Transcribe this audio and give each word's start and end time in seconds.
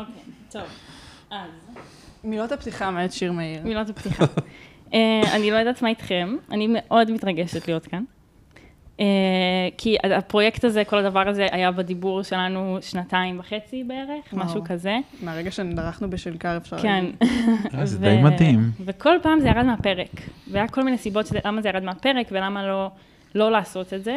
אוקיי, 0.00 0.22
טוב. 0.50 0.62
אז, 1.30 1.50
מילות 2.24 2.52
הפתיחה 2.52 2.90
מאת 2.90 3.12
שיר 3.12 3.32
מאיר. 3.32 3.62
מילות 3.64 3.88
הפתיחה. 3.88 4.24
אה, 4.94 5.22
אני 5.36 5.50
לא 5.50 5.56
יודעת 5.56 5.82
מה 5.82 5.88
איתכם, 5.88 6.36
אני 6.50 6.66
מאוד 6.70 7.10
מתרגשת 7.10 7.68
להיות 7.68 7.86
כאן. 7.86 8.04
אה, 9.00 9.04
כי 9.78 9.96
הפרויקט 10.04 10.64
הזה, 10.64 10.84
כל 10.84 10.98
הדבר 10.98 11.28
הזה 11.28 11.46
היה 11.50 11.70
בדיבור 11.72 12.22
שלנו 12.22 12.78
שנתיים 12.80 13.40
וחצי 13.40 13.84
בערך, 13.84 14.32
וואו. 14.32 14.46
משהו 14.46 14.64
כזה. 14.64 14.98
מהרגע 15.22 15.50
שדרכנו 15.50 16.10
בשנקר 16.10 16.56
אפשר 16.56 16.78
כן. 16.78 17.04
אה, 17.74 17.86
זה 17.86 17.98
ו- 17.98 18.00
די 18.00 18.22
מדהים. 18.22 18.70
וכל 18.84 19.16
פעם 19.22 19.40
זה 19.40 19.48
ירד 19.48 19.62
מהפרק. 19.62 20.10
והיה 20.50 20.68
כל 20.68 20.84
מיני 20.84 20.98
סיבות 20.98 21.26
שזה, 21.26 21.38
למה 21.44 21.62
זה 21.62 21.68
ירד 21.68 21.82
מהפרק 21.82 22.26
ולמה 22.30 22.66
לא, 22.66 22.90
לא 23.34 23.50
לעשות 23.50 23.94
את 23.94 24.04
זה. 24.04 24.16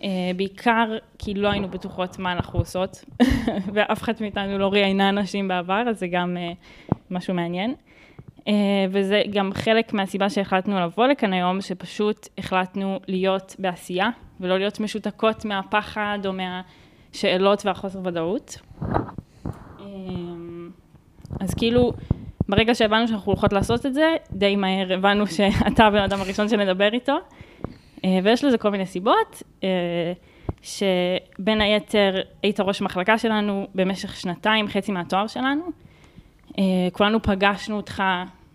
Uh, 0.00 0.02
בעיקר 0.36 0.96
כי 1.18 1.34
לא 1.34 1.48
היינו 1.48 1.68
בטוחות 1.68 2.18
מה 2.18 2.32
אנחנו 2.32 2.58
עושות, 2.58 3.04
ואף 3.74 4.02
אחת 4.02 4.20
מאיתנו 4.20 4.58
לא 4.58 4.72
ראיינה 4.72 5.08
אנשים 5.08 5.48
בעבר, 5.48 5.82
אז 5.88 5.98
זה 5.98 6.06
גם 6.06 6.36
uh, 6.36 6.94
משהו 7.10 7.34
מעניין. 7.34 7.74
Uh, 8.38 8.42
וזה 8.90 9.22
גם 9.32 9.50
חלק 9.54 9.92
מהסיבה 9.92 10.30
שהחלטנו 10.30 10.80
לבוא 10.80 11.06
לכאן 11.06 11.32
היום, 11.32 11.60
שפשוט 11.60 12.28
החלטנו 12.38 13.00
להיות 13.08 13.56
בעשייה, 13.58 14.10
ולא 14.40 14.58
להיות 14.58 14.80
משותקות 14.80 15.44
מהפחד 15.44 16.18
או 16.26 16.32
מהשאלות 16.32 17.66
והחוסר 17.66 17.98
ודאות. 18.04 18.60
אז 21.40 21.54
כאילו, 21.54 21.92
ברגע 22.48 22.74
שהבנו 22.74 23.08
שאנחנו 23.08 23.32
הולכות 23.32 23.52
לעשות 23.52 23.86
את 23.86 23.94
זה, 23.94 24.16
די 24.32 24.56
מהר 24.56 24.92
הבנו 24.92 25.26
שאתה 25.36 25.84
הבן 25.84 26.02
אדם 26.02 26.20
הראשון 26.20 26.48
שנדבר 26.48 26.92
איתו. 26.92 27.18
אה, 28.04 28.18
ויש 28.24 28.44
לזה 28.44 28.58
כל 28.58 28.70
מיני 28.70 28.86
סיבות, 28.86 29.42
אה, 29.64 30.12
שבין 30.62 31.60
היתר 31.60 32.14
היית 32.42 32.60
ראש 32.60 32.80
המחלקה 32.80 33.18
שלנו 33.18 33.66
במשך 33.74 34.16
שנתיים, 34.16 34.68
חצי 34.68 34.92
מהתואר 34.92 35.26
שלנו. 35.26 35.62
אה, 36.58 36.64
כולנו 36.92 37.22
פגשנו 37.22 37.76
אותך 37.76 38.02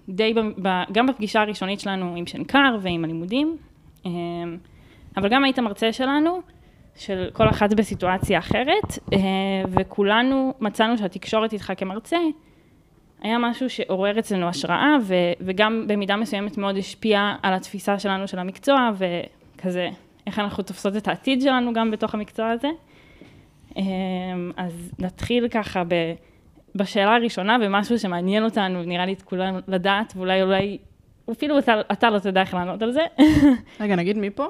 די, 0.10 0.34
ב- 0.62 0.84
גם 0.92 1.08
בפגישה 1.08 1.42
הראשונית 1.42 1.80
שלנו 1.80 2.16
עם 2.16 2.28
שנקר 2.28 2.78
ועם 2.82 3.04
הלימודים, 3.04 3.58
אבל 5.18 5.30
גם 5.30 5.44
היית 5.44 5.60
מרצה 5.60 5.94
שלנו, 5.94 6.42
של 6.96 7.30
כל 7.34 7.50
אחת 7.50 7.74
בסיטואציה 7.74 8.40
אחרת, 8.40 9.00
וכולנו 9.70 10.54
מצאנו 10.60 10.98
שהתקשורת 10.98 11.54
איתך 11.54 11.74
כמרצה 11.78 12.18
היה 13.22 13.38
משהו 13.38 13.70
שעורר 13.70 14.20
אצלנו 14.20 14.48
השראה, 14.48 14.96
ו, 15.02 15.14
וגם 15.42 15.86
במידה 15.88 16.16
מסוימת 16.16 16.58
מאוד 16.58 16.78
השפיע 16.78 17.36
על 17.44 17.54
התפיסה 17.54 18.00
שלנו 18.00 18.28
של 18.28 18.40
המקצוע, 18.40 18.90
וכזה, 19.66 19.90
איך 20.28 20.40
אנחנו 20.40 20.64
תופסות 20.64 20.96
את 20.98 21.08
העתיד 21.08 21.42
שלנו 21.42 21.74
גם 21.74 21.92
בתוך 21.92 22.14
המקצוע 22.14 22.50
הזה. 22.50 22.68
אמ, 23.76 23.84
אז 24.58 24.92
נתחיל 25.00 25.48
ככה 25.48 25.84
ב, 25.84 25.94
בשאלה 26.76 27.16
הראשונה, 27.16 27.58
במשהו 27.58 28.00
שמעניין 28.00 28.44
אותנו, 28.44 28.84
נראה 28.84 29.06
לי 29.06 29.14
את 29.14 29.22
כולנו 29.22 29.60
לדעת, 29.68 30.14
ואולי 30.16 30.42
אולי, 30.42 30.78
אפילו 31.32 31.60
אתה, 31.60 31.74
אתה 31.92 32.10
לא 32.10 32.20
תדע 32.20 32.42
איך 32.42 32.54
לענות 32.54 32.82
על 32.82 32.92
זה, 32.92 33.02
רגע, 33.82 33.96
נגיד 33.96 34.18
מי 34.18 34.30
פה? 34.30 34.48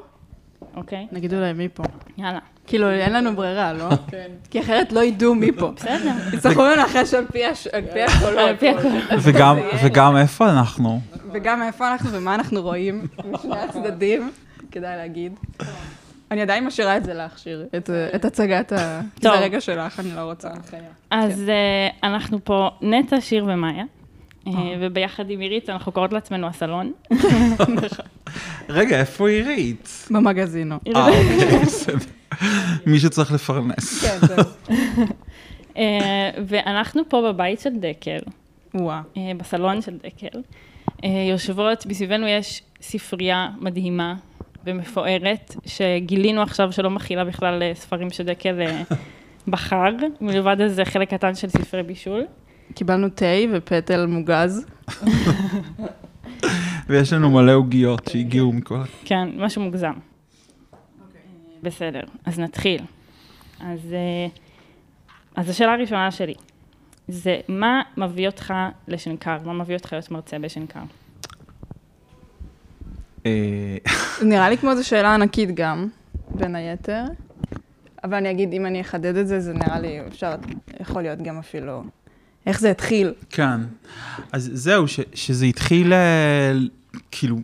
אוקיי? 0.75 1.07
נגיד 1.11 1.33
אולי 1.33 1.53
מי 1.53 1.69
פה. 1.69 1.83
יאללה. 2.17 2.39
כאילו, 2.67 2.89
אין 2.89 3.13
לנו 3.13 3.35
ברירה, 3.35 3.73
לא? 3.73 3.89
כן. 4.11 4.27
כי 4.49 4.59
אחרת 4.59 4.91
לא 4.91 5.03
ידעו 5.03 5.35
מי 5.35 5.51
פה. 5.51 5.71
בסדר. 5.75 6.13
יצטרכו 6.33 6.61
לנחש 6.61 7.13
על 7.13 7.25
פי 7.31 7.43
על 7.45 7.53
פי 7.93 8.01
הקולות. 8.01 8.37
על 8.37 8.55
פי 8.55 8.69
הקולות. 8.69 9.03
וגם, 9.23 9.57
וגם 9.83 10.17
איפה 10.17 10.49
אנחנו? 10.49 10.99
וגם 11.31 11.63
איפה 11.63 11.91
אנחנו 11.91 12.11
ומה 12.11 12.35
אנחנו 12.35 12.61
רואים 12.61 13.07
משני 13.31 13.59
הצדדים, 13.59 14.31
כדאי 14.71 14.97
להגיד. 14.97 15.33
אני 16.31 16.41
עדיין 16.41 16.65
משאירה 16.65 16.97
את 16.97 17.03
זה 17.03 17.13
לך, 17.13 17.39
שיר, 17.39 17.65
את- 17.77 17.89
את 18.15 18.25
הצגת 18.25 18.71
ה... 18.71 19.01
זה. 19.21 19.29
הרגע 19.29 19.61
שלך, 19.61 19.99
אני 19.99 20.15
לא 20.15 20.21
רוצה. 20.21 20.49
אז 21.11 21.49
אה, 21.49 22.09
אנחנו 22.09 22.39
פה 22.45 22.69
נטע, 22.81 23.21
שיר 23.21 23.45
ומאיה, 23.47 23.83
אה, 24.47 24.51
וביחד 24.79 25.29
עם 25.29 25.39
עירית 25.39 25.69
אנחנו 25.69 25.91
קוראות 25.91 26.13
לעצמנו 26.13 26.47
הסלון. 26.47 26.91
רגע, 28.69 28.99
איפה 28.99 29.29
עירית? 29.29 30.07
במגזינו. 30.11 30.75
אה, 30.95 31.07
אוקיי, 31.07 31.59
בסדר. 31.61 31.97
מישהו 32.85 33.09
צריך 33.09 33.31
לפרנס. 33.31 34.05
כן, 34.05 34.27
זהו. 34.27 34.43
אה, 35.77 35.83
ואנחנו 36.47 37.01
פה 37.09 37.31
בבית 37.33 37.59
של 37.59 37.69
דקל. 37.79 38.19
אה, 38.75 38.91
בסלון 39.37 39.81
של 39.81 39.97
דקל. 39.97 40.39
אה, 41.03 41.09
יושבות, 41.29 41.85
מסביבנו 41.85 42.27
יש 42.27 42.61
ספרייה 42.81 43.49
מדהימה 43.61 44.15
ומפוארת, 44.65 45.55
שגילינו 45.65 46.41
עכשיו 46.41 46.71
שלא 46.71 46.89
מכילה 46.89 47.25
בכלל 47.25 47.63
אה, 47.63 47.71
ספרים 47.75 48.09
שדקל 48.09 48.61
אה, 48.61 48.81
בחר, 49.47 49.91
מלבד 50.21 50.61
איזה 50.61 50.85
חלק 50.85 51.13
קטן 51.13 51.35
של 51.35 51.49
ספרי 51.49 51.83
בישול. 51.83 52.25
קיבלנו 52.73 53.09
תה 53.09 53.25
ופטל 53.53 54.05
מוגז. 54.05 54.65
ויש 56.89 57.13
לנו 57.13 57.29
מלא 57.29 57.51
עוגיות 57.51 58.07
שהגיעו 58.09 58.51
מכל... 58.53 58.79
כן, 59.05 59.29
משהו 59.37 59.61
מוגזם. 59.61 59.93
בסדר, 61.63 62.01
אז 62.25 62.39
נתחיל. 62.39 62.81
אז, 63.59 63.93
אה, 63.93 64.27
אז 65.35 65.49
השאלה 65.49 65.73
הראשונה 65.73 66.11
שלי, 66.11 66.33
זה 67.07 67.39
מה 67.47 67.81
מביא 67.97 68.27
אותך 68.27 68.53
לשנקר? 68.87 69.37
מה 69.45 69.53
מביא 69.53 69.75
אותך 69.75 69.93
להיות 69.93 70.11
מרצה 70.11 70.39
בשנקר? 70.39 70.79
אה, 73.25 73.77
נראה 74.29 74.49
לי 74.49 74.57
כמו 74.57 74.71
איזו 74.71 74.87
שאלה 74.87 75.13
ענקית 75.13 75.55
גם, 75.55 75.87
בין 76.29 76.55
היתר. 76.55 77.03
אבל 78.03 78.13
אני 78.13 78.31
אגיד, 78.31 78.53
אם 78.53 78.65
אני 78.65 78.81
אחדד 78.81 79.15
את 79.15 79.27
זה, 79.27 79.39
זה 79.39 79.53
נראה 79.53 79.79
לי, 79.79 80.07
אפשר, 80.07 80.35
יכול 80.79 81.01
להיות 81.01 81.21
גם 81.21 81.39
אפילו, 81.39 81.83
איך 82.45 82.59
זה 82.59 82.71
התחיל. 82.71 83.13
כן. 83.29 83.61
אז 84.31 84.51
זהו, 84.53 84.87
ש, 84.87 84.99
שזה 85.13 85.45
התחיל, 85.45 85.93
אה, 85.93 86.53
כאילו, 87.11 87.37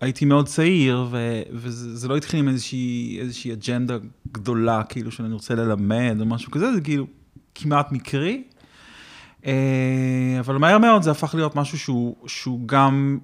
הייתי 0.00 0.24
מאוד 0.24 0.46
צעיר, 0.46 1.06
ו, 1.10 1.42
וזה 1.52 1.96
זה 1.96 2.08
לא 2.08 2.16
התחיל 2.16 2.40
עם 2.40 2.48
איזושהי, 2.48 3.18
איזושהי 3.20 3.52
אג'נדה 3.52 3.96
גדולה, 4.32 4.82
כאילו, 4.88 5.10
שאני 5.10 5.34
רוצה 5.34 5.54
ללמד 5.54 6.16
או 6.20 6.26
משהו 6.26 6.50
כזה, 6.50 6.74
זה 6.74 6.80
כאילו 6.80 7.06
כמעט 7.54 7.92
מקרי. 7.92 8.42
אה, 9.46 10.36
אבל 10.40 10.56
מהר 10.56 10.78
מאוד 10.78 11.02
זה 11.02 11.10
הפך 11.10 11.34
להיות 11.34 11.56
משהו 11.56 11.78
שהוא, 11.78 12.16
שהוא 12.26 12.68
גם, 12.68 13.18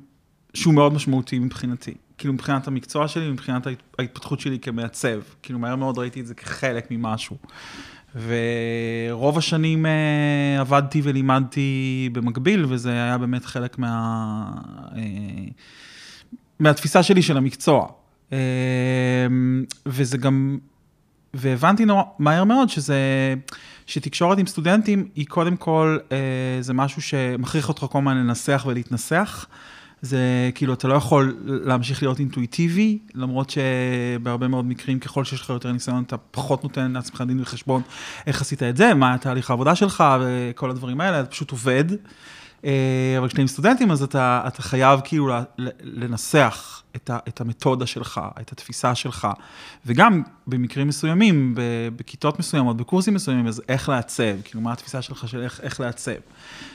שהוא 0.54 0.74
מאוד 0.74 0.92
משמעותי 0.92 1.38
מבחינתי. 1.38 1.94
כאילו, 2.18 2.34
מבחינת 2.34 2.66
המקצוע 2.68 3.08
שלי, 3.08 3.30
מבחינת 3.30 3.66
ההת- 3.66 3.96
ההתפתחות 3.98 4.40
שלי 4.40 4.58
כמעצב. 4.58 5.20
כאילו, 5.42 5.58
מהר 5.58 5.76
מאוד 5.76 5.98
ראיתי 5.98 6.20
את 6.20 6.26
זה 6.26 6.34
כחלק 6.34 6.86
ממשהו. 6.90 7.36
ורוב 8.26 9.38
השנים 9.38 9.86
אה, 9.86 10.60
עבדתי 10.60 11.00
ולימדתי 11.04 12.08
במקביל, 12.12 12.64
וזה 12.68 12.90
היה 12.92 13.18
באמת 13.18 13.44
חלק 13.44 13.78
מה... 13.78 14.44
אה, 14.96 15.00
מהתפיסה 16.58 17.02
שלי 17.02 17.22
של 17.22 17.36
המקצוע. 17.36 17.86
אה, 18.32 18.38
וזה 19.86 20.18
גם... 20.18 20.58
והבנתי 21.34 21.84
נורא, 21.84 22.02
מהר 22.18 22.44
מאוד 22.44 22.68
שזה... 22.68 22.96
שתקשורת 23.86 24.38
עם 24.38 24.46
סטודנטים 24.46 25.08
היא 25.14 25.26
קודם 25.26 25.56
כל, 25.56 25.98
זה 26.60 26.74
משהו 26.74 27.02
שמכריח 27.02 27.68
אותך 27.68 27.86
כל 27.90 27.98
הזמן 27.98 28.16
לנסח 28.16 28.64
ולהתנסח. 28.68 29.46
זה 30.02 30.50
כאילו, 30.54 30.74
אתה 30.74 30.88
לא 30.88 30.94
יכול 30.94 31.36
להמשיך 31.44 32.02
להיות 32.02 32.18
אינטואיטיבי, 32.18 32.98
למרות 33.14 33.50
שבהרבה 33.50 34.48
מאוד 34.48 34.64
מקרים, 34.64 34.98
ככל 34.98 35.24
שיש 35.24 35.40
לך 35.40 35.50
יותר 35.50 35.72
ניסיון, 35.72 36.02
אתה 36.02 36.16
פחות 36.16 36.64
נותן 36.64 36.92
לעצמך 36.92 37.24
דין 37.26 37.40
וחשבון 37.40 37.82
איך 38.26 38.40
עשית 38.40 38.62
את 38.62 38.76
זה, 38.76 38.94
מה 38.94 39.18
תהליך 39.18 39.50
העבודה 39.50 39.74
שלך 39.74 40.04
וכל 40.20 40.70
הדברים 40.70 41.00
האלה, 41.00 41.20
אתה 41.20 41.30
פשוט 41.30 41.50
עובד. 41.50 41.84
אה, 42.64 43.14
אבל 43.18 43.28
כשאתה 43.28 43.40
עם 43.40 43.48
סטודנטים, 43.48 43.90
אז 43.90 44.02
אתה, 44.02 44.42
אתה 44.46 44.62
חייב 44.62 45.00
כאילו 45.04 45.30
לנסח 45.82 46.82
את, 46.96 47.10
ה, 47.10 47.18
את 47.28 47.40
המתודה 47.40 47.86
שלך, 47.86 48.20
את 48.40 48.52
התפיסה 48.52 48.94
שלך, 48.94 49.28
וגם 49.86 50.22
במקרים 50.46 50.88
מסוימים, 50.88 51.54
בכיתות 51.96 52.38
מסוימות, 52.38 52.76
בקורסים 52.76 53.14
מסוימים, 53.14 53.46
אז 53.46 53.62
איך 53.68 53.88
לעצב, 53.88 54.42
כאילו, 54.44 54.60
מה 54.60 54.72
התפיסה 54.72 55.02
שלך 55.02 55.28
של 55.28 55.42
איך, 55.42 55.60
איך 55.62 55.80
לעצב. 55.80 56.12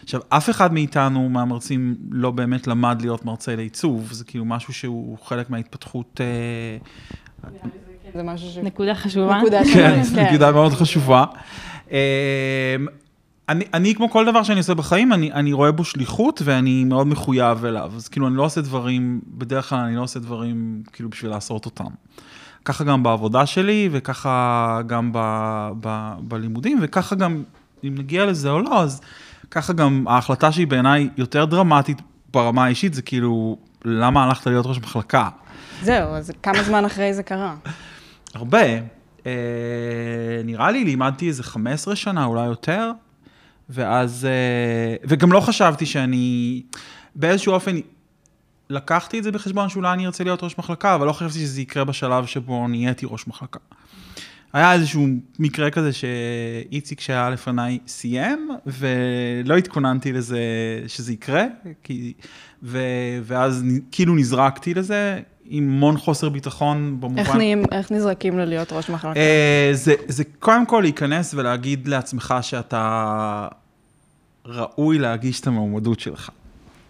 עכשיו, 0.03 0.21
אף 0.29 0.49
אחד 0.49 0.73
מאיתנו, 0.73 1.29
מהמרצים, 1.29 1.95
לא 2.11 2.31
באמת 2.31 2.67
למד 2.67 3.01
להיות 3.01 3.25
מרצה 3.25 3.55
לעיצוב, 3.55 4.11
זה 4.11 4.25
כאילו 4.25 4.45
משהו 4.45 4.73
שהוא 4.73 5.17
חלק 5.23 5.49
מההתפתחות... 5.49 6.21
אה, 6.21 6.77
זה 8.13 8.23
משהו 8.23 8.49
ש... 8.49 8.57
נקודה 8.57 8.95
חשובה. 8.95 9.37
נקודה 9.37 9.59
כן, 9.73 10.03
כן. 10.15 10.25
נקודה 10.25 10.51
מאוד 10.51 10.73
חשובה. 10.73 11.25
אני, 13.49 13.65
אני, 13.73 13.95
כמו 13.95 14.09
כל 14.09 14.25
דבר 14.25 14.43
שאני 14.43 14.57
עושה 14.57 14.73
בחיים, 14.73 15.13
אני, 15.13 15.31
אני 15.31 15.53
רואה 15.53 15.71
בו 15.71 15.83
שליחות 15.83 16.41
ואני 16.43 16.83
מאוד 16.83 17.07
מחויב 17.07 17.65
אליו. 17.65 17.91
אז 17.95 18.07
כאילו, 18.07 18.27
אני 18.27 18.35
לא 18.35 18.43
עושה 18.43 18.61
דברים, 18.61 19.21
בדרך 19.27 19.69
כלל 19.69 19.79
אני 19.79 19.95
לא 19.95 20.01
עושה 20.01 20.19
דברים 20.19 20.83
כאילו 20.93 21.09
בשביל 21.09 21.31
לעשות 21.31 21.65
אותם. 21.65 21.85
ככה 22.65 22.83
גם 22.83 23.03
בעבודה 23.03 23.45
שלי, 23.45 23.89
וככה 23.91 24.81
גם 24.87 25.09
ב, 25.13 25.19
ב, 25.79 26.13
בלימודים, 26.21 26.79
וככה 26.81 27.15
גם, 27.15 27.43
אם 27.83 27.95
נגיע 27.97 28.25
לזה 28.25 28.49
או 28.49 28.59
לא, 28.59 28.81
אז 28.81 29.01
ככה 29.51 29.73
גם 29.73 30.05
ההחלטה 30.07 30.51
שהיא 30.51 30.67
בעיניי 30.67 31.09
יותר 31.17 31.45
דרמטית 31.45 32.01
ברמה 32.31 32.65
האישית, 32.65 32.93
זה 32.93 33.01
כאילו, 33.01 33.57
למה 33.85 34.23
הלכת 34.23 34.47
להיות 34.47 34.65
ראש 34.65 34.77
מחלקה? 34.77 35.29
זהו, 35.81 36.09
אז 36.13 36.31
כמה 36.43 36.63
זמן 36.63 36.85
אחרי 36.85 37.13
זה 37.13 37.23
קרה? 37.23 37.55
הרבה. 38.33 38.63
אה, 39.25 39.31
נראה 40.43 40.71
לי 40.71 40.83
לימדתי 40.83 41.27
איזה 41.27 41.43
15 41.43 41.95
שנה, 41.95 42.25
אולי 42.25 42.45
יותר, 42.45 42.91
ואז, 43.69 44.25
אה, 44.25 44.95
וגם 45.07 45.31
לא 45.31 45.39
חשבתי 45.39 45.85
שאני, 45.85 46.61
באיזשהו 47.15 47.53
אופן, 47.53 47.75
לקחתי 48.69 49.19
את 49.19 49.23
זה 49.23 49.31
בחשבון 49.31 49.69
שאולי 49.69 49.93
אני 49.93 50.05
ארצה 50.05 50.23
להיות 50.23 50.43
ראש 50.43 50.57
מחלקה, 50.57 50.95
אבל 50.95 51.07
לא 51.07 51.13
חשבתי 51.13 51.39
שזה 51.39 51.61
יקרה 51.61 51.83
בשלב 51.83 52.25
שבו 52.25 52.67
נהייתי 52.67 53.05
ראש 53.09 53.27
מחלקה. 53.27 53.59
היה 54.53 54.73
איזשהו 54.73 55.07
מקרה 55.39 55.71
כזה 55.71 55.89
שאיציק 55.93 56.99
שהיה 56.99 57.29
לפניי 57.29 57.79
סיים, 57.87 58.49
ולא 58.65 59.57
התכוננתי 59.57 60.13
לזה 60.13 60.39
שזה 60.87 61.13
יקרה, 61.13 61.45
כי, 61.83 62.13
ו, 62.63 62.79
ואז 63.23 63.63
כאילו 63.91 64.15
נזרקתי 64.15 64.73
לזה, 64.73 65.19
עם 65.49 65.69
המון 65.69 65.97
חוסר 65.97 66.29
ביטחון 66.29 66.97
במובן... 66.99 67.19
איך, 67.19 67.35
נהיים, 67.35 67.63
איך 67.71 67.91
נזרקים 67.91 68.39
ללהיות 68.39 68.73
ראש 68.73 68.89
מחלקה? 68.89 69.19
אה, 69.19 69.69
זה, 69.73 69.93
זה 70.07 70.23
קודם 70.39 70.65
כל 70.65 70.79
להיכנס 70.83 71.33
ולהגיד 71.33 71.87
לעצמך 71.87 72.35
שאתה 72.41 73.47
ראוי 74.45 74.99
להגיש 74.99 75.39
את 75.39 75.47
המועמדות 75.47 75.99
שלך. 75.99 76.29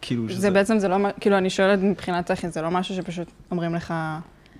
כאילו 0.01 0.29
שזה... 0.29 0.41
זה 0.41 0.51
בעצם, 0.51 0.79
זה 0.79 0.87
לא, 0.87 0.97
כאילו, 1.19 1.37
אני 1.37 1.49
שואלת 1.49 1.79
מבחינה 1.79 2.23
טכנית, 2.23 2.53
זה 2.53 2.61
לא 2.61 2.71
משהו 2.71 2.95
שפשוט 2.95 3.27
אומרים 3.51 3.75
לך, 3.75 3.93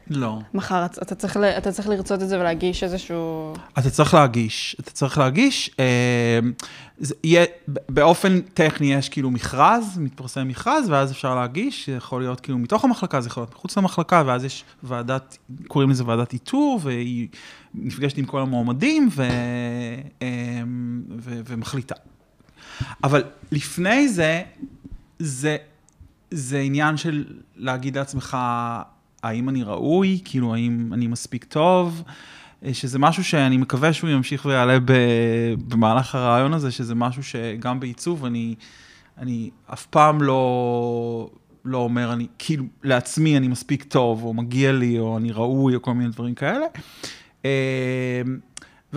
לא. 0.09 0.39
מחר, 0.53 0.85
אתה- 0.85 1.15
צריך, 1.15 1.37
אתה 1.57 1.71
צריך 1.71 1.87
לרצות 1.87 2.21
את 2.21 2.29
זה 2.29 2.39
ולהגיש 2.39 2.83
איזשהו... 2.83 3.53
אתה 3.79 3.89
צריך 3.89 4.13
להגיש, 4.13 4.75
אתה 4.79 4.91
צריך 4.91 5.17
להגיש, 5.17 5.69
אה, 5.79 6.39
זה 6.99 7.15
יהיה, 7.23 7.45
באופן 7.89 8.41
טכני 8.41 8.93
יש 8.93 9.09
כאילו 9.09 9.31
מכרז, 9.31 9.97
מתפרסם 9.97 10.47
מכרז, 10.47 10.89
ואז 10.89 11.11
אפשר 11.11 11.35
להגיש, 11.35 11.89
זה 11.89 11.95
יכול 11.95 12.21
להיות 12.21 12.39
כאילו 12.39 12.57
מתוך 12.57 12.85
המחלקה, 12.85 13.21
זה 13.21 13.27
יכול 13.27 13.41
להיות 13.41 13.53
מחוץ 13.55 13.77
למחלקה, 13.77 14.23
ואז 14.25 14.43
יש 14.43 14.63
ועדת, 14.83 15.37
קוראים 15.67 15.89
לזה 15.89 16.03
ועדת 16.05 16.33
איתור, 16.33 16.79
והיא 16.83 17.27
נפגשת 17.75 18.17
עם 18.17 18.25
כל 18.25 18.41
המועמדים 18.41 19.09
ו, 19.11 19.23
אה, 20.21 20.27
ו, 21.17 21.41
ומחליטה. 21.45 21.95
אבל 23.03 23.23
לפני 23.51 24.09
זה, 24.09 24.41
זה, 25.19 25.57
זה 26.31 26.59
עניין 26.59 26.97
של 26.97 27.25
להגיד 27.55 27.97
לעצמך, 27.97 28.37
האם 29.23 29.49
אני 29.49 29.63
ראוי, 29.63 30.21
כאילו, 30.25 30.53
האם 30.53 30.93
אני 30.93 31.07
מספיק 31.07 31.43
טוב, 31.43 32.03
שזה 32.73 32.99
משהו 32.99 33.23
שאני 33.23 33.57
מקווה 33.57 33.93
שהוא 33.93 34.09
ימשיך 34.09 34.45
ויעלה 34.45 34.77
במהלך 35.67 36.15
הרעיון 36.15 36.53
הזה, 36.53 36.71
שזה 36.71 36.95
משהו 36.95 37.23
שגם 37.23 37.79
בעיצוב, 37.79 38.25
אני, 38.25 38.55
אני 39.17 39.49
אף 39.73 39.85
פעם 39.85 40.21
לא, 40.21 41.29
לא 41.65 41.77
אומר, 41.77 42.13
אני, 42.13 42.27
כאילו, 42.39 42.63
לעצמי 42.83 43.37
אני 43.37 43.47
מספיק 43.47 43.83
טוב, 43.83 44.23
או 44.23 44.33
מגיע 44.33 44.71
לי, 44.71 44.99
או 44.99 45.17
אני 45.17 45.31
ראוי, 45.31 45.75
או 45.75 45.81
כל 45.81 45.93
מיני 45.93 46.09
דברים 46.09 46.35
כאלה. 46.35 46.65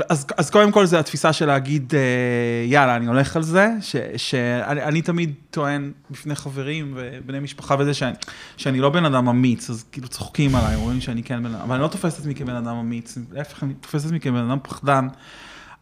אז, 0.08 0.26
אז 0.36 0.50
קודם 0.50 0.72
כל 0.72 0.86
זה 0.86 0.98
התפיסה 0.98 1.32
של 1.32 1.46
להגיד, 1.46 1.92
אה, 1.94 2.00
יאללה, 2.66 2.96
אני 2.96 3.06
הולך 3.06 3.36
על 3.36 3.42
זה, 3.42 3.68
ש- 3.80 3.96
שאני 4.16 4.82
אני 4.82 5.02
תמיד 5.02 5.34
טוען 5.50 5.92
בפני 6.10 6.34
חברים 6.34 6.94
ובני 6.96 7.40
משפחה 7.40 7.76
וזה, 7.78 7.94
שאני, 7.94 8.12
שאני 8.56 8.80
לא 8.80 8.90
בן 8.90 9.04
אדם 9.04 9.28
אמיץ, 9.28 9.70
אז 9.70 9.84
כאילו 9.92 10.08
צוחקים 10.08 10.54
עליי, 10.54 10.74
אומרים 10.76 11.00
שאני 11.00 11.22
כן 11.22 11.42
בן 11.42 11.54
אדם, 11.54 11.60
אבל 11.60 11.74
אני 11.74 11.82
לא 11.82 11.88
תופס 11.88 12.14
את 12.14 12.18
עצמי 12.18 12.34
כבן 12.34 12.54
אדם 12.54 12.76
אמיץ, 12.76 13.18
להפך, 13.32 13.62
אני 13.62 13.74
תופס 13.74 14.00
את 14.00 14.06
עצמי 14.06 14.20
כבן 14.20 14.50
אדם 14.50 14.58
פחדן, 14.62 15.08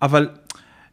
אבל 0.02 0.28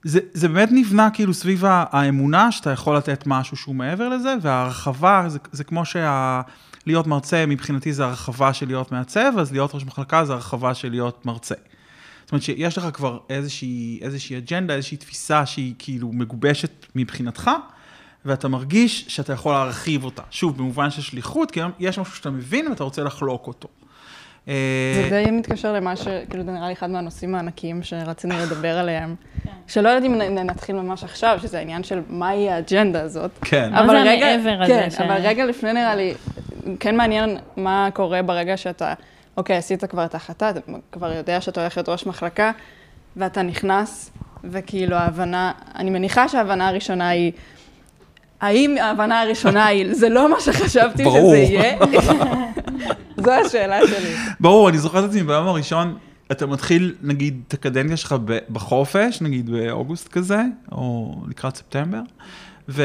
זה, 0.03 0.19
זה 0.33 0.47
באמת 0.47 0.69
נבנה 0.71 1.09
כאילו 1.09 1.33
סביב 1.33 1.63
האמונה 1.65 2.51
שאתה 2.51 2.71
יכול 2.71 2.97
לתת 2.97 3.23
משהו 3.25 3.57
שהוא 3.57 3.75
מעבר 3.75 4.09
לזה, 4.09 4.35
וההרחבה, 4.41 5.23
זה, 5.27 5.39
זה 5.51 5.63
כמו 5.63 5.85
שה... 5.85 6.41
להיות 6.87 7.07
מרצה, 7.07 7.45
מבחינתי 7.45 7.93
זה 7.93 8.05
הרחבה 8.05 8.53
של 8.53 8.65
להיות 8.65 8.91
מעצב, 8.91 9.31
אז 9.39 9.51
להיות 9.51 9.75
ראש 9.75 9.85
מחלקה 9.85 10.25
זה 10.25 10.33
הרחבה 10.33 10.73
של 10.73 10.89
להיות 10.89 11.25
מרצה. 11.25 11.55
זאת 12.25 12.31
אומרת 12.31 12.43
שיש 12.43 12.77
לך 12.77 12.87
כבר 12.93 13.17
איזושהי, 13.29 13.99
איזושהי 14.01 14.37
אג'נדה, 14.37 14.73
איזושהי 14.73 14.97
תפיסה 14.97 15.45
שהיא 15.45 15.73
כאילו 15.79 16.11
מגובשת 16.11 16.85
מבחינתך, 16.95 17.51
ואתה 18.25 18.47
מרגיש 18.47 19.05
שאתה 19.07 19.33
יכול 19.33 19.53
להרחיב 19.53 20.03
אותה. 20.03 20.21
שוב, 20.31 20.57
במובן 20.57 20.89
של 20.89 21.01
שליחות, 21.01 21.51
כי 21.51 21.59
יש 21.79 21.99
משהו 21.99 22.15
שאתה 22.15 22.29
מבין 22.29 22.67
ואתה 22.67 22.83
רוצה 22.83 23.03
לחלוק 23.03 23.47
אותו. 23.47 23.67
זה 24.45 24.51
אה, 24.51 25.07
די 25.09 25.31
מתקשר 25.31 25.73
למה 25.73 25.95
ש... 25.95 26.07
כאילו, 26.29 26.43
זה 26.43 26.51
נראה 26.51 26.67
לי 26.67 26.73
אחד 26.73 26.89
מהנושאים 26.89 27.35
הענקיים 27.35 27.83
שרצינו 27.83 28.33
לדבר 28.45 28.77
עליהם. 28.77 29.15
שלא 29.67 29.89
יודעת 29.89 30.11
אם 30.11 30.35
נתחיל 30.35 30.75
ממש 30.75 31.03
עכשיו, 31.03 31.39
שזה 31.41 31.57
העניין 31.57 31.83
של 31.83 32.01
מהי 32.09 32.49
האג'נדה 32.49 33.01
הזאת. 33.01 33.31
כן. 33.41 33.71
מה 33.71 33.87
זה 33.87 33.97
המעבר 33.97 34.63
הזה 34.63 34.87
כן, 34.97 35.03
אבל 35.03 35.21
רגע 35.21 35.45
לפני 35.45 35.73
נראה 35.73 35.95
לי, 35.95 36.13
כן 36.79 36.95
מעניין 36.95 37.37
מה 37.57 37.89
קורה 37.93 38.21
ברגע 38.21 38.57
שאתה, 38.57 38.93
אוקיי, 39.37 39.55
עשית 39.57 39.83
כבר 39.83 40.05
את 40.05 40.13
ההחלטה, 40.13 40.49
אתה 40.49 40.59
כבר 40.91 41.11
יודע 41.13 41.41
שאתה 41.41 41.61
הולך 41.61 41.77
להיות 41.77 41.89
ראש 41.89 42.05
מחלקה, 42.05 42.51
ואתה 43.15 43.41
נכנס, 43.41 44.11
וכאילו 44.43 44.95
ההבנה, 44.95 45.51
אני 45.75 45.89
מניחה 45.89 46.29
שההבנה 46.29 46.67
הראשונה 46.67 47.09
היא, 47.09 47.31
האם 48.41 48.75
ההבנה 48.81 49.21
הראשונה 49.21 49.65
היא, 49.65 49.93
זה 49.93 50.09
לא 50.09 50.31
מה 50.31 50.39
שחשבתי 50.39 51.03
ברור. 51.03 51.19
שזה 51.19 51.37
יהיה? 51.37 51.77
זו 53.25 53.31
השאלה 53.31 53.87
שלי. 53.87 54.15
ברור, 54.39 54.69
אני 54.69 54.77
זוכר 54.77 54.99
את 54.99 55.09
עצמי 55.09 55.23
ביום 55.23 55.47
הראשון, 55.47 55.97
אתה 56.31 56.45
מתחיל, 56.45 56.95
נגיד, 57.01 57.41
את 57.47 57.53
הקדנציה 57.53 57.97
שלך 57.97 58.15
בחופש, 58.49 59.21
נגיד 59.21 59.49
באוגוסט 59.49 60.07
כזה, 60.07 60.39
או 60.71 61.15
לקראת 61.27 61.55
ספטמבר, 61.55 62.01
ו... 62.69 62.83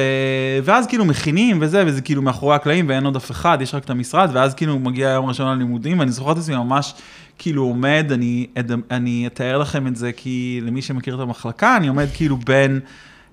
ואז 0.64 0.86
כאילו 0.86 1.04
מכינים 1.04 1.58
וזה, 1.60 1.82
וזה 1.86 2.00
כאילו 2.00 2.22
מאחורי 2.22 2.54
הקלעים 2.54 2.88
ואין 2.88 3.04
עוד 3.04 3.16
אף 3.16 3.30
אחד, 3.30 3.58
יש 3.60 3.74
רק 3.74 3.84
את 3.84 3.90
המשרד, 3.90 4.30
ואז 4.32 4.54
כאילו 4.54 4.78
מגיע 4.78 5.08
היום 5.08 5.24
הראשון 5.26 5.56
ללימודים, 5.56 5.98
ואני 5.98 6.10
זוכר 6.12 6.32
את 6.32 6.36
עצמי 6.36 6.56
ממש 6.56 6.94
כאילו 7.38 7.62
עומד, 7.62 8.06
אני, 8.12 8.46
אד- 8.58 8.80
אני 8.90 9.26
אתאר 9.26 9.58
לכם 9.58 9.86
את 9.86 9.96
זה 9.96 10.12
כי 10.12 10.60
למי 10.62 10.82
שמכיר 10.82 11.14
את 11.14 11.20
המחלקה, 11.20 11.76
אני 11.76 11.88
עומד 11.88 12.06
כאילו 12.14 12.36
בין... 12.36 12.80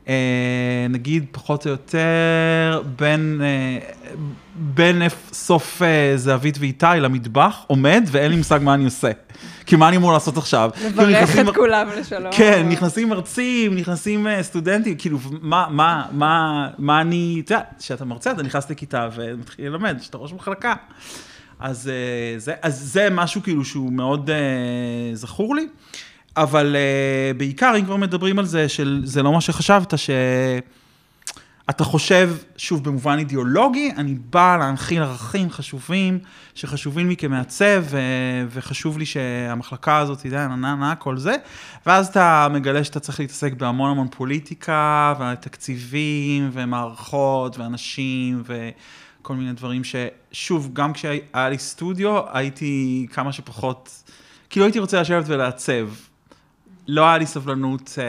אה, 0.08 0.88
נגיד 0.90 1.26
פחות 1.32 1.66
או 1.66 1.72
יותר 1.72 2.82
בין, 3.00 3.42
אה, 3.44 3.78
בין 4.56 5.02
סוף 5.32 5.82
אה, 5.82 6.18
זהבית 6.18 6.58
ואיתי 6.60 6.86
למטבח, 7.00 7.64
עומד 7.68 8.04
ואין 8.12 8.32
לי 8.32 8.38
מושג 8.38 8.60
מה 8.64 8.74
אני 8.74 8.86
עושה. 8.86 9.12
כי 9.68 9.76
מה 9.76 9.88
אני 9.88 9.98
אמור 9.98 10.14
לעשות 10.14 10.38
עכשיו? 10.38 10.70
כאילו, 10.74 11.04
לברך 11.04 11.40
את 11.40 11.56
כולם 11.56 11.88
לשלום. 12.00 12.32
כן, 12.32 12.70
נכנסים 12.70 13.10
מרצים, 13.10 13.76
נכנסים 13.76 14.28
אה, 14.28 14.44
סטודנטים, 14.44 14.96
כאילו, 14.98 15.18
מה, 15.42 15.68
מה, 15.70 16.06
מה, 16.12 16.68
מה 16.78 17.02
אני, 17.02 17.42
אתה 17.46 17.54
יודע, 17.54 17.64
כשאתה 17.80 18.06
מרצה, 18.06 18.32
אתה 18.32 18.44
נכנס 18.44 18.70
לכיתה 18.70 19.10
ומתחיל 19.16 19.66
ללמד, 19.66 19.98
כשאתה 20.02 20.18
ראש 20.18 20.34
מחלקה. 20.34 20.74
אז 21.60 21.90
אה, 21.90 22.40
זה, 22.40 22.54
אז 22.62 22.80
זה 22.80 23.08
משהו 23.12 23.44
כאילו 23.44 23.66
שהוא 23.66 23.94
מאוד 23.94 24.30
אה, 24.30 24.36
זכור 25.14 25.56
לי, 25.56 25.68
אבל 26.38 26.76
בעיקר, 27.38 27.74
אם 27.80 27.86
כבר 27.86 27.96
מדברים 27.96 28.40
על 28.40 28.46
זה, 28.46 28.70
של 28.70 29.02
זה 29.04 29.24
לא 29.24 29.32
מה 29.32 29.42
שחשבת, 29.42 29.98
ש... 29.98 30.10
אתה 31.70 31.84
חושב, 31.84 32.36
שוב, 32.58 32.84
במובן 32.84 33.18
אידיאולוגי, 33.20 33.92
אני 33.98 34.14
בא 34.14 34.58
להנחיל 34.60 35.02
ערכים 35.02 35.50
חשובים, 35.50 36.20
שחשובים 36.56 37.10
לי 37.10 37.18
כמעצב, 37.18 37.84
ו- 37.90 38.46
וחשוב 38.50 38.98
לי 38.98 39.06
שהמחלקה 39.06 39.98
הזאת, 39.98 40.20
אתה 40.20 40.28
יודע, 40.28 40.48
נה 40.48 40.76
נה, 40.76 40.96
כל 40.96 41.18
זה, 41.18 41.36
ואז 41.86 42.08
אתה 42.08 42.48
מגלה 42.52 42.84
שאתה 42.84 43.00
צריך 43.00 43.20
להתעסק 43.20 43.54
בהמון 43.54 43.92
המון 43.92 44.08
פוליטיקה, 44.12 45.14
ותקציבים, 45.20 46.50
ומערכות, 46.54 47.58
ואנשים, 47.60 48.44
וכל 48.46 49.36
מיני 49.36 49.54
דברים 49.54 49.82
ששוב, 49.84 50.70
גם 50.74 50.94
כשהיה 50.94 51.50
לי 51.50 51.58
סטודיו, 51.58 52.20
הייתי 52.34 53.08
כמה 53.12 53.32
שפחות, 53.32 54.04
כאילו 54.50 54.66
הייתי 54.66 54.80
רוצה 54.80 55.02
לשבת 55.02 55.24
ולעצב. 55.28 55.88
לא 56.88 57.08
היה 57.08 57.18
לי 57.18 57.26
סבלנות, 57.26 57.96
אה, 57.98 58.04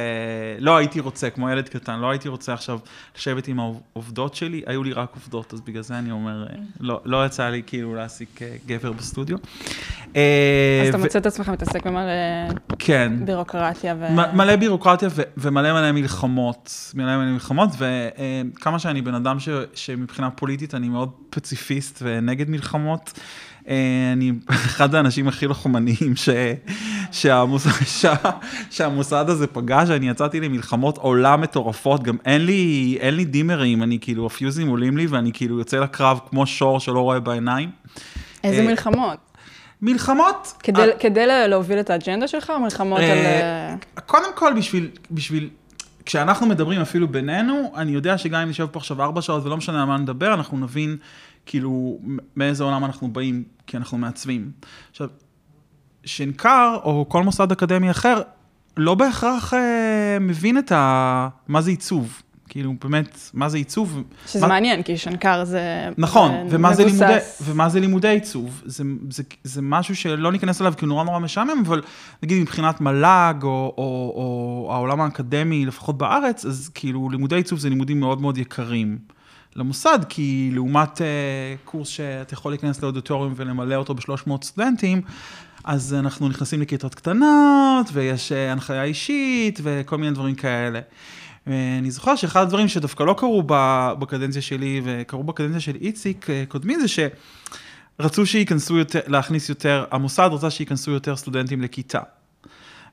לא 0.61 0.76
הייתי 0.76 1.00
רוצה, 1.00 1.30
כמו 1.30 1.50
ילד 1.50 1.68
קטן, 1.68 1.99
לא 1.99 2.11
הייתי 2.11 2.28
רוצה 2.28 2.52
עכשיו 2.52 2.78
לשבת 3.16 3.49
עם 3.49 3.61
העובדות 3.61 4.35
שלי, 4.35 4.62
היו 4.66 4.85
לי 4.85 4.92
רק 4.92 5.14
עובדות, 5.14 5.54
אז 5.54 5.61
בגלל 5.61 5.82
זה 5.82 5.99
אני 5.99 6.11
אומר, 6.11 6.47
אה, 6.50 6.56
לא, 6.80 7.00
לא 7.04 7.26
יצא 7.26 7.49
לי 7.49 7.62
כאילו 7.66 7.94
להעסיק 7.94 8.42
אה, 8.42 8.56
גבר 8.66 8.92
בסטודיו. 8.92 9.37
אז 9.38 10.88
אתה 10.88 10.97
ו- 10.97 11.00
מוצא 11.00 11.18
את 11.18 11.26
עצמך 11.26 11.49
מתעסק 11.49 11.87
במלא 11.87 12.11
כן. 12.78 13.12
בירוקרטיה 13.25 13.94
ו... 13.99 14.06
מלא 14.32 14.56
בירוקרטיה 14.56 15.08
ו- 15.12 15.23
ומלא 15.37 15.73
מלא 15.73 15.92
מלחמות, 15.92 16.92
מלא 16.94 17.16
מלא 17.16 17.32
מלחמות, 17.32 17.70
וכמה 17.78 18.78
שאני 18.78 19.02
בן 19.02 19.14
אדם 19.14 19.40
ש- 19.40 19.49
שמבחינה 19.75 20.30
פוליטית 20.30 20.75
אני 20.75 20.88
מאוד 20.88 21.11
פציפיסט 21.30 21.99
ונגד 22.02 22.50
מלחמות, 22.50 23.20
אני 24.13 24.33
אחד 24.49 24.95
האנשים 24.95 25.29
הכי 25.29 25.47
לוחמניים 25.47 25.97
ש- 26.17 26.29
שהמוס- 27.13 27.67
שה- 28.01 28.31
שהמוסד 28.71 29.25
הזה 29.29 29.47
פגש, 29.47 29.91
אני 29.91 30.09
יצאתי 30.09 30.41
למלחמות 30.41 30.99
עולם 30.99 31.41
מטורפות, 31.41 32.03
גם 32.03 32.17
אין 32.25 32.47
לי, 32.47 32.97
אין 33.01 33.15
לי 33.15 33.25
דימרים, 33.25 33.83
אני 33.83 33.99
כאילו, 34.01 34.27
הפיוזים 34.27 34.69
עולים 34.69 34.97
לי 34.97 35.07
ואני 35.07 35.31
כאילו 35.33 35.59
יוצא 35.59 35.77
לקרב 35.77 36.19
כמו 36.31 36.47
שור 36.47 36.81
שלא 36.81 37.01
רואה 37.01 37.21
בעיניים. 37.21 37.71
איזה 38.45 38.61
אה, 38.63 38.67
מלחמות? 38.67 39.19
מלחמות, 39.83 40.53
כדי, 40.63 40.83
כדי 40.99 41.27
לה- 41.27 41.47
להוביל 41.47 41.81
את 41.81 41.91
האג'נדה 41.91 42.29
שלך, 42.29 42.51
או 42.51 42.61
מלחמות 42.61 42.99
על... 42.99 43.05
אה, 43.05 43.71
אה, 43.97 44.01
קודם 44.07 44.29
כל, 44.35 44.53
בשביל, 44.59 44.89
בשביל, 45.11 45.49
כשאנחנו 46.07 46.47
מדברים 46.47 46.81
אפילו 46.81 47.09
בינינו, 47.09 47.73
אני 47.77 47.93
יודע 47.93 48.19
שגם 48.19 48.41
אם 48.41 48.49
נשב 48.49 48.67
פה 48.67 48.79
עכשיו 48.79 49.03
ארבע 49.03 49.23
שעות 49.23 49.45
ולא 49.47 49.57
משנה 49.57 49.81
על 49.83 49.89
מה 49.89 49.97
נדבר, 49.99 50.35
אנחנו 50.35 50.59
נבין 50.59 50.97
כאילו 51.49 51.99
מאיזה 52.37 52.64
עולם 52.64 52.85
אנחנו 52.85 53.09
באים, 53.09 53.45
כי 53.67 53.76
אנחנו 53.76 53.99
מעצבים. 53.99 54.50
עכשיו, 54.90 55.09
שנקר, 56.05 56.76
או 56.85 57.07
כל 57.09 57.23
מוסד 57.23 57.52
אקדמי 57.52 57.90
אחר, 57.90 58.23
לא 58.76 58.95
בהכרח 58.95 59.55
אה, 59.55 60.19
מבין 60.21 60.59
את 60.59 60.73
ה... 60.73 61.28
מה 61.49 61.61
זה 61.61 61.71
עיצוב. 61.71 62.23
כאילו, 62.49 62.75
באמת, 62.85 63.19
מה 63.35 63.49
זה 63.49 63.57
עיצוב. 63.57 64.02
שזה 64.26 64.40
מה... 64.40 64.49
מעניין, 64.49 64.83
כי 64.83 64.97
שנקר 64.97 65.45
זה... 65.45 65.88
נכון, 65.99 66.31
זה 66.49 66.57
ומה 66.57 66.75
זה, 66.75 66.85
מבוסס. 66.85 67.00
לימודי, 67.00 67.19
ומה 67.43 67.69
זה 67.69 67.81
לימודי 67.81 68.09
עיצוב. 68.09 68.62
זה, 68.64 68.85
זה, 69.11 69.23
זה 69.45 69.62
משהו 69.62 69.97
שלא 69.97 70.33
ניכנס 70.33 70.61
אליו 70.61 70.75
כי 70.76 70.85
הוא 70.85 70.88
נורא 70.88 71.05
נורא 71.05 71.19
משעמם, 71.19 71.62
אבל 71.67 71.83
נגיד 72.23 72.43
מבחינת 72.43 72.81
מל"ג, 72.81 73.35
או, 73.43 73.75
או, 73.78 74.12
או 74.17 74.69
העולם 74.73 75.00
האקדמי, 75.00 75.67
לפחות 75.67 75.99
בארץ, 75.99 76.45
אז 76.45 76.71
כאילו 76.75 77.11
לימודי 77.11 77.37
עיצוב 77.37 77.59
זה 77.59 77.69
לימודים 77.69 78.00
מאוד 78.00 78.21
מאוד 78.21 78.38
יקרים. 78.38 78.99
למוסד, 79.59 79.99
כי 80.09 80.50
לעומת 80.53 80.99
uh, 80.99 81.00
קורס 81.65 81.88
שאתה 81.88 82.35
יכול 82.35 82.53
להיכנס 82.53 82.83
לאודיטוריום 82.83 83.33
ולמלא 83.37 83.75
אותו 83.75 83.95
ב-300 83.95 84.31
סטודנטים, 84.43 85.03
אז 85.65 85.95
אנחנו 85.95 86.29
נכנסים 86.29 86.62
לכיתות 86.62 86.95
קטנות, 86.95 87.87
ויש 87.93 88.33
uh, 88.33 88.53
הנחיה 88.53 88.85
אישית, 88.85 89.61
וכל 89.62 89.99
מיני 89.99 90.12
דברים 90.12 90.35
כאלה. 90.35 90.81
אני 91.79 91.91
זוכר 91.91 92.17
שאחד 92.17 92.43
הדברים 92.43 92.69
שדווקא 92.69 93.03
לא 93.03 93.15
קרו 93.19 93.43
בקדנציה 93.99 94.43
שלי, 94.43 94.81
וקרו 94.85 95.23
בקדנציה 95.23 95.61
של 95.61 95.77
איציק 95.81 96.31
אה, 96.31 96.45
קודמי, 96.49 96.75
זה 96.81 96.87
שרצו 96.88 98.27
שייכנסו 98.27 98.79
יותר, 98.79 99.00
להכניס 99.07 99.49
יותר, 99.49 99.85
המוסד 99.91 100.31
רצה 100.33 100.50
שייכנסו 100.50 100.91
יותר 100.91 101.17
סטודנטים 101.17 101.62
לכיתה. 101.62 102.00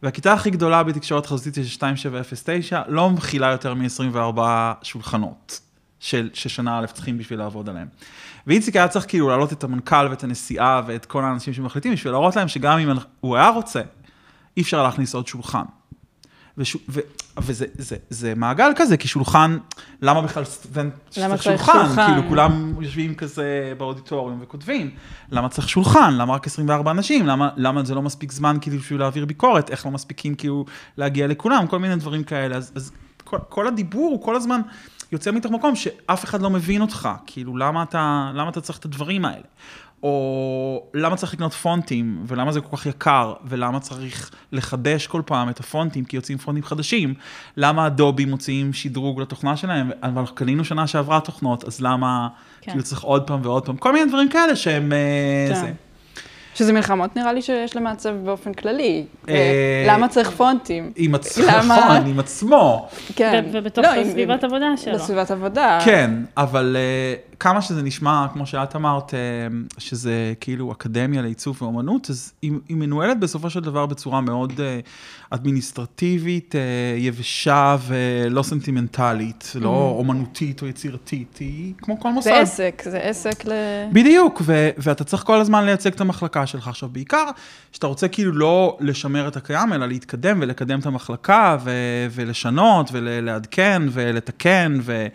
והכיתה 0.03 0.33
הכי 0.33 0.49
גדולה 0.49 0.83
בתקשורת 0.83 1.25
חזותית 1.25 1.53
זה 1.53 1.61
2709, 1.61 2.81
לא 2.87 3.09
מכילה 3.09 3.51
יותר 3.51 3.73
מ-24 3.73 4.39
שולחנות. 4.83 5.64
של, 6.05 6.29
ששנה 6.33 6.79
א' 6.79 6.85
צריכים 6.85 7.17
בשביל 7.17 7.39
לעבוד 7.39 7.69
עליהם. 7.69 7.87
ואיציק 8.47 8.75
היה 8.75 8.87
צריך 8.87 9.05
כאילו 9.07 9.29
להעלות 9.29 9.53
את 9.53 9.63
המנכ"ל 9.63 10.07
ואת 10.09 10.23
הנשיאה 10.23 10.81
ואת 10.87 11.05
כל 11.05 11.23
האנשים 11.23 11.53
שמחליטים 11.53 11.93
בשביל 11.93 12.13
להראות 12.13 12.35
להם 12.35 12.47
שגם 12.47 12.79
אם 12.79 12.89
הוא 13.19 13.35
היה 13.35 13.49
רוצה, 13.49 13.81
אי 14.57 14.61
אפשר 14.61 14.83
להכניס 14.83 15.15
עוד 15.15 15.27
שולחן. 15.27 15.63
וש... 16.57 16.77
ו... 16.89 16.99
וזה 17.37 17.65
זה, 17.77 17.95
זה 18.09 18.33
מעגל 18.35 18.71
כזה, 18.75 18.97
כי 18.97 19.07
שולחן, 19.07 19.57
למה 20.01 20.21
בכלל 20.21 20.43
סטודנט 20.43 20.93
למה 21.17 21.37
צריך 21.37 21.43
צריך 21.43 21.65
שולחן? 21.65 21.85
שולחן? 21.87 22.07
כאילו 22.07 22.29
כולם 22.29 22.73
יושבים 22.81 23.15
כזה 23.15 23.73
באודיטוריום 23.77 24.39
וכותבים. 24.41 24.91
למה 25.31 25.49
צריך 25.49 25.69
שולחן? 25.69 26.13
למה 26.13 26.33
רק 26.33 26.47
24 26.47 26.91
אנשים? 26.91 27.27
למה, 27.27 27.49
למה 27.55 27.83
זה 27.83 27.95
לא 27.95 28.01
מספיק 28.01 28.31
זמן 28.31 28.57
כאילו 28.61 28.77
בשביל 28.77 28.99
להעביר 28.99 29.25
ביקורת? 29.25 29.69
איך 29.69 29.85
לא 29.85 29.91
מספיקים 29.91 30.35
כאילו 30.35 30.65
להגיע 30.97 31.27
לכולם? 31.27 31.67
כל 31.67 31.79
מיני 31.79 31.95
דברים 31.95 32.23
כאלה. 32.23 32.55
אז, 32.55 32.71
אז 32.75 32.91
כל, 33.23 33.37
כל 33.49 33.67
הדיבור 33.67 34.11
הוא 34.11 34.23
כל 34.23 34.35
הזמן 34.35 34.61
יוצא 35.15 35.31
מתוך 35.31 35.51
מקום 35.51 35.75
שאף 35.75 36.23
אחד 36.23 36.41
לא 36.41 36.49
מבין 36.49 36.81
אותך. 36.81 37.09
כאילו, 37.25 37.57
למה 37.57 37.83
אתה, 37.83 38.31
למה 38.33 38.49
אתה 38.49 38.61
צריך 38.61 38.79
את 38.79 38.85
הדברים 38.85 39.25
האלה? 39.25 39.43
או 40.03 40.83
למה 40.93 41.15
צריך 41.15 41.33
לקנות 41.33 41.53
פונטים, 41.53 42.23
ולמה 42.27 42.51
זה 42.51 42.61
כל 42.61 42.77
כך 42.77 42.85
יקר, 42.85 43.33
ולמה 43.45 43.79
צריך 43.79 44.31
לחדש 44.51 45.07
כל 45.07 45.21
פעם 45.25 45.49
את 45.49 45.59
הפונטים, 45.59 46.05
כי 46.05 46.15
יוצאים 46.15 46.37
פונטים 46.37 46.63
חדשים, 46.63 47.13
למה 47.57 47.87
אדובי 47.87 48.25
מוציאים 48.25 48.73
שדרוג 48.73 49.21
לתוכנה 49.21 49.57
שלהם, 49.57 49.91
אבל 50.03 50.23
קנינו 50.33 50.65
שנה 50.65 50.87
שעברה 50.87 51.19
תוכנות, 51.19 51.63
אז 51.63 51.81
למה 51.81 52.27
כן. 52.61 52.71
כאילו 52.71 52.83
צריך 52.83 53.01
עוד 53.01 53.27
פעם 53.27 53.39
ועוד 53.43 53.65
פעם, 53.65 53.77
כל 53.77 53.93
מיני 53.93 54.09
דברים 54.09 54.29
כאלה 54.29 54.55
שהם... 54.55 54.93
אה, 54.93 55.47
כן. 55.53 55.61
זה. 55.61 55.73
שזה 56.55 56.73
מלחמות 56.73 57.15
נראה 57.15 57.33
לי 57.33 57.41
שיש 57.41 57.75
למעצב 57.75 58.09
באופן 58.09 58.53
כללי. 58.53 59.03
אה, 59.29 59.85
למה 59.87 60.07
צריך 60.07 60.29
פונטים? 60.31 60.91
עם 60.95 61.15
עצמו? 61.15 61.45
נכון, 61.47 62.05
עם 62.07 62.19
עצמו. 62.19 62.87
כן. 63.15 63.45
ובתוך 63.51 63.85
לא, 63.85 64.03
סביבת 64.03 64.43
עבודה 64.43 64.77
שלו. 64.77 64.93
בסביבת 64.93 65.31
עבודה. 65.31 65.79
כן, 65.85 66.11
אבל 66.37 66.75
uh, 66.75 67.34
כמה 67.39 67.61
שזה 67.61 67.83
נשמע, 67.83 68.25
כמו 68.33 68.45
שאת 68.45 68.75
אמרת, 68.75 69.11
uh, 69.11 69.13
שזה 69.77 70.33
כאילו 70.39 70.71
אקדמיה 70.71 71.21
לעיצוב 71.21 71.57
ואומנות, 71.61 72.09
אז 72.09 72.33
היא, 72.41 72.51
היא 72.69 72.77
מנוהלת 72.77 73.19
בסופו 73.19 73.49
של 73.49 73.59
דבר 73.59 73.85
בצורה 73.85 74.21
מאוד 74.21 74.51
uh, 74.51 74.61
אדמיניסטרטיבית, 75.29 76.55
uh, 76.55 76.57
יבשה 76.99 77.75
ולא 77.87 78.43
סנטימנטלית, 78.43 79.51
לא 79.55 79.95
אומנותית 79.97 80.61
או 80.61 80.67
יצירתית, 80.67 81.37
היא 81.39 81.73
כמו 81.77 81.99
כל 81.99 82.11
מוסד. 82.11 82.29
זה 82.29 82.37
עסק, 82.39 82.81
זה 82.85 82.97
עסק 82.97 83.45
ל... 83.45 83.51
בדיוק, 83.93 84.41
ו- 84.45 84.69
ואתה 84.77 85.03
צריך 85.03 85.23
כל 85.23 85.39
הזמן 85.41 85.65
לייצג 85.65 85.93
את 85.93 86.01
המחלקה 86.01 86.45
שלך. 86.45 86.67
עכשיו, 86.67 86.89
בעיקר, 86.89 87.25
שאתה 87.71 87.87
רוצה 87.87 88.07
כאילו 88.07 88.31
לא 88.31 88.77
לשמר 88.79 89.27
את 89.27 89.37
הקיים, 89.37 89.73
אלא 89.73 89.85
להתקדם 89.85 90.39
ולקדם 90.41 90.79
את 90.79 90.85
המחלקה, 90.85 91.57
ו- 91.63 92.07
ולשנות, 92.11 92.89
ולעדכן, 92.91 93.81
ולתקן, 93.91 94.77
ו- 94.81 95.07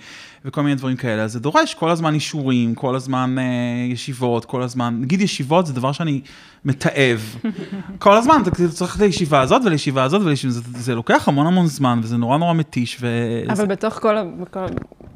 וכל 0.45 0.63
מיני 0.63 0.75
דברים 0.75 0.97
כאלה. 0.97 1.23
אז 1.23 1.33
זה 1.33 1.41
דורש 1.41 1.75
כל 1.75 1.91
הזמן 1.91 2.15
אישורים, 2.15 2.75
כל 2.75 2.97
הזמן 2.97 3.37
אה, 3.39 3.45
ישיבות, 3.93 4.45
כל 4.45 4.63
הזמן, 4.63 4.97
נגיד 5.01 5.21
ישיבות 5.21 5.67
זה 5.67 5.73
דבר 5.73 5.93
שאני 5.93 6.21
מתעב. 6.65 7.37
כל 7.99 8.17
הזמן, 8.17 8.39
אתה 8.43 8.51
כאילו 8.51 8.71
צריך 8.73 9.01
לישיבה 9.01 9.41
הזאת 9.41 9.63
ולישיבה 9.65 10.03
הזאת, 10.03 10.23
ולישיבה, 10.23 10.53
זה, 10.53 10.61
זה 10.75 10.95
לוקח 10.95 11.29
המון 11.29 11.47
המון 11.47 11.67
זמן, 11.67 12.01
וזה 12.03 12.17
נורא 12.17 12.39
נורא 12.39 12.53
מתיש. 12.55 12.97
ו... 13.01 13.07
אבל 13.49 13.67
בתוך 13.67 13.95
כל, 13.95 14.17
כל, 14.51 14.67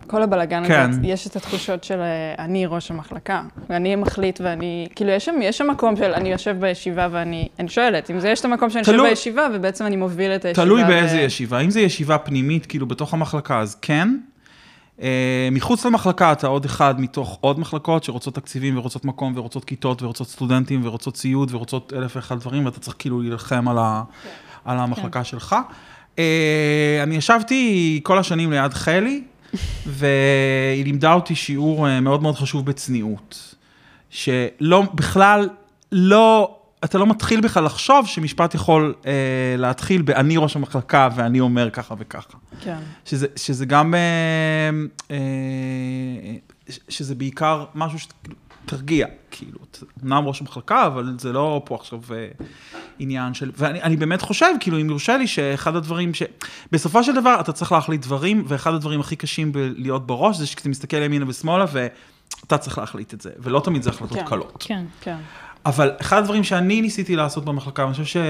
כל 0.07 0.23
הבלגן 0.23 0.63
כן. 0.69 0.91
הזה, 0.91 1.01
יש 1.05 1.27
את 1.27 1.37
התחושות 1.37 1.85
של 1.85 1.99
אה, 2.01 2.45
אני 2.45 2.67
ראש 2.67 2.91
המחלקה, 2.91 3.43
ואני 3.71 3.97
מחליט 3.97 4.41
ואני, 4.45 4.87
כאילו 4.97 5.11
יש 5.11 5.25
שם, 5.25 5.35
יש 5.43 5.59
שם 5.59 5.71
מקום 5.71 5.97
של 5.97 6.13
אני 6.15 6.33
יושב 6.33 6.57
בישיבה 6.61 7.09
ואני, 7.11 7.49
אני 7.59 7.69
שואלת, 7.69 8.11
אם 8.11 8.21
זה 8.21 8.29
יש 8.29 8.41
את 8.41 8.45
המקום 8.45 8.71
שאני 8.71 8.81
יושב 8.81 8.93
תלוי- 8.93 9.09
בישיבה 9.11 9.49
ובעצם 9.55 9.87
אני 9.87 9.97
מוביל 9.97 10.31
את 10.31 10.45
הישיבה. 10.45 10.65
תלוי 10.67 10.85
באיזה 10.85 11.17
ו- 11.17 11.21
ישיבה. 11.21 11.61
אם 11.61 11.71
זו 11.71 11.79
ישיבה 11.81 12.19
פנימית, 12.19 12.67
כאילו 12.67 12.87
בתוך 12.87 13.15
המחלקה, 13.15 13.61
אז 13.61 13.75
כן. 13.83 14.17
Uh, 14.99 15.03
מחוץ 15.53 15.87
למחלקה 15.87 16.33
אתה 16.33 16.47
עוד 16.47 16.65
אחד 16.65 17.01
מתוך 17.01 17.39
עוד 17.41 17.61
מחלקות 17.61 18.05
שרוצות 18.05 18.35
תקציבים 18.35 18.79
ורוצות 18.79 19.05
מקום 19.05 19.33
ורוצות 19.37 19.65
כיתות 19.65 20.03
ורוצות 20.03 20.29
סטודנטים 20.29 20.81
ורוצות 20.85 21.15
ציוד 21.15 21.55
ורוצות 21.55 21.93
אלף 21.97 22.17
ואחד 22.17 22.41
דברים 22.41 22.65
ואתה 22.65 22.81
צריך 22.81 22.97
כאילו 22.99 23.21
להילחם 23.21 23.69
על, 23.69 23.79
ה, 23.79 24.03
על 24.65 24.79
המחלקה 24.79 25.25
שלך. 25.25 25.57
Uh, 26.17 26.19
אני 27.03 27.17
ישבתי 27.17 28.01
כל 28.03 28.19
השנים 28.19 28.53
ליד 28.53 28.75
חלי 28.75 29.23
והיא 29.87 30.85
לימדה 30.85 31.13
אותי 31.13 31.35
שיעור 31.35 31.87
uh, 31.87 32.01
מאוד 32.01 32.23
מאוד 32.23 32.35
חשוב 32.35 32.67
בצניעות. 32.67 33.55
שלא, 34.11 34.83
בכלל, 34.95 35.49
לא, 35.93 36.57
אתה 36.85 36.99
לא 36.99 37.07
מתחיל 37.07 37.41
בכלל 37.41 37.65
לחשוב 37.65 38.07
שמשפט 38.07 38.55
יכול 38.55 38.95
אה, 39.07 39.13
להתחיל 39.59 40.03
ב"אני 40.03 40.37
ראש 40.37 40.57
המחלקה 40.57 41.09
ואני 41.17 41.41
אומר 41.41 41.71
ככה 41.71 41.95
וככה". 41.99 42.39
כן. 42.61 42.79
שזה, 43.05 43.27
שזה 43.37 43.67
גם, 43.67 43.95
אה, 43.95 44.71
אה, 45.11 46.77
שזה 46.89 47.15
בעיקר 47.15 47.65
משהו 47.75 47.99
שתרגיע, 47.99 49.07
כאילו, 49.31 49.59
אמנם 50.05 50.25
ראש 50.25 50.41
המחלקה, 50.41 50.87
אבל 50.87 51.15
זה 51.19 51.33
לא 51.33 51.63
פה 51.65 51.75
עכשיו 51.75 52.01
אה, 52.15 52.29
עניין 52.99 53.35
של, 53.35 53.51
ואני 53.57 53.83
אני 53.83 53.97
באמת 53.97 54.23
חושב, 54.23 54.47
כאילו, 54.61 54.81
אם 54.81 54.91
יורשה 54.91 55.17
לי, 55.17 55.27
שאחד 55.27 55.77
הדברים 55.77 56.15
ש... 56.15 56.23
בסופו 56.73 57.05
של 57.05 57.15
דבר, 57.15 57.37
אתה 57.41 57.53
צריך 57.53 57.73
להחליט 57.73 58.03
דברים, 58.03 58.45
ואחד 58.49 58.75
הדברים 58.75 59.01
הכי 59.01 59.17
קשים 59.17 59.53
בלהיות 59.53 60.07
בראש, 60.07 60.37
זה 60.37 60.47
שאתה 60.47 60.69
מסתכל 60.69 60.97
ימינה 60.97 61.25
ושמאלה, 61.29 61.65
ואתה 61.73 62.59
צריך 62.59 62.79
להחליט 62.79 63.15
את 63.15 63.21
זה, 63.21 63.31
ולא 63.39 63.61
תמיד 63.65 63.83
זה 63.83 63.91
החלטות 63.91 64.19
כן. 64.19 64.27
קלות. 64.27 64.65
כן. 64.69 64.85
כן. 65.01 65.17
אבל 65.67 65.93
אחד 66.01 66.19
הדברים 66.19 66.45
שאני 66.45 66.81
ניסיתי 66.81 67.17
לעשות 67.17 67.45
במחלקה, 67.45 67.83
ואני 67.83 67.95
חושב 67.95 68.21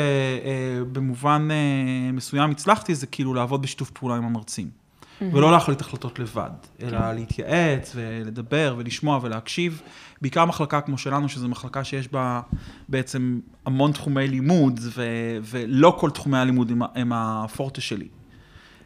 שבמובן 0.92 1.48
אה, 1.50 2.12
מסוים 2.12 2.50
הצלחתי, 2.50 2.94
זה 2.94 3.06
כאילו 3.06 3.34
לעבוד 3.34 3.62
בשיתוף 3.62 3.90
פעולה 3.90 4.16
עם 4.16 4.24
המרצים. 4.24 4.84
ולא 5.32 5.52
להחליט 5.52 5.80
החלטות 5.80 6.18
לבד, 6.18 6.50
אלא 6.82 7.12
להתייעץ 7.12 7.92
ולדבר 7.94 8.74
ולשמוע 8.78 9.18
ולהקשיב. 9.22 9.82
בעיקר 10.22 10.44
מחלקה 10.44 10.80
כמו 10.80 10.98
שלנו, 10.98 11.28
שזו 11.28 11.48
מחלקה 11.48 11.84
שיש 11.84 12.08
בה 12.08 12.40
בעצם 12.88 13.40
המון 13.66 13.92
תחומי 13.92 14.28
לימוד, 14.28 14.80
ו- 14.82 15.38
ולא 15.42 15.96
כל 16.00 16.10
תחומי 16.10 16.38
הלימוד 16.38 16.70
הם, 16.70 16.82
הם 16.94 17.12
הפורטה 17.12 17.80
שלי. 17.80 18.08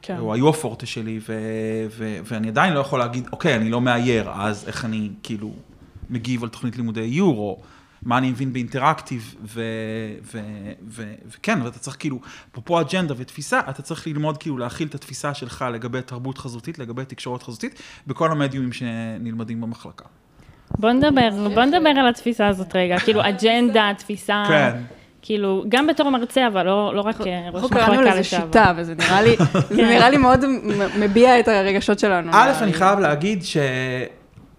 כן. 0.02 0.18
או 0.18 0.34
היו 0.34 0.48
הפורטה 0.48 0.86
שלי, 0.86 1.20
ו- 1.28 1.86
ו- 1.90 2.18
ואני 2.24 2.48
עדיין 2.48 2.72
לא 2.72 2.80
יכול 2.80 2.98
להגיד, 2.98 3.28
אוקיי, 3.32 3.56
אני 3.56 3.70
לא 3.70 3.80
מאייר, 3.80 4.30
אז 4.30 4.64
איך 4.66 4.84
אני 4.84 5.10
כאילו 5.22 5.52
מגיב 6.10 6.42
על 6.42 6.48
תוכנית 6.48 6.76
לימודי 6.76 7.00
איור, 7.00 7.38
או 7.38 7.60
מה 8.08 8.18
אני 8.18 8.30
מבין 8.30 8.52
באינטראקטיב, 8.52 9.34
ו- 9.42 9.60
ו- 10.34 10.72
ו- 10.88 11.14
וכן, 11.26 11.62
ואתה 11.62 11.78
צריך 11.78 11.96
כאילו, 12.00 12.20
אפרופו 12.52 12.80
אג'נדה 12.80 13.14
ותפיסה, 13.16 13.60
אתה 13.70 13.82
צריך 13.82 14.06
ללמוד 14.06 14.38
כאילו 14.38 14.58
להכיל 14.58 14.88
את 14.88 14.94
התפיסה 14.94 15.34
שלך 15.34 15.64
לגבי 15.72 16.02
תרבות 16.02 16.38
חזותית, 16.38 16.78
לגבי 16.78 17.04
תקשורת 17.04 17.42
חזותית, 17.42 17.82
בכל 18.06 18.32
המדיומים 18.32 18.72
שנלמדים 18.72 19.60
במחלקה. 19.60 20.04
בוא 20.78 20.90
נדבר, 20.90 21.28
בוא 21.54 21.64
נדבר 21.64 21.90
על 21.90 22.08
התפיסה 22.08 22.46
הזאת 22.46 22.76
רגע, 22.76 22.98
כאילו 23.04 23.20
אג'נדה, 23.28 23.90
תפיסה, 23.98 24.44
כן. 24.48 24.82
כאילו, 25.22 25.64
גם 25.68 25.86
בתור 25.86 26.10
מרצה, 26.10 26.46
אבל 26.46 26.66
לא, 26.66 26.94
לא 26.94 27.00
רק 27.00 27.20
אה, 27.20 27.48
ראש 27.52 27.54
אנחנו 27.54 27.68
קראנו 27.68 27.92
מחלקה 27.92 28.10
לזה 28.10 28.20
לשעבר. 28.20 28.46
שיטה, 28.46 28.72
וזה 28.76 28.94
נראה 28.94 29.22
לי, 29.22 29.36
זה 29.76 29.82
נראה 29.82 30.10
לי 30.10 30.16
מאוד 30.16 30.44
מביע 30.98 31.40
את 31.40 31.48
הרגשות 31.48 31.98
שלנו. 31.98 32.30
א', 32.34 32.52
אני 32.62 32.72
חייב 32.72 32.98
להגיד 32.98 33.44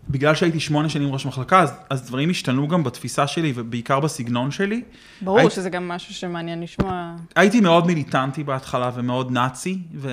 שבגלל 0.10 0.36
שהייתי 0.36 0.60
שמונה 0.60 0.90
שנים 0.90 1.14
ראש 1.14 1.26
מחלקה, 1.26 1.60
אז, 1.62 1.72
אז 1.90 2.02
דברים 2.08 2.30
השתנו 2.30 2.68
גם 2.68 2.84
בתפיסה 2.84 3.28
שלי 3.28 3.54
ובעיקר 3.56 4.00
בסגנון 4.00 4.52
שלי. 4.52 4.82
ברור 5.22 5.40
הייתי- 5.40 5.56
שזה 5.56 5.70
גם 5.70 5.88
משהו 5.88 6.14
שמעניין 6.14 6.62
לשמוע. 6.62 7.16
הייתי 7.36 7.62
מאוד 7.62 7.88
מיליטנטי 7.88 8.44
בהתחלה 8.44 8.92
ומאוד 8.96 9.32
נאצי, 9.32 9.78
ו- 9.96 10.10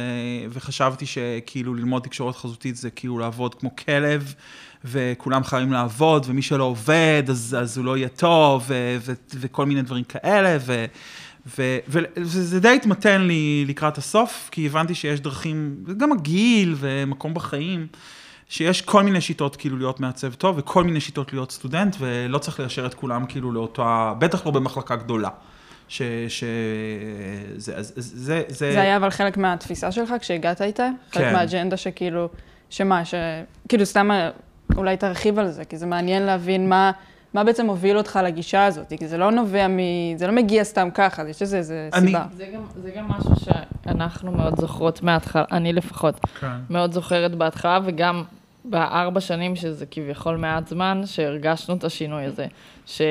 וחשבתי 0.50 1.07
שכאילו 1.07 1.75
ללמוד 1.75 2.03
תקשורת 2.03 2.37
חזותית 2.37 2.76
זה 2.76 2.91
כאילו 2.91 3.19
לעבוד 3.19 3.55
כמו 3.55 3.76
כלב, 3.76 4.35
וכולם 4.85 5.45
חייבים 5.45 5.73
לעבוד, 5.73 6.26
ומי 6.29 6.43
שלא 6.43 6.65
עובד 6.65 7.23
אז, 7.29 7.57
אז 7.61 7.76
הוא 7.79 7.85
לא 7.87 7.97
יהיה 7.97 8.09
טוב, 8.09 8.65
ו- 8.69 8.97
ו- 9.00 9.12
וכל 9.35 9.67
מיני 9.67 9.83
דברים 9.83 10.05
כאלה, 10.05 10.57
ו- 10.61 10.85
ו- 11.59 11.79
וזה 12.17 12.61
די 12.61 12.69
התמתן 12.69 13.21
לי 13.23 13.65
לקראת 13.69 13.99
הסוף, 13.99 14.49
כי 14.53 14.67
הבנתי 14.67 14.95
שיש 14.95 15.21
דרכים, 15.21 15.76
גם 15.97 16.12
הגיל 16.12 16.75
ומקום 16.79 17.35
בחיים, 17.35 17.87
שיש 18.49 18.83
כל 18.83 19.03
מיני 19.03 19.21
שיטות 19.21 19.57
כאילו 19.57 19.76
להיות 19.76 20.00
מעצב 20.00 20.35
טוב, 20.35 20.59
וכל 20.59 20.85
מיני 20.85 21.00
שיטות 21.00 21.33
להיות 21.33 21.53
סטודנט, 21.53 21.97
ולא 21.99 22.38
צריך 22.38 22.61
ליישר 22.61 22.87
את 22.87 22.95
כולם 22.95 23.26
כאילו 23.26 23.53
לאותה, 23.53 24.12
בטח 24.19 24.47
לא 24.47 24.53
במחלקה 24.53 24.97
גדולה. 24.97 25.29
ש... 25.88 26.03
ש... 26.29 26.45
זה, 27.57 27.73
זה, 27.83 27.83
זה, 27.97 28.43
זה... 28.49 28.73
זה 28.73 28.81
היה 28.81 28.97
אבל 28.97 29.11
חלק 29.11 29.37
מהתפיסה 29.37 29.93
שלך 29.93 30.15
כשהגעת 30.21 30.62
איתה? 30.62 30.88
כן. 31.11 31.21
חלק 31.21 31.33
מהאג'נדה 31.33 31.76
שכאילו, 31.76 32.29
שמה, 32.71 33.05
ש... 33.05 33.15
כאילו 33.69 33.87
סתם 33.87 34.11
אולי 34.76 34.97
תרחיב 34.97 35.38
על 35.38 35.50
זה, 35.50 35.65
כי 35.65 35.76
זה 35.76 35.87
מעניין 35.87 36.23
להבין 36.23 36.69
מה, 36.69 36.91
מה 37.35 37.45
בעצם 37.45 37.67
הוביל 37.67 37.99
אותך 37.99 38.19
לגישה 38.25 38.65
הזאת, 38.67 38.93
כי 38.99 39.09
זה 39.09 39.19
לא 39.19 39.31
נובע 39.31 39.69
מ... 39.69 39.79
זה 40.17 40.26
לא 40.26 40.33
מגיע 40.33 40.65
סתם 40.65 40.88
ככה, 40.95 41.29
יש 41.29 41.43
לזה 41.43 41.57
איזה 41.59 41.88
אני- 41.95 42.07
סיבה. 42.07 42.25
זה 42.37 42.47
גם, 42.55 42.62
זה 42.83 42.91
גם 42.91 43.09
משהו 43.09 43.33
שאנחנו 43.45 44.33
מאוד 44.33 44.61
זוכרות 44.61 45.03
מההתחלה, 45.03 45.45
אני 45.53 45.73
לפחות, 45.73 46.15
כן. 46.41 46.47
מאוד 46.71 46.93
זוכרת 46.93 47.35
בהתחלה, 47.35 47.79
וגם 47.85 48.25
בארבע 48.70 49.20
שנים, 49.20 49.56
שזה 49.56 49.87
כביכול 49.90 50.37
מעט 50.37 50.68
זמן, 50.68 51.02
שהרגשנו 51.06 51.75
את 51.76 51.85
השינוי 51.85 52.25
הזה. 52.25 52.46
ש, 52.87 53.02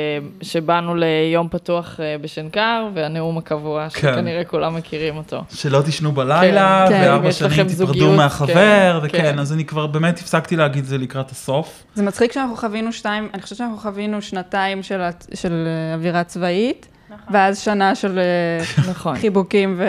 שבאנו 0.42 0.96
ליום 0.96 1.48
פתוח 1.50 2.00
אה, 2.00 2.16
בשנקר, 2.22 2.88
והנאום 2.94 3.38
הקבוע, 3.38 3.90
כן. 3.90 4.00
שכנראה 4.00 4.44
כולם 4.44 4.76
מכירים 4.76 5.18
אותו. 5.18 5.44
שלא 5.54 5.82
תישנו 5.82 6.12
בלילה, 6.12 6.86
כן, 6.90 7.02
וארבע 7.02 7.30
לכם 7.30 7.32
שנים 7.32 7.68
תיפרדו 7.68 7.88
זוגיות, 7.88 8.18
מהחבר, 8.18 9.00
כן, 9.02 9.08
וכן, 9.08 9.22
כן. 9.22 9.40
אז 9.40 9.54
אני 9.54 9.66
כבר 9.66 9.88
באמת 9.88 10.20
הפסקתי 10.20 10.56
להגיד 10.56 10.84
את 10.84 10.90
זה 10.90 10.98
לקראת 10.98 11.32
הסוף. 11.32 11.84
זה 11.96 12.04
מצחיק 12.04 12.32
שאנחנו 12.32 12.56
חווינו 12.56 12.94
שתיים, 12.94 13.30
אני 13.34 13.42
חושבת 13.42 13.58
שאנחנו 13.58 13.78
חווינו 13.78 14.22
שנתיים 14.22 14.84
של, 14.84 15.02
של 15.34 15.68
אה, 15.68 15.96
אווירה 15.96 16.24
צבאית, 16.24 16.88
ואז 17.32 17.60
שנה 17.60 17.96
של 17.96 18.20
אה, 18.20 18.64
נכון. 18.92 19.16
חיבוקים 19.18 19.76
ו... 19.78 19.86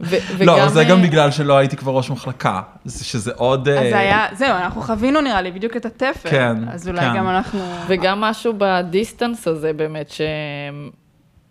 ו- 0.00 0.16
לא, 0.44 0.52
וגם, 0.52 0.68
זה 0.68 0.84
גם 0.84 0.98
אה, 0.98 1.02
בגלל 1.02 1.30
שלא 1.30 1.56
הייתי 1.58 1.76
כבר 1.76 1.92
ראש 1.92 2.10
מחלקה, 2.10 2.60
זה- 2.84 3.04
שזה 3.04 3.32
עוד... 3.36 3.68
אז 3.68 3.76
אה, 3.76 3.90
זה 3.90 3.98
היה, 3.98 4.26
זהו, 4.32 4.48
אנחנו 4.56 4.82
חווינו 4.82 5.20
נראה 5.20 5.42
לי 5.42 5.50
בדיוק 5.50 5.76
את 5.76 5.86
התפר. 5.86 6.30
כן, 6.30 6.56
אז 6.72 6.88
אולי 6.88 7.00
כן. 7.00 7.16
גם 7.16 7.28
אנחנו... 7.28 7.60
וגם 7.88 8.20
משהו 8.20 8.52
בדיסטנס 8.58 9.48
הזה 9.48 9.72
באמת, 9.72 10.10
ש... 10.10 10.20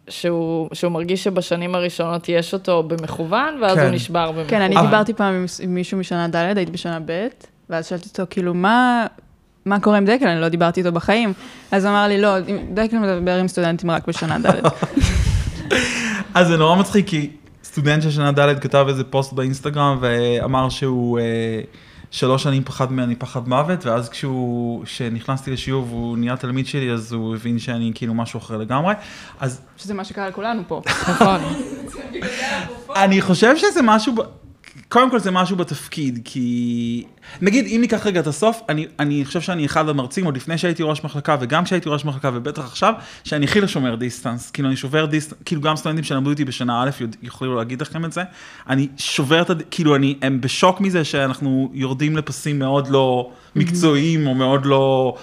שהוא, 0.09 0.69
שהוא 0.73 0.91
מרגיש 0.91 1.23
שבשנים 1.23 1.75
הראשונות 1.75 2.29
יש 2.29 2.53
אותו 2.53 2.83
במכוון, 2.83 3.57
ואז 3.61 3.77
כן. 3.77 3.83
הוא 3.83 3.91
נשבר 3.91 4.27
במכוון. 4.31 4.49
כן, 4.49 4.61
אני 4.61 4.75
דיברתי 4.81 5.13
פעם 5.13 5.33
עם- 5.33 5.45
עם 5.61 5.73
מישהו 5.75 5.97
משנה 5.97 6.27
ד', 6.27 6.35
הייתי 6.57 6.71
בשנה 6.71 6.99
ב', 7.05 7.27
ואז 7.69 7.87
שאלתי 7.87 8.09
אותו, 8.09 8.23
כאילו, 8.29 8.53
מה... 8.53 9.07
מה 9.67 9.79
קורה 9.79 9.97
עם 9.97 10.05
דקל? 10.05 10.27
אני 10.27 10.41
לא 10.41 10.49
דיברתי 10.49 10.79
איתו 10.79 10.91
בחיים. 10.91 11.33
אז 11.71 11.85
הוא 11.85 11.91
אמר 11.91 12.07
לי, 12.07 12.21
לא, 12.21 12.29
דקל 12.73 12.97
מדבר 12.97 13.35
עם 13.35 13.47
סטודנטים 13.47 13.91
רק 13.91 14.07
בשנה 14.07 14.37
ד'. 14.39 14.61
אז 16.33 16.47
זה 16.47 16.57
נורא 16.57 16.75
מצחיק, 16.75 17.07
כי 17.07 17.29
סטודנט 17.63 18.03
של 18.03 18.11
שנה 18.11 18.31
ד' 18.31 18.59
כתב 18.59 18.85
איזה 18.89 19.03
פוסט 19.03 19.33
באינסטגרם 19.33 19.97
ואמר 20.01 20.69
שהוא 20.69 21.19
אה, 21.19 21.61
שלוש 22.11 22.43
שנים 22.43 22.63
פחד 22.63 22.91
ממני 22.91 23.15
פחד 23.15 23.47
מוות, 23.47 23.85
ואז 23.85 24.09
כשהוא, 24.09 24.85
כשנכנסתי 24.85 25.51
לשיעור 25.51 25.85
והוא 25.89 26.17
נהיה 26.17 26.37
תלמיד 26.37 26.67
שלי, 26.67 26.91
אז 26.91 27.13
הוא 27.13 27.35
הבין 27.35 27.59
שאני 27.59 27.91
כאילו 27.95 28.13
משהו 28.13 28.39
אחר 28.39 28.57
לגמרי. 28.57 28.93
אז 29.39 29.61
שזה 29.77 29.93
מה 29.93 30.03
שקרה 30.03 30.27
לכולנו 30.27 30.61
פה. 30.67 30.81
נכון. 31.09 31.39
אני 33.03 33.21
חושב 33.21 33.57
שזה 33.57 33.81
משהו. 33.83 34.13
קודם 34.89 35.11
כל 35.11 35.19
זה 35.19 35.31
משהו 35.31 35.55
בתפקיד, 35.55 36.19
כי 36.25 37.03
נגיד 37.41 37.65
אם 37.65 37.77
ניקח 37.81 38.05
רגע 38.07 38.19
את 38.19 38.27
הסוף, 38.27 38.61
אני, 38.69 38.85
אני 38.99 39.25
חושב 39.25 39.41
שאני 39.41 39.65
אחד 39.65 39.89
המרצים, 39.89 40.25
עוד 40.25 40.35
לפני 40.35 40.57
שהייתי 40.57 40.83
ראש 40.83 41.03
מחלקה 41.03 41.35
וגם 41.39 41.63
כשהייתי 41.63 41.89
ראש 41.89 42.05
מחלקה 42.05 42.31
ובטח 42.33 42.65
עכשיו, 42.65 42.93
שאני 43.23 43.45
הכי 43.45 43.61
לא 43.61 43.67
שומר 43.67 43.95
דיסטנס, 43.95 44.51
כאילו 44.51 44.67
אני 44.67 44.75
שובר 44.75 45.05
דיסטנס, 45.05 45.39
כאילו 45.45 45.61
גם 45.61 45.75
סטודנטים 45.75 46.03
שלמדו 46.03 46.29
איתי 46.29 46.45
בשנה 46.45 46.83
א' 46.83 46.89
יוכלו 47.23 47.55
להגיד 47.55 47.81
לכם 47.81 48.05
את 48.05 48.13
זה, 48.13 48.23
אני 48.69 48.87
שובר 48.97 49.41
את, 49.41 49.49
הד- 49.49 49.63
כאילו 49.71 49.95
אני, 49.95 50.15
הם 50.21 50.41
בשוק 50.41 50.81
מזה 50.81 51.03
שאנחנו 51.03 51.71
יורדים 51.73 52.17
לפסים 52.17 52.59
מאוד 52.59 52.87
לא 52.87 53.29
מקצועיים 53.55 54.27
או 54.27 54.35
מאוד 54.35 54.65
לא 54.65 55.15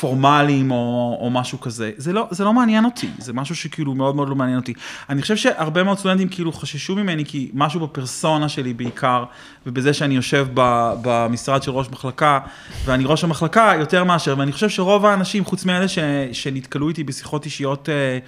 פורמליים 0.00 0.70
או, 0.70 1.18
או 1.20 1.30
משהו 1.30 1.60
כזה. 1.60 1.90
זה 1.96 2.12
לא, 2.12 2.26
זה 2.30 2.44
לא 2.44 2.52
מעניין 2.52 2.84
אותי, 2.84 3.08
זה 3.18 3.32
משהו 3.32 3.56
שכאילו 3.56 3.94
מאוד 3.94 4.16
מאוד 4.16 4.28
לא 4.28 4.34
מעניין 4.34 4.58
אותי. 4.58 4.74
אני 5.10 5.22
חושב 5.22 5.36
שהרבה 5.36 5.82
מאוד 5.82 5.98
סטודנטים 5.98 6.28
כאילו 6.28 6.52
חששו 6.52 6.96
ממני, 6.96 7.24
כי 7.24 7.50
משהו 7.54 7.80
בפרסונה 7.80 8.48
שלי 8.48 8.74
בעיקר, 8.74 9.24
ובזה 9.66 9.92
שאני 9.92 10.14
יושב 10.14 10.46
ב, 10.54 10.92
במשרד 11.02 11.62
של 11.62 11.70
ראש 11.70 11.90
מחלקה, 11.90 12.38
ואני 12.84 13.04
ראש 13.06 13.24
המחלקה 13.24 13.72
יותר 13.78 14.04
מאשר, 14.04 14.34
ואני 14.38 14.52
חושב 14.52 14.68
שרוב 14.68 15.06
האנשים, 15.06 15.44
חוץ 15.44 15.64
מאלה 15.64 15.88
ש, 15.88 15.98
שנתקלו 16.32 16.88
איתי 16.88 17.04
בשיחות 17.04 17.44
אישיות, 17.44 17.88
אה, 17.88 18.18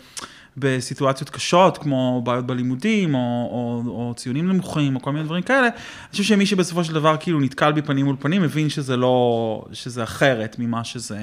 בסיטואציות 0.56 1.30
קשות, 1.30 1.78
כמו 1.78 2.22
בעיות 2.24 2.46
בלימודים, 2.46 3.14
או, 3.14 3.20
או, 3.50 3.82
או 3.86 4.14
ציונים 4.16 4.48
נמוכים, 4.48 4.96
או 4.96 5.02
כל 5.02 5.12
מיני 5.12 5.24
דברים 5.24 5.42
כאלה, 5.42 5.66
אני 5.66 6.10
חושב 6.10 6.24
שמי 6.24 6.46
שבסופו 6.46 6.84
של 6.84 6.94
דבר 6.94 7.16
כאילו 7.20 7.40
נתקל 7.40 7.72
בי 7.72 7.82
פנים 7.82 8.06
מול 8.06 8.16
פנים, 8.18 8.42
מבין 8.42 8.68
שזה 8.68 8.96
לא, 8.96 9.64
שזה 9.72 10.02
אחרת 10.02 10.56
ממה 10.58 10.84
שזה, 10.84 11.18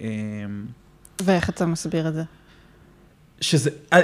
אה, 0.00 0.06
ואיך 1.22 1.50
אתה 1.50 1.66
מסביר 1.66 2.08
את 2.08 2.14
זה? 2.14 2.22
שזה, 3.40 3.70
אה, 3.92 4.00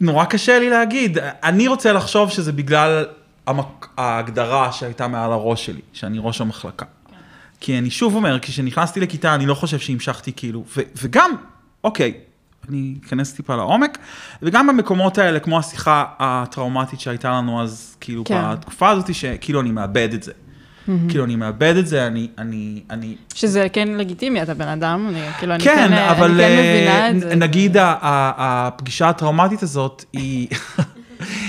נורא 0.00 0.24
קשה 0.24 0.58
לי 0.58 0.70
להגיד, 0.70 1.18
אני 1.20 1.68
רוצה 1.68 1.92
לחשוב 1.92 2.30
שזה 2.30 2.52
בגלל 2.52 3.06
המק, 3.46 3.88
ההגדרה 3.96 4.72
שהייתה 4.72 5.08
מעל 5.08 5.32
הראש 5.32 5.66
שלי, 5.66 5.80
שאני 5.92 6.18
ראש 6.20 6.40
המחלקה. 6.40 6.86
כי 7.60 7.78
אני 7.78 7.90
שוב 7.90 8.14
אומר, 8.14 8.38
כשנכנסתי 8.42 9.00
לכיתה, 9.00 9.34
אני 9.34 9.46
לא 9.46 9.54
חושב 9.54 9.78
שהמשכתי 9.78 10.32
כאילו, 10.32 10.64
ו, 10.76 10.80
וגם, 11.02 11.30
אוקיי, 11.84 12.14
אני 12.70 12.94
אכנס 13.06 13.32
טיפה 13.32 13.56
לעומק, 13.56 13.98
וגם 14.42 14.66
במקומות 14.66 15.18
האלה, 15.18 15.40
כמו 15.40 15.58
השיחה 15.58 16.04
הטראומטית 16.18 17.00
שהייתה 17.00 17.30
לנו 17.30 17.62
אז, 17.62 17.96
כאילו, 18.00 18.24
כן. 18.24 18.34
כן. 18.34 18.52
בתקופה 18.52 18.88
הזאת, 18.90 19.14
שכאילו 19.14 19.60
אני 19.60 19.70
מאבד 19.70 20.08
את 20.14 20.22
זה. 20.22 20.32
כאילו, 21.08 21.24
אני 21.24 21.36
מאבד 21.36 21.74
את 21.76 21.86
זה, 21.86 22.06
אני, 22.06 22.28
אני, 22.38 22.82
אני, 22.90 23.14
שזה 23.34 23.66
כן 23.72 23.88
לגיטימי, 23.88 24.42
אתה 24.42 24.54
בן 24.54 24.68
אדם, 24.68 25.08
אני 25.08 25.20
כאילו, 25.38 25.54
אני 25.54 25.64
כן, 25.64 25.74
כן, 25.88 25.92
אה, 25.92 26.10
אבל 26.10 26.30
אני 26.30 26.38
כן 26.38 26.44
אה, 26.44 26.74
מבינה 26.76 27.10
את 27.10 27.20
זה. 27.20 27.34
נגיד 27.36 27.76
ה- 27.76 27.84
ה- 28.00 28.66
הפגישה 28.66 29.08
הטראומטית 29.08 29.62
הזאת 29.62 30.04
היא... 30.12 30.48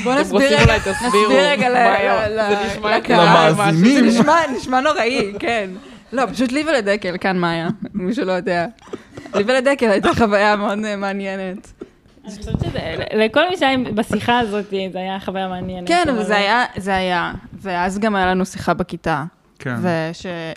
בוא 0.04 0.16
נסביר 0.16 0.60
רגע, 0.62 0.76
נסביר 1.06 1.30
רגע 1.32 1.68
נשמע 2.68 2.98
לקהל. 2.98 3.50
למאזינים. 3.52 4.10
זה 4.10 4.22
נשמע 4.58 4.82
נוראי, 4.82 5.34
כן. 5.40 5.70
לא, 6.14 6.24
פשוט 6.34 6.52
לי 6.52 6.64
ולדקל, 6.70 7.18
כאן 7.18 7.38
מאיה, 7.38 7.68
מי 7.94 8.14
שלא 8.14 8.32
יודע. 8.32 8.66
לי 9.36 9.44
ולדקל 9.48 9.90
הייתה 9.92 10.10
חוויה 10.18 10.56
מאוד 10.56 10.80
אה, 10.86 10.96
מעניינת. 10.96 11.74
אני 12.26 12.36
חושבת 12.38 12.60
שזה, 12.64 12.80
לכל 13.16 13.50
מי 13.50 13.58
שהיה 13.58 13.78
בשיחה 13.96 14.40
הזאת, 14.40 14.66
זה 14.70 15.00
היה 15.00 15.20
חוויה 15.20 15.48
מעניינת. 15.48 15.88
כן, 15.88 16.04
אבל 16.10 16.24
זה 16.24 16.36
היה, 16.38 16.66
זה 16.78 16.96
היה, 16.96 17.32
ואז 17.54 18.00
גם 18.00 18.16
היה 18.16 18.26
לנו 18.26 18.46
שיחה 18.46 18.74
בכיתה. 18.74 19.24
כן. 19.60 19.76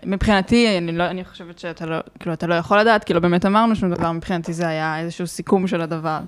ושמבחינתי, 0.04 0.78
אני, 0.78 0.92
לא, 0.92 1.04
אני 1.06 1.24
חושבת 1.24 1.58
שאתה 1.58 1.86
לא, 1.86 1.96
כאילו, 2.20 2.32
אתה 2.32 2.46
לא 2.46 2.54
יכול 2.54 2.78
לדעת, 2.80 3.04
כי 3.04 3.14
לא 3.14 3.20
באמת 3.20 3.46
אמרנו 3.46 3.76
שום 3.76 3.94
דבר, 3.94 4.12
מבחינתי 4.12 4.52
זה 4.52 4.68
היה 4.68 4.98
איזשהו 4.98 5.26
סיכום 5.26 5.66
של 5.66 5.80
הדבר. 5.80 6.18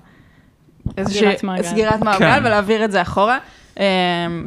איזושהי- 0.97 1.17
סגירת 1.19 1.43
מעגל. 1.43 1.63
סגירת 1.63 2.01
מעגל, 2.01 2.19
כן. 2.39 2.39
ולהעביר 2.45 2.85
את 2.85 2.91
זה 2.91 3.01
אחורה. 3.01 3.37
אמ, 3.79 3.83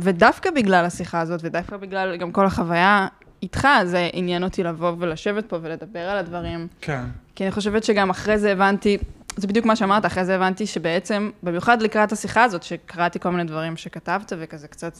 ודווקא 0.03 0.51
בגלל 0.51 0.85
השיחה 0.85 1.21
הזאת, 1.21 1.41
ודווקא 1.45 1.77
בגלל 1.77 2.17
גם 2.17 2.33
כל 2.33 2.47
החוויה 2.47 3.07
איתך, 3.43 3.69
זה 3.85 4.09
עניין 4.13 4.45
אותי 4.45 4.63
לבוא 4.63 4.93
ולשבת 4.99 5.47
פה 5.47 5.57
ולדבר 5.63 6.09
על 6.09 6.19
הדברים. 6.19 6.69
כן. 6.81 7.03
כי 7.35 7.45
אני 7.45 7.53
חושבת 7.53 7.85
שגם 7.85 8.11
אחרי 8.11 8.39
זה 8.39 8.53
הבנתי, 8.53 8.99
זה 9.37 9.47
בדיוק 9.47 9.67
מה 9.67 9.77
שאמרת, 9.77 10.07
אחרי 10.07 10.25
זה 10.25 10.35
הבנתי 10.37 10.67
שבעצם, 10.67 11.31
במיוחד 11.43 11.83
לקראת 11.83 12.13
השיחה 12.13 12.45
הזאת, 12.45 12.63
שקראתי 12.63 13.19
כל 13.19 13.31
מיני 13.31 13.45
דברים 13.45 13.77
שכתבת 13.77 14.33
וכזה 14.39 14.69
קצת 14.69 14.93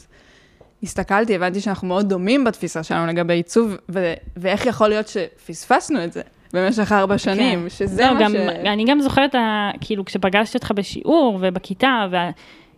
הסתכלתי, 0.83 1.35
הבנתי 1.35 1.61
שאנחנו 1.61 1.87
מאוד 1.87 2.09
דומים 2.09 2.43
בתפיסה 2.43 2.83
שלנו 2.83 3.07
לגבי 3.07 3.33
עיצוב, 3.33 3.75
ו- 3.89 4.13
ואיך 4.37 4.65
יכול 4.65 4.87
להיות 4.87 5.07
שפספסנו 5.07 6.03
את 6.03 6.13
זה 6.13 6.21
במשך 6.53 6.91
ארבע 6.91 7.17
שנים, 7.17 7.63
כן. 7.63 7.69
שזה 7.69 8.01
לא, 8.05 8.13
מה 8.13 8.19
גם, 8.23 8.31
ש... 8.31 8.35
אני 8.65 8.85
גם 8.85 9.01
זוכרת, 9.01 9.35
ה- 9.35 9.71
כאילו, 9.81 10.05
כשפגשתי 10.05 10.57
אותך 10.57 10.71
בשיעור 10.75 11.39
ובכיתה, 11.41 12.07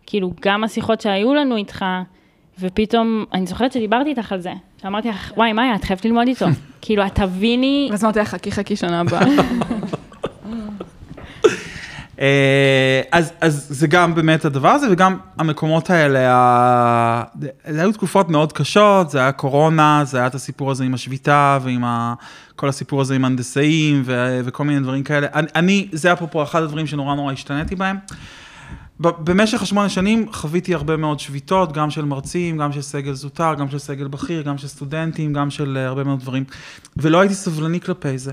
וכאילו, 0.03 0.33
גם 0.41 0.63
השיחות 0.63 1.01
שהיו 1.01 1.33
לנו 1.33 1.55
איתך, 1.55 1.85
ופתאום, 2.61 3.25
אני 3.33 3.47
זוכרת 3.47 3.71
שדיברתי 3.71 4.09
איתך 4.09 4.31
על 4.31 4.41
זה, 4.41 4.53
שאמרתי 4.81 5.09
לך, 5.09 5.31
וואי, 5.37 5.53
מאיה, 5.53 5.75
את 5.75 5.83
חייבת 5.83 6.05
ללמוד 6.05 6.27
איתו. 6.27 6.45
כאילו, 6.81 7.05
את 7.05 7.15
תביני, 7.15 7.87
ואז 7.91 8.03
אמרתי 8.03 8.19
לך, 8.19 8.27
חכי 8.27 8.51
חכי 8.51 8.75
שנה 8.75 8.99
הבאה. 8.99 9.21
אה, 12.21 13.01
אז, 13.11 13.33
אז 13.41 13.65
זה 13.69 13.87
גם 13.87 14.15
באמת 14.15 14.45
הדבר 14.45 14.69
הזה, 14.69 14.87
וגם 14.91 15.17
המקומות 15.37 15.89
האלה, 15.89 16.31
ה... 16.31 17.23
זה 17.67 17.81
היו 17.81 17.91
תקופות 17.91 18.29
מאוד 18.29 18.53
קשות, 18.53 19.09
זה 19.09 19.19
היה 19.19 19.31
קורונה, 19.31 20.01
זה 20.05 20.17
היה 20.17 20.27
את 20.27 20.35
הסיפור 20.35 20.71
הזה 20.71 20.83
עם 20.83 20.93
השביתה, 20.93 21.59
ועם 21.61 21.83
ה... 21.83 22.13
כל 22.55 22.69
הסיפור 22.69 23.01
הזה 23.01 23.15
עם 23.15 23.25
הנדסאים, 23.25 24.01
ו... 24.05 24.41
וכל 24.45 24.63
מיני 24.63 24.79
דברים 24.79 25.03
כאלה. 25.03 25.27
אני, 25.33 25.47
אני, 25.55 25.87
זה 25.91 26.13
אפרופו 26.13 26.43
אחד 26.43 26.63
הדברים 26.63 26.87
שנורא 26.87 27.15
נורא 27.15 27.33
השתניתי 27.33 27.75
בהם. 27.75 27.97
במשך 29.01 29.61
השמונה 29.61 29.89
שנים 29.89 30.31
חוויתי 30.31 30.73
הרבה 30.73 30.97
מאוד 30.97 31.19
שביתות, 31.19 31.71
גם 31.71 31.89
של 31.89 32.05
מרצים, 32.05 32.57
גם 32.57 32.71
של 32.71 32.81
סגל 32.81 33.13
זוטר, 33.13 33.53
גם 33.53 33.69
של 33.69 33.79
סגל 33.79 34.07
בכיר, 34.07 34.41
גם 34.41 34.57
של 34.57 34.67
סטודנטים, 34.67 35.33
גם 35.33 35.49
של 35.49 35.77
אה, 35.77 35.87
הרבה 35.87 36.03
מאוד 36.03 36.19
דברים, 36.19 36.43
ולא 36.97 37.19
הייתי 37.19 37.35
סבלני 37.35 37.81
כלפי 37.81 38.17
זה. 38.17 38.31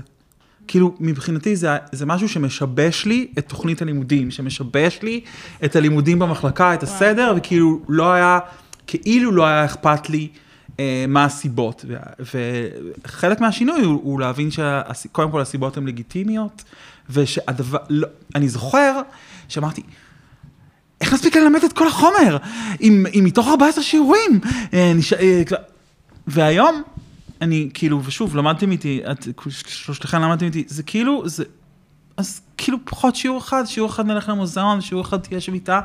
כאילו, 0.67 0.95
מבחינתי 0.99 1.55
זה, 1.55 1.69
זה 1.91 2.05
משהו 2.05 2.29
שמשבש 2.29 3.05
לי 3.05 3.27
את 3.37 3.47
תוכנית 3.49 3.81
הלימודים, 3.81 4.31
שמשבש 4.31 4.99
לי 5.01 5.21
את 5.65 5.75
הלימודים 5.75 6.19
במחלקה, 6.19 6.73
את 6.73 6.83
הסדר, 6.83 7.33
וכאילו 7.37 7.79
לא 7.87 8.11
היה, 8.11 8.39
כאילו 8.87 9.31
לא 9.31 9.45
היה 9.45 9.65
אכפת 9.65 10.09
לי 10.09 10.27
אה, 10.79 11.05
מה 11.07 11.25
הסיבות. 11.25 11.85
וחלק 13.05 13.41
מהשינוי 13.41 13.83
הוא, 13.83 14.01
הוא 14.03 14.19
להבין 14.19 14.49
שקודם 14.51 15.31
כל 15.31 15.41
הסיבות 15.41 15.77
הן 15.77 15.87
לגיטימיות, 15.87 16.63
ושהדבר, 17.09 17.77
לא, 17.89 18.07
אני 18.35 18.49
זוכר 18.49 19.01
שאמרתי, 19.47 19.81
איך 21.01 21.13
נספיק 21.13 21.35
ללמד 21.35 21.63
את 21.63 21.73
כל 21.73 21.87
החומר? 21.87 22.37
אם, 22.81 23.05
אם 23.13 23.23
מתוך 23.23 23.47
14 23.47 23.83
שיעורים, 23.83 24.39
אה, 24.73 24.91
נש... 24.95 25.13
אה, 25.13 25.41
והיום, 26.27 26.81
אני 27.41 27.69
כאילו, 27.73 28.01
ושוב, 28.05 28.35
למדתם 28.35 28.71
איתי, 28.71 29.01
את, 29.11 29.27
שלושתכם 29.67 30.21
למדתם 30.21 30.45
איתי, 30.45 30.63
זה 30.67 30.83
כאילו, 30.83 31.29
זה, 31.29 31.43
אז 32.17 32.41
כאילו 32.57 32.77
פחות 32.85 33.15
שיעור 33.15 33.37
אחד, 33.37 33.63
שיעור 33.65 33.89
אחד 33.89 34.05
נלך 34.05 34.29
למוזיאון, 34.29 34.81
שיעור 34.81 35.03
אחד 35.03 35.17
תהיה 35.17 35.41
שביתה, 35.41 35.79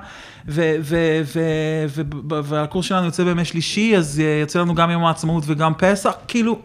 והקורס 2.44 2.86
שלנו 2.86 3.06
יוצא 3.06 3.24
בימי 3.24 3.44
שלישי, 3.44 3.96
אז 3.96 4.18
יוצא 4.40 4.60
לנו 4.60 4.74
גם 4.74 4.90
יום 4.90 5.04
העצמאות 5.04 5.44
וגם 5.46 5.72
פסח, 5.78 6.12
כאילו, 6.28 6.58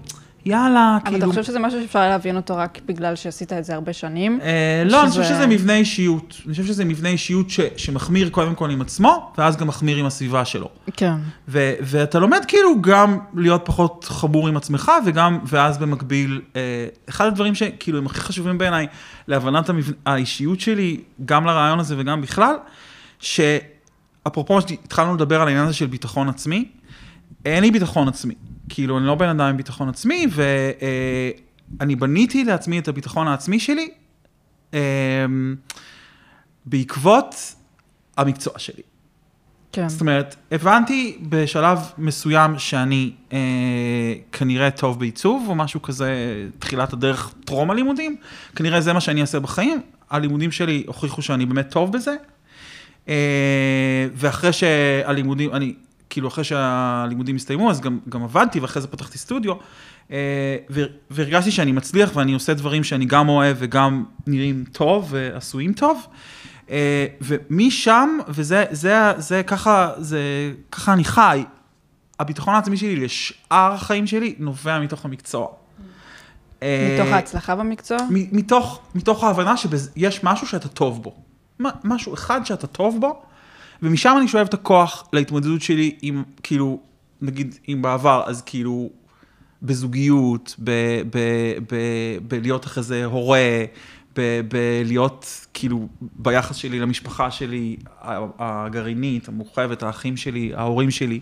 יאללה, 0.46 0.98
אבל 1.02 1.06
כאילו... 1.06 1.18
אתה 1.18 1.26
חושב 1.26 1.44
שזה 1.44 1.60
משהו 1.60 1.82
שאפשר 1.82 2.00
להבין 2.10 2.36
אותו 2.36 2.58
רק 2.58 2.80
בגלל 2.86 3.16
שעשית 3.16 3.54
את 3.54 3.66
זה 3.66 3.74
הרבה 3.74 3.94
שנים? 3.94 4.40
אה, 4.42 4.84
לא, 4.86 5.02
אני 5.02 5.10
חושב 5.10 5.24
שזה 5.24 5.48
מבנה 5.48 5.76
אישיות. 5.76 6.38
אני 6.46 6.52
חושב 6.52 6.66
שזה 6.66 6.86
מבנה 6.86 7.10
אישיות 7.10 7.50
ש- 7.50 7.60
שמחמיר 7.78 8.30
קודם 8.30 8.56
כל 8.56 8.70
עם 8.70 8.82
עצמו, 8.82 9.32
ואז 9.38 9.58
גם 9.58 9.68
מחמיר 9.68 9.98
עם 9.98 10.06
הסביבה 10.06 10.46
שלו. 10.46 10.70
כן. 10.98 11.14
ו- 11.48 11.74
ואתה 11.82 12.20
לומד 12.20 12.46
כאילו 12.48 12.82
גם 12.82 13.18
להיות 13.36 13.62
פחות 13.66 14.06
חמור 14.10 14.48
עם 14.48 14.58
עצמך, 14.58 14.92
וגם, 15.06 15.40
ואז 15.46 15.78
במקביל, 15.78 16.42
אה, 16.56 16.62
אחד 17.10 17.26
הדברים 17.26 17.56
שכאילו 17.56 17.98
הם 17.98 18.06
הכי 18.06 18.20
חשובים 18.20 18.58
בעיניי 18.58 18.88
להבנת 19.28 19.70
המבנ... 19.70 19.94
האישיות 20.06 20.60
שלי, 20.60 21.00
גם 21.26 21.46
לרעיון 21.46 21.80
הזה 21.80 21.96
וגם 21.98 22.22
בכלל, 22.22 22.56
שאפרופו 23.20 24.62
שהתחלנו 24.62 25.14
לדבר 25.14 25.42
על 25.42 25.48
העניין 25.48 25.66
הזה 25.66 25.74
של 25.74 25.86
ביטחון 25.88 26.30
עצמי, 26.30 26.66
אין 27.46 27.64
לי 27.64 27.72
ביטחון 27.72 28.08
עצמי. 28.08 28.34
כאילו, 28.70 28.98
אני 28.98 29.06
לא 29.06 29.16
בן 29.16 29.30
אדם 29.30 29.42
עם 29.42 29.58
ביטחון 29.58 29.90
עצמי, 29.90 30.28
ואני 31.80 31.96
בניתי 31.96 32.44
לעצמי 32.44 32.80
את 32.80 32.88
הביטחון 32.88 33.28
העצמי 33.28 33.60
שלי 33.60 33.90
אה, 34.74 34.80
בעקבות 36.66 37.36
המקצוע 38.18 38.54
שלי. 38.60 38.84
כן. 39.72 39.90
זאת 39.90 40.02
אומרת, 40.02 40.36
הבנתי 40.52 41.18
בשלב 41.30 41.80
מסוים 41.98 42.60
שאני 42.60 43.12
אה, 43.34 43.38
כנראה 44.32 44.72
טוב 44.72 45.00
בעיצוב, 45.00 45.46
או 45.50 45.56
משהו 45.56 45.82
כזה, 45.82 46.12
תחילת 46.60 46.94
הדרך 46.94 47.34
טרום 47.46 47.72
הלימודים, 47.72 48.16
כנראה 48.56 48.82
זה 48.82 48.94
מה 48.94 49.02
שאני 49.02 49.22
אעשה 49.22 49.40
בחיים. 49.40 49.82
הלימודים 50.10 50.52
שלי 50.52 50.84
הוכיחו 50.88 51.22
שאני 51.22 51.46
באמת 51.46 51.72
טוב 51.72 51.92
בזה. 51.92 52.16
אה, 53.10 54.08
ואחרי 54.14 54.54
שהלימודים, 54.54 55.54
אני, 55.54 55.74
כאילו 56.10 56.28
אחרי 56.28 56.44
שהלימודים 56.44 57.36
הסתיימו, 57.36 57.70
אז 57.72 57.82
גם, 57.82 58.00
גם 58.10 58.24
עבדתי, 58.24 58.60
ואחרי 58.60 58.82
זה 58.82 58.88
פתחתי 58.88 59.18
סטודיו, 59.18 59.54
אה, 60.12 60.58
והרגשתי 61.10 61.52
שאני 61.52 61.72
מצליח 61.72 62.16
ואני 62.16 62.34
עושה 62.34 62.54
דברים 62.54 62.84
שאני 62.84 63.06
גם 63.06 63.30
אוהב 63.30 63.58
וגם 63.60 64.04
נראים 64.28 64.64
טוב 64.72 65.08
ועשויים 65.10 65.74
טוב. 65.74 66.08
אה, 66.70 67.06
ומשם, 67.22 68.18
וזה 68.28 68.66
זה, 68.72 69.12
זה 69.18 69.44
ככה, 69.44 69.92
זה 69.98 70.20
ככה 70.72 70.94
אני 70.94 71.04
חי, 71.04 71.44
הביטחון 72.20 72.56
העצמי 72.56 72.78
שלי 72.78 72.96
לשאר 72.96 73.74
החיים 73.74 74.08
שלי 74.08 74.36
נובע 74.40 74.80
מתוך 74.80 75.06
המקצוע. 75.06 75.48
אה, 76.64 76.98
מתוך 77.00 77.14
ההצלחה 77.14 77.56
במקצוע? 77.56 77.98
מתוך, 78.10 78.82
מתוך 78.96 79.24
ההבנה 79.24 79.54
שיש 79.58 80.24
משהו 80.24 80.48
שאתה 80.48 80.68
טוב 80.68 81.04
בו. 81.04 81.16
משהו 81.84 82.14
אחד 82.14 82.46
שאתה 82.46 82.68
טוב 82.68 83.02
בו, 83.02 83.22
ומשם 83.84 84.16
אני 84.18 84.28
שואב 84.28 84.48
את 84.48 84.54
הכוח 84.54 85.08
להתמודדות 85.14 85.62
שלי 85.62 85.96
עם, 86.02 86.24
כאילו, 86.44 86.80
נגיד, 87.22 87.56
אם 87.70 87.82
בעבר, 87.82 88.24
אז 88.26 88.42
כאילו, 88.42 88.90
בזוגיות, 89.64 90.56
בלהיות 92.28 92.66
אחרי 92.66 92.84
זה 92.84 93.06
הורה, 93.06 93.64
בלהיות, 94.48 95.48
כאילו, 95.54 95.88
ביחס 96.02 96.56
שלי 96.56 96.80
למשפחה 96.80 97.32
שלי, 97.32 97.78
הגרעינית, 98.40 99.28
המורחבת, 99.28 99.84
האחים 99.84 100.18
שלי, 100.18 100.52
ההורים 100.56 100.92
שלי. 100.92 101.20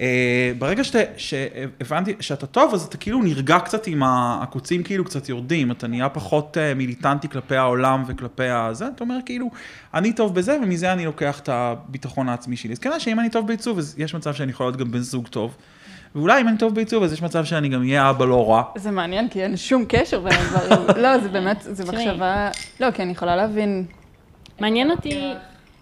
אה, 0.00 0.52
ברגע 0.58 0.84
שת, 0.84 1.08
שהבנתי 1.16 2.14
שאתה 2.20 2.46
טוב, 2.46 2.74
אז 2.74 2.82
אתה 2.84 2.96
כאילו 2.96 3.22
נרגע 3.22 3.58
קצת 3.58 3.86
עם 3.86 4.02
העקוצים 4.02 4.82
כאילו 4.82 5.04
קצת 5.04 5.28
יורדים, 5.28 5.70
אתה 5.70 5.86
נהיה 5.86 6.08
פחות 6.08 6.58
אה, 6.58 6.74
מיליטנטי 6.74 7.28
כלפי 7.28 7.56
העולם 7.56 8.02
וכלפי 8.06 8.48
הזה, 8.48 8.86
אתה 8.94 9.04
אומר 9.04 9.16
כאילו, 9.26 9.50
אני 9.94 10.12
טוב 10.12 10.34
בזה 10.34 10.58
ומזה 10.62 10.92
אני 10.92 11.04
לוקח 11.04 11.40
את 11.40 11.48
הביטחון 11.48 12.28
העצמי 12.28 12.56
שלי. 12.56 12.72
אז 12.72 12.78
כנראה 12.78 13.00
שאם 13.00 13.20
אני 13.20 13.30
טוב 13.30 13.46
בעיצוב, 13.46 13.78
אז 13.78 13.94
יש 13.98 14.14
מצב 14.14 14.34
שאני 14.34 14.50
יכול 14.50 14.66
להיות 14.66 14.76
גם 14.76 14.90
בן 14.90 14.98
זוג 14.98 15.28
טוב. 15.28 15.56
ואולי 16.14 16.40
אם 16.40 16.48
אני 16.48 16.58
טוב 16.58 16.74
בעיצוב, 16.74 17.02
אז 17.02 17.12
יש 17.12 17.22
מצב 17.22 17.44
שאני 17.44 17.68
גם 17.68 17.80
אהיה 17.80 18.10
אבא 18.10 18.24
לא 18.24 18.50
רע. 18.50 18.62
זה 18.76 18.90
מעניין, 18.90 19.28
כי 19.28 19.42
אין 19.42 19.56
שום 19.56 19.84
קשר 19.88 20.20
בין 20.20 20.32
הדברים. 20.32 20.96
לא, 21.04 21.18
זה 21.18 21.28
באמת, 21.28 21.56
זה. 21.60 21.84
מחשבה... 21.92 22.50
לא, 22.80 22.90
כי 22.90 23.02
אני 23.02 23.12
יכולה 23.12 23.36
להבין... 23.36 23.84
מעניין 24.60 24.90
אותי, 24.90 25.32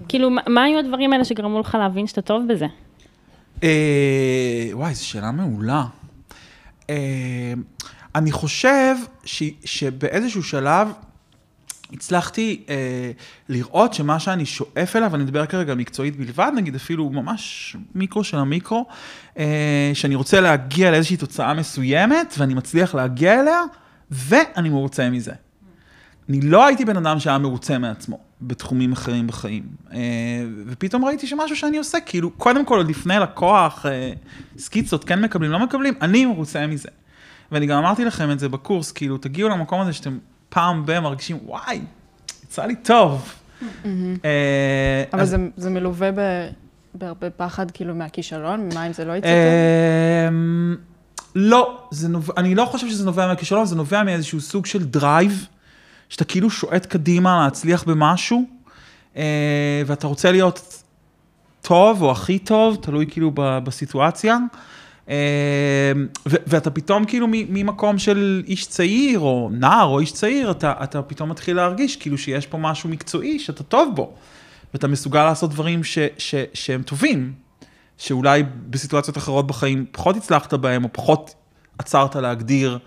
כאילו, 0.08 0.30
מה- 0.30 0.42
מה 0.46 0.62
היו 0.62 0.78
הדברים 0.78 1.12
האלה 1.12 1.24
שגרמו 1.24 1.60
לך 1.60 1.74
להבין 1.80 2.06
שאתה 2.06 2.22
טוב 2.22 2.42
בזה? 2.48 2.66
אה, 3.62 4.68
וואי, 4.72 4.94
זו 4.94 5.06
שאלה 5.06 5.30
מעולה. 5.30 5.84
אה, 6.90 7.52
אני 8.14 8.32
חושב 8.32 8.96
ש, 9.24 9.42
שבאיזשהו 9.64 10.42
שלב 10.42 10.88
הצלחתי 11.92 12.64
אה, 12.68 13.10
לראות 13.48 13.94
שמה 13.94 14.20
שאני 14.20 14.46
שואף 14.46 14.96
אליו, 14.96 15.14
אני 15.14 15.24
מדבר 15.24 15.46
כרגע 15.46 15.74
מקצועית 15.74 16.16
בלבד, 16.16 16.52
נגיד 16.56 16.74
אפילו 16.74 17.10
ממש 17.10 17.76
מיקרו 17.94 18.24
של 18.24 18.36
המיקרו, 18.36 18.86
אה, 19.38 19.90
שאני 19.94 20.14
רוצה 20.14 20.40
להגיע 20.40 20.90
לאיזושהי 20.90 21.16
תוצאה 21.16 21.54
מסוימת, 21.54 22.34
ואני 22.38 22.54
מצליח 22.54 22.94
להגיע 22.94 23.40
אליה, 23.40 23.60
ואני 24.10 24.68
מרוצה 24.68 25.10
מזה. 25.10 25.32
אני 26.32 26.40
לא 26.40 26.66
הייתי 26.66 26.84
בן 26.84 26.96
אדם 26.96 27.20
שהיה 27.20 27.38
מרוצה 27.38 27.78
מעצמו 27.78 28.18
בתחומים 28.42 28.92
אחרים 28.92 29.26
בחיים. 29.26 29.62
אה, 29.92 29.98
ופתאום 30.66 31.04
ראיתי 31.04 31.26
שמשהו 31.26 31.56
שאני 31.56 31.78
עושה, 31.78 32.00
כאילו, 32.00 32.30
קודם 32.30 32.64
כל, 32.64 32.76
עוד 32.76 32.88
לפני 32.88 33.18
לקוח, 33.18 33.86
אה, 33.86 34.12
סקיצות, 34.58 35.04
כן 35.04 35.20
מקבלים, 35.20 35.50
לא 35.50 35.58
מקבלים, 35.58 35.94
אני 36.00 36.26
מרוצה 36.26 36.66
מזה. 36.66 36.88
ואני 37.52 37.66
גם 37.66 37.78
אמרתי 37.78 38.04
לכם 38.04 38.30
את 38.30 38.38
זה 38.38 38.48
בקורס, 38.48 38.92
כאילו, 38.92 39.18
תגיעו 39.18 39.48
למקום 39.48 39.80
הזה 39.80 39.92
שאתם 39.92 40.18
פעם 40.48 40.86
ב- 40.86 41.00
מרגישים, 41.00 41.38
וואי, 41.44 41.80
יצא 42.44 42.64
לי 42.66 42.76
טוב. 42.76 43.32
אה, 44.24 45.04
אבל 45.12 45.24
זה, 45.56 45.70
מלווה 45.70 46.10
בהרבה 46.94 47.30
פחד, 47.30 47.70
כאילו, 47.70 47.94
מהכישלון, 47.94 48.60
ממה 48.60 48.86
אם 48.86 48.92
זה 48.92 49.04
לא 49.04 49.12
יצא 49.12 49.26
טוב? 49.26 50.34
אמ, 50.34 50.76
לא, 51.34 51.88
אני 52.36 52.54
לא 52.54 52.64
חושב 52.64 52.88
שזה 52.88 53.04
נובע 53.04 53.26
מהכישלון, 53.26 53.64
זה 53.64 53.76
נובע 53.76 54.02
מאיזשהו 54.02 54.40
סוג 54.40 54.66
של 54.66 54.84
drive, 54.84 55.46
שאתה 56.12 56.24
כאילו 56.24 56.50
שועט 56.50 56.86
קדימה 56.86 57.44
להצליח 57.44 57.84
במשהו, 57.84 58.44
אה, 59.16 59.82
ואתה 59.86 60.06
רוצה 60.06 60.32
להיות 60.32 60.82
טוב 61.62 62.02
או 62.02 62.10
הכי 62.10 62.38
טוב, 62.38 62.78
תלוי 62.82 63.06
כאילו 63.10 63.30
בסיטואציה. 63.34 64.38
אה, 65.08 65.92
ואתה 66.26 66.70
פתאום 66.70 67.04
כאילו 67.04 67.26
ממקום 67.30 67.98
של 67.98 68.42
איש 68.46 68.66
צעיר, 68.66 69.20
או 69.20 69.50
נער, 69.52 69.84
או 69.86 70.00
איש 70.00 70.12
צעיר, 70.12 70.50
אתה, 70.50 70.74
אתה 70.82 71.02
פתאום 71.02 71.30
מתחיל 71.30 71.56
להרגיש 71.56 71.96
כאילו 71.96 72.18
שיש 72.18 72.46
פה 72.46 72.58
משהו 72.58 72.88
מקצועי 72.88 73.38
שאתה 73.38 73.62
טוב 73.62 73.92
בו, 73.96 74.14
ואתה 74.74 74.88
מסוגל 74.88 75.24
לעשות 75.24 75.50
דברים 75.50 75.84
ש- 75.84 75.98
ש- 76.18 76.34
שהם 76.54 76.82
טובים, 76.82 77.32
שאולי 77.98 78.42
בסיטואציות 78.70 79.18
אחרות 79.18 79.46
בחיים 79.46 79.86
פחות 79.92 80.16
הצלחת 80.16 80.54
בהם, 80.54 80.84
או 80.84 80.88
פחות 80.92 81.34
עצרת 81.78 82.16
להגדיר, 82.16 82.78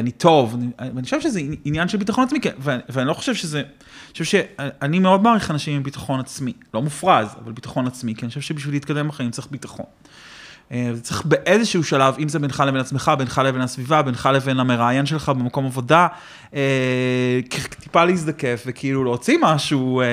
אני 0.00 0.10
טוב. 0.16 0.54
אני, 0.54 0.66
אני 0.78 1.02
חושב 1.02 1.20
שזה 1.20 1.40
עניין 1.64 1.88
של 1.88 1.98
ביטחון 1.98 2.24
עצמי, 2.24 2.40
כן, 2.40 2.52
ואני, 2.58 2.82
ואני 2.88 3.08
לא 3.08 3.14
חושב 3.14 3.34
שזה, 3.34 3.58
אני 3.58 4.12
חושב 4.12 4.24
שאני 4.24 4.98
מאוד 4.98 5.22
מעריך 5.22 5.50
אנשים 5.50 5.76
עם 5.76 5.82
ביטחון 5.82 6.20
עצמי, 6.20 6.52
לא 6.74 6.82
מופרז, 6.82 7.28
אבל 7.44 7.52
ביטחון 7.52 7.86
עצמי, 7.86 8.14
כי 8.14 8.22
אני 8.22 8.28
חושב 8.28 8.40
שבשביל 8.40 8.74
להתקדם 8.74 9.08
בחיים 9.08 9.30
צריך 9.30 9.48
ביטחון. 9.50 9.86
אה, 10.72 10.90
צריך 11.02 11.24
באיזשהו 11.24 11.84
שלב, 11.84 12.14
אם 12.18 12.28
זה 12.28 12.38
בינך 12.38 12.62
לבין 12.66 12.80
עצמך, 12.80 13.12
בינך 13.18 13.40
לבין 13.44 13.60
הסביבה, 13.60 14.02
בינך 14.02 14.28
לבין 14.34 14.60
המראיין 14.60 15.06
שלך 15.06 15.28
במקום 15.28 15.66
עבודה, 15.66 16.06
אה, 16.54 17.40
טיפה 17.80 18.04
להזדקף 18.04 18.62
וכאילו 18.66 19.04
להוציא 19.04 19.38
משהו, 19.42 20.00
אה, 20.00 20.06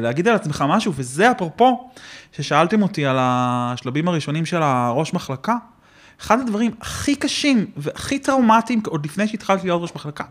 להגיד 0.00 0.28
על 0.28 0.34
עצמך 0.34 0.64
משהו, 0.68 0.92
וזה 0.96 1.30
אפרופו, 1.30 1.90
ששאלתם 2.32 2.82
אותי 2.82 3.06
על 3.06 3.16
השלבים 3.20 4.08
הראשונים 4.08 4.46
של 4.46 4.62
הראש 4.62 5.14
מחלקה. 5.14 5.54
אחד 6.22 6.40
הדברים 6.40 6.70
הכי 6.80 7.14
קשים 7.16 7.66
והכי 7.76 8.18
טראומטיים, 8.18 8.82
עוד 8.86 9.06
לפני 9.06 9.28
שהתחלתי 9.28 9.66
להיות 9.66 9.82
ראש 9.82 9.90
מחלקה, 9.94 10.24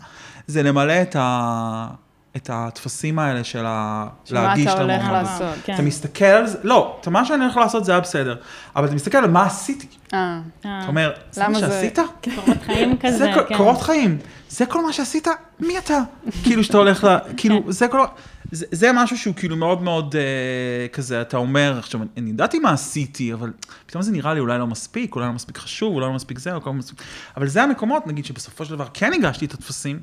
זה 0.48 0.64
למלא 0.64 1.02
את, 1.02 1.16
ה... 1.20 1.88
את 2.36 2.50
הטפסים 2.54 3.20
האלה 3.20 3.44
של 3.44 3.64
ה... 3.68 4.08
שמה 4.26 4.42
להגיש 4.44 4.68
אתה 4.68 4.82
הולך 4.82 5.02
למועמד. 5.04 5.14
לעשות. 5.24 5.48
כן. 5.64 5.74
אתה 5.74 5.82
מסתכל 5.82 6.26
על 6.26 6.48
זה, 6.48 6.58
לא, 6.64 6.98
אתה- 7.02 7.10
מה 7.10 7.26
שאני 7.26 7.44
הולך 7.44 7.58
לעשות 7.58 7.86
זה 7.86 7.92
היה 7.92 8.02
בסדר, 8.02 8.36
אבל 8.76 8.86
אתה 8.86 8.96
מסתכל 8.96 9.18
על 9.18 9.32
מה 9.32 9.46
עשיתי. 9.46 9.88
אה, 10.14 10.20
אה, 10.66 10.80
אתה 10.80 10.88
אומר, 10.88 11.12
זה 11.32 11.48
מה 11.48 11.60
זה- 11.60 11.68
שעשית? 11.68 12.00
קורות 12.36 12.58
חיים 12.66 12.98
כזה, 13.04 13.32
כן. 13.50 13.58
קורות 13.58 13.82
חיים, 13.82 14.18
זה 14.50 14.66
כל 14.66 14.86
מה 14.86 14.94
שעשית? 14.94 15.28
מי 15.60 15.78
אתה? 15.78 16.00
כאילו 16.44 16.64
שאתה 16.64 16.78
הולך 16.78 17.04
ל... 17.04 17.18
כאילו, 17.38 17.64
כן. 17.66 17.72
זה 17.72 17.88
כל... 17.88 18.06
זה, 18.52 18.66
זה 18.72 18.92
משהו 18.94 19.18
שהוא 19.18 19.36
כאילו 19.36 19.56
מאוד 19.56 19.82
מאוד 19.82 20.16
אה, 20.16 20.88
כזה, 20.88 21.22
אתה 21.22 21.38
אומר, 21.38 21.76
עכשיו, 21.80 22.02
אני 22.18 22.30
ידעתי 22.30 22.60
מה 22.60 22.72
עשיתי, 22.72 23.34
אבל 23.34 23.52
פתאום 23.86 24.02
זה 24.02 24.12
נראה 24.12 24.34
לי 24.34 24.40
אולי 24.40 24.60
לא 24.60 24.68
מספיק, 24.68 25.16
אולי 25.16 25.28
לא 25.28 25.34
מספיק 25.34 25.58
חשוב, 25.58 25.96
אולי 25.96 26.06
לא 26.06 26.14
מספיק 26.14 26.40
זה, 26.40 26.56
או 26.56 26.62
כל 26.62 26.72
מספיק... 26.72 27.02
אבל 27.38 27.48
זה 27.48 27.64
המקומות, 27.64 28.08
נגיד, 28.08 28.26
שבסופו 28.26 28.66
של 28.66 28.76
דבר 28.76 28.86
כן 28.94 29.14
הגשתי 29.14 29.46
את 29.46 29.54
הטפסים, 29.54 30.00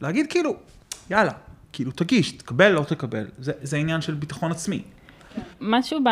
להגיד 0.00 0.26
כאילו, 0.30 0.56
יאללה, 1.10 1.32
כאילו, 1.72 1.90
תגיש, 1.90 2.32
תקבל, 2.32 2.72
לא 2.72 2.80
תקבל. 2.80 3.26
זה, 3.38 3.52
זה 3.62 3.76
עניין 3.76 4.00
של 4.00 4.14
ביטחון 4.14 4.50
עצמי. 4.50 4.82
משהו 5.60 6.00
ב... 6.04 6.08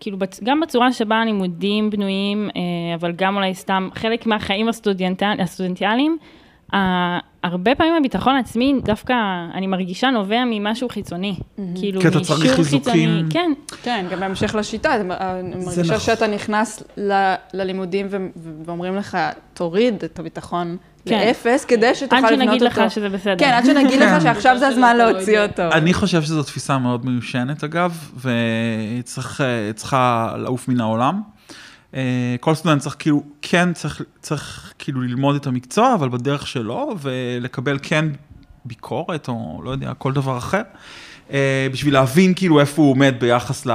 כאילו, 0.00 0.18
גם 0.44 0.60
בצורה 0.60 0.92
שבה 0.92 1.16
הלימודים 1.16 1.90
בנויים, 1.90 2.50
אה, 2.56 2.94
אבל 2.94 3.12
גם 3.12 3.36
אולי 3.36 3.54
סתם 3.54 3.88
חלק 3.94 4.26
מהחיים 4.26 4.68
הסטודנטיאליים, 4.68 6.18
הרבה 7.42 7.74
פעמים 7.74 7.94
הביטחון 7.94 8.36
העצמי, 8.36 8.74
דווקא 8.84 9.14
אני 9.54 9.66
מרגישה 9.66 10.10
נובע 10.10 10.42
ממשהו 10.46 10.88
חיצוני. 10.88 11.34
כאילו, 11.74 12.00
כי 12.00 12.08
אתה 12.08 12.20
צריך 12.20 12.54
חיזוקים. 12.54 13.26
כן, 13.30 13.52
כן, 13.82 14.06
גם 14.10 14.20
בהמשך 14.20 14.54
לשיטה, 14.54 14.94
אני 14.96 15.08
מרגישה 15.64 15.82
נכון. 15.82 15.98
שאתה 15.98 16.26
נכנס 16.26 16.82
ל- 16.96 17.34
ללימודים 17.54 18.06
ו- 18.10 18.16
ו- 18.36 18.50
ואומרים 18.64 18.96
לך, 18.96 19.18
תוריד 19.54 20.04
את 20.04 20.18
הביטחון 20.18 20.76
כן. 21.06 21.18
לאפס, 21.18 21.64
כדי 21.64 21.94
שתוכל 21.94 22.16
עד 22.16 22.22
לבנות 22.24 22.38
אותו. 22.40 22.44
שנגיד 22.44 22.62
לך 22.62 22.90
שזה 22.90 23.08
בסדר. 23.08 23.38
כן, 23.38 23.50
עד 23.52 23.64
שנגיד 23.66 23.98
כן. 24.00 24.16
לך 24.16 24.22
שעכשיו 24.22 24.58
זה 24.58 24.68
הזמן 24.68 24.96
להוציא 24.96 25.40
אותו. 25.40 25.62
אני 25.62 25.94
חושב 25.94 26.22
שזו 26.22 26.42
תפיסה 26.42 26.78
מאוד 26.78 27.06
מיושנת 27.06 27.64
אגב, 27.64 28.10
והיא 28.16 29.02
צריך, 29.02 29.40
אה, 29.40 29.72
צריכה 29.72 30.34
לעוף 30.38 30.68
מן 30.68 30.80
העולם. 30.80 31.20
אה, 31.94 32.36
כל 32.40 32.54
סטודנט 32.54 32.80
צריך 32.80 32.96
כאילו, 32.98 33.22
כן 33.42 33.72
צריך, 33.72 34.02
צריך 34.20 34.72
כאילו 34.78 35.00
ללמוד 35.00 35.36
את 35.36 35.46
המקצוע, 35.46 35.94
אבל 35.94 36.08
בדרך 36.08 36.46
שלו, 36.46 36.94
ולקבל 37.00 37.78
כן 37.82 38.04
ביקורת, 38.64 39.28
או 39.28 39.60
לא 39.64 39.70
יודע, 39.70 39.94
כל 39.94 40.12
דבר 40.12 40.38
אחר, 40.38 40.62
אה, 41.30 41.66
בשביל 41.72 41.94
להבין 41.94 42.34
כאילו 42.34 42.60
איפה 42.60 42.82
הוא 42.82 42.90
עומד 42.90 43.14
ביחס 43.18 43.66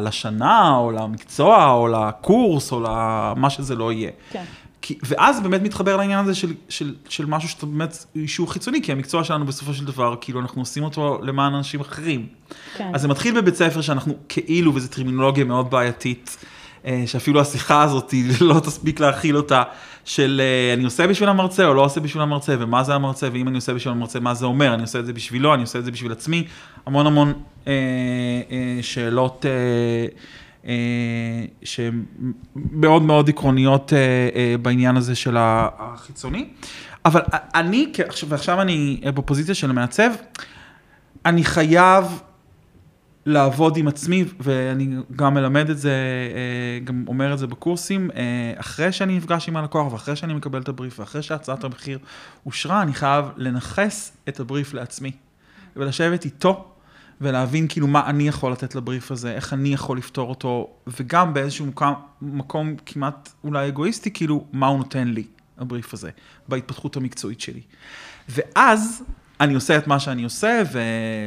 לשנה, 0.00 0.76
או 0.76 0.90
למקצוע, 0.90 1.70
או 1.70 1.88
לקורס, 1.88 2.72
או 2.72 2.80
למה 2.80 3.50
שזה 3.50 3.74
לא 3.74 3.92
יהיה. 3.92 4.10
כן. 4.30 4.44
כי, 4.82 4.98
ואז 5.02 5.40
באמת 5.40 5.62
מתחבר 5.62 5.96
לעניין 5.96 6.18
הזה 6.18 6.34
של, 6.34 6.54
של, 6.68 6.94
של 7.08 7.26
משהו 7.26 7.48
שאתה 7.48 7.66
באמת 7.66 8.04
אישור 8.16 8.52
חיצוני, 8.52 8.82
כי 8.82 8.92
המקצוע 8.92 9.24
שלנו 9.24 9.46
בסופו 9.46 9.74
של 9.74 9.84
דבר, 9.84 10.14
כאילו 10.20 10.40
אנחנו 10.40 10.62
עושים 10.62 10.84
אותו 10.84 11.18
למען 11.22 11.54
אנשים 11.54 11.80
אחרים. 11.80 12.26
כן. 12.76 12.90
אז 12.94 13.00
זה 13.00 13.08
מתחיל 13.08 13.40
בבית 13.40 13.54
ספר 13.54 13.80
שאנחנו 13.80 14.14
כאילו, 14.28 14.74
וזו 14.74 14.88
טרמינולוגיה 14.88 15.44
מאוד 15.44 15.70
בעייתית, 15.70 16.36
שאפילו 17.06 17.40
השיחה 17.40 17.82
הזאת 17.82 18.14
לא 18.40 18.60
תספיק 18.60 19.00
להכיל 19.00 19.36
אותה, 19.36 19.62
של 20.04 20.40
אה, 20.44 20.74
אני 20.74 20.84
עושה 20.84 21.06
בשביל 21.06 21.28
המרצה 21.28 21.66
או 21.66 21.74
לא 21.74 21.84
עושה 21.84 22.00
בשביל 22.00 22.22
המרצה, 22.22 22.54
ומה 22.58 22.82
זה 22.82 22.94
המרצה, 22.94 23.28
ואם 23.32 23.48
אני 23.48 23.56
עושה 23.56 23.74
בשביל 23.74 23.94
המרצה, 23.94 24.20
מה 24.20 24.34
זה 24.34 24.46
אומר, 24.46 24.74
אני 24.74 24.82
עושה 24.82 24.98
את 24.98 25.06
זה 25.06 25.12
בשבילו, 25.12 25.54
אני 25.54 25.62
עושה 25.62 25.78
את 25.78 25.84
זה 25.84 25.90
בשביל 25.90 26.12
עצמי, 26.12 26.46
המון 26.86 27.06
המון 27.06 27.32
אה, 27.66 27.72
אה, 28.50 28.78
שאלות. 28.82 29.46
אה, 29.46 30.06
אה, 30.68 31.44
שהן 31.62 32.04
מאוד 33.02 33.28
עקרוניות 33.28 33.92
אה, 33.92 33.98
אה, 34.34 34.54
בעניין 34.62 34.96
הזה 34.96 35.14
של 35.14 35.36
החיצוני. 35.38 36.48
אבל 37.04 37.20
אני, 37.54 37.92
ועכשיו 38.28 38.60
אני 38.60 39.00
אה, 39.04 39.12
בפוזיציה 39.12 39.54
של 39.54 39.70
המעצב, 39.70 40.10
אני 41.26 41.44
חייב 41.44 42.04
לעבוד 43.26 43.76
עם 43.76 43.88
עצמי, 43.88 44.24
ואני 44.40 44.96
גם 45.16 45.34
מלמד 45.34 45.70
את 45.70 45.78
זה, 45.78 45.90
אה, 46.34 46.84
גם 46.84 47.04
אומר 47.08 47.32
את 47.32 47.38
זה 47.38 47.46
בקורסים, 47.46 48.10
אה, 48.10 48.52
אחרי 48.56 48.92
שאני 48.92 49.16
נפגש 49.16 49.48
עם 49.48 49.56
הלקוח, 49.56 49.92
ואחרי 49.92 50.16
שאני 50.16 50.34
מקבל 50.34 50.62
את 50.62 50.68
הבריף, 50.68 50.98
ואחרי 50.98 51.22
שהצעת 51.22 51.64
המחיר 51.64 51.98
אושרה, 52.46 52.82
אני 52.82 52.94
חייב 52.94 53.24
לנכס 53.36 54.12
את 54.28 54.40
הבריף 54.40 54.74
לעצמי, 54.74 55.12
ולשבת 55.76 56.24
איתו, 56.24 56.72
ולהבין 57.20 57.68
כאילו 57.68 57.86
מה 57.86 58.06
אני 58.06 58.28
יכול 58.28 58.52
לתת 58.52 58.74
לבריף 58.74 59.10
הזה, 59.10 59.32
איך 59.32 59.52
אני 59.52 59.68
יכול 59.68 59.98
לפתור 59.98 60.28
אותו, 60.30 60.70
וגם 60.86 61.34
באיזשהו 61.34 61.66
מקום, 61.66 61.94
מקום 62.22 62.74
כמעט 62.86 63.32
אולי 63.44 63.68
אגואיסטי, 63.68 64.10
כאילו, 64.10 64.44
מה 64.52 64.66
הוא 64.66 64.78
נותן 64.78 65.08
לי, 65.08 65.24
הבריף 65.58 65.94
הזה, 65.94 66.10
בהתפתחות 66.48 66.96
המקצועית 66.96 67.40
שלי. 67.40 67.60
ואז 68.28 69.02
אני 69.40 69.54
עושה 69.54 69.78
את 69.78 69.86
מה 69.86 70.00
שאני 70.00 70.24
עושה, 70.24 70.62
ו... 70.72 70.78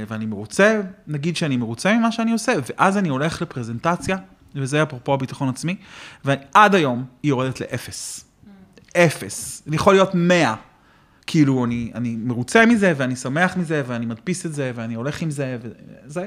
ואני 0.08 0.26
מרוצה, 0.26 0.82
נגיד 1.08 1.36
שאני 1.36 1.58
מרוצה 1.58 1.93
ממה 1.93 2.12
שאני 2.12 2.32
עושה, 2.32 2.54
ואז 2.69 2.98
אני 2.98 3.10
הולך 3.10 3.41
לפרזנטציה, 3.41 4.17
וזה 4.56 4.84
אפרופו 4.84 5.13
הביטחון 5.13 5.50
עצמי, 5.50 5.76
ועד 6.26 6.76
היום 6.76 7.06
היא 7.24 7.30
יורדת 7.30 7.60
לאפס. 7.62 8.26
אפס. 8.98 9.63
זה 9.65 9.76
יכול 9.76 9.93
להיות 9.93 10.12
מאה. 10.13 10.56
כאילו, 11.28 11.65
אני, 11.65 11.91
אני 11.95 12.15
מרוצה 12.15 12.65
מזה, 12.65 12.93
ואני 12.98 13.15
שמח 13.15 13.58
מזה, 13.58 13.84
ואני 13.88 14.06
מדפיס 14.06 14.45
את 14.45 14.54
זה, 14.54 14.72
ואני 14.76 14.93
הולך 14.93 15.22
עם 15.22 15.32
זה, 15.32 15.58
וזה. 16.06 16.26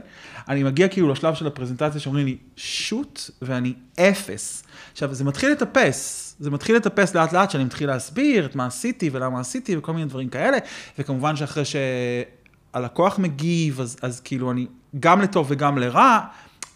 אני 0.49 0.63
מגיע 0.63 0.89
כאילו 0.89 1.09
לשלב 1.13 1.35
של 1.35 1.47
הפרזנטציה 1.47 2.01
שאומרים 2.01 2.27
לי, 2.27 2.37
שוט, 2.57 3.31
ואני 3.43 3.75
אפס. 4.01 4.65
עכשיו, 4.93 5.15
זה 5.15 5.25
מתחיל 5.25 5.51
לטפס. 5.53 6.32
זה 6.43 6.51
מתחיל 6.51 6.77
לטפס 6.77 7.15
לאט 7.15 7.33
לאט, 7.33 7.51
שאני 7.51 7.65
מתחיל 7.65 7.89
להסביר 7.89 8.47
את 8.47 8.57
מה 8.57 8.67
עשיתי 8.67 9.11
ולמה 9.13 9.41
עשיתי 9.41 9.77
וכל 9.77 9.93
מיני 9.93 10.07
דברים 10.07 10.29
כאלה, 10.29 10.59
וכמובן 10.99 11.37
שאחרי 11.37 11.63
שהלקוח 11.65 13.19
מגיב, 13.19 13.81
אז, 13.81 13.97
אז 14.03 14.21
כאילו 14.21 14.51
אני, 14.51 14.67
גם 15.01 15.21
לטוב 15.21 15.47
וגם 15.51 15.79
לרע, 15.79 16.21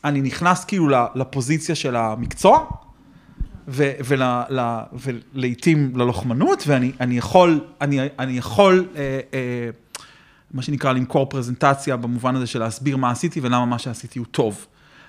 אני 0.05 0.21
נכנס 0.21 0.65
כאילו 0.65 0.89
לפוזיציה 1.15 1.75
של 1.75 1.97
המקצוע, 1.97 2.67
ו- 3.69 3.93
ול- 4.05 4.23
ולעיתים 4.93 5.93
ללוחמנות, 5.97 6.65
ואני 6.67 6.93
אני 7.01 7.19
יכול, 7.19 7.61
אני, 7.81 8.01
אני 8.19 8.39
יכול, 8.39 8.89
אה, 8.97 9.21
אה, 9.35 9.71
מה 10.51 10.63
שנקרא, 10.63 10.93
למכור 10.93 11.27
פרזנטציה 11.27 11.97
במובן 11.97 12.37
הזה 12.37 12.47
של 12.47 12.59
להסביר 12.59 12.97
מה 12.97 13.11
עשיתי 13.11 13.41
ולמה 13.41 13.65
מה 13.65 13.79
שעשיתי 13.79 14.19
הוא 14.19 14.27
טוב. 14.31 14.67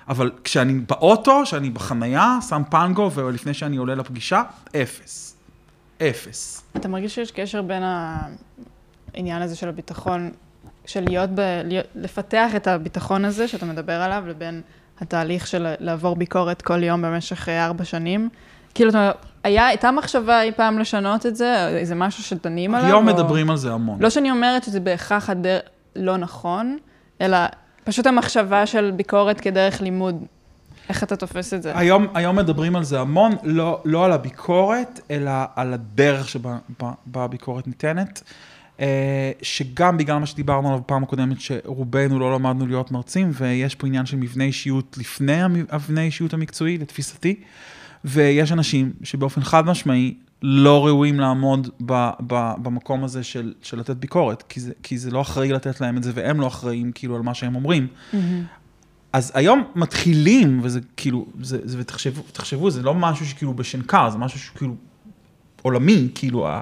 אבל 0.08 0.30
כשאני 0.44 0.72
באוטו, 0.72 1.40
כשאני 1.44 1.70
בחנייה, 1.70 2.38
שם 2.48 2.62
פנגו, 2.70 3.10
ולפני 3.14 3.54
שאני 3.54 3.76
עולה 3.76 3.94
לפגישה, 3.94 4.42
אפס. 4.82 5.36
אפס. 6.02 6.62
אתה 6.76 6.88
מרגיש 6.88 7.14
שיש 7.14 7.30
קשר 7.30 7.62
בין 7.62 7.82
העניין 9.14 9.42
הזה 9.42 9.56
של 9.56 9.68
הביטחון, 9.68 10.30
של 10.86 11.04
להיות 11.04 11.30
ב... 11.34 11.40
להיות, 11.64 11.86
לפתח 11.94 12.50
את 12.56 12.66
הביטחון 12.66 13.24
הזה 13.24 13.48
שאתה 13.48 13.66
מדבר 13.66 13.92
עליו, 13.92 14.24
לבין 14.26 14.62
התהליך 15.00 15.46
של 15.46 15.74
לעבור 15.80 16.16
ביקורת 16.16 16.62
כל 16.62 16.82
יום 16.82 17.02
במשך 17.02 17.48
אה, 17.48 17.66
ארבע 17.66 17.84
שנים? 17.84 18.28
כאילו, 18.74 18.90
אתה, 18.90 19.10
היה, 19.44 19.66
הייתה 19.66 19.90
מחשבה 19.90 20.42
אי 20.42 20.52
פעם 20.52 20.78
לשנות 20.78 21.26
את 21.26 21.36
זה? 21.36 21.80
זה 21.82 21.94
משהו 21.94 22.22
שדנים 22.22 22.74
עליו? 22.74 22.86
היום 22.86 23.08
או... 23.08 23.14
מדברים 23.14 23.50
על 23.50 23.56
זה 23.56 23.72
המון. 23.72 24.02
לא 24.02 24.10
שאני 24.10 24.30
אומרת 24.30 24.64
שזה 24.64 24.80
בהכרח 24.80 25.30
הדר... 25.30 25.58
לא 25.96 26.16
נכון, 26.16 26.78
אלא 27.20 27.38
פשוט 27.88 28.06
המחשבה 28.06 28.66
של 28.66 28.90
ביקורת 28.90 29.40
כדרך 29.40 29.80
לימוד. 29.80 30.24
איך 30.88 31.02
אתה 31.02 31.16
תופס 31.16 31.54
את 31.54 31.62
זה? 31.62 31.78
היום, 31.78 32.06
היום 32.14 32.36
מדברים 32.36 32.76
על 32.76 32.84
זה 32.84 33.00
המון, 33.00 33.32
לא, 33.42 33.80
לא 33.84 34.04
על 34.04 34.12
הביקורת, 34.12 35.00
אלא 35.10 35.30
על 35.56 35.74
הדרך 35.74 36.28
שבה 36.28 36.58
בה, 36.80 36.92
בה 37.06 37.24
הביקורת 37.24 37.66
ניתנת. 37.66 38.22
אה, 38.80 39.32
שגם 39.42 39.96
בגלל 39.96 40.18
מה 40.18 40.26
שדיברנו 40.26 40.68
עליו 40.68 40.80
בפעם 40.80 41.02
הקודמת, 41.02 41.40
שרובנו 41.40 42.18
לא 42.18 42.34
למדנו 42.34 42.66
להיות 42.66 42.90
מרצים, 42.90 43.30
ויש 43.32 43.74
פה 43.74 43.86
עניין 43.86 44.06
של 44.06 44.16
מבנה 44.16 44.44
אישיות 44.44 44.96
לפני 44.98 45.42
המבנה 45.42 46.00
אישיות 46.00 46.34
המקצועי, 46.34 46.78
לתפיסתי, 46.78 47.40
ויש 48.04 48.52
אנשים 48.52 48.92
שבאופן 49.02 49.40
חד 49.40 49.66
משמעי 49.66 50.14
לא 50.42 50.86
ראויים 50.86 51.20
לעמוד 51.20 51.68
ב, 51.86 52.10
ב, 52.26 52.52
במקום 52.62 53.04
הזה 53.04 53.22
של, 53.22 53.52
של 53.62 53.78
לתת 53.78 53.96
ביקורת, 53.96 54.42
כי 54.48 54.60
זה, 54.60 54.72
כי 54.82 54.98
זה 54.98 55.10
לא 55.10 55.20
אחראי 55.20 55.52
לתת 55.52 55.80
להם 55.80 55.96
את 55.96 56.02
זה, 56.02 56.12
והם 56.14 56.40
לא 56.40 56.46
אחראים 56.46 56.92
כאילו 56.92 57.16
על 57.16 57.22
מה 57.22 57.34
שהם 57.34 57.54
אומרים. 57.54 57.86
Mm-hmm. 57.86 58.16
אז 59.12 59.32
היום 59.34 59.64
מתחילים, 59.74 60.60
וזה 60.62 60.80
כאילו, 60.96 61.26
זה, 61.40 61.58
זה, 61.64 61.76
ותחשבו, 61.80 62.22
תחשבו, 62.32 62.70
זה 62.70 62.82
לא 62.82 62.94
משהו 62.94 63.26
שכאילו 63.26 63.54
בשנקר, 63.54 64.10
זה 64.10 64.18
משהו 64.18 64.40
שכאילו 64.40 64.74
עולמי, 65.62 66.08
כאילו, 66.14 66.48
ה, 66.48 66.60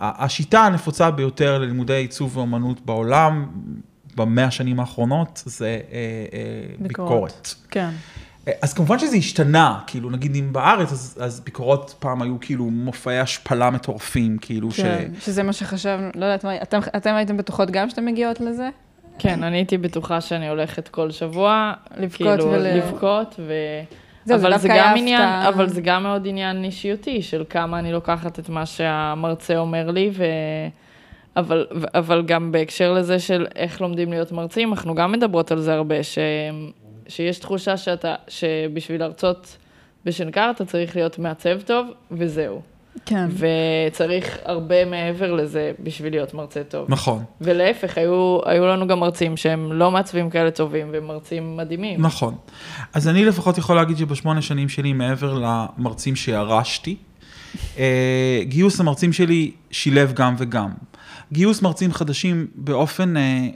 ה, 0.00 0.24
השיטה 0.24 0.60
הנפוצה 0.60 1.10
ביותר 1.10 1.58
ללימודי 1.58 1.94
עיצוב 1.94 2.36
ואומנות 2.36 2.86
בעולם, 2.86 3.46
במאה 4.16 4.44
השנים 4.44 4.80
האחרונות, 4.80 5.42
זה 5.46 5.66
אה, 5.66 5.80
אה, 5.92 6.74
ביקורת. 6.78 7.08
ביקורת. 7.08 7.54
כן. 7.70 7.90
אז 8.62 8.74
כמובן 8.74 8.98
שזה 8.98 9.16
השתנה, 9.16 9.78
כאילו, 9.86 10.10
נגיד 10.10 10.36
אם 10.36 10.52
בארץ, 10.52 10.92
אז, 10.92 11.18
אז 11.20 11.40
ביקורות 11.40 11.94
פעם 11.98 12.22
היו 12.22 12.36
כאילו 12.40 12.64
מופעי 12.64 13.18
השפלה 13.18 13.70
מטורפים, 13.70 14.38
כאילו, 14.40 14.70
כן, 14.70 15.08
שזה 15.20 15.42
מה 15.42 15.52
שחשבנו, 15.52 16.10
לא 16.14 16.24
יודעת 16.24 16.44
מה, 16.44 16.62
אתם, 16.62 16.78
אתם 16.96 17.14
הייתם 17.14 17.36
בטוחות 17.36 17.70
גם 17.70 17.90
שאתן 17.90 18.04
מגיעות 18.04 18.40
לזה? 18.40 18.68
כן, 19.18 19.42
אני 19.42 19.56
הייתי 19.56 19.78
בטוחה 19.78 20.20
שאני 20.20 20.48
הולכת 20.48 20.88
כל 20.88 21.10
שבוע, 21.10 21.72
לבכות 21.96 22.26
כאילו, 22.38 22.44
ול- 22.44 22.58
לבכות, 22.58 23.34
ו... 23.38 23.52
זהו, 24.24 24.38
זה 24.38 24.46
אבל 24.48 24.58
זה 24.58 24.68
דווקא 24.68 24.82
גם 24.84 24.96
עניין. 24.96 25.22
אבל 25.22 25.68
זה 25.68 25.80
גם 25.80 26.02
מאוד 26.02 26.26
עניין 26.26 26.64
אישיותי, 26.64 27.22
של 27.22 27.44
כמה 27.50 27.78
אני 27.78 27.92
לוקחת 27.92 28.38
את 28.38 28.48
מה 28.48 28.66
שהמרצה 28.66 29.58
אומר 29.58 29.90
לי, 29.90 30.10
ו... 30.12 30.24
אבל, 31.36 31.66
אבל 31.94 32.22
גם 32.22 32.52
בהקשר 32.52 32.92
לזה 32.92 33.18
של 33.18 33.46
איך 33.56 33.80
לומדים 33.80 34.10
להיות 34.10 34.32
מרצים, 34.32 34.72
אנחנו 34.72 34.94
גם 34.94 35.12
מדברות 35.12 35.52
על 35.52 35.60
זה 35.60 35.74
הרבה, 35.74 36.02
ש, 36.02 36.18
שיש 37.08 37.38
תחושה 37.38 37.76
שאתה, 37.76 38.14
שבשביל 38.28 39.00
להרצות 39.00 39.56
בשנקר 40.04 40.50
אתה 40.50 40.64
צריך 40.64 40.96
להיות 40.96 41.18
מעצב 41.18 41.60
טוב, 41.60 41.86
וזהו. 42.10 42.62
כן. 43.06 43.28
וצריך 43.30 44.38
הרבה 44.44 44.84
מעבר 44.84 45.32
לזה 45.32 45.72
בשביל 45.80 46.12
להיות 46.12 46.34
מרצה 46.34 46.64
טוב. 46.64 46.86
נכון. 46.88 47.24
ולהפך, 47.40 47.98
היו, 47.98 48.38
היו 48.44 48.66
לנו 48.66 48.86
גם 48.86 49.00
מרצים 49.00 49.36
שהם 49.36 49.72
לא 49.72 49.90
מעצבים 49.90 50.30
כאלה 50.30 50.50
טובים, 50.50 50.88
והם 50.92 51.06
מרצים 51.06 51.56
מדהימים. 51.56 52.02
נכון. 52.02 52.34
אז 52.92 53.08
אני 53.08 53.24
לפחות 53.24 53.58
יכול 53.58 53.76
להגיד 53.76 53.96
שבשמונה 53.96 54.42
שנים 54.42 54.68
שלי, 54.68 54.92
מעבר 54.92 55.38
למרצים 55.42 56.16
שירשתי, 56.16 56.96
אה, 57.78 58.40
גיוס 58.42 58.80
המרצים 58.80 59.12
שלי 59.12 59.50
שילב 59.70 60.12
גם 60.12 60.34
וגם. 60.38 60.70
גיוס 61.32 61.62
מרצים 61.62 61.92
חדשים 61.92 62.46
באופן, 62.54 63.16
אה, 63.16 63.46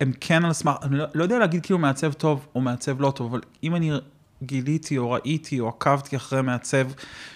הם 0.00 0.12
כן 0.20 0.44
על 0.44 0.52
סמך, 0.52 0.74
אני 0.82 0.98
לא, 0.98 1.04
לא 1.14 1.22
יודע 1.22 1.38
להגיד 1.38 1.62
כאילו 1.62 1.78
מעצב 1.78 2.12
טוב 2.12 2.46
או 2.54 2.60
מעצב 2.60 3.00
לא 3.00 3.10
טוב, 3.10 3.30
אבל 3.30 3.40
אם 3.62 3.76
אני 3.76 3.92
גיליתי 4.42 4.98
או 4.98 5.10
ראיתי 5.10 5.60
או 5.60 5.68
עקבתי 5.68 6.16
אחרי 6.16 6.42
מעצב, 6.42 6.86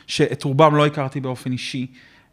שאת 0.06 0.44
רובם 0.44 0.74
לא 0.74 0.86
הכרתי 0.86 1.20
באופן 1.20 1.52
אישי, 1.52 1.86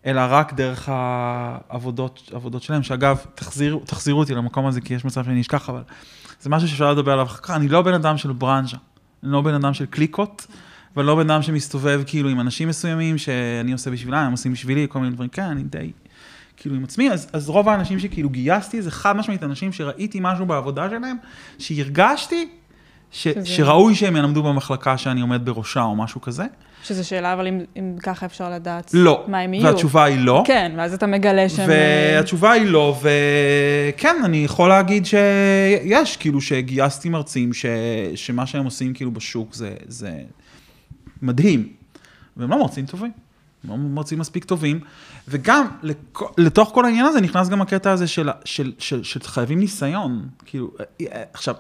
אלא 0.06 0.22
רק 0.30 0.54
דרך 0.54 0.90
העבודות 0.92 2.32
העבודות 2.34 2.64
שלהם, 2.64 2.84
שאגב, 2.84 3.18
תחזיר, 3.36 3.80
תחזירו 3.86 4.20
אותי 4.20 4.36
למקום 4.36 4.66
הזה, 4.66 4.82
כי 4.82 4.94
יש 4.94 5.06
מצב 5.06 5.24
שאני 5.24 5.42
אשכח, 5.42 5.70
אבל 5.70 5.82
זה 6.42 6.50
משהו 6.50 6.68
שאפשר 6.68 6.92
לדבר 6.92 7.12
עליו 7.12 7.26
אחר 7.26 7.38
כך. 7.38 7.52
אני 7.52 7.68
לא 7.68 7.82
בן 7.82 7.94
אדם 7.94 8.18
של 8.18 8.32
ברנז'ה, 8.32 8.78
אני 9.24 9.32
לא 9.32 9.42
בן 9.42 9.54
אדם 9.54 9.74
של 9.74 9.86
קליקות, 9.86 10.48
ואני 10.96 11.08
לא 11.08 11.16
בן 11.16 11.30
אדם 11.30 11.42
שמסתובב 11.42 12.02
כאילו 12.06 12.30
עם 12.30 12.40
אנשים 12.40 12.68
מסוימים 12.68 13.18
שאני 13.18 13.72
עושה 13.72 13.92
בשבילם, 13.92 14.18
הם 14.18 14.32
עושים 14.32 14.54
בשבילי, 14.54 14.88
כל 14.90 15.00
מיני 15.00 15.12
דברים, 15.12 15.30
כן, 15.30 15.44
אני 15.44 15.64
די 15.64 15.92
כאילו 16.58 16.76
עם 16.76 16.84
עצמי, 16.84 17.12
אז, 17.12 17.28
אז 17.34 17.50
רוב 17.50 17.70
האנשים 17.70 18.00
שכאילו 18.00 18.30
גייסתי, 18.30 18.82
זה 18.82 18.92
חד 18.92 19.16
משמעית 19.16 19.44
אנשים 19.44 19.72
שראיתי 19.72 20.20
משהו 20.22 20.46
בעבודה 20.46 20.90
שלהם, 20.90 21.18
שהרגשתי 21.60 22.50
ש, 23.12 23.24
שזה... 23.24 23.46
שראוי 23.46 23.96
שהם 23.96 24.16
ילמדו 24.16 24.44
במחלקה 24.44 24.98
שאני 24.98 25.22
עומד 25.22 25.46
בראשה 25.46 25.82
או 25.82 25.96
משהו 25.96 26.22
כזה. 26.22 26.44
שזו 26.84 27.08
שאלה, 27.08 27.34
אבל 27.34 27.48
אם, 27.48 27.60
אם 27.78 27.96
ככה 28.04 28.26
אפשר 28.26 28.50
לדעת 28.50 28.92
לא, 28.94 29.26
מה 29.28 29.40
הם 29.40 29.54
יהיו. 29.54 29.64
והתשובה 29.64 30.04
היא 30.04 30.20
לא. 30.20 30.44
כן, 30.46 30.72
ואז 30.78 30.94
אתה 30.94 31.08
מגלה 31.08 31.50
שהם... 31.50 31.70
והתשובה 31.70 32.52
היא 32.52 32.66
לא, 32.66 32.96
וכן, 33.02 34.16
אני 34.26 34.38
יכול 34.38 34.70
להגיד 34.70 35.06
שיש, 35.06 36.18
כאילו 36.18 36.42
שגייסתי 36.42 37.10
מרצים, 37.10 37.54
ש... 37.54 37.66
שמה 38.16 38.46
שהם 38.46 38.66
עושים 38.66 38.94
כאילו 38.94 39.12
בשוק 39.12 39.54
זה, 39.54 39.76
זה 39.88 40.12
מדהים, 41.22 41.70
והם 42.38 42.50
לא 42.50 42.60
מרצים 42.60 42.86
טובים. 42.86 43.12
לא 43.68 43.78
מרצים 43.78 44.20
מספיק 44.20 44.46
טובים, 44.46 44.80
וגם 45.28 45.68
לתוך 46.38 46.72
כל 46.74 46.86
העניין 46.86 47.06
הזה 47.06 47.22
נכנס 47.22 47.50
גם 47.50 47.62
הקטע 47.62 47.92
הזה 47.92 48.08
של, 48.08 48.30
של, 48.46 48.72
של, 48.80 49.04
של 49.04 49.20
חייבים 49.24 49.60
ניסיון, 49.60 50.28
כאילו, 50.46 50.72
עכשיו, 51.34 51.56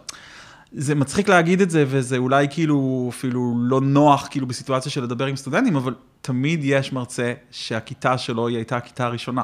זה 0.71 0.95
מצחיק 0.95 1.29
להגיד 1.29 1.61
את 1.61 1.69
זה, 1.69 1.85
וזה 1.87 2.17
אולי 2.17 2.47
כאילו 2.49 3.07
אפילו 3.13 3.55
לא 3.57 3.81
נוח 3.81 4.27
כאילו 4.31 4.47
בסיטואציה 4.47 4.91
של 4.91 5.03
לדבר 5.03 5.25
עם 5.25 5.35
סטודנטים, 5.35 5.75
אבל 5.75 5.93
תמיד 6.21 6.59
יש 6.63 6.93
מרצה 6.93 7.33
שהכיתה 7.51 8.17
שלו 8.17 8.47
היא 8.47 8.57
הייתה 8.57 8.77
הכיתה 8.77 9.05
הראשונה. 9.05 9.43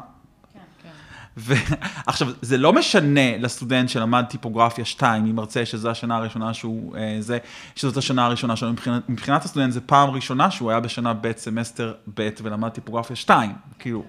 ועכשיו, 1.39 2.27
זה 2.41 2.57
לא 2.57 2.73
משנה 2.73 3.37
לסטודנט 3.37 3.89
שלמד 3.89 4.25
טיפוגרפיה 4.29 4.85
2 4.85 5.23
ממרצה, 5.25 5.65
שזו 5.65 5.89
השנה 5.89 6.17
הראשונה 6.17 6.53
שהוא, 6.53 6.97
אה, 6.97 7.17
זה, 7.19 7.37
שזאת 7.75 7.97
השנה 7.97 8.25
הראשונה 8.25 8.55
שלו. 8.55 8.71
מבחינת, 8.71 9.09
מבחינת 9.09 9.45
הסטודנט 9.45 9.73
זה 9.73 9.81
פעם 9.81 10.09
ראשונה 10.09 10.51
שהוא 10.51 10.71
היה 10.71 10.79
בשנה 10.79 11.13
ב', 11.13 11.31
סמסטר 11.37 11.93
ב', 12.13 12.29
ולמד 12.41 12.69
טיפוגרפיה 12.69 13.15
2, 13.15 13.51
כאילו. 13.79 14.03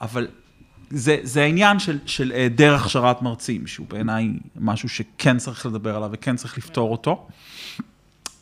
אבל 0.00 0.26
זה, 0.90 1.16
זה 1.22 1.42
העניין 1.42 1.78
של, 1.78 1.98
של 2.06 2.32
היעדר 2.32 2.74
הכשרת 2.74 3.22
מרצים, 3.22 3.66
שהוא 3.66 3.86
בעיניי 3.86 4.32
משהו 4.56 4.88
שכן 4.88 5.38
צריך 5.38 5.66
לדבר 5.66 5.96
עליו 5.96 6.10
וכן 6.12 6.36
צריך 6.36 6.58
לפתור 6.58 6.92
אותו. 6.92 7.28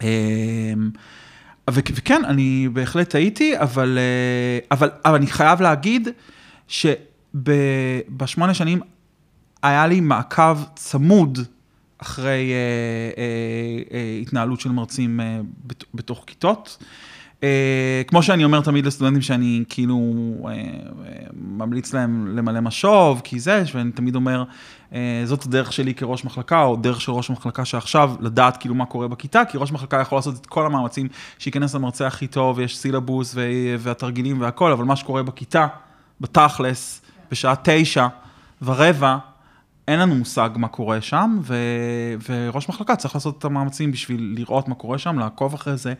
אמ, 0.02 0.90
וכן, 1.70 2.24
אני 2.24 2.68
בהחלט 2.72 3.10
טעיתי, 3.10 3.58
אבל, 3.58 3.98
אה, 3.98 4.58
אבל, 4.70 4.90
אבל 5.04 5.14
אני 5.14 5.26
חייב 5.26 5.60
להגיד 5.60 6.08
ש... 6.68 6.86
בשמונה 8.16 8.54
שנים 8.54 8.80
היה 9.62 9.86
לי 9.86 10.00
מעקב 10.00 10.58
צמוד 10.74 11.38
אחרי 11.98 12.52
אה, 12.52 12.56
אה, 13.22 13.98
אה, 13.98 14.18
התנהלות 14.22 14.60
של 14.60 14.70
מרצים 14.70 15.20
אה, 15.20 15.40
בת, 15.66 15.84
בתוך 15.94 16.24
כיתות. 16.26 16.78
אה, 17.42 18.02
כמו 18.06 18.22
שאני 18.22 18.44
אומר 18.44 18.60
תמיד 18.60 18.86
לסטודנטים 18.86 19.22
שאני 19.22 19.64
כאילו 19.68 20.14
אה, 20.44 20.50
אה, 20.50 20.62
ממליץ 21.34 21.94
להם 21.94 22.36
למלא 22.36 22.60
משוב, 22.60 23.20
כי 23.24 23.40
זה, 23.40 23.62
ואני 23.74 23.92
תמיד 23.92 24.14
אומר, 24.14 24.44
אה, 24.92 25.22
זאת 25.24 25.44
הדרך 25.44 25.72
שלי 25.72 25.94
כראש 25.94 26.24
מחלקה, 26.24 26.62
או 26.62 26.76
דרך 26.76 27.00
של 27.00 27.12
ראש 27.12 27.30
מחלקה 27.30 27.64
שעכשיו, 27.64 28.14
לדעת 28.20 28.56
כאילו 28.56 28.74
מה 28.74 28.86
קורה 28.86 29.08
בכיתה, 29.08 29.44
כי 29.44 29.58
ראש 29.58 29.72
מחלקה 29.72 30.00
יכול 30.00 30.18
לעשות 30.18 30.40
את 30.40 30.46
כל 30.46 30.66
המאמצים 30.66 31.08
שייכנס 31.38 31.74
למרצה 31.74 32.06
הכי 32.06 32.26
טוב, 32.26 32.58
ויש 32.58 32.78
סילבוס 32.78 33.34
והתרגילים 33.78 34.40
והכל, 34.40 34.72
אבל 34.72 34.84
מה 34.84 34.96
שקורה 34.96 35.22
בכיתה, 35.22 35.66
בתכלס, 36.20 37.02
בשעה 37.30 37.54
תשע 37.62 38.06
ורבע, 38.62 39.18
אין 39.88 40.00
לנו 40.00 40.14
מושג 40.14 40.50
מה 40.56 40.68
קורה 40.68 41.00
שם, 41.00 41.38
ו... 41.42 41.56
וראש 42.28 42.68
מחלקה 42.68 42.96
צריך 42.96 43.14
לעשות 43.14 43.38
את 43.38 43.44
המאמצים 43.44 43.92
בשביל 43.92 44.34
לראות 44.36 44.68
מה 44.68 44.74
קורה 44.74 44.98
שם, 44.98 45.18
לעקוב 45.18 45.54
אחרי 45.54 45.76
זה, 45.76 45.94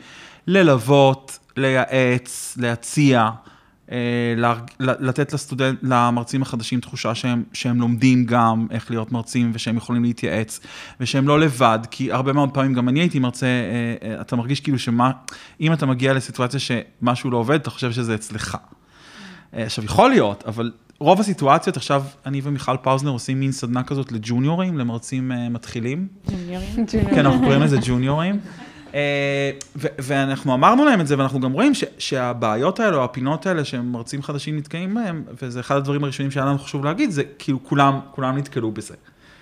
ללוות, 0.47 1.39
לייעץ, 1.57 2.57
להציע, 2.61 3.31
אה, 3.93 4.35
לתת 4.81 5.33
לסטודנט, 5.33 5.79
למרצים 5.83 6.43
החדשים 6.43 6.81
תחושה 6.81 7.15
שהם, 7.15 7.43
שהם 7.53 7.81
לומדים 7.81 8.25
גם 8.25 8.67
איך 8.71 8.91
להיות 8.91 9.13
מרצים 9.13 9.51
ושהם 9.55 9.77
יכולים 9.77 10.03
להתייעץ 10.03 10.61
ושהם 11.01 11.29
לא 11.29 11.41
לבד, 11.41 11.79
כי 11.91 12.13
הרבה 12.13 12.33
מאוד 12.33 12.51
פעמים 12.51 12.75
גם 12.75 12.89
אני 12.89 13.01
הייתי 13.01 13.19
מרצה, 13.19 13.47
אה, 13.47 14.09
אה, 14.09 14.21
אתה 14.21 14.37
מרגיש 14.37 14.61
כאילו 14.61 14.79
שמה, 14.79 15.11
אם 15.61 15.73
אתה 15.73 15.87
מגיע 15.87 16.15
לסיטואציה 16.15 16.61
שמשהו 16.61 17.31
לא 17.31 17.37
עובד, 17.37 17.61
אתה 17.61 17.71
חושב 17.71 17.93
שזה 17.93 18.15
אצלך. 18.15 18.57
עכשיו, 19.53 19.85
יכול 19.85 20.11
להיות, 20.11 20.45
אבל 20.47 20.73
רוב 20.99 21.21
הסיטואציות, 21.21 21.77
עכשיו 21.77 22.03
אני 22.27 22.41
ומיכל 22.45 22.77
פאוזנר 22.83 23.11
עושים 23.11 23.41
מין 23.41 23.53
סדנה 23.53 23.83
כזאת 23.83 24.13
לג'וניורים, 24.13 24.79
למרצים 24.79 25.33
uh, 25.33 25.35
מתחילים. 25.51 26.09
ג'וניורים? 26.31 26.87
כן, 26.87 27.27
אנחנו 27.27 27.41
קוראים 27.41 27.63
לזה 27.63 27.79
ג'וניורים. 27.87 28.41
Uh, 28.91 28.95
ואנחנו 29.99 30.55
אמרנו 30.55 30.85
להם 30.85 31.01
את 31.01 31.07
זה, 31.07 31.19
ואנחנו 31.19 31.41
גם 31.41 31.53
רואים 31.53 31.75
ש- 31.75 31.85
שהבעיות 31.99 32.81
האלה, 32.81 32.97
או 32.97 33.05
הפינות 33.05 33.47
האלה 33.47 33.65
שהם 33.65 33.93
מרצים 33.93 34.23
חדשים 34.23 34.57
נתקעים 34.57 34.95
בהם, 34.95 35.25
וזה 35.43 35.61
אחד 35.61 35.77
הדברים 35.77 36.05
הראשונים 36.05 36.31
שהיה 36.31 36.47
לנו 36.47 36.59
חשוב 36.59 36.85
להגיד, 36.85 37.11
זה 37.11 37.23
כאילו 37.39 37.65
כולם, 37.65 38.01
כולם 38.11 38.39
נתקלו 38.39 38.71
בזה. 38.73 38.95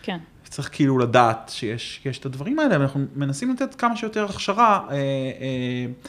כן. 0.03 0.19
צריך 0.49 0.69
כאילו 0.73 0.99
לדעת 0.99 1.51
שיש 1.55 2.19
את 2.21 2.27
הדברים 2.27 2.59
האלה, 2.59 2.79
ואנחנו 2.81 3.05
מנסים 3.17 3.53
לתת 3.53 3.75
כמה 3.75 3.97
שיותר 3.97 4.25
הכשרה. 4.25 4.81
Uh, 4.89 4.91
uh, 4.91 6.09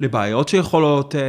לבעיות 0.00 0.48
שיכולות, 0.48 1.14
אה, 1.14 1.20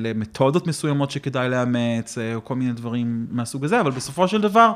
למתודות 0.00 0.66
מסוימות 0.66 1.10
שכדאי 1.10 1.48
לאמץ, 1.48 2.18
אה, 2.18 2.34
או 2.34 2.44
כל 2.44 2.54
מיני 2.54 2.72
דברים 2.72 3.26
מהסוג 3.30 3.64
הזה, 3.64 3.80
אבל 3.80 3.90
בסופו 3.90 4.28
של 4.28 4.40
דבר, 4.40 4.72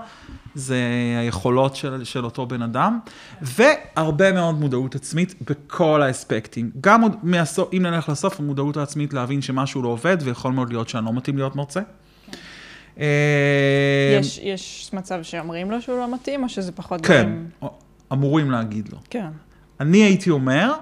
זה 0.54 0.78
היכולות 1.20 1.76
של, 1.76 2.04
של 2.04 2.24
אותו 2.24 2.46
בן 2.46 2.62
אדם, 2.62 2.98
והרבה 3.42 4.32
מאוד 4.32 4.54
מודעות 4.60 4.94
עצמית 4.94 5.34
בכל 5.50 6.02
האספקטים. 6.02 6.70
גם 6.80 7.02
מהסוף, 7.22 7.68
אם 7.72 7.82
נלך 7.82 8.08
לסוף, 8.08 8.40
המודעות 8.40 8.76
העצמית 8.76 9.14
להבין 9.14 9.42
שמשהו 9.42 9.82
לא 9.82 9.88
עובד, 9.88 10.16
ויכול 10.20 10.52
מאוד 10.52 10.70
להיות 10.70 10.88
שאני 10.88 11.04
לא 11.04 11.12
מתאים 11.12 11.36
להיות 11.36 11.56
מרצה. 11.56 11.80
אה, 13.00 14.16
יש, 14.20 14.40
יש 14.42 14.90
מצב 14.92 15.22
שאומרים 15.22 15.70
לו 15.70 15.82
שהוא 15.82 15.98
לא 15.98 16.14
מתאים, 16.14 16.42
או 16.42 16.48
שזה 16.48 16.72
פחות 16.72 17.06
כן, 17.06 17.22
דברים? 17.22 17.48
כן, 17.60 17.66
אמורים 18.12 18.50
להגיד 18.50 18.88
לו. 18.92 18.98
כן. 19.10 19.28
אני 19.80 19.98
הייתי 19.98 20.30
אומר, 20.30 20.72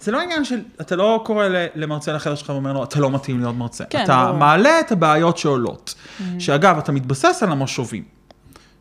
זה 0.00 0.12
לא 0.12 0.20
עניין 0.20 0.44
של, 0.44 0.60
אתה 0.80 0.96
לא 0.96 1.22
קורא 1.24 1.46
למרצה 1.74 2.12
לחדר 2.12 2.34
שלך 2.34 2.48
ואומר 2.48 2.72
לו, 2.72 2.84
אתה 2.84 3.00
לא 3.00 3.10
מתאים 3.10 3.40
להיות 3.40 3.56
מרצה. 3.56 3.84
כן, 3.84 4.04
אתה 4.04 4.24
ברור. 4.26 4.38
מעלה 4.38 4.80
את 4.80 4.92
הבעיות 4.92 5.38
שעולות. 5.38 5.94
Mm-hmm. 5.94 6.22
שאגב, 6.38 6.78
אתה 6.78 6.92
מתבסס 6.92 7.42
על 7.42 7.52
המשובים. 7.52 8.02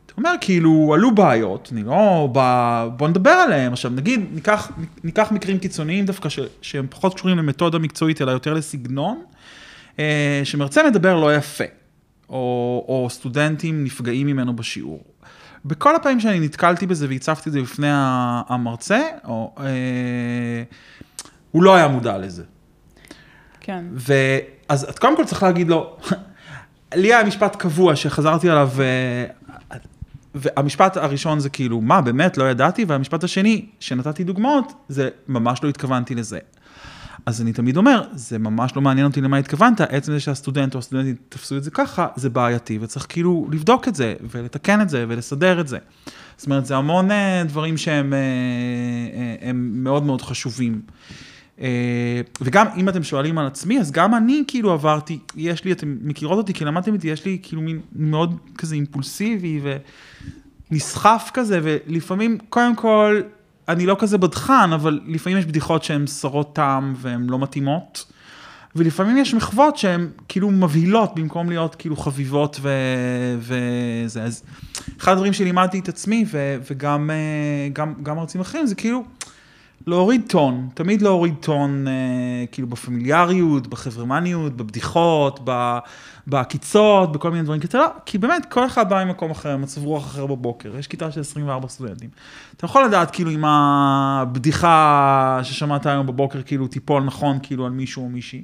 אתה 0.06 0.14
אומר, 0.18 0.32
כאילו, 0.42 0.94
עלו 0.94 1.16
בעיות, 1.16 1.70
אני 1.72 1.84
לא, 1.84 2.30
בא, 2.32 2.88
בוא 2.98 3.08
נדבר 3.08 3.30
עליהם. 3.30 3.74
עכשיו, 3.74 3.92
נגיד, 3.92 4.26
ניקח, 4.32 4.72
ניקח 5.04 5.32
מקרים 5.32 5.60
קיצוניים 5.60 6.06
דווקא, 6.06 6.30
ש, 6.30 6.40
שהם 6.62 6.88
פחות 6.90 7.14
קשורים 7.14 7.38
למתודה 7.38 7.80
מקצועית, 7.80 8.22
אלא 8.22 8.32
יותר 8.32 8.54
לסגנון, 8.54 9.22
אה, 10.00 10.42
שמרצה 10.44 10.84
מדבר 10.84 11.16
לא 11.16 11.36
יפה, 11.36 11.64
או, 12.30 12.86
או 12.88 13.08
סטודנטים 13.10 13.84
נפגעים 13.84 14.28
ממנו 14.28 14.56
בשיעור. 14.56 15.04
בכל 15.66 15.96
הפעמים 15.96 16.20
שאני 16.20 16.40
נתקלתי 16.40 16.88
בזה 16.88 17.08
והצפתי 17.10 17.50
את 17.50 17.54
זה 17.54 17.62
בפני 17.62 17.88
המרצה, 18.50 19.02
או, 19.24 19.56
אה, 19.60 20.64
הוא 21.52 21.64
לא 21.64 21.76
היה 21.76 21.88
מודע 21.88 22.18
לזה. 22.18 22.44
כן. 23.62 23.86
ואז 23.94 24.84
את 24.84 25.00
קודם 25.00 25.18
כל 25.18 25.26
צריך 25.26 25.44
להגיד 25.44 25.70
לו, 25.70 25.98
לי 26.96 27.14
היה 27.14 27.24
משפט 27.24 27.56
קבוע 27.56 27.96
שחזרתי 27.96 28.50
עליו, 28.50 28.70
אה, 28.80 29.26
והמשפט 30.36 30.98
הראשון 30.98 31.40
זה 31.40 31.50
כאילו, 31.50 31.82
מה, 31.82 32.02
באמת, 32.02 32.38
לא 32.38 32.50
ידעתי, 32.50 32.86
והמשפט 32.86 33.24
השני, 33.24 33.66
שנתתי 33.80 34.24
דוגמאות, 34.24 34.74
זה 34.90 35.10
ממש 35.28 35.64
לא 35.64 35.70
התכוונתי 35.70 36.16
לזה. 36.16 36.40
אז 37.26 37.42
אני 37.42 37.54
תמיד 37.54 37.78
אומר, 37.78 38.02
זה 38.14 38.38
ממש 38.40 38.76
לא 38.76 38.82
מעניין 38.82 39.08
אותי 39.08 39.22
למה 39.22 39.38
התכוונת, 39.38 39.82
עצם 39.82 40.12
זה 40.12 40.20
שהסטודנט 40.20 40.74
או 40.74 40.80
הסטודנטית 40.80 41.18
תפסו 41.30 41.58
את 41.58 41.64
זה 41.64 41.72
ככה, 41.72 42.08
זה 42.16 42.30
בעייתי, 42.30 42.78
וצריך 42.82 43.06
כאילו 43.10 43.48
לבדוק 43.52 43.88
את 43.88 43.96
זה, 43.96 44.14
ולתקן 44.32 44.82
את 44.82 44.90
זה, 44.90 45.06
ולסדר 45.08 45.60
את 45.60 45.68
זה. 45.68 45.78
זאת 46.38 46.46
אומרת, 46.46 46.66
זה 46.66 46.76
המון 46.76 47.12
אה, 47.12 47.44
דברים 47.48 47.78
שהם 47.78 48.14
אה, 48.14 48.18
אה, 48.20 49.50
הם 49.50 49.84
מאוד 49.84 50.04
מאוד 50.04 50.22
חשובים. 50.22 50.82
וגם 52.42 52.68
אם 52.78 52.90
אתם 52.90 53.04
שואלים 53.04 53.38
על 53.38 53.48
עצמי, 53.48 53.80
אז 53.80 53.92
גם 53.92 54.16
אני 54.16 54.44
כאילו 54.48 54.72
עברתי, 54.72 55.20
יש 55.36 55.66
לי, 55.66 55.72
אתם 55.72 55.98
מכירות 56.02 56.38
אותי, 56.38 56.54
כי 56.54 56.66
למדתם 56.66 56.94
איתי, 56.94 57.08
יש 57.08 57.26
לי 57.26 57.40
כאילו 57.44 57.62
מין 57.62 57.80
מאוד 57.96 58.36
כזה 58.58 58.76
אימפולסיבי 58.76 59.62
ונסחף 60.72 61.32
כזה, 61.34 61.60
ולפעמים, 61.64 62.38
קודם 62.50 62.76
כל, 62.76 63.22
אני 63.70 63.86
לא 63.86 63.96
כזה 64.00 64.18
בדחן, 64.18 64.70
אבל 64.74 65.00
לפעמים 65.08 65.38
יש 65.38 65.46
בדיחות 65.46 65.84
שהן 65.84 66.08
סרות 66.08 66.56
טעם 66.56 66.94
והן 66.98 67.28
לא 67.30 67.40
מתאימות. 67.40 68.06
ולפעמים 68.76 69.18
יש 69.18 69.34
מחוות 69.34 69.78
שהן 69.78 70.08
כאילו 70.28 70.52
מבהילות 70.52 71.16
במקום 71.16 71.50
להיות 71.50 71.76
כאילו 71.76 71.96
חביבות 71.96 72.60
ו... 72.62 72.70
וזה. 73.40 74.24
אז 74.24 74.44
אחד 75.00 75.12
הדברים 75.12 75.34
שלימדתי 75.34 75.80
את 75.80 75.90
עצמי 75.90 76.26
ו... 76.32 76.58
וגם 76.72 77.10
אה, 77.10 77.70
גם, 77.74 77.94
גם 78.04 78.16
מרצים 78.16 78.42
אחרים 78.42 78.68
זה 78.68 78.76
כאילו 78.76 79.04
להוריד 79.88 80.22
טון, 80.28 80.70
תמיד 80.74 81.02
להוריד 81.02 81.36
טון 81.40 81.88
אה, 81.88 81.94
כאילו 82.52 82.68
בפמיליאריות, 82.68 83.68
בחברמניות, 83.68 84.58
בבדיחות. 84.58 85.40
בעקיצות, 86.28 87.12
בכל 87.12 87.32
מיני 87.32 87.44
דברים 87.44 87.62
כאלה, 87.62 87.88
כי 88.06 88.18
באמת 88.18 88.46
כל 88.46 88.66
אחד 88.66 88.90
בא 88.90 89.04
ממקום 89.04 89.32
אחר, 89.32 89.58
מצב 89.58 89.84
רוח 89.84 90.06
אחר 90.06 90.26
בבוקר, 90.26 90.78
יש 90.78 90.88
כיתה 90.88 91.12
של 91.12 91.20
24 91.20 91.68
סטודנטים. 91.68 92.10
אתה 92.58 92.66
יכול 92.66 92.86
לדעת 92.86 93.12
כאילו 93.12 93.32
אם 93.32 93.46
הבדיחה 93.46 95.40
ששמעת 95.44 95.86
היום 95.86 96.08
בבוקר 96.08 96.42
כאילו 96.42 96.68
תיפול 96.68 97.04
נכון 97.04 97.38
כאילו 97.44 97.66
על 97.66 97.72
מישהו 97.72 98.04
או 98.04 98.10
מישהי. 98.10 98.44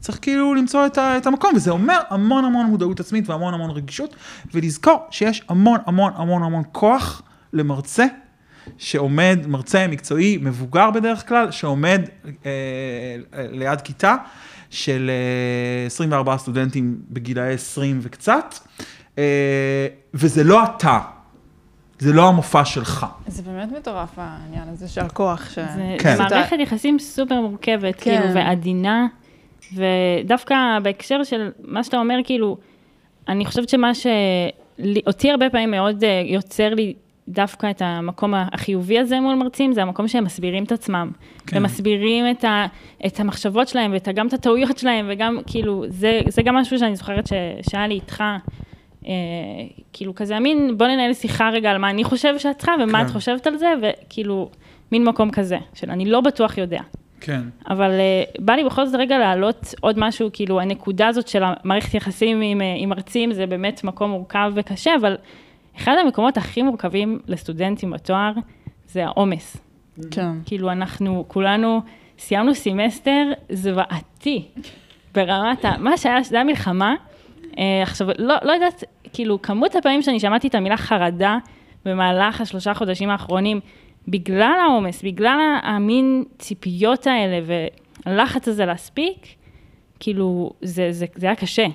צריך 0.00 0.18
כאילו 0.22 0.54
למצוא 0.54 0.86
את, 0.86 0.98
ה, 0.98 1.16
את 1.16 1.26
המקום, 1.26 1.54
וזה 1.54 1.70
אומר 1.70 1.98
המון 2.10 2.44
המון 2.44 2.66
מודעות 2.66 3.00
עצמית 3.00 3.28
והמון 3.28 3.54
המון 3.54 3.70
רגישות, 3.70 4.16
ולזכור 4.54 5.06
שיש 5.10 5.42
המון 5.48 5.78
המון 5.86 6.12
המון 6.16 6.42
המון 6.42 6.62
כוח 6.72 7.22
למרצה 7.52 8.06
שעומד, 8.78 9.38
מרצה 9.46 9.86
מקצועי, 9.88 10.38
מבוגר 10.40 10.90
בדרך 10.90 11.28
כלל, 11.28 11.50
שעומד 11.50 12.02
אה, 12.46 12.50
ליד 13.34 13.80
כיתה 13.80 14.16
של 14.70 15.10
אה, 15.80 15.86
24 15.86 16.38
סטודנטים 16.38 16.98
בגילאי 17.10 17.54
20 17.54 17.98
וקצת, 18.02 18.54
אה, 19.18 19.86
וזה 20.14 20.44
לא 20.44 20.64
אתה, 20.64 20.98
זה 21.98 22.12
לא 22.12 22.28
המופע 22.28 22.64
שלך. 22.64 23.06
זה 23.26 23.42
באמת 23.42 23.72
מטורף 23.72 24.10
העניין 24.16 24.68
הזה 24.68 24.88
של 24.88 25.00
הכוח. 25.00 25.50
ש... 25.50 25.54
זה, 25.54 25.96
כן. 25.98 26.18
מערכת 26.18 26.56
יחסים 26.60 26.98
סופר 26.98 27.40
מורכבת, 27.40 27.94
כן. 28.00 28.20
כאילו, 28.20 28.34
ועדינה, 28.34 29.06
ודווקא 29.74 30.54
בהקשר 30.82 31.24
של 31.24 31.50
מה 31.64 31.84
שאתה 31.84 31.96
אומר, 31.96 32.16
כאילו, 32.24 32.56
אני 33.28 33.46
חושבת 33.46 33.68
שמה 33.68 33.92
שאותי 33.94 35.30
הרבה 35.30 35.50
פעמים 35.50 35.70
מאוד 35.70 36.04
אה, 36.04 36.22
יוצר 36.26 36.74
לי 36.74 36.94
דווקא 37.28 37.70
את 37.70 37.82
המקום 37.84 38.34
החיובי 38.34 38.98
הזה 38.98 39.20
מול 39.20 39.34
מרצים, 39.34 39.72
זה 39.72 39.82
המקום 39.82 40.08
שהם 40.08 40.24
מסבירים 40.24 40.64
את 40.64 40.72
עצמם. 40.72 41.10
כן. 41.46 41.58
ומסבירים 41.58 42.30
את, 42.30 42.44
ה, 42.44 42.66
את 43.06 43.20
המחשבות 43.20 43.68
שלהם, 43.68 43.94
וגם 44.06 44.26
את 44.26 44.32
הטעויות 44.32 44.78
שלהם, 44.78 45.06
וגם, 45.08 45.38
כאילו, 45.46 45.84
זה, 45.88 46.20
זה 46.28 46.42
גם 46.42 46.54
משהו 46.54 46.78
שאני 46.78 46.96
זוכרת 46.96 47.26
ש, 47.26 47.32
שהיה 47.70 47.86
לי 47.86 47.94
איתך. 47.94 48.24
אה, 49.06 49.12
כאילו 49.92 50.14
כזה 50.14 50.38
מין, 50.38 50.78
בוא 50.78 50.86
ננהל 50.86 51.14
שיחה 51.14 51.50
רגע 51.50 51.70
על 51.70 51.78
מה 51.78 51.90
אני 51.90 52.04
חושב 52.04 52.38
שאת 52.38 52.56
צריכה 52.56 52.72
ומה 52.82 52.98
כן. 52.98 53.06
את 53.06 53.10
חושבת 53.10 53.46
על 53.46 53.56
זה, 53.56 53.72
וכאילו, 53.82 54.50
מין 54.92 55.04
מקום 55.04 55.30
כזה, 55.30 55.58
של 55.74 55.90
אני 55.90 56.04
לא 56.04 56.20
בטוח 56.20 56.58
יודע. 56.58 56.80
כן. 57.20 57.40
אבל 57.68 57.90
uh, 57.90 58.42
בא 58.42 58.52
לי 58.52 58.64
בכל 58.64 58.86
זאת 58.86 59.00
רגע 59.00 59.18
להעלות 59.18 59.74
עוד 59.80 59.98
משהו, 59.98 60.30
כאילו 60.32 60.60
הנקודה 60.60 61.08
הזאת 61.08 61.28
של 61.28 61.42
המערכת 61.44 61.94
יחסים 61.94 62.40
עם, 62.40 62.60
uh, 62.60 62.64
עם 62.76 62.88
מרצים, 62.88 63.32
זה 63.32 63.46
באמת 63.46 63.84
מקום 63.84 64.10
מורכב 64.10 64.52
וקשה, 64.54 64.90
אבל 65.00 65.16
אחד 65.76 65.94
המקומות 66.04 66.36
הכי 66.36 66.62
מורכבים 66.62 67.18
לסטודנטים 67.26 67.90
בתואר, 67.90 68.32
זה 68.86 69.04
העומס. 69.06 69.56
כן. 70.10 70.30
כאילו 70.44 70.72
אנחנו 70.72 71.24
כולנו 71.28 71.80
סיימנו 72.18 72.54
סמסטר 72.54 73.32
זוועתי 73.52 74.48
ברמת 75.14 75.64
ה... 75.64 75.78
מה 75.78 75.96
שהיה, 75.96 76.22
זה 76.22 76.36
היה 76.36 76.44
מלחמה. 76.44 76.94
אה, 77.58 77.82
עכשיו, 77.82 78.08
לא, 78.18 78.34
לא 78.42 78.52
יודעת, 78.52 78.84
כאילו, 79.12 79.42
כמות 79.42 79.74
הפעמים 79.76 80.02
שאני 80.02 80.20
שמעתי 80.20 80.48
את 80.48 80.54
המילה 80.54 80.76
חרדה 80.76 81.38
במהלך 81.84 82.40
השלושה 82.40 82.74
חודשים 82.74 83.10
האחרונים, 83.10 83.60
בגלל 84.08 84.58
העומס, 84.68 85.02
בגלל 85.02 85.58
המין 85.62 86.24
ציפיות 86.38 87.06
האלה 87.06 87.46
והלחץ 88.06 88.48
הזה 88.48 88.66
להספיק, 88.66 89.26
כאילו, 90.00 90.52
זה, 90.62 90.92
זה, 90.92 91.06
זה 91.14 91.26
היה 91.26 91.36
קשה. 91.36 91.66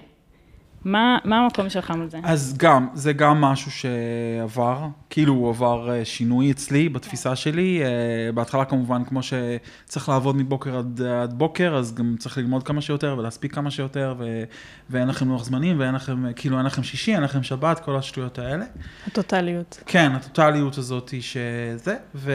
מה, 0.87 1.17
מה 1.25 1.39
המקום 1.39 1.69
שלך 1.69 1.91
מול 1.91 2.09
זה? 2.09 2.17
אז 2.23 2.57
גם, 2.57 2.87
זה 2.93 3.13
גם 3.13 3.41
משהו 3.41 3.71
שעבר, 3.71 4.87
כאילו 5.09 5.33
הוא 5.33 5.49
עבר 5.49 5.91
אה, 5.91 6.05
שינוי 6.05 6.51
אצלי, 6.51 6.89
בתפיסה 6.89 7.35
שלי. 7.35 7.81
אה, 7.83 8.31
בהתחלה 8.33 8.65
כמובן, 8.65 9.03
כמו 9.03 9.19
שצריך 9.23 10.09
לעבוד 10.09 10.35
מבוקר 10.35 10.77
עד, 10.77 11.01
עד 11.01 11.33
בוקר, 11.33 11.75
אז 11.75 11.95
גם 11.95 12.15
צריך 12.19 12.37
ללמוד 12.37 12.63
כמה 12.63 12.81
שיותר 12.81 13.15
ולהספיק 13.19 13.55
כמה 13.55 13.71
שיותר, 13.71 14.15
ו, 14.17 14.43
ואין 14.89 15.07
לכם 15.07 15.29
לוח 15.29 15.43
זמנים, 15.43 15.79
ואין 15.79 15.95
לכם, 15.95 16.33
כאילו 16.33 16.57
אין 16.57 16.65
לכם 16.65 16.83
שישי, 16.83 17.15
אין 17.15 17.23
לכם 17.23 17.43
שבת, 17.43 17.79
כל 17.79 17.95
השטויות 17.95 18.39
האלה. 18.39 18.65
הטוטליות. 19.07 19.83
כן, 19.85 20.11
הטוטליות 20.11 20.77
הזאת 20.77 21.13
שזה, 21.21 21.95
ו... 22.15 22.31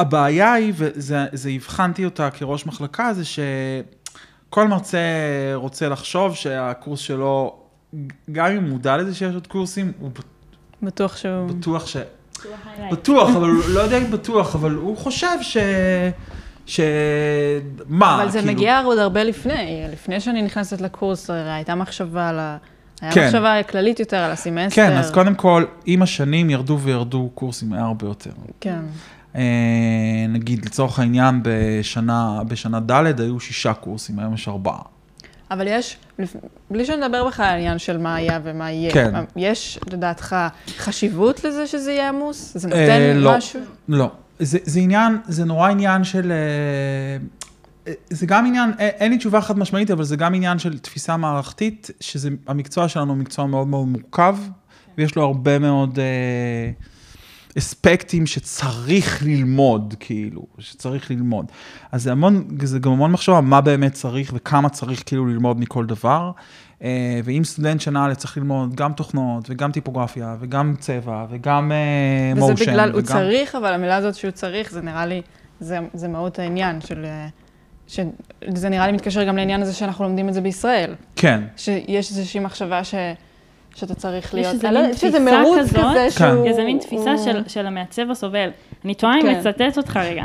הבעיה 0.00 0.52
היא, 0.52 0.72
וזה 0.76 1.26
זה 1.32 1.50
הבחנתי 1.50 2.04
אותה 2.04 2.30
כראש 2.30 2.66
מחלקה, 2.66 3.14
זה 3.14 3.22
שכל 3.24 4.68
מרצה 4.68 4.98
רוצה 5.54 5.88
לחשוב 5.88 6.34
שהקורס 6.34 7.00
שלו, 7.00 7.56
גם 8.32 8.46
אם 8.46 8.56
הוא 8.56 8.70
מודע 8.70 8.96
לזה 8.96 9.14
שיש 9.14 9.34
עוד 9.34 9.46
קורסים, 9.46 9.92
הוא 9.98 10.10
בטוח 10.82 11.16
שהוא... 11.16 11.48
בטוח 11.48 11.86
ש... 11.86 11.96
בטוח, 12.92 13.30
אבל 13.36 13.48
הוא 13.48 13.62
לא 13.68 13.80
יודע 13.80 13.98
אם 13.98 14.10
בטוח, 14.10 14.54
אבל 14.54 14.74
הוא 14.74 14.96
חושב 14.96 15.42
ש... 15.42 15.56
ש... 16.66 16.80
מה, 17.88 18.22
אבל 18.22 18.30
זה 18.30 18.38
כאילו... 18.38 18.52
מגיע 18.52 18.80
עוד 18.80 18.98
הרבה 18.98 19.24
לפני. 19.24 19.86
לפני 19.92 20.20
שאני 20.20 20.42
נכנסת 20.42 20.80
לקורס, 20.80 21.30
הרי 21.30 21.52
הייתה 21.52 21.74
מחשבה 21.74 22.28
על 22.28 22.38
ה... 22.38 22.56
היה 23.00 23.12
כן. 23.12 23.26
מחשבה 23.26 23.62
כללית 23.62 24.00
יותר 24.00 24.16
על 24.16 24.30
הסמסטר. 24.30 24.76
כן, 24.76 24.96
אז 24.96 25.10
קודם 25.10 25.34
כל, 25.34 25.64
עם 25.86 26.02
השנים 26.02 26.50
ירדו 26.50 26.78
וירדו 26.78 27.30
קורסים 27.34 27.72
היה 27.72 27.84
הרבה 27.84 28.06
יותר. 28.06 28.30
כן. 28.60 28.80
אה, 29.36 29.42
נגיד, 30.28 30.64
לצורך 30.64 30.98
העניין, 30.98 31.40
בשנה, 31.44 32.40
בשנה 32.48 32.80
ד' 32.80 33.20
היו 33.20 33.40
שישה 33.40 33.74
קורסים, 33.74 34.18
היום 34.18 34.34
יש 34.34 34.48
ארבעה. 34.48 34.82
אבל 35.50 35.66
יש, 35.66 35.96
בלי 36.70 36.84
שנדבר 36.84 37.26
בכלל 37.26 37.46
על 37.46 37.52
העניין 37.52 37.78
של 37.78 37.98
מה 37.98 38.14
היה 38.14 38.40
ומה 38.42 38.70
יהיה, 38.70 38.92
כן. 38.92 39.14
יש 39.36 39.78
לדעתך 39.92 40.36
חשיבות 40.78 41.44
לזה 41.44 41.66
שזה 41.66 41.92
יהיה 41.92 42.08
עמוס? 42.08 42.52
זה 42.54 42.68
אה, 42.68 42.80
נותן 42.80 43.22
לא. 43.22 43.36
משהו? 43.36 43.60
לא. 43.88 44.10
זה, 44.38 44.58
זה 44.62 44.80
עניין, 44.80 45.18
זה 45.28 45.44
נורא 45.44 45.68
עניין 45.68 46.04
של... 46.04 46.32
אה, 46.32 47.26
אה, 47.88 47.92
זה 48.10 48.26
גם 48.26 48.46
עניין, 48.46 48.72
אה, 48.80 48.88
אין 48.88 49.12
לי 49.12 49.18
תשובה 49.18 49.40
חד 49.40 49.58
משמעית, 49.58 49.90
אבל 49.90 50.04
זה 50.04 50.16
גם 50.16 50.34
עניין 50.34 50.58
של 50.58 50.78
תפיסה 50.78 51.16
מערכתית, 51.16 51.90
שזה, 52.00 52.30
המקצוע 52.46 52.88
שלנו 52.88 53.12
הוא 53.12 53.18
מקצוע 53.18 53.46
מאוד 53.46 53.66
מאוד 53.66 53.88
מורכב, 53.88 54.36
ויש 54.98 55.16
לו 55.16 55.22
הרבה 55.22 55.58
מאוד 55.58 55.98
אה, 55.98 56.70
אספקטים 57.58 58.26
שצריך 58.26 59.22
ללמוד, 59.22 59.94
כאילו, 60.00 60.42
שצריך 60.58 61.10
ללמוד. 61.10 61.46
אז 61.92 62.02
זה 62.02 62.12
המון, 62.12 62.48
זה 62.62 62.78
גם 62.78 62.92
המון 62.92 63.12
מחשבה 63.12 63.40
מה 63.40 63.60
באמת 63.60 63.92
צריך 63.92 64.30
וכמה 64.34 64.68
צריך 64.68 65.02
כאילו 65.06 65.26
ללמוד 65.26 65.60
מכל 65.60 65.86
דבר. 65.86 66.30
אה, 66.82 67.20
ואם 67.24 67.44
סטודנט 67.44 67.80
שנה 67.80 68.06
א' 68.06 68.14
צריך 68.14 68.36
ללמוד 68.36 68.74
גם 68.74 68.92
תוכנות 68.92 69.50
וגם 69.50 69.72
טיפוגרפיה 69.72 70.36
וגם 70.40 70.74
צבע 70.78 71.26
וגם 71.30 71.72
אה, 71.72 72.32
מושן. 72.40 72.52
וזה 72.52 72.64
בגלל, 72.64 72.90
הוא 72.90 72.98
וגם- 72.98 73.06
צריך, 73.06 73.54
אבל 73.54 73.72
המילה 73.74 73.96
הזאת 73.96 74.14
שהוא 74.14 74.30
צריך, 74.30 74.70
זה 74.70 74.80
נראה 74.82 75.06
לי, 75.06 75.22
זה, 75.60 75.78
זה 75.94 76.08
מהות 76.08 76.38
העניין 76.38 76.80
של... 76.80 77.04
אה, 77.04 77.28
שזה 77.86 78.68
נראה 78.68 78.86
לי 78.86 78.92
מתקשר 78.92 79.24
גם 79.24 79.36
לעניין 79.36 79.62
הזה 79.62 79.72
שאנחנו 79.72 80.04
לומדים 80.04 80.28
את 80.28 80.34
זה 80.34 80.40
בישראל. 80.40 80.94
כן. 81.16 81.42
שיש 81.56 82.10
איזושהי 82.10 82.40
מחשבה 82.40 82.84
ש, 82.84 82.94
שאתה 83.74 83.94
צריך 83.94 84.34
להיות... 84.34 84.54
איזה 84.54 84.70
לא 84.70 84.80
מין 84.80 84.90
יש 84.90 85.04
איזה 85.04 85.18
תפיסה 85.18 85.40
מירוץ 85.42 85.58
כזאת, 85.58 85.84
כזה 85.90 86.10
שהוא... 86.10 86.46
איזה 86.46 86.64
מין 86.64 86.78
תפיסה 86.78 87.18
של, 87.18 87.42
של 87.48 87.66
המעצב 87.66 88.10
הסובל. 88.10 88.48
אני 88.84 88.94
טועה 88.94 89.16
אם 89.16 89.22
כן. 89.22 89.28
לצטט 89.28 89.78
אותך 89.78 89.96
רגע. 89.96 90.24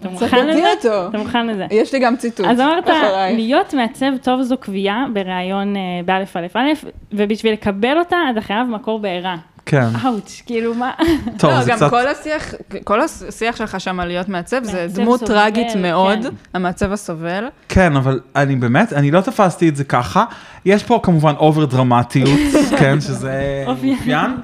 אתה 0.00 0.08
מוכן 0.08 0.46
לזה? 0.46 0.72
אותו. 0.72 1.08
אתה 1.08 1.18
מוכן 1.18 1.46
לזה? 1.46 1.66
יש 1.70 1.92
לי 1.92 1.98
גם 1.98 2.16
ציטוט. 2.16 2.46
אז 2.46 2.60
אמרת. 2.60 2.88
להיות 3.36 3.74
מעצב 3.74 4.12
טוב 4.22 4.42
זו 4.42 4.56
קביעה 4.56 5.06
בריאיון 5.12 5.76
אה, 5.76 5.80
באלף 6.04 6.36
אלף 6.36 6.56
אלף, 6.56 6.84
ובשביל 7.12 7.52
לקבל 7.52 7.98
אותה 7.98 8.16
אתה 8.32 8.40
חייב 8.40 8.68
מקור 8.68 8.98
בעירה. 8.98 9.36
כן. 9.66 9.88
אאוץ', 10.04 10.42
כאילו 10.46 10.74
מה? 10.74 10.92
טוב, 11.38 11.50
לא, 11.50 11.62
זה 11.62 11.70
גם 11.70 11.76
קצת... 11.76 11.90
כל 11.90 12.08
השיח, 12.08 12.54
כל 12.84 13.00
השיח 13.00 13.56
שלך 13.56 13.80
שם 13.80 14.00
על 14.00 14.08
להיות 14.08 14.28
מעצב, 14.28 14.64
זה 14.64 14.86
דמות 14.94 15.20
סובל, 15.20 15.32
טראגית 15.32 15.72
כן. 15.72 15.82
מאוד, 15.82 16.18
המעצב 16.54 16.92
הסובל. 16.92 17.44
כן, 17.68 17.96
אבל 17.96 18.20
אני 18.36 18.56
באמת, 18.56 18.92
אני 18.92 19.10
לא 19.10 19.20
תפסתי 19.20 19.68
את 19.68 19.76
זה 19.76 19.84
ככה. 19.84 20.24
יש 20.64 20.84
פה 20.84 21.00
כמובן 21.02 21.34
over 21.38 21.64
דרמטיות, 21.64 22.40
כן, 22.78 23.00
שזה 23.00 23.64
אופייני. 23.66 24.36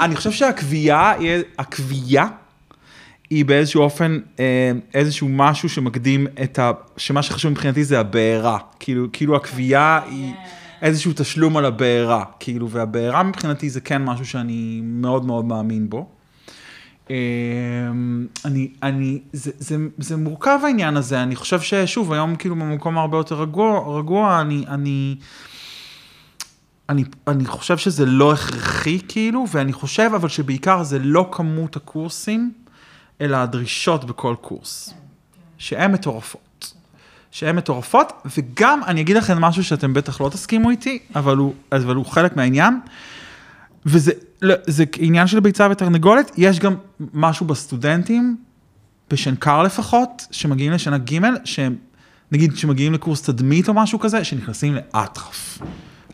אני 0.00 0.16
חושב 0.16 0.30
שהקביעה, 0.30 1.14
הקביעה 1.58 2.26
היא 3.30 3.44
באיזשהו 3.44 3.82
אופן 3.82 4.18
אה, 4.40 4.72
איזשהו 4.94 5.28
משהו 5.30 5.68
שמקדים 5.68 6.26
את 6.42 6.58
ה... 6.58 6.72
שמה 6.96 7.22
שחשוב 7.22 7.50
מבחינתי 7.50 7.84
זה 7.84 8.00
הבעירה. 8.00 8.58
כאילו, 8.80 9.06
כאילו 9.12 9.36
הקביעה 9.36 10.00
היא 10.10 10.32
איזשהו 10.82 11.12
תשלום 11.16 11.56
על 11.56 11.64
הבעירה. 11.64 12.24
כאילו, 12.40 12.70
והבעירה 12.70 13.22
מבחינתי 13.22 13.70
זה 13.70 13.80
כן 13.80 14.04
משהו 14.04 14.26
שאני 14.26 14.80
מאוד 14.84 15.24
מאוד 15.24 15.44
מאמין 15.44 15.90
בו. 15.90 16.08
אה, 17.10 17.16
אני, 18.44 18.70
אני, 18.82 19.20
זה, 19.32 19.50
זה, 19.58 19.76
זה 19.98 20.16
מורכב 20.16 20.58
העניין 20.64 20.96
הזה, 20.96 21.22
אני 21.22 21.36
חושב 21.36 21.60
ששוב, 21.60 22.12
היום 22.12 22.36
כאילו 22.36 22.54
במקום 22.54 22.98
הרבה 22.98 23.16
יותר 23.16 23.40
רגוע, 23.40 23.98
רגוע 23.98 24.40
אני, 24.40 24.64
אני, 24.68 25.16
אני, 26.88 27.04
אני 27.28 27.44
חושב 27.44 27.76
שזה 27.76 28.06
לא 28.06 28.32
הכרחי 28.32 28.98
כאילו, 29.08 29.44
ואני 29.52 29.72
חושב 29.72 30.10
אבל 30.16 30.28
שבעיקר 30.28 30.82
זה 30.82 30.98
לא 30.98 31.28
כמות 31.32 31.76
הקורסים, 31.76 32.52
אלא 33.20 33.36
הדרישות 33.36 34.04
בכל 34.04 34.34
קורס, 34.40 34.94
שהן 35.58 35.92
מטורפות. 35.92 36.45
שהן 37.30 37.56
מטורפות, 37.56 38.12
וגם 38.36 38.80
אני 38.86 39.00
אגיד 39.00 39.16
לכם 39.16 39.40
משהו 39.40 39.64
שאתם 39.64 39.94
בטח 39.94 40.20
לא 40.20 40.28
תסכימו 40.28 40.70
איתי, 40.70 40.98
אבל 41.14 41.36
הוא, 41.36 41.54
אבל 41.72 41.96
הוא 41.96 42.06
חלק 42.06 42.36
מהעניין, 42.36 42.80
וזה 43.86 44.12
לא, 44.42 44.54
זה 44.66 44.84
עניין 44.98 45.26
של 45.26 45.40
ביצה 45.40 45.68
ותרנגולת, 45.70 46.30
יש 46.36 46.58
גם 46.58 46.74
משהו 47.14 47.46
בסטודנטים, 47.46 48.36
בשנקר 49.10 49.62
לפחות, 49.62 50.26
שמגיעים 50.30 50.72
לשנה 50.72 50.98
ג', 50.98 51.20
שהם, 51.44 51.76
נגיד 52.32 52.56
שמגיעים 52.56 52.92
לקורס 52.92 53.22
תדמית 53.22 53.68
או 53.68 53.74
משהו 53.74 53.98
כזה, 53.98 54.24
שנכנסים 54.24 54.74
לאטרף. 54.74 55.58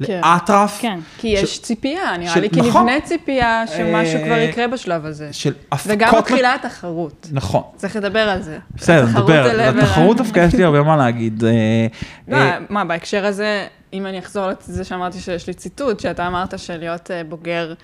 כן. 0.06 0.20
לאטרף. 0.24 0.78
כן. 0.80 0.98
כי 1.18 1.28
יש 1.28 1.62
ציפייה, 1.62 2.16
נראה 2.18 2.34
של- 2.34 2.40
לי, 2.40 2.50
כי 2.50 2.60
נכון. 2.60 2.82
נבנה 2.82 3.00
ציפייה 3.00 3.64
שמשהו 3.66 4.18
אה, 4.20 4.24
כבר 4.24 4.38
יקרה 4.38 4.68
בשלב 4.68 5.06
הזה. 5.06 5.28
של 5.32 5.52
הפקות... 5.72 5.92
וגם 5.92 6.18
מתחילה 6.18 6.54
התחרות. 6.54 7.28
נכון. 7.32 7.62
צריך 7.76 7.96
לדבר 7.96 8.18
על 8.28 8.42
זה. 8.42 8.58
בסדר, 8.76 9.04
התחרות 9.04 9.30
נדבר. 9.30 9.70
לתחרות 9.82 10.16
דווקא 10.16 10.40
יש 10.48 10.54
לי 10.54 10.64
הרבה 10.64 10.82
מה 10.82 10.96
להגיד. 10.96 11.44
אה, 11.44 11.50
לא, 12.28 12.36
אה, 12.36 12.58
מה, 12.68 12.84
בהקשר 12.84 13.26
הזה, 13.26 13.66
אם 13.92 14.06
אני 14.06 14.18
אחזור 14.18 14.46
לזה 14.68 14.84
שאמרתי 14.84 15.20
שיש 15.20 15.46
לי 15.46 15.54
ציטוט, 15.54 16.00
שאתה 16.00 16.26
אמרת 16.26 16.58
שלהיות 16.58 17.10
בוגר 17.28 17.74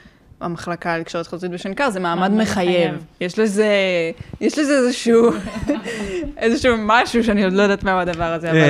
במחלקה 0.41 0.99
לקשורת 0.99 1.27
חזותית 1.27 1.51
בשנקר 1.51 1.91
זה 1.91 2.01
מעמד 2.01 2.31
מחייב. 2.31 3.05
יש 3.21 3.39
לזה, 3.39 3.67
יש 4.41 4.59
לזה 4.59 4.73
איזשהו, 4.79 5.31
איזשהו 6.37 6.75
משהו 6.79 7.25
שאני 7.25 7.45
עוד 7.45 7.53
לא 7.53 7.63
יודעת 7.63 7.85
מהו 7.85 7.99
הדבר 7.99 8.25
הזה, 8.25 8.51
אבל... 8.51 8.59
אה, 8.59 8.65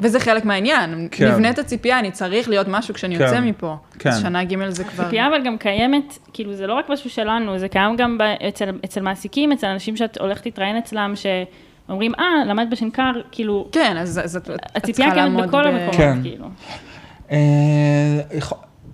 וזה 0.00 0.20
חלק 0.20 0.44
מהעניין. 0.44 1.08
כן. 1.10 1.28
נבנית 1.28 1.58
הציפייה, 1.58 1.98
אני 1.98 2.10
צריך 2.10 2.48
להיות 2.48 2.66
משהו 2.68 2.94
כשאני 2.94 3.16
כן. 3.16 3.24
יוצא 3.24 3.40
מפה. 3.40 3.76
כן. 3.98 4.12
שנה 4.12 4.44
ג' 4.44 4.68
זה 4.68 4.84
כבר... 4.84 5.04
ציפייה 5.04 5.28
אבל 5.28 5.44
גם 5.44 5.58
קיימת, 5.58 6.18
כאילו 6.32 6.54
זה 6.54 6.66
לא 6.66 6.74
רק 6.74 6.90
משהו 6.90 7.10
שלנו, 7.10 7.58
זה 7.58 7.68
קיים 7.68 7.96
גם 7.96 8.18
אצל, 8.48 8.70
אצל 8.84 9.00
מעסיקים, 9.00 9.52
אצל 9.52 9.66
אנשים 9.66 9.96
שאת 9.96 10.18
הולכת 10.20 10.46
להתראיין 10.46 10.76
אצלם, 10.76 11.12
שאומרים, 11.16 12.12
אה, 12.18 12.44
למדת 12.46 12.68
בשנקר, 12.70 13.12
כאילו, 13.32 13.68
כן, 13.72 13.96
אז 13.96 14.20
אז 14.24 14.36
את 14.36 14.50
את 14.50 14.76
הציפייה 14.76 15.08
צריכה 15.08 15.20
קיימת 15.20 15.34
לעמוד 15.34 15.48
בכל 15.48 15.66
המקומות, 15.66 15.94
כן. 15.94 16.18
כאילו. 16.22 16.46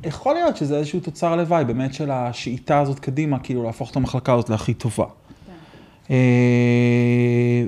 אה, 0.05 0.09
יכול- 0.09 0.35
להיות 0.35 0.57
שזה 0.57 0.77
איזשהו 0.77 1.01
תוצר 1.01 1.37
לוואי, 1.37 1.65
באמת 1.65 1.95
של 1.95 2.11
השאיטה 2.11 2.79
הזאת 2.79 2.99
קדימה, 2.99 3.39
כאילו 3.39 3.63
להפוך 3.63 3.91
את 3.91 3.97
המחלקה 3.97 4.33
הזאת 4.33 4.51
להכי 4.51 4.75
טובה. 4.75 5.05
אה, 6.11 6.17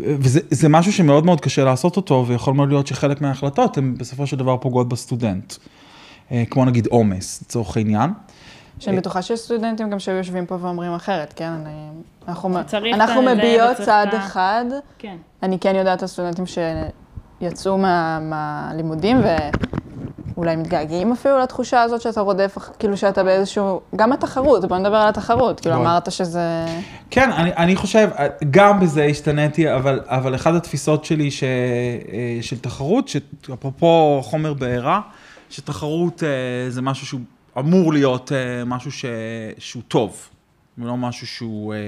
וזה 0.05 0.41
זה 0.51 0.69
משהו 0.69 0.93
שמאוד 0.93 1.27
מאוד 1.27 1.41
קשה 1.41 1.65
לעשות 1.65 1.97
אותו, 1.97 2.25
ויכול 2.29 2.55
מאוד 2.55 2.69
להיות 2.69 2.87
שחלק 2.87 3.21
מההחלטות 3.21 3.79
הן 3.79 3.95
בסופו 3.99 4.27
של 4.27 4.37
דבר 4.37 4.57
פוגעות 4.57 4.89
בסטודנט. 4.89 5.55
אה, 6.33 6.43
כמו 6.51 6.65
נגיד 6.65 6.87
עומס, 6.87 7.43
לצורך 7.43 7.77
העניין. 7.77 8.11
שאני 8.79 8.97
בטוחה 8.97 9.23
שיש 9.23 9.41
סטודנטים 9.41 9.91
גם 9.91 9.99
שהיו 9.99 10.17
יושבים 10.17 10.47
פה 10.47 10.59
ואומרים 10.61 10.95
אחרת, 10.95 11.33
כן? 11.37 11.49
אני, 11.49 11.89
אנחנו, 12.29 12.59
את 12.59 12.75
מביעות 13.37 13.77
צעד 13.77 14.09
את 14.09 14.15
אחד. 14.15 14.65
כן. 14.99 15.17
אני 15.43 15.59
כן 15.59 15.75
יודעת 15.77 16.03
על 16.03 16.09
סטודנטים 16.09 16.45
שיצאו 17.41 17.79
מה, 17.79 18.19
ואולי 20.43 20.57
מתגעגעים 20.57 21.13
אפילו 21.13 21.39
לתחושה 21.39 21.83
הזאת 21.83 22.01
שאתה 22.01 22.21
רודף, 22.21 22.57
כאילו 22.79 22.97
שאתה 22.97 23.25
באיזשהו, 23.25 23.81
גם 23.97 24.13
התחרות, 24.13 24.65
בוא 24.65 24.79
נדבר 24.79 24.97
על 24.97 25.09
התחרות, 25.09 25.61
כאילו 25.61 25.75
בוא. 25.75 25.83
אמרת 25.83 26.13
שזה... 26.13 26.67
כן, 27.11 27.31
אני, 27.33 27.55
אני 27.55 27.77
חושב, 27.77 28.11
גם 28.51 28.81
בזה 28.81 29.05
השתניתי, 29.05 29.75
אבל, 29.75 30.01
אבל 30.05 30.35
אחת 30.35 30.55
התפיסות 30.55 31.05
שלי 31.05 31.31
ש, 31.31 31.43
אה, 31.43 32.39
של 32.41 32.59
תחרות, 32.59 33.09
שאפרופו 33.09 34.21
חומר 34.23 34.55
בעירה, 34.55 35.01
שתחרות 35.51 36.23
אה, 36.23 36.71
זה 36.71 36.83
משהו 36.83 37.07
שהוא 37.07 37.21
אמור 37.59 37.93
להיות 37.93 38.33
אה, 38.33 38.65
משהו 38.65 38.93
ש, 38.93 39.05
שהוא 39.59 39.83
טוב, 39.89 40.29
ולא 40.79 40.97
משהו 40.97 41.27
שהוא... 41.27 41.75
אה, 41.75 41.79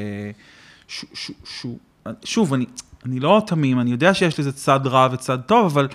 שהוא, 0.88 1.10
שהוא, 1.14 1.36
שהוא 1.44 1.78
שוב, 2.24 2.54
אני, 2.54 2.66
אני 3.06 3.20
לא 3.20 3.42
תמים, 3.46 3.80
אני 3.80 3.90
יודע 3.90 4.14
שיש 4.14 4.40
לזה 4.40 4.52
צד 4.52 4.80
רע 4.86 5.08
וצד 5.12 5.38
טוב, 5.46 5.66
אבל 5.66 5.88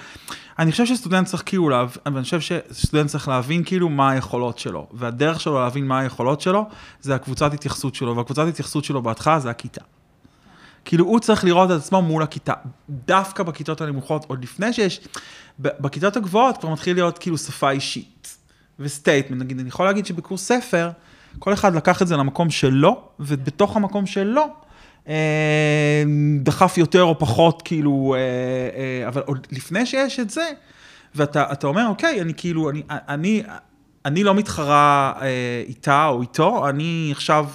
אני 0.59 0.71
חושב 0.71 0.85
שסטודנט 0.85 1.27
צריך 1.27 1.43
כאילו 1.45 1.69
להבין, 1.69 2.01
אני 2.05 2.23
חושב 2.23 2.39
שסטודנט 2.41 3.09
צריך 3.09 3.27
להבין 3.27 3.63
כאילו 3.63 3.89
מה 3.89 4.09
היכולות 4.09 4.59
שלו, 4.59 4.87
והדרך 4.93 5.41
שלו 5.41 5.59
להבין 5.59 5.87
מה 5.87 5.99
היכולות 5.99 6.41
שלו, 6.41 6.65
זה 7.01 7.15
הקבוצת 7.15 7.53
התייחסות 7.53 7.95
שלו, 7.95 8.15
והקבוצת 8.15 8.47
התייחסות 8.47 8.83
שלו 8.83 9.01
בהתחלה 9.01 9.39
זה 9.39 9.49
הכיתה. 9.49 9.81
כאילו 10.85 11.05
הוא 11.05 11.19
צריך 11.19 11.43
לראות 11.43 11.71
את 11.71 11.75
עצמו 11.75 12.01
מול 12.01 12.23
הכיתה, 12.23 12.53
דווקא 12.89 13.43
בכיתות 13.43 13.81
הנמוכות, 13.81 14.25
עוד 14.27 14.43
לפני 14.43 14.73
שיש, 14.73 15.01
בכיתות 15.59 16.17
הגבוהות 16.17 16.57
כבר 16.57 16.69
מתחיל 16.69 16.95
להיות 16.95 17.17
כאילו 17.17 17.37
שפה 17.37 17.71
אישית, 17.71 18.37
ו 18.79 18.85
statement, 18.85 19.41
נגיד, 19.41 19.59
אני 19.59 19.69
יכול 19.69 19.85
להגיד 19.85 20.05
שבקורס 20.05 20.47
ספר, 20.47 20.89
כל 21.39 21.53
אחד 21.53 21.75
לקח 21.75 22.01
את 22.01 22.07
זה 22.07 22.17
למקום 22.17 22.49
שלו, 22.49 23.01
ובתוך 23.19 23.75
המקום 23.75 24.05
שלו, 24.05 24.45
דחף 26.39 26.77
יותר 26.77 27.03
או 27.03 27.19
פחות, 27.19 27.61
כאילו, 27.65 28.15
אה, 28.17 28.19
אה, 28.21 29.07
אבל 29.07 29.21
עוד 29.25 29.47
לפני 29.51 29.85
שיש 29.85 30.19
את 30.19 30.29
זה, 30.29 30.49
ואתה 31.15 31.51
אתה 31.51 31.67
אומר, 31.67 31.87
אוקיי, 31.87 32.21
אני 32.21 32.33
כאילו, 32.37 32.69
אני, 32.69 32.83
אני, 32.89 33.43
אני 34.05 34.23
לא 34.23 34.35
מתחרה 34.35 35.13
אה, 35.21 35.63
איתה 35.67 36.07
או 36.07 36.21
איתו, 36.21 36.69
אני 36.69 37.09
עכשיו 37.11 37.45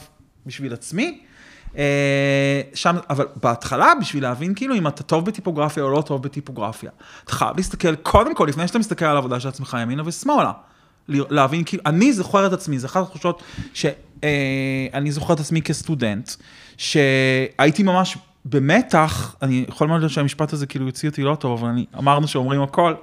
בשביל 0.47 0.73
עצמי. 0.73 1.21
שם, 2.75 2.97
אבל 3.11 3.27
בהתחלה, 3.43 3.93
בשביל 4.01 4.23
להבין 4.23 4.55
כאילו 4.55 4.75
אם 4.75 4.87
אתה 4.87 5.03
טוב 5.03 5.27
בטיפוגרפיה 5.27 5.83
או 5.83 5.91
לא 5.91 6.03
טוב 6.03 6.23
בטיפוגרפיה, 6.23 6.91
אתה 7.25 7.33
חייב 7.33 7.57
להסתכל, 7.57 7.97
קודם 7.97 8.35
כל, 8.35 8.47
לפני 8.49 8.69
שאתה 8.69 8.79
מסתכל 8.79 9.05
על 9.05 9.17
העבודה 9.17 9.41
של 9.41 9.49
עצמך 9.49 9.77
ימינה 9.83 10.03
ושמאלה. 10.07 10.53
להבין, 11.09 11.65
כאילו, 11.65 11.83
אני 11.87 12.13
זוכר 12.13 12.47
את 12.47 12.53
עצמי, 12.53 12.79
זו 12.79 12.87
אחת 12.87 13.03
התחושות 13.03 13.43
שאני 14.93 15.13
זוכר 15.13 15.35
את 15.35 15.41
עצמי 15.41 15.63
כסטודנט, 15.63 16.31
שהייתי 16.77 17.83
ממש 17.83 18.17
במתח, 18.45 19.37
אני 19.43 19.65
יכול 19.69 19.89
מאוד 19.89 20.01
להיות 20.01 20.13
שהמשפט 20.13 20.53
הזה 20.53 20.67
כאילו 20.67 20.87
יוציא 20.87 21.09
אותי 21.09 21.23
לא 21.23 21.35
טוב, 21.35 21.61
אבל 21.61 21.69
אני, 21.69 21.85
אמרנו 21.99 22.29
שאומרים 22.29 22.63
הכל, 22.63 22.95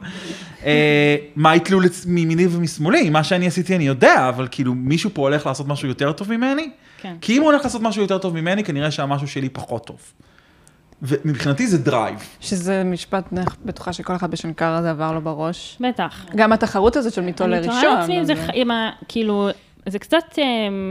אה, 0.65 1.15
מה 1.35 1.55
יתלו 1.55 1.79
מימיני 2.05 2.47
ומשמאלי, 2.47 3.09
מה 3.09 3.23
שאני 3.23 3.47
עשיתי 3.47 3.75
אני 3.75 3.87
יודע, 3.87 4.29
אבל 4.29 4.47
כאילו 4.51 4.75
מישהו 4.75 5.09
פה 5.13 5.21
הולך 5.21 5.45
לעשות 5.45 5.67
משהו 5.67 5.87
יותר 5.87 6.11
טוב 6.11 6.31
ממני, 6.31 6.69
כן. 6.97 7.15
כי 7.21 7.37
אם 7.37 7.41
הוא 7.41 7.51
הולך 7.51 7.63
לעשות 7.63 7.81
משהו 7.81 8.01
יותר 8.01 8.17
טוב 8.17 8.35
ממני, 8.35 8.63
כנראה 8.63 8.91
שהמשהו 8.91 9.27
שלי 9.27 9.49
פחות 9.49 9.87
טוב. 9.87 9.99
ומבחינתי 11.01 11.67
זה 11.67 11.77
drive. 11.77 12.19
שזה 12.39 12.83
משפט, 12.83 13.33
אני 13.33 13.45
בטוחה 13.65 13.93
שכל 13.93 14.15
אחד 14.15 14.31
בשנקר 14.31 14.65
הזה 14.65 14.91
עבר 14.91 15.11
לו 15.11 15.21
בראש. 15.21 15.77
בטח. 15.79 16.25
גם 16.35 16.53
התחרות 16.53 16.95
הזאת 16.95 17.13
של 17.13 17.21
מיטו 17.21 17.43
אני 17.43 17.51
לראשון. 17.51 17.81
תוהה 17.81 17.99
לעצמי 17.99 18.19
אם 18.19 18.25
זה, 18.25 18.33
כאילו, 19.07 19.49
זה 19.85 19.99
קצת 19.99 20.23
אה, 20.37 20.43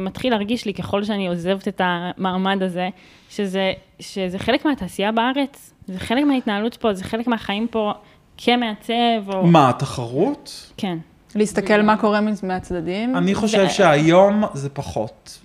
מתחיל 0.04 0.32
להרגיש 0.32 0.64
לי 0.64 0.74
ככל 0.74 1.04
שאני 1.04 1.28
עוזבת 1.28 1.68
את 1.68 1.80
המעמד 1.84 2.62
הזה, 2.62 2.88
שזה, 3.30 3.72
שזה 4.00 4.38
חלק 4.38 4.64
מהתעשייה 4.64 5.12
בארץ, 5.12 5.72
זה 5.86 5.98
חלק 5.98 6.24
מההתנהלות 6.24 6.76
פה, 6.76 6.94
זה 6.94 7.04
חלק 7.04 7.26
מהחיים 7.26 7.66
פה 7.70 7.92
כמעצב, 8.36 9.32
או... 9.32 9.46
מה, 9.46 9.72
תחרות? 9.78 10.72
כן. 10.76 10.98
להסתכל 11.34 11.82
מה 11.82 11.96
קורה 11.96 12.20
מהצדדים. 12.42 13.16
אני 13.16 13.34
חושב 13.34 13.64
ו- 13.66 13.70
שהיום 13.70 14.44
זה 14.54 14.68
פחות. 14.68 15.38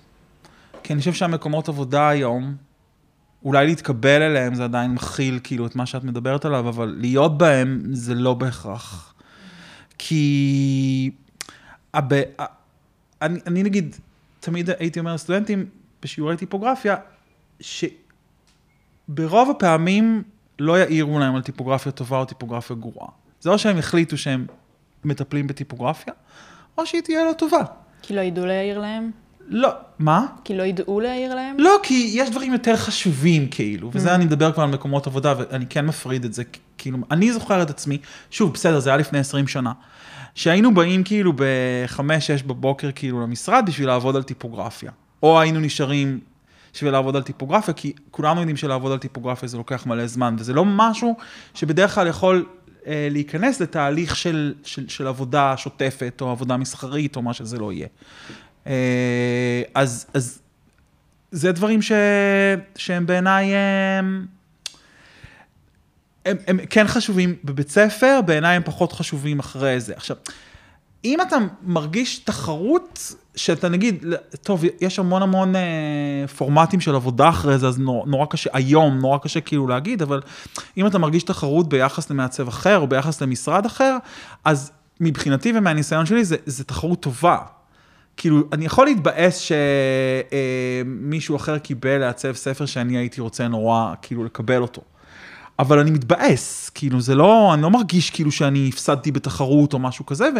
כי 0.83 0.93
אני 0.93 0.99
חושב 0.99 1.13
שהמקומות 1.13 1.69
עבודה 1.69 2.09
היום, 2.09 2.55
אולי 3.45 3.65
להתקבל 3.65 4.21
אליהם 4.21 4.55
זה 4.55 4.63
עדיין 4.63 4.91
מכיל 4.91 5.39
כאילו 5.43 5.65
את 5.65 5.75
מה 5.75 5.85
שאת 5.85 6.03
מדברת 6.03 6.45
עליו, 6.45 6.69
אבל 6.69 6.95
להיות 6.99 7.37
בהם 7.37 7.81
זה 7.91 8.13
לא 8.13 8.33
בהכרח. 8.33 9.13
כי... 9.97 11.11
הב... 11.93 12.13
אני, 13.25 13.39
אני 13.47 13.63
נגיד, 13.63 13.95
תמיד 14.39 14.69
הייתי 14.79 14.99
אומר 14.99 15.13
לסטודנטים 15.13 15.65
בשיעורי 16.03 16.37
טיפוגרפיה, 16.37 16.95
שברוב 17.59 19.49
הפעמים 19.49 20.23
לא 20.59 20.77
יעירו 20.77 21.19
להם 21.19 21.35
על 21.35 21.41
טיפוגרפיה 21.41 21.91
טובה 21.91 22.17
או 22.17 22.25
טיפוגרפיה 22.25 22.75
גרועה. 22.75 23.07
זה 23.41 23.49
או 23.49 23.57
שהם 23.57 23.77
החליטו 23.77 24.17
שהם 24.17 24.45
מטפלים 25.03 25.47
בטיפוגרפיה, 25.47 26.13
או 26.77 26.85
שהיא 26.85 27.01
תהיה 27.01 27.25
לא 27.25 27.33
טובה. 27.33 27.63
כי 28.01 28.13
לא 28.15 28.21
ידעו 28.21 28.45
להעיר 28.45 28.79
להם? 28.79 29.11
לא, 29.47 29.69
מה? 29.99 30.25
כי 30.43 30.57
לא 30.57 30.63
ידעו 30.63 30.99
להעיר 30.99 31.35
להם? 31.35 31.55
לא, 31.59 31.79
כי 31.83 32.11
יש 32.13 32.29
דברים 32.29 32.53
יותר 32.53 32.75
חשובים, 32.75 33.47
כאילו, 33.51 33.89
וזה 33.93 34.15
אני 34.15 34.25
מדבר 34.25 34.51
כבר 34.51 34.63
על 34.63 34.69
מקומות 34.69 35.07
עבודה, 35.07 35.33
ואני 35.37 35.65
כן 35.65 35.85
מפריד 35.85 36.25
את 36.25 36.33
זה, 36.33 36.43
כאילו, 36.77 36.97
אני 37.11 37.33
זוכר 37.33 37.61
את 37.61 37.69
עצמי, 37.69 37.97
שוב, 38.31 38.53
בסדר, 38.53 38.79
זה 38.79 38.89
היה 38.89 38.97
לפני 38.97 39.19
20 39.19 39.47
שנה, 39.47 39.71
שהיינו 40.35 40.73
באים 40.73 41.03
כאילו 41.03 41.33
ב-5-6 41.33 42.47
בבוקר, 42.47 42.89
כאילו, 42.95 43.21
למשרד 43.21 43.63
בשביל 43.67 43.87
לעבוד 43.87 44.15
על 44.15 44.23
טיפוגרפיה, 44.23 44.91
או 45.23 45.41
היינו 45.41 45.59
נשארים, 45.59 46.19
בשביל 46.73 46.91
לעבוד 46.91 47.15
על 47.15 47.23
טיפוגרפיה, 47.23 47.73
כי 47.73 47.93
כולנו 48.11 48.39
יודעים 48.39 48.57
שלעבוד 48.57 48.91
על 48.91 48.97
טיפוגרפיה 48.97 49.49
זה 49.49 49.57
לוקח 49.57 49.85
מלא 49.85 50.07
זמן, 50.07 50.35
וזה 50.39 50.53
לא 50.53 50.65
משהו 50.65 51.17
שבדרך 51.53 51.95
כלל 51.95 52.07
יכול 52.07 52.45
אה, 52.87 53.07
להיכנס 53.11 53.61
לתהליך 53.61 54.15
של, 54.15 54.53
של, 54.63 54.89
של 54.89 55.07
עבודה 55.07 55.57
שוטפת, 55.57 56.17
או 56.21 56.31
עבודה 56.31 56.57
מסחרית, 56.57 57.15
או 57.15 57.21
מה 57.21 57.33
שזה 57.33 57.57
לא 57.57 57.73
יהיה. 57.73 57.87
אה, 58.67 59.61
אז, 59.75 60.05
אז 60.13 60.41
זה 61.31 61.51
דברים 61.51 61.81
ש, 61.81 61.91
שהם 62.75 63.05
בעיניי... 63.05 63.55
הם, 63.55 64.34
הם, 66.25 66.37
הם 66.47 66.59
כן 66.69 66.87
חשובים 66.87 67.35
בבית 67.43 67.69
ספר, 67.69 68.19
בעיניי 68.25 68.55
הם 68.55 68.63
פחות 68.65 68.93
חשובים 68.93 69.39
אחרי 69.39 69.79
זה. 69.79 69.93
עכשיו, 69.95 70.17
אם 71.05 71.21
אתה 71.21 71.35
מרגיש 71.63 72.19
תחרות, 72.19 73.13
שאתה 73.35 73.69
נגיד, 73.69 74.05
טוב, 74.43 74.63
יש 74.81 74.99
המון 74.99 75.21
המון 75.21 75.55
אה, 75.55 75.61
פורמטים 76.37 76.81
של 76.81 76.95
עבודה 76.95 77.29
אחרי 77.29 77.57
זה, 77.57 77.67
אז 77.67 77.79
נור, 77.79 78.07
נורא 78.07 78.25
קשה, 78.25 78.49
היום 78.53 78.99
נורא 78.99 79.17
קשה 79.17 79.41
כאילו 79.41 79.67
להגיד, 79.67 80.01
אבל 80.01 80.21
אם 80.77 80.87
אתה 80.87 80.97
מרגיש 80.97 81.23
תחרות 81.23 81.69
ביחס 81.69 82.09
למעצב 82.09 82.47
אחר, 82.47 82.77
או 82.77 82.87
ביחס 82.87 83.21
למשרד 83.21 83.65
אחר, 83.65 83.97
אז 84.45 84.71
מבחינתי 84.99 85.53
ומהניסיון 85.55 86.05
שלי, 86.05 86.25
זה, 86.25 86.35
זה 86.45 86.63
תחרות 86.63 86.99
טובה. 86.99 87.37
כאילו, 88.17 88.43
אני 88.53 88.65
יכול 88.65 88.85
להתבאס 88.85 89.51
שמישהו 90.85 91.35
אה, 91.35 91.39
אחר 91.39 91.57
קיבל 91.57 91.97
לעצב 91.97 92.33
ספר 92.33 92.65
שאני 92.65 92.97
הייתי 92.97 93.21
רוצה 93.21 93.47
נורא, 93.47 93.93
כאילו, 94.01 94.23
לקבל 94.23 94.61
אותו. 94.61 94.81
אבל 95.59 95.79
אני 95.79 95.91
מתבאס, 95.91 96.69
כאילו 96.69 97.01
זה 97.01 97.15
לא, 97.15 97.53
אני 97.53 97.61
לא 97.61 97.69
מרגיש 97.69 98.09
כאילו 98.09 98.31
שאני 98.31 98.69
הפסדתי 98.69 99.11
בתחרות 99.11 99.73
או 99.73 99.79
משהו 99.79 100.05
כזה, 100.05 100.29
ו, 100.35 100.39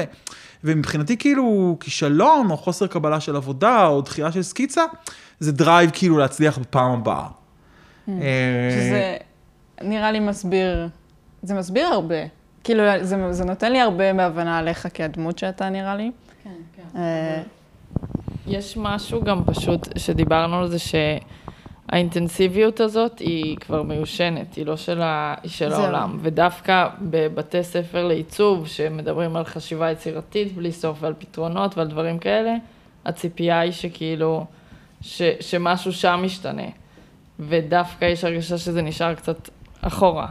ומבחינתי 0.64 1.18
כאילו 1.18 1.78
כישלון 1.80 2.52
או 2.52 2.58
חוסר 2.58 2.88
קבלה 2.88 3.20
של 3.20 3.36
עבודה 3.36 3.88
או 3.88 4.02
דחייה 4.02 4.32
של 4.32 4.42
סקיצה, 4.42 4.82
זה 5.40 5.52
drive 5.52 5.90
כאילו 5.94 6.18
להצליח 6.18 6.58
בפעם 6.58 6.92
הבאה. 6.92 7.28
מממ. 7.28 8.12
אה, 8.12 8.70
שזה 8.72 9.18
נראה 9.82 10.12
לי 10.12 10.20
מסביר, 10.20 10.90
זה 11.44 11.54
מסביר 11.54 11.88
הרבה. 11.88 12.16
כאילו 12.64 12.84
זה, 13.02 13.34
זה 13.34 13.46
נותן 13.46 13.72
לי 13.72 13.82
הרבה 13.82 14.14
בהבנה 14.14 14.58
עליך 14.58 14.88
כהדמות 14.94 15.40
שאתה 15.40 15.70
נראה 15.70 15.96
לי. 15.96 16.12
כן, 16.44 16.50
כן. 16.76 17.00
אה, 17.00 17.42
יש 18.48 18.78
משהו 18.78 19.24
גם 19.24 19.44
פשוט 19.46 19.88
שדיברנו 19.98 20.56
על 20.56 20.68
זה 20.68 20.80
ש... 20.80 20.96
האינטנסיביות 21.90 22.80
הזאת 22.80 23.20
היא 23.20 23.58
כבר 23.58 23.84
מיושנת, 23.84 24.56
היא 24.56 24.66
לא 24.66 24.78
של, 24.78 25.02
ה... 25.02 25.36
היא 25.44 25.52
של 25.52 25.74
העולם. 25.74 26.18
ודווקא 26.22 26.88
בבתי 27.02 27.64
ספר 27.64 28.08
לעיצוב, 28.08 28.68
שמדברים 28.68 29.36
על 29.36 29.44
חשיבה 29.44 29.92
יצירתית 29.92 30.56
בלי 30.56 30.72
סוף 30.72 30.98
ועל 31.02 31.14
פתרונות 31.20 31.78
ועל 31.78 31.88
דברים 31.88 32.20
כאלה, 32.20 32.56
הציפייה 33.06 33.60
היא 33.60 33.72
שכאילו, 33.72 34.46
ש... 35.02 35.22
שמשהו 35.40 35.94
שם 35.94 36.20
משתנה. 36.24 36.68
ודווקא 37.40 38.06
יש 38.06 38.24
הרגשה 38.24 38.58
שזה 38.58 38.82
נשאר 38.82 39.14
קצת 39.14 39.50
אחורה. 39.82 40.28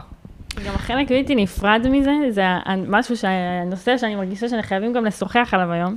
גם 0.65 0.73
החלק 0.75 1.09
בלתי 1.11 1.35
נפרד 1.35 1.87
מזה, 1.89 2.11
זה 2.29 2.43
משהו, 2.87 3.15
הנושא 3.23 3.97
שאני 3.97 4.15
מרגישה 4.15 4.49
שאני 4.49 4.63
חייבים 4.63 4.93
גם 4.93 5.05
לשוחח 5.05 5.49
עליו 5.51 5.71
היום. 5.71 5.95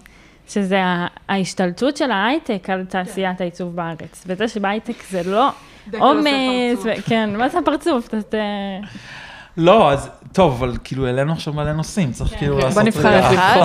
שזה 0.49 0.81
ההשתלטות 1.29 1.97
של 1.97 2.11
ההייטק 2.11 2.71
על 2.71 2.85
תעשיית 2.85 3.41
העיצוב 3.41 3.77
בארץ. 3.77 4.25
וזה 4.27 4.49
שבהייטק 4.49 5.03
זה 5.11 5.23
לא 5.27 5.49
עומס, 5.99 6.87
כן, 7.07 7.37
מה 7.37 7.49
זה 7.49 7.59
הפרצוף? 7.59 8.09
לא, 9.57 9.93
אז 9.93 10.11
טוב, 10.33 10.53
אבל 10.53 10.77
כאילו 10.85 11.07
העלינו 11.07 11.33
עכשיו 11.33 11.55
מלא 11.55 11.73
נושאים, 11.73 12.13
צריך 12.13 12.31
כן. 12.31 12.37
כאילו 12.37 12.59
לעשות... 12.59 12.75
בוא 12.75 12.83
נבחר 12.83 13.21
אחד, 13.21 13.61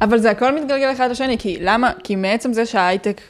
אבל 0.00 0.18
זה 0.18 0.30
הכל 0.30 0.54
מתגלגל 0.54 0.92
אחד 0.92 1.10
לשני, 1.10 1.38
כי 1.38 1.58
למה? 1.60 1.90
כי 2.04 2.16
מעצם 2.16 2.52
זה 2.52 2.66
שההייטק 2.66 3.20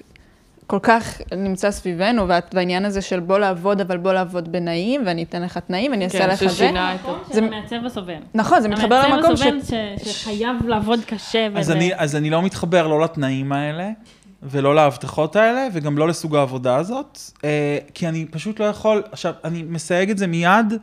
כל 0.67 0.79
כך 0.83 1.21
נמצא 1.37 1.71
סביבנו, 1.71 2.29
והעניין 2.53 2.85
הזה 2.85 3.03
של 3.03 3.21
בוא 3.21 3.39
לעבוד, 3.39 3.81
אבל 3.81 3.97
בוא 3.97 4.13
לעבוד 4.13 4.53
בנעים, 4.53 5.03
ואני 5.07 5.23
אתן 5.23 5.43
לך 5.43 5.59
תנאים, 5.59 5.91
ואני 5.91 6.05
אעשה 6.05 6.19
כן, 6.19 6.29
לך 6.29 6.39
זה. 6.39 6.45
כן, 6.45 6.51
ששינה 6.51 6.95
את 6.95 7.01
זה. 7.29 7.35
זה 7.35 7.47
המעצב 7.47 7.77
הסובל. 7.87 8.15
נכון, 8.35 8.61
זה 8.61 8.69
מתחבר 8.69 9.09
למקום 9.09 9.37
ש... 9.37 9.43
המעצב 9.43 9.75
הסובל 9.75 10.13
שחייב 10.13 10.57
לעבוד 10.67 11.01
קשה. 11.07 11.49
אז 11.55 11.71
אני, 11.71 11.91
אז 11.97 12.17
אני 12.17 12.31
לא 12.31 12.43
מתחבר 12.43 12.87
לא 12.87 13.01
לתנאים 13.01 13.53
האלה, 13.53 13.91
ולא 14.43 14.75
להבטחות 14.75 15.37
האלה, 15.37 15.67
וגם 15.73 15.99
לא 15.99 16.09
לסוג 16.09 16.37
העבודה 16.37 16.77
הזאת, 16.77 17.19
אה, 17.45 17.79
כי 17.95 18.09
אני 18.09 18.27
פשוט 18.31 18.61
לא 18.61 18.65
יכול, 18.65 19.03
עכשיו, 19.13 19.35
אני 19.45 19.63
מסייג 19.63 20.11
את 20.11 20.19
זה 20.19 20.27
מיד. 20.27 20.75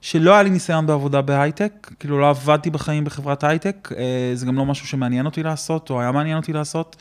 שלא 0.00 0.32
היה 0.32 0.42
לי 0.42 0.50
ניסיון 0.50 0.86
בעבודה 0.86 1.22
בהייטק, 1.22 1.90
כאילו 2.00 2.20
לא 2.20 2.28
עבדתי 2.30 2.70
בחיים 2.70 3.04
בחברת 3.04 3.44
הייטק, 3.44 3.92
אה, 3.96 4.30
זה 4.34 4.46
גם 4.46 4.56
לא 4.56 4.64
משהו 4.64 4.86
שמעניין 4.86 5.26
אותי 5.26 5.42
לעשות, 5.42 5.90
או 5.90 6.00
היה 6.00 6.12
מעניין 6.12 6.36
אותי 6.36 6.52
לעשות. 6.52 6.96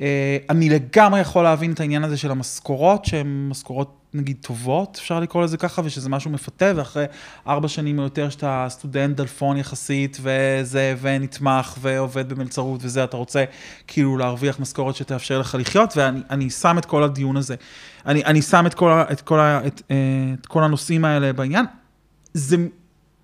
אה, 0.00 0.36
אני 0.50 0.68
לגמרי 0.68 1.20
יכול 1.20 1.42
להבין 1.42 1.72
את 1.72 1.80
העניין 1.80 2.04
הזה 2.04 2.16
של 2.16 2.30
המשכורות, 2.30 3.04
שהן 3.04 3.48
משכורות 3.48 3.96
נגיד 4.14 4.36
טובות, 4.40 4.98
אפשר 5.00 5.20
לקרוא 5.20 5.44
לזה 5.44 5.56
ככה, 5.56 5.82
ושזה 5.84 6.08
משהו 6.08 6.30
מפתה, 6.30 6.72
ואחרי 6.76 7.04
ארבע 7.46 7.68
שנים 7.68 7.98
או 7.98 8.04
יותר 8.04 8.30
שאתה 8.30 8.66
סטודנט 8.68 9.16
דלפון 9.16 9.56
יחסית, 9.56 10.18
וזה, 10.22 10.94
ונתמך, 11.00 11.76
ועובד 11.80 12.28
במלצרות 12.28 12.80
וזה, 12.84 13.04
אתה 13.04 13.16
רוצה 13.16 13.44
כאילו 13.86 14.16
להרוויח 14.16 14.60
משכורת 14.60 14.96
שתאפשר 14.96 15.38
לך 15.38 15.56
לחיות, 15.60 15.96
ואני 15.96 16.50
שם 16.50 16.78
את 16.78 16.84
כל 16.84 17.02
הדיון 17.02 17.36
הזה. 17.36 17.54
אני, 18.06 18.24
אני 18.24 18.42
שם 18.42 18.66
את 18.66 18.74
כל, 18.74 18.92
את, 19.12 19.20
כל, 19.20 19.38
את, 19.38 19.82
אה, 19.90 19.96
את 20.40 20.46
כל 20.46 20.64
הנושאים 20.64 21.04
האלה 21.04 21.32
בעניין. 21.32 21.64
זה 22.34 22.56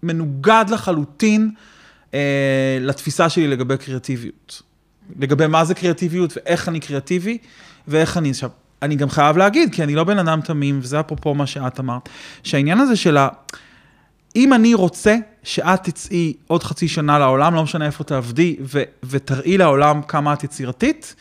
מנוגד 0.02 0.64
לחלוטין 0.70 1.50
אה, 2.14 2.78
לתפיסה 2.80 3.28
שלי 3.28 3.48
לגבי 3.48 3.76
קריאטיביות. 3.76 4.65
לגבי 5.18 5.46
מה 5.46 5.64
זה 5.64 5.74
קריאטיביות 5.74 6.32
ואיך 6.36 6.68
אני 6.68 6.80
קריאטיבי 6.80 7.38
ואיך 7.88 8.16
אני... 8.16 8.30
עכשיו, 8.30 8.50
אני 8.82 8.96
גם 8.96 9.10
חייב 9.10 9.36
להגיד, 9.36 9.74
כי 9.74 9.82
אני 9.82 9.94
לא 9.94 10.04
בן 10.04 10.18
אדם 10.18 10.40
תמים, 10.40 10.78
וזה 10.82 11.00
אפרופו 11.00 11.34
מה 11.34 11.46
שאת 11.46 11.80
אמרת, 11.80 12.08
שהעניין 12.42 12.80
הזה 12.80 12.96
של 12.96 13.16
ה... 13.16 13.28
אם 14.36 14.52
אני 14.52 14.74
רוצה 14.74 15.16
שאת 15.42 15.84
תצאי 15.84 16.32
עוד 16.46 16.62
חצי 16.62 16.88
שנה 16.88 17.18
לעולם, 17.18 17.54
לא 17.54 17.62
משנה 17.62 17.86
איפה 17.86 18.04
תעבדי, 18.04 18.56
ו- 18.60 18.82
ותראי 19.02 19.58
לעולם 19.58 20.02
כמה 20.02 20.32
את 20.32 20.44
יצירתית, 20.44 21.14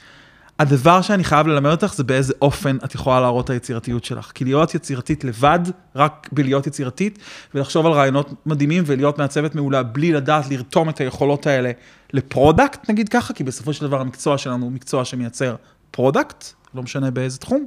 הדבר 0.60 1.01
שאני 1.01 1.24
חייב 1.24 1.47
ללמד 1.47 1.72
אותך 1.72 1.93
זה 1.93 2.03
באיזה 2.03 2.34
אופן 2.41 2.78
את 2.86 2.95
יכולה 2.95 3.22
להראות 3.22 3.45
את 3.45 3.49
היצירתיות 3.49 4.03
שלך. 4.03 4.32
כי 4.36 4.43
להיות 4.43 4.76
יצירתית 4.76 5.24
לבד, 5.24 5.60
רק 5.95 6.30
בלהיות 6.32 6.68
יצירתית, 6.68 7.20
ולחשוב 7.56 7.86
על 7.86 7.91
רעיונות 7.91 8.34
מדהימים 8.45 8.84
ולהיות 8.86 9.18
מעצבת 9.18 9.56
מעולה 9.56 9.84
בלי 9.84 10.12
לדעת 10.12 10.49
לרתום 10.49 10.89
את 10.89 11.01
היכולות 11.01 11.47
האלה 11.47 11.72
ל 12.14 12.22
product, 12.22 12.89
נגיד 12.89 13.10
ככה, 13.10 13.34
כי 13.34 13.43
בסופו 13.43 13.74
של 13.74 13.88
דבר 13.88 14.01
המקצוע 14.01 14.38
שלנו 14.38 14.64
הוא 14.64 14.72
מקצוע 14.72 15.06
שמייצר 15.06 15.56
product, 15.91 16.45
לא 16.76 16.84
משנה 16.84 17.12
באיזה 17.12 17.38
תחום. 17.38 17.66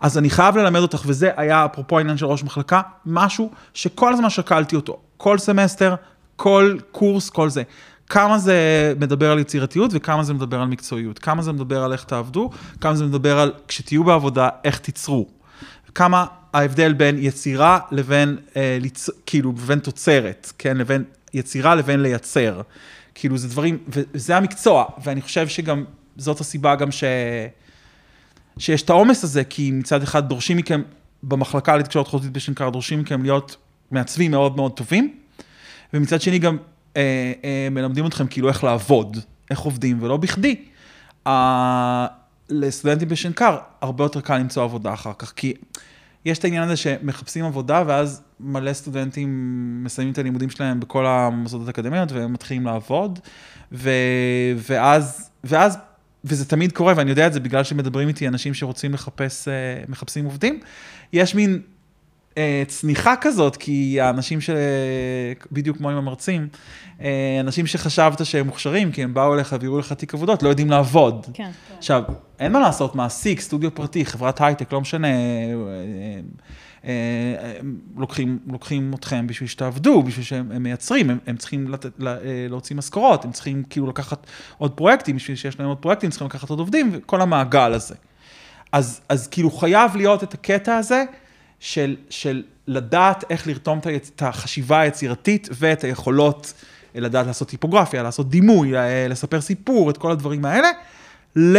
אז 0.00 0.18
אני 0.18 0.30
חייב 0.30 0.56
ללמד 0.56 0.80
אותך, 0.80 1.02
וזה 1.06 1.30
היה 1.36 1.64
אפרופו 1.64 1.98
העניין 1.98 2.16
של 2.16 2.26
ראש 2.26 2.44
מחלקה, 2.44 2.80
משהו 3.06 3.50
שכל 3.74 4.12
הזמן 4.12 4.30
שקלתי 4.30 4.76
אותו. 4.76 5.00
כל 5.16 5.38
סמסטר, 5.38 5.94
כל 6.36 6.76
קורס, 6.92 7.30
כל 7.30 7.48
זה. 7.48 7.62
כמה 8.10 8.38
זה 8.38 8.92
מדבר 9.00 9.30
על 9.30 9.38
יצירתיות 9.38 9.90
וכמה 9.94 10.22
זה 10.22 10.34
מדבר 10.34 10.60
על 10.60 10.68
מקצועיות. 10.68 11.18
כמה 11.18 11.42
זה 11.42 11.52
מדבר 11.52 11.82
על 11.84 11.92
איך 11.92 12.04
תעבדו, 12.04 12.50
כמה 12.80 12.94
זה 12.94 13.04
מדבר 13.04 13.38
על 13.38 13.52
כשתהיו 13.68 14.04
בעבודה, 14.04 14.48
איך 14.64 14.78
תיצרו. 14.78 15.26
כמה 15.94 16.26
ההבדל 16.52 16.92
בין 16.92 17.16
יצירה 17.18 17.78
לבין, 17.90 18.36
אה, 18.56 18.78
ליצ... 18.80 19.10
כאילו, 19.26 19.52
לבין 19.52 19.78
תוצרת, 19.78 20.52
כן? 20.58 20.76
לבין 20.76 21.04
יצירה 21.34 21.74
לבין 21.74 22.00
לייצר. 22.00 22.60
כאילו, 23.14 23.38
זה 23.38 23.48
דברים, 23.48 23.78
וזה 23.88 24.36
המקצוע, 24.36 24.84
ואני 25.04 25.22
חושב 25.22 25.48
שגם, 25.48 25.84
זאת 26.16 26.40
הסיבה 26.40 26.74
גם 26.74 26.92
ש... 26.92 27.04
שיש 28.58 28.82
את 28.82 28.90
העומס 28.90 29.24
הזה, 29.24 29.44
כי 29.44 29.70
מצד 29.70 30.02
אחד 30.02 30.28
דורשים 30.28 30.56
מכם, 30.56 30.82
במחלקה 31.22 31.76
לתקשורת 31.76 32.08
חוזית 32.08 32.32
בשנקר, 32.32 32.70
דורשים 32.70 33.00
מכם 33.00 33.22
להיות 33.22 33.56
מעצבים 33.90 34.30
מאוד 34.30 34.56
מאוד 34.56 34.72
טובים, 34.72 35.14
ומצד 35.94 36.20
שני 36.20 36.38
גם 36.38 36.56
אה, 36.96 37.32
אה, 37.44 37.68
מלמדים 37.70 38.06
אתכם 38.06 38.26
כאילו 38.26 38.48
איך 38.48 38.64
לעבוד, 38.64 39.16
איך 39.50 39.60
עובדים, 39.60 40.02
ולא 40.02 40.16
בכדי. 40.16 40.56
אה, 41.26 42.06
לסטודנטים 42.50 43.08
בשנקר 43.08 43.58
הרבה 43.80 44.04
יותר 44.04 44.20
קל 44.20 44.38
למצוא 44.38 44.62
עבודה 44.62 44.92
אחר 44.92 45.12
כך, 45.18 45.32
כי 45.36 45.54
יש 46.24 46.38
את 46.38 46.44
העניין 46.44 46.62
הזה 46.62 46.76
שמחפשים 46.76 47.44
עבודה, 47.44 47.82
ואז 47.86 48.22
מלא 48.40 48.72
סטודנטים 48.72 49.30
מסיימים 49.84 50.12
את 50.12 50.18
הלימודים 50.18 50.50
שלהם 50.50 50.80
בכל 50.80 51.06
המוסדות 51.06 51.66
האקדמיות, 51.66 52.12
והם 52.12 52.32
מתחילים 52.32 52.66
לעבוד, 52.66 53.18
ו, 53.72 53.90
ואז, 54.56 55.30
ואז, 55.44 55.78
וזה 56.24 56.44
תמיד 56.44 56.72
קורה, 56.72 56.94
ואני 56.96 57.10
יודע 57.10 57.26
את 57.26 57.32
זה 57.32 57.40
בגלל 57.40 57.64
שמדברים 57.64 58.08
איתי 58.08 58.28
אנשים 58.28 58.54
שרוצים 58.54 58.94
לחפש, 58.94 59.48
אה, 59.48 59.52
מחפשים 59.88 60.24
עובדים, 60.24 60.60
יש 61.12 61.34
מין 61.34 61.60
צניחה 62.66 63.14
כזאת, 63.20 63.56
כי 63.56 64.00
האנשים 64.00 64.40
ש... 64.40 64.50
בדיוק 65.52 65.76
כמו 65.76 65.90
עם 65.90 65.96
המרצים, 65.96 66.48
אה, 67.00 67.36
אנשים 67.40 67.66
שחשבת 67.66 68.26
שהם 68.26 68.46
מוכשרים, 68.46 68.92
כי 68.92 69.02
הם 69.02 69.14
באו 69.14 69.34
אליך 69.34 69.56
והראו 69.60 69.78
לך 69.78 69.92
תיק 69.92 70.14
עבודות, 70.14 70.42
לא 70.42 70.48
יודעים 70.48 70.70
לעבוד. 70.70 71.26
כן. 71.34 71.50
עכשיו, 71.78 72.02
אין 72.38 72.52
מה 72.52 72.60
לעשות, 72.60 72.94
מעסיק, 72.94 73.40
סטודיו 73.40 73.74
פרטי, 73.74 74.04
חברת 74.04 74.40
הייטק, 74.40 74.72
לא 74.72 74.80
משנה, 74.80 75.08
אה, 76.84 76.92
לוקחים, 77.96 78.38
לוקחים 78.46 78.92
אתכם 78.94 79.26
בשביל 79.26 79.48
שתעבדו, 79.48 80.02
בשביל 80.02 80.24
שהם 80.24 80.62
מייצרים, 80.62 81.10
הם, 81.10 81.18
הם 81.26 81.36
צריכים 81.36 81.68
לתת, 81.68 81.90
להוציא 82.48 82.76
משכורות, 82.76 83.24
הם 83.24 83.32
צריכים 83.32 83.62
כאילו 83.70 83.86
לקחת 83.86 84.26
עוד 84.58 84.70
פרויקטים, 84.70 85.16
בשביל 85.16 85.36
שיש 85.36 85.60
להם 85.60 85.68
עוד 85.68 85.78
פרויקטים, 85.78 86.10
צריכים 86.10 86.28
לקחת 86.28 86.50
עוד 86.50 86.58
עובדים, 86.58 86.90
וכל 86.92 87.20
המעגל 87.20 87.72
הזה. 87.72 87.94
אז, 88.72 89.00
אז 89.08 89.28
כאילו 89.28 89.50
חייב 89.50 89.96
להיות 89.96 90.22
את 90.22 90.34
הקטע 90.34 90.76
הזה 90.76 91.04
של, 91.60 91.96
של 92.10 92.42
לדעת 92.66 93.24
איך 93.30 93.46
לרתום 93.46 93.78
את. 93.78 93.86
את 93.86 94.22
החשיבה 94.22 94.80
היצירתית 94.80 95.48
ואת 95.52 95.84
היכולות 95.84 96.52
לדעת 96.94 97.26
לעשות 97.26 97.48
טיפוגרפיה, 97.48 98.02
לעשות 98.02 98.30
דימוי, 98.30 98.76
אה, 98.76 99.08
לספר 99.08 99.40
סיפור, 99.40 99.90
את 99.90 99.98
כל 99.98 100.12
הדברים 100.12 100.44
האלה, 100.44 100.68
ל... 101.36 101.58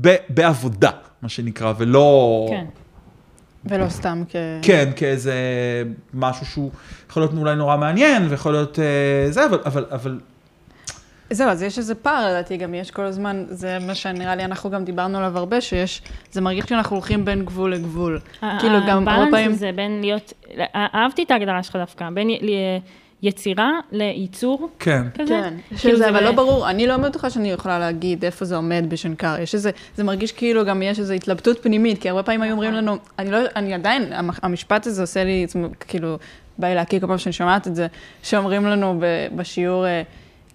ב... 0.00 0.14
בעבודה, 0.28 0.90
מה 1.22 1.28
שנקרא, 1.28 1.72
ולא... 1.78 2.46
כן. 2.50 2.64
ולא 3.64 3.88
סתם 3.88 4.22
כ... 4.28 4.36
כן, 4.62 4.90
כאיזה 4.96 5.34
משהו 6.14 6.46
שהוא 6.46 6.70
יכול 7.10 7.22
להיות 7.22 7.32
אולי 7.32 7.56
נורא 7.56 7.76
מעניין, 7.76 8.26
ויכול 8.30 8.52
להיות 8.52 8.78
אה, 8.78 9.30
זה, 9.30 9.46
אבל, 9.46 9.58
אבל, 9.64 9.86
אבל 9.90 10.20
זהו, 11.30 11.48
אז 11.48 11.62
יש 11.62 11.78
איזה 11.78 11.94
פער, 11.94 12.26
לדעתי, 12.28 12.56
גם 12.56 12.74
יש 12.74 12.90
כל 12.90 13.02
הזמן, 13.02 13.44
זה 13.48 13.78
מה 13.86 13.94
שנראה 13.94 14.34
לי, 14.34 14.44
אנחנו 14.44 14.70
גם 14.70 14.84
דיברנו 14.84 15.18
עליו 15.18 15.38
הרבה, 15.38 15.60
שיש, 15.60 16.02
זה 16.32 16.40
מרגיש 16.40 16.64
שאנחנו 16.68 16.96
הולכים 16.96 17.24
בין 17.24 17.44
גבול 17.44 17.72
לגבול. 17.74 18.20
כאילו, 18.40 18.78
גם 18.88 19.08
הרבה 19.08 19.20
פעמים... 19.20 19.28
הבאלנס 19.28 19.56
הזה 19.56 19.70
בין 19.76 20.00
להיות, 20.00 20.32
אהבתי 20.74 21.22
את 21.22 21.30
ההגדרה 21.30 21.62
שלך 21.62 21.76
דווקא, 21.76 22.10
בין 22.14 22.28
יצירה 23.22 23.70
לייצור 23.92 24.68
כן. 24.78 25.02
כזה. 25.18 25.28
כן, 25.28 25.54
כאילו 25.78 25.96
שזה 25.96 26.08
אבל 26.08 26.24
לא 26.24 26.32
ברור, 26.32 26.70
אני 26.70 26.86
לא 26.86 26.96
בטוחה 26.96 27.30
שאני 27.30 27.50
יכולה 27.50 27.78
להגיד 27.78 28.24
איפה 28.24 28.44
זה 28.44 28.56
עומד 28.56 28.84
בשנקר, 28.88 29.36
יש 29.40 29.54
איזה, 29.54 29.70
זה 29.96 30.04
מרגיש 30.04 30.32
כאילו 30.32 30.64
גם 30.64 30.82
יש 30.82 30.98
איזו 30.98 31.12
התלבטות 31.14 31.62
פנימית, 31.62 32.02
כי 32.02 32.08
הרבה 32.08 32.22
פעמים 32.22 32.42
היו 32.42 32.52
אומרים 32.52 32.72
לנו, 32.72 32.96
אני 33.18 33.30
לא, 33.30 33.38
אני 33.56 33.74
עדיין, 33.74 34.12
המ- 34.12 34.30
המשפט 34.42 34.86
הזה 34.86 35.02
עושה 35.02 35.24
לי, 35.24 35.46
כאילו, 35.88 36.18
בא 36.58 36.68
לי 36.68 36.74
להקיא 36.74 37.00
כל 37.00 37.06
פעם 37.06 37.18
שאני 37.18 37.32
שומעת 37.32 37.66
את 37.66 37.74
זה, 37.76 37.86
שאומרים 38.22 38.66
לנו 38.66 39.00
בשיעור, 39.36 39.86
אה, 39.86 40.02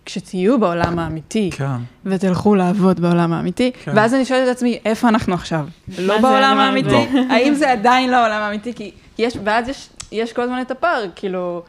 כשתהיו 0.05 0.59
בעולם 0.59 0.99
האמיתי, 0.99 1.49
כן. 1.53 1.65
ותלכו 2.05 2.55
לעבוד 2.55 2.99
בעולם 2.99 3.33
האמיתי, 3.33 3.71
כן. 3.83 3.91
ואז 3.95 4.13
אני 4.13 4.25
שואלת 4.25 4.47
את 4.47 4.55
עצמי, 4.55 4.79
איפה 4.85 5.07
אנחנו 5.07 5.33
עכשיו? 5.33 5.67
לא 5.87 6.15
זה 6.15 6.21
בעולם 6.21 6.43
העולם 6.43 6.57
האמיתי? 6.57 6.95
האמיתי? 6.95 7.33
האם 7.33 7.53
זה 7.53 7.71
עדיין 7.71 8.11
לא 8.11 8.15
העולם 8.15 8.41
האמיתי? 8.41 8.73
כי 8.73 8.91
יש, 9.17 9.37
ואז 9.43 9.69
יש, 9.69 9.89
יש 10.11 10.33
כל 10.33 10.41
הזמן 10.41 10.61
את 10.61 10.71
הפער, 10.71 11.05
כאילו, 11.15 11.63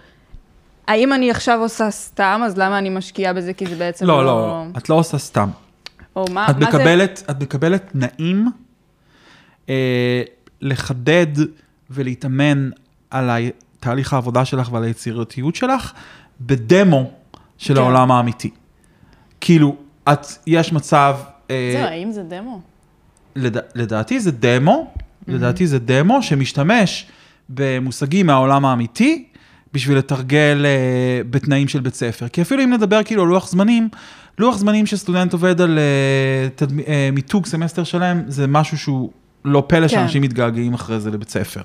האם 0.87 1.13
אני 1.13 1.31
עכשיו 1.31 1.61
עושה 1.61 1.91
סתם, 1.91 2.43
אז 2.45 2.59
למה 2.59 2.79
אני 2.79 2.89
משקיעה 2.89 3.33
בזה? 3.33 3.53
כי 3.53 3.67
זה 3.67 3.77
בעצם 3.77 4.07
לא, 4.07 4.25
לא, 4.25 4.65
את 4.77 4.89
לא 4.89 4.95
עושה 4.95 5.19
סתם. 5.19 5.49
או 6.17 6.25
מה, 6.31 6.51
את 6.51 6.57
מה 6.57 6.71
זה? 6.71 6.79
מקבלת, 6.79 7.23
את 7.31 7.43
מקבלת 7.43 7.93
תנאים 7.93 8.49
אה, 9.69 10.23
לחדד 10.61 11.27
ולהתאמן 11.91 12.71
על 13.11 13.31
תהליך 13.81 14.13
העבודה 14.13 14.45
שלך 14.45 14.73
ועל 14.73 14.85
היצירתיות 14.85 15.55
שלך 15.55 15.93
בדמו 16.41 17.11
של 17.63 17.75
כן. 17.75 17.81
העולם 17.81 18.11
האמיתי. 18.11 18.51
כאילו, 19.41 19.77
את, 20.13 20.27
יש 20.47 20.73
מצב, 20.73 21.17
אה, 21.51 21.71
זהו, 21.77 21.87
האם 21.87 22.13
זה 22.13 22.23
דמו? 22.23 22.61
לד, 23.37 23.57
לדעתי 23.75 24.21
זה 24.21 24.31
דמו, 24.31 24.91
לדעתי 25.29 25.67
זה 25.67 25.79
דמו 25.79 26.23
שמשתמש 26.23 27.07
במושגים 27.49 28.27
מהעולם 28.27 28.65
האמיתי 28.65 29.25
בשביל 29.73 29.99
לתרגל 29.99 30.65
אה, 30.65 31.21
בתנאים 31.31 31.69
של 31.69 31.81
בית 31.81 31.95
ספר. 31.95 32.29
כי 32.29 32.43
אפילו 32.43 32.65
אם 32.65 32.73
נדבר 32.73 33.03
כאילו 33.03 33.23
על 33.23 33.29
לוח 33.29 33.49
זמנים, 33.49 33.89
לוח 34.39 34.57
זמנים 34.57 34.87
שסטודנט 34.87 35.33
עובד 35.33 35.61
על 35.61 35.79
אה, 35.79 36.49
תדמ, 36.55 36.81
אה, 36.81 37.09
מיתוג 37.13 37.47
סמסטר 37.47 37.85
שלם, 37.85 38.23
זה 38.27 38.47
משהו 38.47 38.79
שהוא 38.79 39.11
לא 39.45 39.65
פלא 39.67 39.81
כן. 39.81 39.89
שאנשים 39.89 40.23
מתגעגעים 40.23 40.75
אחרי 40.75 41.01
זה 41.01 41.11
לבית 41.11 41.29
ספר. 41.29 41.63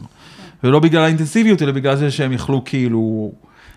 ולא 0.64 0.80
בגלל 0.80 1.04
האינטנסיביות, 1.04 1.62
אלא 1.62 1.72
בגלל 1.72 1.96
זה 1.96 2.12
שהם 2.12 2.34
יכלו 2.34 2.62
כאילו... 2.66 3.32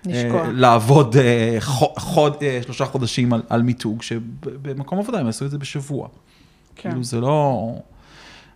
לשקוע. 0.06 0.40
אה, 0.40 0.52
לעבוד 0.52 1.16
אה, 1.16 1.56
חו- 1.60 1.94
חוד, 1.98 2.36
אה, 2.42 2.60
שלושה 2.64 2.84
חודשים 2.84 3.32
על, 3.32 3.42
על 3.48 3.62
מיתוג, 3.62 4.02
שבמקום 4.02 4.98
עבודה 4.98 5.18
הם 5.18 5.26
יעשו 5.26 5.44
את 5.44 5.50
זה 5.50 5.58
בשבוע. 5.58 6.08
כן. 6.76 6.90
כאילו 6.90 7.04
זה 7.04 7.20
לא... 7.20 7.72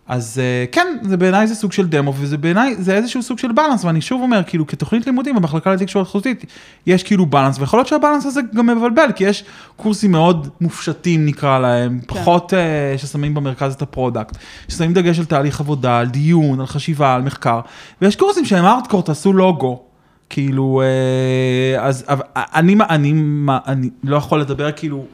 אז 0.07 0.41
כן, 0.71 0.97
זה 1.01 1.17
בעיניי 1.17 1.47
זה 1.47 1.55
סוג 1.55 1.71
של 1.71 1.87
דמו, 1.87 2.13
וזה 2.15 2.37
בעיניי, 2.37 2.75
זה 2.79 2.95
איזשהו 2.95 3.23
סוג 3.23 3.39
של 3.39 3.51
balance, 3.51 3.85
ואני 3.85 4.01
שוב 4.01 4.21
אומר, 4.21 4.41
כאילו, 4.47 4.67
כתוכנית 4.67 5.05
לימודים 5.05 5.35
במחלקה 5.35 5.73
לתקשורת 5.73 6.07
חזותית, 6.07 6.45
יש 6.87 7.03
כאילו 7.03 7.25
balance, 7.25 7.59
ויכול 7.59 7.79
להיות 7.79 7.87
שה 7.87 7.98
balance 7.98 8.25
הזה 8.25 8.41
גם 8.55 8.67
מבלבל, 8.67 9.11
כי 9.15 9.23
יש 9.23 9.43
קורסים 9.75 10.11
מאוד 10.11 10.49
מופשטים 10.61 11.25
נקרא 11.25 11.59
להם, 11.59 11.99
כן. 11.99 12.07
פחות 12.07 12.53
אה, 12.53 12.97
ששמים 12.97 13.33
במרכז 13.33 13.73
את 13.73 13.81
ה 13.81 13.87
product, 13.87 14.37
ששמים 14.69 14.93
דגש 14.93 15.19
על 15.19 15.25
תהליך 15.25 15.59
עבודה, 15.59 15.99
על 15.99 16.07
דיון, 16.07 16.59
על 16.59 16.65
חשיבה, 16.65 17.15
על 17.15 17.21
מחקר, 17.21 17.59
ויש 18.01 18.15
קורסים 18.15 18.45
שהם 18.45 18.65
ארטקור, 18.65 19.03
תעשו 19.03 19.33
לוגו. 19.33 19.84
כאילו, 20.29 20.81
אה, 20.81 21.85
אז 21.85 22.05
אבל, 22.07 22.23
אני, 22.35 22.75
אני, 22.89 23.11
אני, 23.11 23.51
אני 23.67 23.89
לא 24.03 24.15
יכול 24.15 24.41
לדבר 24.41 24.71
כאילו, 24.71 25.05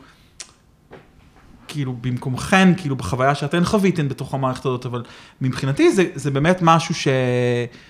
כאילו 1.67 1.95
במקומכן, 2.01 2.73
כאילו 2.77 2.95
בחוויה 2.95 3.35
שאתן 3.35 3.63
חוויתן 3.63 4.07
בתוך 4.07 4.33
המערכת 4.33 4.65
הזאת, 4.65 4.85
אבל 4.85 5.03
מבחינתי 5.41 5.91
זה, 5.91 6.05
זה 6.15 6.31
באמת 6.31 6.59
משהו 6.61 6.95
ש, 6.95 7.07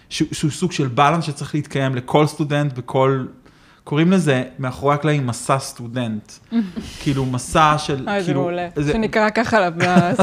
ש, 0.10 0.24
שהוא 0.32 0.52
סוג 0.52 0.72
של 0.72 0.88
בלנס 0.88 1.24
שצריך 1.24 1.56
להתקיים 1.56 1.96
לכל 1.96 2.28
סטודנט 2.28 2.74
בכל, 2.74 3.26
קוראים 3.84 4.12
לזה 4.12 4.44
מאחורי 4.60 4.94
הקלעים 4.96 5.28
מסע 5.28 5.60
סטודנט. 5.60 6.32
כאילו 7.02 7.26
מסע 7.26 7.76
של, 7.78 8.10
אוי, 8.10 8.20
זה 8.20 8.26
כאילו, 8.26 8.42
מעולה. 8.42 8.68
שנקרא 8.92 9.30
ככה 9.30 9.70
לפ- 9.70 10.20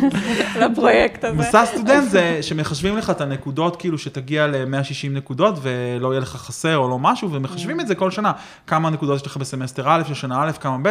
לפרויקט 0.60 1.24
הזה. 1.24 1.36
מסע 1.38 1.66
סטודנט 1.66 2.10
זה 2.10 2.38
שמחשבים 2.42 2.96
לך 2.96 3.10
את 3.10 3.20
הנקודות, 3.20 3.76
כאילו 3.76 3.98
שתגיע 3.98 4.46
ל-160 4.46 4.68
נקודות 5.10 5.54
ולא 5.62 6.12
יהיה 6.12 6.20
לך 6.20 6.28
חסר 6.36 6.76
או 6.76 6.88
לא 6.88 6.98
משהו, 6.98 7.32
ומחשבים 7.32 7.80
את 7.80 7.86
זה 7.88 7.94
כל 7.94 8.10
שנה. 8.10 8.32
כמה 8.66 8.90
נקודות 8.90 9.16
יש 9.16 9.26
לך 9.26 9.36
בסמסטר 9.36 9.84
א' 9.88 10.02
של 10.08 10.14
שנה 10.14 10.42
א', 10.44 10.52
כמה 10.60 10.78
ב', 10.82 10.86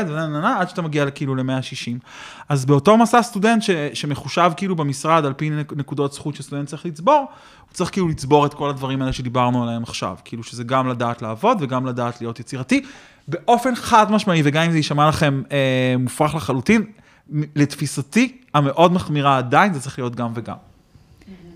עד 0.60 0.70
שאתה 0.70 0.82
מגיע 0.82 1.10
כאילו 1.10 1.36
ל-160. 1.36 1.92
אז 2.50 2.66
באותו 2.66 2.98
מסע 2.98 3.22
סטודנט 3.22 3.64
שמחושב 3.94 4.52
כאילו 4.58 4.76
במשרד 4.76 5.26
על 5.26 5.34
פי 5.34 5.50
נק- 5.50 5.74
נקודות 5.76 6.14
זכות 6.14 6.36
שסטודנט 6.36 6.68
צריך 6.68 6.86
לצבור, 6.86 7.26
הוא 7.68 7.74
צריך 7.74 7.92
כאילו 7.92 8.08
לצבור 8.08 8.46
את 8.46 8.54
כל 8.54 8.70
הדברים 8.70 9.02
האלה 9.02 9.14
שדיברנו 9.14 9.64
עליהם 9.64 9.84
עכשיו. 9.84 10.16
כאילו 10.26 10.44
שזה 10.44 10.64
גם 10.64 10.88
לדעת 10.88 11.22
לעבוד 11.22 11.58
וגם 11.62 11.86
לדעת 11.86 12.22
להיות 12.22 12.40
יצירתי. 12.40 12.82
באופן 13.28 13.76
חד 13.76 14.12
משמעי, 14.12 14.42
וגם 14.46 14.64
אם 14.64 14.72
זה 14.72 14.78
יישמע 14.78 15.10
לכם 15.10 15.42
אה, 15.52 15.96
מופרך 16.00 16.36
לחלוטין, 16.36 16.84
לתפיסתי 17.56 18.38
המאוד 18.54 18.94
מחמירה 18.94 19.38
עדיין, 19.38 19.74
זה 19.74 19.80
צריך 19.80 20.00
להיות 20.00 20.16
גם 20.16 20.32
וגם. 20.36 20.56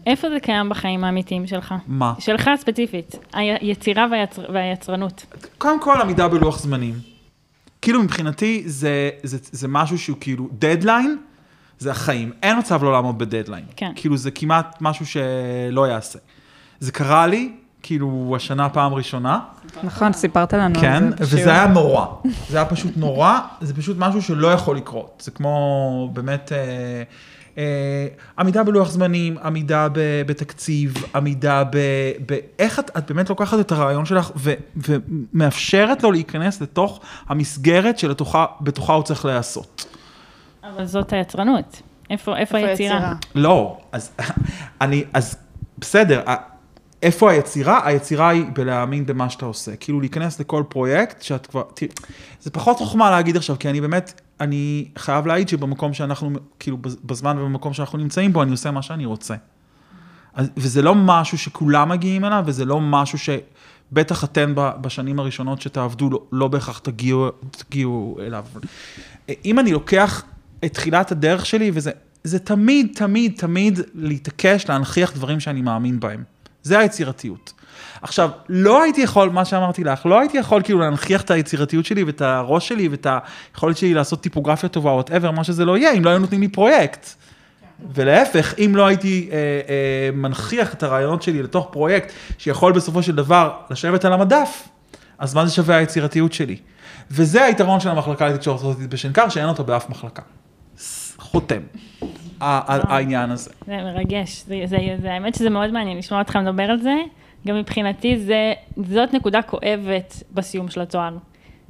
איפה 0.06 0.30
זה 0.30 0.40
קיים 0.40 0.70
בחיים 0.70 1.04
האמיתיים 1.04 1.48
שלך? 1.48 1.74
מה? 1.88 2.14
שלך 2.20 2.50
ספציפית, 2.58 3.16
היצירה 3.34 4.08
והיצר... 4.12 4.42
והיצרנות. 4.54 5.26
קודם 5.58 5.82
כל, 5.82 6.02
עמידה 6.02 6.28
בלוח 6.28 6.60
זמנים. 6.60 6.94
כאילו 7.82 8.04
מבחינתי 8.04 8.64
זה, 8.66 9.10
זה, 9.24 9.38
זה 9.52 9.68
משהו 9.68 9.98
שהוא 9.98 10.18
כאילו 10.20 10.50
דדליין, 10.52 11.18
זה 11.82 11.92
החיים. 11.92 12.32
אין 12.44 12.60
מצב 12.60 12.84
לא 12.84 12.92
לעמוד 12.92 13.18
בדדליין. 13.18 13.64
כן. 13.76 13.92
כאילו 13.96 14.18
זה 14.18 14.32
כמעט 14.32 14.78
משהו 14.82 15.06
שלא 15.06 15.88
יעשה. 15.88 16.20
זה 16.80 16.92
קרה 16.92 17.28
לי, 17.28 17.52
כאילו 17.84 18.34
השנה 18.36 18.70
פעם 18.70 18.94
ראשונה, 18.94 19.40
נכון, 19.84 20.14
סיפרת 20.14 20.54
לנו 20.54 20.76
על 20.76 20.82
כן, 20.82 21.04
זה. 21.10 21.16
וזה 21.20 21.52
היה 21.52 21.68
נורא. 21.68 22.06
זה 22.50 22.58
היה 22.58 22.66
פשוט 22.66 22.92
נורא, 22.98 23.40
זה 23.62 23.74
פשוט 23.74 23.98
משהו 24.00 24.22
שלא 24.22 24.48
יכול 24.48 24.78
לקרות. 24.78 25.22
זה 25.26 25.32
כמו 25.32 26.10
באמת... 26.14 26.52
אה, 26.52 27.04
אה, 27.58 28.08
עמידה 28.40 28.64
בלוח 28.64 28.90
זמנים, 28.92 29.38
עמידה 29.44 29.88
ב, 29.92 30.22
בתקציב, 30.26 30.94
עמידה 31.16 31.64
ב... 31.64 31.78
ב 32.26 32.38
איך 32.60 32.80
את, 32.80 32.92
את 32.98 33.12
באמת 33.12 33.30
לוקחת 33.30 33.60
את 33.60 33.72
הרעיון 33.72 34.06
שלך 34.06 34.32
ו, 34.36 34.54
ומאפשרת 34.76 36.04
לו 36.04 36.12
להיכנס 36.12 36.62
לתוך 36.62 37.00
המסגרת 37.28 38.00
שבתוכה 38.00 38.94
הוא 38.94 39.04
צריך 39.04 39.26
להיעשות. 39.26 39.86
אבל 40.64 40.86
זאת 40.86 41.14
היצרנות. 41.14 41.82
איפה, 42.10 42.38
איפה 42.38 42.58
איפה 42.58 42.70
היצירה? 42.70 42.96
היצירה? 42.96 43.14
לא, 43.36 43.78
אז 43.92 44.12
אני, 44.82 45.04
אז 45.14 45.38
בסדר, 45.78 46.22
איפה 47.04 47.32
היצירה? 47.32 47.80
היצירה 47.88 48.30
היא 48.30 48.46
בלהאמין 48.54 49.06
במה 49.06 49.30
שאתה 49.30 49.46
עושה. 49.46 49.76
כאילו 49.76 50.00
להיכנס 50.00 50.40
לכל 50.40 50.64
פרויקט 50.70 51.22
שאת 51.22 51.48
כבר, 51.48 51.64
תראי, 51.74 51.92
זה 52.42 52.52
פחות 52.52 52.78
חוכמה 52.78 53.12
להגיד 53.12 53.38
עכשיו, 53.38 53.56
כי 53.60 53.70
אני 53.70 53.82
באמת, 53.82 54.22
אני 54.40 54.88
חייב 54.98 55.28
להעיד 55.28 55.50
שבמקום 55.50 55.94
שאנחנו, 55.94 56.32
כאילו 56.60 56.78
בז- 56.78 56.98
בזמן 57.06 57.38
ובמקום 57.38 57.74
שאנחנו 57.74 57.98
נמצאים 57.98 58.34
בו, 58.34 58.44
אני 58.44 58.52
עושה 58.52 58.72
מה 58.72 58.82
שאני 58.82 59.06
רוצה. 59.06 59.36
אז, 60.34 60.50
וזה 60.58 60.82
לא 60.82 60.96
משהו 60.96 61.38
שכולם 61.38 61.90
מגיעים 61.90 62.26
אליו, 62.26 62.44
וזה 62.46 62.66
לא 62.66 62.80
משהו 62.82 63.18
שבטח 63.20 64.24
אתן 64.24 64.54
ב- 64.56 64.72
בשנים 64.82 65.20
הראשונות 65.20 65.62
שתעבדו, 65.62 66.10
לא, 66.10 66.22
לא 66.32 66.48
בהכרח 66.48 66.80
תגיעו, 66.80 67.30
תגיעו 67.52 68.18
אליו. 68.22 68.46
אם 69.46 69.60
אני 69.60 69.72
לוקח 69.72 70.24
את 70.66 70.74
תחילת 70.74 71.12
הדרך 71.12 71.46
שלי, 71.46 71.72
וזה 71.74 71.92
זה 72.24 72.40
תמיד, 72.40 72.88
תמיד, 72.96 73.34
תמיד 73.38 73.80
להתעקש, 73.96 74.66
להנכיח 74.70 75.14
דברים 75.14 75.40
שאני 75.40 75.62
מאמין 75.62 76.00
בהם. 76.00 76.24
זה 76.64 76.80
היצירתיות. 76.80 77.54
עכשיו, 78.02 78.30
לא 78.50 78.84
הייתי 78.84 79.02
יכול, 79.02 79.30
מה 79.30 79.46
שאמרתי 79.46 79.84
לך, 79.84 80.06
לא 80.06 80.20
הייתי 80.20 80.38
יכול 80.38 80.62
כאילו 80.64 80.80
להנכיח 80.80 81.22
את 81.22 81.32
היצירתיות 81.32 81.86
שלי 81.86 82.04
ואת 82.04 82.22
הראש 82.22 82.68
שלי 82.68 82.88
ואת 82.88 83.08
היכולת 83.54 83.78
שלי 83.78 83.94
לעשות 83.94 84.22
טיפוגרפיה 84.22 84.70
טובה, 84.70 84.92
whatever, 84.92 85.32
מה 85.32 85.44
שזה 85.44 85.66
לא 85.66 85.78
יהיה, 85.78 85.94
אם 85.94 86.06
לא 86.06 86.10
היו 86.10 86.20
נותנים 86.20 86.42
לי 86.42 86.48
פרויקט. 86.48 87.10
ולהפך, 87.94 88.54
אם 88.66 88.72
לא 88.76 88.88
הייתי 88.88 89.30
אה, 89.32 89.38
אה, 89.38 90.10
מנכיח 90.14 90.74
את 90.74 90.84
הרעיונות 90.84 91.24
שלי 91.24 91.44
לתוך 91.44 91.68
פרויקט 91.72 92.12
שיכול 92.38 92.74
בסופו 92.74 93.04
של 93.04 93.16
דבר 93.16 93.52
לשבת 93.70 94.06
על 94.06 94.14
המדף, 94.14 94.68
אז 95.20 95.34
מה 95.34 95.46
זה 95.46 95.54
שווה 95.54 95.76
היצירתיות 95.76 96.34
שלי? 96.34 96.58
וזה 97.12 97.44
היתרון 97.44 97.80
של 97.80 97.90
המחלקה 97.90 98.30
לתקשורת 98.30 98.60
חוזית 98.60 98.90
בשנקר, 98.90 99.30
שאין 99.30 99.46
אותו 99.46 99.64
באף 99.64 99.90
מחלקה. 99.90 100.22
חותם. 101.32 101.62
ה- 102.42 102.74
ה- 102.74 102.94
העניין 102.96 103.30
הזה. 103.32 103.50
זה 103.68 103.78
מרגש, 103.78 104.44
זה, 104.48 104.62
זה, 104.66 104.78
זה, 105.02 105.12
האמת 105.14 105.36
שזה 105.36 105.50
מאוד 105.50 105.72
מעניין 105.72 105.98
לשמוע 105.98 106.22
אותך 106.22 106.36
מדבר 106.36 106.64
על 106.64 106.78
זה. 106.80 106.96
גם 107.48 107.56
מבחינתי 107.60 108.18
זה, 108.20 108.54
זאת 108.78 109.14
נקודה 109.14 109.42
כואבת 109.42 110.24
בסיום 110.34 110.70
של 110.70 110.82
התואר. 110.82 111.18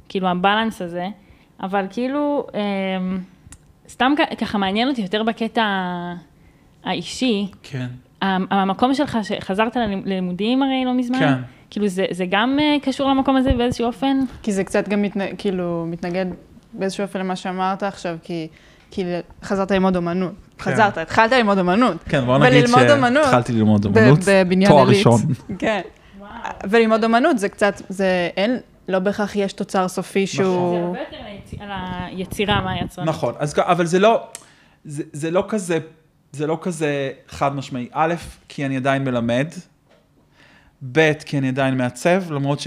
כאילו 0.08 0.28
הבלנס 0.28 0.82
הזה, 0.82 1.06
אבל 1.62 1.86
כאילו, 1.90 2.46
אמ, 2.54 3.18
סתם 3.88 4.12
כ- 4.16 4.34
ככה 4.40 4.58
מעניין 4.58 4.88
אותי 4.88 5.02
יותר 5.02 5.22
בקטע 5.22 5.62
האישי, 6.84 7.46
כן. 7.62 7.86
המ- 8.20 8.46
המקום 8.50 8.94
שלך, 8.94 9.18
שחזרת 9.22 9.76
ללימ- 9.76 10.06
ללימודים 10.06 10.62
הרי 10.62 10.84
לא 10.84 10.94
מזמן, 10.94 11.18
כן. 11.18 11.32
כאילו 11.70 11.88
זה, 11.88 12.04
זה 12.10 12.24
גם 12.30 12.58
אה, 12.60 12.76
קשור 12.82 13.10
למקום 13.10 13.36
הזה 13.36 13.52
באיזשהו 13.52 13.86
אופן? 13.86 14.16
כי 14.42 14.52
זה 14.52 14.64
קצת 14.64 14.88
גם 14.88 15.02
מתנ... 15.02 15.36
כאילו 15.38 15.86
מתנגד 15.88 16.26
באיזשהו 16.72 17.02
אופן 17.02 17.20
למה 17.20 17.36
שאמרת 17.36 17.82
עכשיו, 17.82 18.16
כי, 18.22 18.48
כי 18.94 19.04
חזרת 19.44 19.70
ללמוד 19.70 19.96
אומנות. 19.96 20.32
כן. 20.58 20.72
חזרת, 20.72 20.98
התחלת 20.98 21.32
ללמוד 21.32 21.58
אומנות. 21.58 21.96
כן, 22.08 22.24
בוא 22.24 22.38
נגיד 22.38 22.66
שהתחלתי 22.66 23.52
ללמוד 23.52 23.86
ב- 23.86 23.98
אומנות, 23.98 24.18
בבניין 24.28 24.70
תואר. 24.70 24.86
ראשון. 24.88 25.20
כן. 25.58 25.80
וללמוד 26.70 27.04
אומנות 27.04 27.38
זה 27.38 27.48
קצת, 27.48 27.82
זה 27.88 28.28
אין, 28.36 28.58
לא 28.88 28.98
בהכרח 28.98 29.36
יש 29.36 29.52
תוצר 29.52 29.88
סופי 29.88 30.26
זה 30.26 30.32
שהוא... 30.32 30.76
הרבה 30.86 30.98
יותר 30.98 31.16
על 31.16 31.22
היצ- 31.26 31.62
על 31.62 31.68
היצירה 32.16 32.60
מהיצרנות. 32.60 33.08
נכון, 33.14 33.34
אז, 33.38 33.54
אבל 33.58 33.86
זה 33.86 33.98
לא, 33.98 34.22
זה, 34.84 35.02
זה 35.12 35.30
לא 35.30 35.44
כזה, 35.48 35.78
זה 36.32 36.46
לא 36.46 36.58
כזה 36.62 37.10
חד 37.28 37.54
משמעי. 37.56 37.88
א', 37.92 38.14
כי 38.48 38.66
אני 38.66 38.76
עדיין 38.76 39.04
מלמד, 39.04 39.48
ב', 40.92 41.12
כי 41.26 41.38
אני 41.38 41.48
עדיין 41.48 41.76
מעצב, 41.78 42.32
למרות 42.32 42.60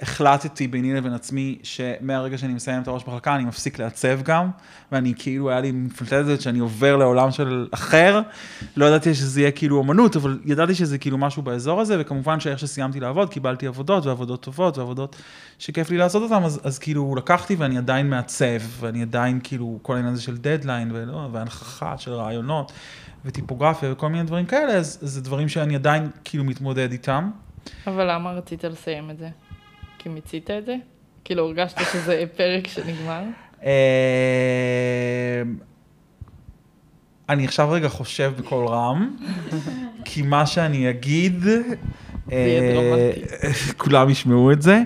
שהחלטתי 0.00 0.68
ביני 0.68 0.94
לבין 0.94 1.12
עצמי 1.12 1.58
שמהרגע 1.62 2.38
שאני 2.38 2.52
מסיים 2.52 2.82
את 2.82 2.88
הראש 2.88 3.06
מחלקה, 3.06 3.34
אני 3.34 3.44
מפסיק 3.44 3.78
לעצב 3.78 4.22
גם, 4.22 4.50
ואני 4.92 5.14
כאילו, 5.16 5.50
היה 5.50 5.60
לי 5.60 5.72
מפלטזת 5.72 6.40
שאני 6.40 6.58
עובר 6.58 6.96
לעולם 6.96 7.30
של 7.30 7.68
אחר. 7.70 8.20
לא 8.76 8.86
ידעתי 8.86 9.14
שזה 9.14 9.40
יהיה 9.40 9.50
כאילו 9.50 9.76
אומנות, 9.76 10.16
אבל 10.16 10.38
ידעתי 10.44 10.74
שזה 10.74 10.98
כאילו 10.98 11.18
משהו 11.18 11.42
באזור 11.42 11.80
הזה, 11.80 11.96
וכמובן 12.00 12.40
שאיך 12.40 12.58
שסיימתי 12.58 13.00
לעבוד, 13.00 13.30
קיבלתי 13.30 13.66
עבודות, 13.66 14.06
ועבודות 14.06 14.42
טובות, 14.42 14.78
ועבודות 14.78 15.16
שכיף 15.58 15.90
לי 15.90 15.96
לעשות 15.96 16.22
אותן, 16.22 16.44
אז, 16.44 16.60
אז 16.64 16.78
כאילו 16.78 17.14
לקחתי 17.14 17.54
ואני 17.54 17.78
עדיין 17.78 18.10
מעצב, 18.10 18.60
ואני 18.80 19.02
עדיין 19.02 19.40
כאילו, 19.42 19.78
כל 19.82 19.94
העניין 19.94 20.12
הזה 20.12 20.22
של 20.22 20.36
דדליין, 20.36 20.90
ולא, 20.94 21.28
והנכחה 21.32 21.98
של 21.98 22.12
רעיונות, 22.12 22.72
וטיפוגרפיה 23.24 23.92
וכל 23.92 24.08
מיני 24.08 24.24
דברים 24.24 24.46
כאלה, 24.46 24.72
אז 24.72 24.98
זה 25.00 25.20
דברים 25.20 25.48
שאני 25.48 25.74
עדיין 25.74 26.10
כאילו 26.24 26.44
מתמודד 26.44 26.92
איתם. 26.92 27.30
אבל 27.86 28.14
למה 28.14 28.32
רצית 28.32 28.64
לסיים 28.64 29.10
את 29.10 29.18
זה? 29.18 29.28
כי 30.02 30.08
מיצית 30.08 30.50
את 30.50 30.66
זה? 30.66 30.76
כאילו 31.24 31.46
הרגשת 31.46 31.76
שזה 31.92 32.24
פרק 32.36 32.66
שנגמר? 32.66 33.22
אה, 33.64 35.42
אני 37.28 37.44
עכשיו 37.44 37.70
רגע 37.70 37.88
חושב 37.88 38.32
בקול 38.38 38.66
רם, 38.66 39.16
כי 40.04 40.22
מה 40.22 40.46
שאני 40.46 40.90
אגיד, 40.90 41.44
אה. 42.32 43.12
כולם 43.78 44.10
ישמעו 44.10 44.52
את 44.52 44.62
זה. 44.62 44.82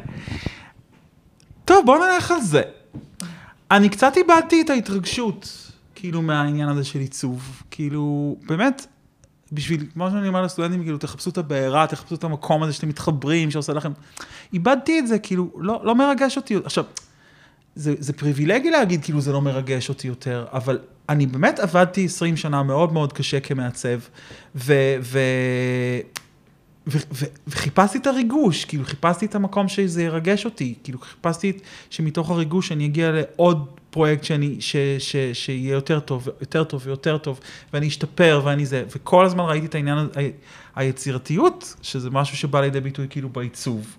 טוב, 1.64 1.86
בואו 1.86 1.98
נלך 1.98 2.30
על 2.30 2.40
זה. 2.40 2.62
אני 3.70 3.88
קצת 3.88 4.16
איבדתי 4.16 4.62
את 4.62 4.70
ההתרגשות, 4.70 5.70
כאילו, 5.94 6.22
מהעניין 6.22 6.68
הזה 6.68 6.84
של 6.84 6.98
עיצוב. 6.98 7.62
כאילו, 7.70 8.36
באמת, 8.46 8.86
בשביל, 9.52 9.86
כמו 9.92 10.10
שאני 10.10 10.28
אומר 10.28 10.42
לסטודנטים, 10.42 10.82
כאילו, 10.82 10.98
תחפשו 10.98 11.30
את 11.30 11.38
הבעירה, 11.38 11.86
תחפשו 11.86 12.14
את 12.14 12.24
המקום 12.24 12.62
הזה 12.62 12.72
שאתם 12.72 12.88
מתחברים, 12.88 13.50
שעושה 13.50 13.72
לכם... 13.72 13.92
איבדתי 14.52 14.98
את 14.98 15.06
זה, 15.06 15.18
כאילו, 15.18 15.50
לא, 15.56 15.80
לא 15.84 15.94
מרגש 15.94 16.36
אותי. 16.36 16.56
עכשיו, 16.64 16.84
זה, 17.74 17.94
זה 17.98 18.12
פריבילגי 18.12 18.70
להגיד, 18.70 19.04
כאילו, 19.04 19.20
זה 19.20 19.32
לא 19.32 19.42
מרגש 19.42 19.88
אותי 19.88 20.08
יותר, 20.08 20.46
אבל 20.52 20.78
אני 21.08 21.26
באמת 21.26 21.58
עבדתי 21.58 22.04
20 22.04 22.36
שנה 22.36 22.62
מאוד 22.62 22.92
מאוד 22.92 23.12
קשה 23.12 23.40
כמעצב, 23.40 23.98
ו... 24.56 24.74
ו... 25.00 25.18
ו- 26.86 26.98
ו- 27.14 27.26
וחיפשתי 27.46 27.98
את 27.98 28.06
הריגוש, 28.06 28.64
כאילו 28.64 28.84
חיפשתי 28.84 29.26
את 29.26 29.34
המקום 29.34 29.68
שזה 29.68 30.02
ירגש 30.02 30.44
אותי, 30.44 30.74
כאילו 30.84 30.98
חיפשתי 30.98 31.50
את, 31.50 31.56
שמתוך 31.90 32.30
הריגוש 32.30 32.72
אני 32.72 32.86
אגיע 32.86 33.10
לעוד 33.12 33.66
פרויקט 33.94 34.24
שאני, 34.24 34.56
ש, 34.60 34.76
ש, 34.98 35.16
שיהיה 35.32 35.72
יותר 35.72 36.00
טוב, 36.00 36.28
יותר 36.40 36.64
טוב 36.64 36.82
ויותר 36.84 37.18
טוב, 37.18 37.40
ואני 37.72 37.88
אשתפר 37.88 38.40
ואני 38.44 38.66
זה, 38.66 38.84
וכל 38.96 39.26
הזמן 39.26 39.44
ראיתי 39.44 39.66
את 39.66 39.74
העניין, 39.74 39.98
ה- 39.98 40.08
היצירתיות, 40.74 41.74
שזה 41.82 42.10
משהו 42.10 42.36
שבא 42.36 42.60
לידי 42.60 42.80
ביטוי 42.80 43.06
כאילו 43.10 43.28
בעיצוב. 43.28 43.96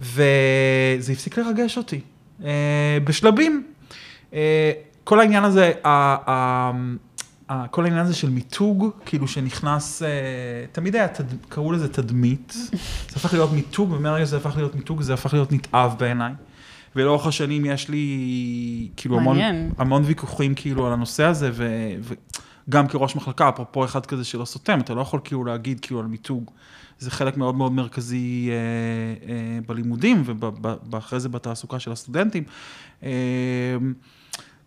וזה 0.00 1.12
הפסיק 1.12 1.38
לרגש 1.38 1.78
אותי, 1.78 2.00
אה, 2.44 2.98
בשלבים. 3.04 3.66
אה, 4.32 4.72
כל 5.04 5.20
העניין 5.20 5.44
הזה, 5.44 5.72
כל 7.70 7.84
העניין 7.84 8.02
הזה 8.02 8.14
של 8.14 8.30
מיתוג, 8.30 8.90
כאילו 9.06 9.28
שנכנס, 9.28 10.02
אה, 10.02 10.08
תמיד 10.72 10.96
היה, 10.96 11.08
תד... 11.08 11.24
קראו 11.48 11.72
לזה 11.72 11.92
תדמית, 11.92 12.52
זה 13.08 13.16
הפך 13.16 13.32
להיות 13.32 13.52
מיתוג, 13.52 13.92
ומהרגע 13.92 14.26
שזה 14.26 14.36
הפך 14.36 14.56
להיות 14.56 14.74
מיתוג, 14.74 15.02
זה 15.02 15.14
הפך 15.14 15.34
להיות 15.34 15.52
נתעב 15.52 15.94
בעיניי. 15.98 16.32
ולאורך 16.96 17.26
השנים 17.26 17.64
יש 17.64 17.88
לי 17.88 18.88
כאילו 18.96 19.18
המון. 19.18 19.38
המון 19.78 20.02
ויכוחים 20.04 20.54
כאילו 20.54 20.86
על 20.86 20.92
הנושא 20.92 21.24
הזה, 21.24 21.50
ו, 21.52 21.66
וגם 22.68 22.88
כראש 22.88 23.16
מחלקה, 23.16 23.48
אפרופו 23.48 23.84
אחד 23.84 24.06
כזה 24.06 24.24
שלא 24.24 24.44
סותם, 24.44 24.80
אתה 24.80 24.94
לא 24.94 25.00
יכול 25.00 25.20
כאילו 25.24 25.44
להגיד 25.44 25.80
כאילו 25.80 26.00
על 26.00 26.06
מיתוג. 26.06 26.50
זה 26.98 27.10
חלק 27.10 27.36
מאוד 27.36 27.54
מאוד 27.54 27.72
מרכזי 27.72 28.48
אה, 28.50 28.54
אה, 29.32 29.58
בלימודים 29.66 30.22
ואחרי 30.90 31.20
זה 31.20 31.28
בתעסוקה 31.28 31.78
של 31.78 31.92
הסטודנטים. 31.92 32.44
אה, 33.02 33.10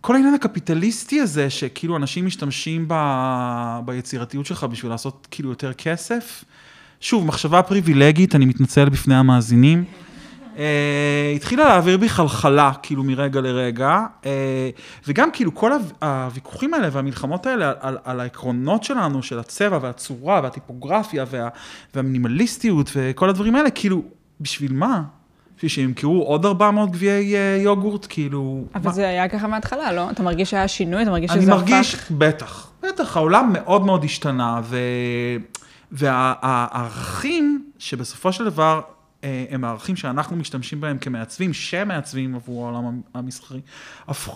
כל 0.02 0.16
העניין 0.16 0.34
הקפיטליסטי 0.34 1.22
הזה, 1.22 1.50
שכאילו 1.50 1.98
אנשים 1.98 2.26
משתמשים 2.26 2.86
ב, 2.88 2.94
ביצירתיות 3.86 4.46
שלך 4.46 4.64
בשביל 4.64 4.92
לעשות 4.92 5.28
כאילו 5.32 5.50
יותר 5.50 5.74
כסף. 5.74 6.44
שוב, 7.02 7.26
מחשבה 7.26 7.62
פריבילגית, 7.62 8.36
אני 8.36 8.46
מתנצל 8.46 8.90
בפני 8.90 9.16
המאזינים. 9.16 9.84
אה, 10.58 11.34
התחילה 11.36 11.64
להעביר 11.64 11.98
בי 11.98 12.10
חלחלה, 12.10 12.72
כאילו 12.84 13.04
מרגע 13.04 13.42
לרגע, 13.42 14.06
אה, 14.26 14.70
וגם 15.08 15.32
כאילו 15.32 15.56
כל 15.56 15.72
הו- 15.74 16.08
הוויכוחים 16.08 16.74
האלה 16.74 16.88
והמלחמות 16.92 17.46
האלה 17.46 17.74
על, 17.80 17.98
על, 18.04 18.20
העקרונות 18.20 18.84
שלנו, 18.84 19.24
של 19.24 19.40
הצבע 19.40 19.80
והצורה 19.82 20.40
והטיפוגרפיה 20.44 21.26
וה, 21.30 21.50
והמינימליסטיות 21.96 22.92
וכל 22.96 23.30
הדברים 23.30 23.56
האלה, 23.56 23.70
כאילו, 23.70 24.02
בשביל 24.42 24.74
מה? 24.74 25.02
בשביל 25.58 25.70
שימכרו 25.70 26.24
עוד 26.24 26.46
400 26.46 26.92
גביעי 26.92 27.36
אה, 27.36 27.60
יוגורט, 27.64 28.06
כאילו... 28.10 28.64
אבל 28.76 28.86
מה? 28.86 28.92
זה 28.92 29.08
היה 29.08 29.28
ככה 29.28 29.48
מההתחלה, 29.48 29.94
לא? 29.94 30.10
אתה 30.10 30.24
מרגיש 30.24 30.50
שהיה 30.50 30.68
שינוי? 30.68 31.04
אתה 31.04 31.12
מרגיש 31.12 31.32
אני 31.32 31.42
שזה 31.42 31.52
מרגיש, 31.52 31.96
הפך... 31.96 32.12
בטח, 32.12 32.72
בטח, 32.84 33.18
העולם 33.18 33.50
מאוד 33.54 33.86
מאוד 33.86 34.04
השתנה, 34.04 34.62
ו... 34.64 34.78
והערכים 35.92 37.64
שבסופו 37.80 38.34
של 38.34 38.46
דבר 38.46 38.82
הם 39.24 39.64
הערכים 39.64 39.96
שאנחנו 39.96 40.36
משתמשים 40.36 40.82
בהם 40.82 40.98
כמעצבים, 40.98 41.54
שמעצבים 41.54 42.36
עבור 42.36 42.66
העולם 42.66 43.02
המסחרי, 43.14 43.62
הפכו, 44.08 44.36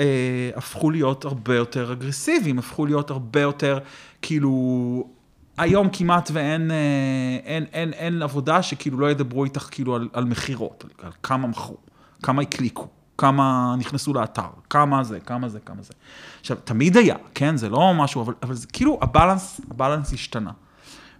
אה, 0.00 0.50
הפכו 0.56 0.90
להיות 0.90 1.24
הרבה 1.24 1.56
יותר 1.56 1.92
אגרסיביים, 1.92 2.58
הפכו 2.58 2.86
להיות 2.86 3.10
הרבה 3.10 3.40
יותר, 3.40 3.78
כאילו, 4.22 5.08
היום 5.56 5.88
כמעט 5.92 6.30
ואין 6.32 6.70
אה, 6.70 6.76
אין, 7.44 7.64
אין, 7.72 7.92
אין 7.92 8.22
עבודה 8.22 8.62
שכאילו 8.62 8.98
לא 8.98 9.10
ידברו 9.10 9.44
איתך 9.44 9.68
כאילו 9.70 9.96
על, 9.96 10.08
על 10.12 10.24
מכירות, 10.24 10.84
על 11.02 11.12
כמה 11.22 11.46
מכרו, 11.46 11.76
כמה 12.22 12.42
הקליקו. 12.42 12.88
כמה 13.18 13.74
נכנסו 13.78 14.14
לאתר, 14.14 14.48
כמה 14.70 15.04
זה, 15.04 15.20
כמה 15.20 15.48
זה, 15.48 15.60
כמה 15.60 15.82
זה. 15.82 15.92
עכשיו, 16.40 16.56
תמיד 16.64 16.96
היה, 16.96 17.16
כן? 17.34 17.56
זה 17.56 17.68
לא 17.68 17.94
משהו, 17.94 18.22
אבל, 18.22 18.34
אבל 18.42 18.54
זה 18.54 18.66
כאילו 18.66 18.98
הבלנס, 19.02 19.60
הבלנס 19.70 20.12
השתנה. 20.12 20.50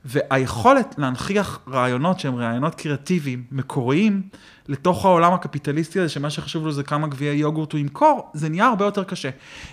והיכולת 0.05 0.95
להנכיח 0.99 1.61
רעיונות 1.69 2.21
שהם 2.21 2.35
רעיונות 2.35 2.75
קריאטיביים, 2.75 3.45
מקוריים, 3.53 4.23
לתוך 4.69 5.05
העולם 5.05 5.33
הקפיטליסטי 5.33 6.01
הזה, 6.01 6.09
שמה 6.09 6.31
שחשוב 6.31 6.65
לו 6.65 6.73
זה 6.73 6.83
כמה 6.83 7.07
גביעי 7.07 7.37
יוגורט 7.37 7.73
הוא 7.73 7.79
ימכור, 7.79 8.31
זה 8.35 8.49
נהיה 8.49 8.67
הרבה 8.67 8.85
יותר 8.85 9.05
קשה. 9.05 9.31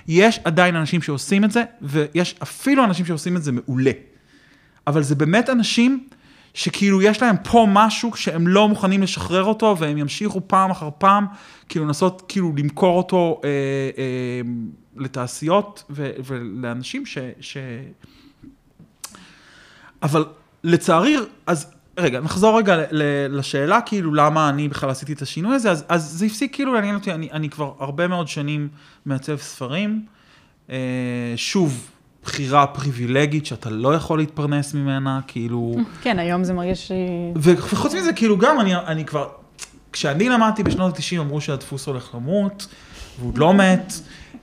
יש 0.07 0.39
עדיין 0.43 0.75
אנשים 0.75 1.01
שעושים 1.01 1.43
את 1.43 1.51
זה, 1.51 1.63
ויש 1.81 2.35
אפילו 2.43 2.83
אנשים 2.83 3.05
שעושים 3.05 3.37
את 3.37 3.43
זה 3.43 3.51
מעולה. 3.51 3.91
אבל 4.87 5.03
זה 5.03 5.15
באמת 5.15 5.49
אנשים 5.49 6.07
שכאילו 6.53 7.01
יש 7.01 7.21
להם 7.21 7.35
פה 7.43 7.67
משהו 7.69 8.15
שהם 8.15 8.47
לא 8.47 8.69
מוכנים 8.69 9.03
לשחרר 9.03 9.43
אותו, 9.43 9.75
והם 9.79 9.97
ימשיכו 9.97 10.41
פעם 10.47 10.71
אחר 10.71 10.89
פעם, 10.97 11.25
כאילו 11.69 11.85
לנסות 11.85 12.23
כאילו 12.27 12.53
למכור 12.57 12.97
אותו 12.97 13.41
אה, 13.43 13.49
אה, 13.97 14.41
לתעשיות 14.95 15.83
ו, 15.89 16.11
ולאנשים 16.25 17.05
ש, 17.05 17.17
ש... 17.39 17.57
אבל 20.05 20.25
לצערי, 20.63 21.17
אז 21.47 21.71
רגע, 21.97 22.19
נחזור 22.19 22.57
רגע 22.57 22.77
לשאלה, 23.29 23.81
כאילו, 23.81 24.13
למה 24.13 24.49
אני 24.49 24.67
בכלל 24.67 24.89
עשיתי 24.89 25.13
את 25.13 25.21
השינוי 25.21 25.55
הזה, 25.55 25.71
אז, 25.71 25.85
אז 25.89 26.03
זה 26.03 26.25
הפסיק 26.25 26.55
כאילו 26.55 26.73
לעניין 26.73 26.95
אותי, 26.95 27.11
אני, 27.11 27.29
אני 27.31 27.49
כבר 27.49 27.73
הרבה 27.79 28.07
מאוד 28.07 28.27
שנים 28.27 28.67
מעצב 29.05 29.37
ספרים, 29.37 30.05
אה, 30.69 30.75
שוב, 31.35 31.89
בחירה 32.23 32.67
פריבילגית 32.67 33.45
שאתה 33.45 33.69
לא 33.69 33.95
יכול 33.95 34.19
להתפרנס 34.19 34.73
ממנה, 34.73 35.19
כאילו... 35.27 35.75
כן, 36.01 36.19
היום 36.19 36.43
זה 36.43 36.53
מרגיש... 36.53 36.91
וחוץ 37.35 37.93
מזה, 37.93 38.13
כאילו 38.13 38.37
גם 38.37 38.59
אני, 38.59 38.75
אני 38.75 39.05
כבר, 39.05 39.27
כשאני 39.91 40.29
למדתי 40.29 40.63
בשנות 40.63 40.95
ה-90 40.95 41.19
אמרו 41.19 41.41
שהדפוס 41.41 41.87
הולך 41.87 42.15
למות, 42.15 42.67
והוא 43.19 43.33
לא 43.35 43.53
מת, 43.53 43.93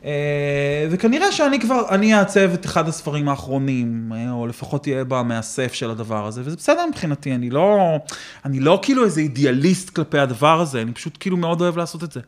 אה, 0.05 0.87
וכנראה 0.91 1.33
שאני 1.33 1.61
כבר, 1.61 1.83
אני 1.91 2.15
אעצב 2.15 2.51
את 2.55 2.67
אחד 2.67 2.89
הספרים 2.89 3.29
האחרונים, 3.29 4.13
אה, 4.17 4.31
או 4.31 4.47
לפחות 4.47 4.83
תהיה 4.83 5.05
במאסף 5.05 5.73
של 5.73 5.91
הדבר 5.91 6.27
הזה, 6.27 6.43
וזה 6.45 6.57
בסדר 6.57 6.87
מבחינתי, 6.87 7.35
אני 7.35 7.51
לא, 7.51 7.97
אני 8.45 8.61
לא 8.61 8.79
כאילו 8.83 9.05
איזה 9.05 9.21
אידיאליסט 9.21 9.91
כלפי 9.91 10.19
הדבר 10.19 10.61
הזה, 10.61 10.83
אני 10.83 10.93
פשוט 10.93 11.17
כאילו 11.21 11.37
מאוד 11.37 11.61
אוהב 11.61 11.77
לעשות 11.77 12.05
את 12.05 12.13
זה. 12.13 12.21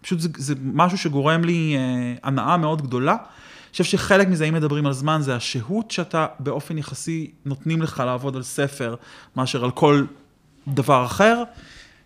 פשוט 0.00 0.20
זה, 0.20 0.28
זה 0.36 0.54
משהו 0.62 0.98
שגורם 0.98 1.44
לי 1.44 1.76
אה, 1.76 2.14
הנאה 2.22 2.56
מאוד 2.56 2.82
גדולה. 2.82 3.12
אני 3.12 3.72
חושב 3.72 3.84
שחלק 3.84 4.28
מזה, 4.28 4.44
אם 4.44 4.54
מדברים 4.54 4.86
על 4.86 4.92
זמן, 4.92 5.20
זה 5.22 5.36
השהות 5.36 5.90
שאתה 5.90 6.26
באופן 6.40 6.78
יחסי 6.78 7.30
נותנים 7.44 7.82
לך 7.82 8.02
לעבוד 8.06 8.36
על 8.36 8.42
ספר, 8.42 8.94
מאשר 9.36 9.64
על 9.64 9.70
כל 9.70 10.04
דבר 10.68 11.04
אחר. 11.04 11.42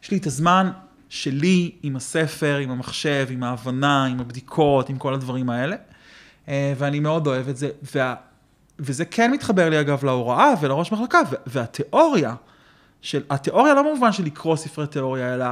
יש 0.02 0.10
לי 0.10 0.16
את 0.16 0.26
הזמן 0.26 0.70
שלי 1.12 1.70
עם 1.82 1.96
הספר, 1.96 2.56
עם 2.56 2.70
המחשב, 2.70 3.26
עם 3.30 3.42
ההבנה, 3.42 4.04
עם 4.04 4.20
הבדיקות, 4.20 4.88
עם 4.88 4.98
כל 4.98 5.14
הדברים 5.14 5.50
האלה. 5.50 5.76
אה, 6.48 6.72
ואני 6.78 7.00
מאוד 7.00 7.26
אוהב 7.26 7.48
את 7.48 7.56
זה. 7.56 7.70
וה, 7.94 8.14
וזה 8.78 9.04
כן 9.04 9.30
מתחבר 9.30 9.68
לי 9.68 9.80
אגב 9.80 10.04
להוראה 10.04 10.54
ולראש 10.60 10.92
מחלקה, 10.92 11.20
והתיאוריה, 11.46 12.34
של, 13.02 13.22
התיאוריה 13.30 13.74
לא 13.74 13.82
במובן 13.82 14.12
של 14.12 14.24
לקרוא 14.24 14.56
ספרי 14.56 14.86
תיאוריה, 14.86 15.34
אלא 15.34 15.46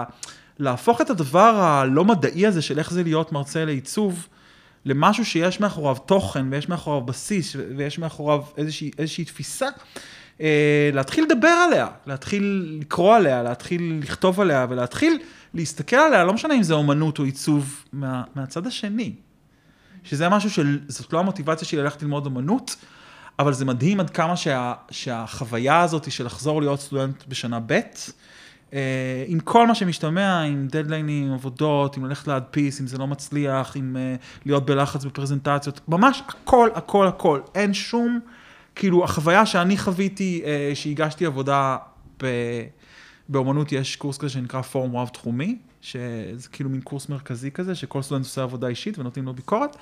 להפוך 0.58 1.00
את 1.00 1.10
הדבר 1.10 1.60
הלא 1.60 2.04
מדעי 2.04 2.46
הזה 2.46 2.62
של 2.62 2.78
איך 2.78 2.92
זה 2.92 3.02
להיות 3.02 3.32
מרצה 3.32 3.64
לעיצוב, 3.64 4.26
למשהו 4.84 5.24
שיש 5.24 5.60
מאחוריו 5.60 5.96
תוכן 6.06 6.46
ויש 6.50 6.68
מאחוריו 6.68 7.00
בסיס 7.00 7.56
ויש 7.76 7.98
מאחוריו 7.98 8.42
איזושהי, 8.56 8.90
איזושהי 8.98 9.24
תפיסה, 9.24 9.68
אה, 10.40 10.90
להתחיל 10.92 11.24
לדבר 11.24 11.48
עליה, 11.48 11.86
להתחיל 12.06 12.76
לקרוא 12.80 13.16
עליה, 13.16 13.42
להתחיל 13.42 14.00
לכתוב 14.02 14.40
עליה 14.40 14.66
ולהתחיל 14.68 15.18
להסתכל 15.54 15.96
עליה, 15.96 16.24
לא 16.24 16.32
משנה 16.32 16.54
אם 16.54 16.62
זה 16.62 16.74
אומנות 16.74 17.18
או 17.18 17.24
עיצוב, 17.24 17.84
מה, 17.92 18.22
מהצד 18.34 18.66
השני. 18.66 19.12
שזה 20.04 20.28
משהו 20.28 20.50
של, 20.50 20.78
זאת 20.88 21.12
לא 21.12 21.18
המוטיבציה 21.18 21.68
שלי 21.68 21.82
ללכת 21.82 22.02
ללמוד 22.02 22.26
אומנות, 22.26 22.76
אבל 23.38 23.52
זה 23.52 23.64
מדהים 23.64 24.00
עד 24.00 24.10
כמה 24.10 24.36
שה, 24.36 24.74
שהחוויה 24.90 25.80
הזאת 25.80 26.12
של 26.12 26.26
לחזור 26.26 26.60
להיות 26.60 26.80
סטודנט 26.80 27.24
בשנה 27.28 27.60
ב', 27.66 27.80
אה, 28.72 29.24
עם 29.26 29.40
כל 29.40 29.66
מה 29.66 29.74
שמשתמע, 29.74 30.40
עם 30.40 30.66
דדליינים, 30.70 31.32
עבודות, 31.32 31.96
עם 31.96 32.04
ללכת 32.04 32.28
להדפיס, 32.28 32.80
אם 32.80 32.86
זה 32.86 32.98
לא 32.98 33.06
מצליח, 33.06 33.76
עם 33.76 33.96
אה, 33.96 34.16
להיות 34.46 34.66
בלחץ 34.66 35.04
בפרזנטציות, 35.04 35.80
ממש 35.88 36.22
הכל, 36.28 36.68
הכל, 36.74 37.06
הכל. 37.06 37.40
אין 37.54 37.74
שום, 37.74 38.20
כאילו, 38.74 39.04
החוויה 39.04 39.46
שאני 39.46 39.78
חוויתי, 39.78 40.42
אה, 40.44 40.70
שהגשתי 40.74 41.26
עבודה 41.26 41.76
ב... 42.22 42.26
באומנות 43.30 43.72
יש 43.72 43.96
קורס 43.96 44.18
כזה 44.18 44.28
שנקרא 44.28 44.62
פורום 44.62 44.96
רב-תחומי, 44.96 45.56
שזה 45.80 46.48
כאילו 46.52 46.70
מין 46.70 46.80
קורס 46.80 47.08
מרכזי 47.08 47.50
כזה, 47.50 47.74
שכל 47.74 48.02
סטודנט 48.02 48.24
עושה 48.24 48.42
עבודה 48.42 48.68
אישית 48.68 48.98
ונותנים 48.98 49.26
לו 49.26 49.32
ביקורת. 49.32 49.76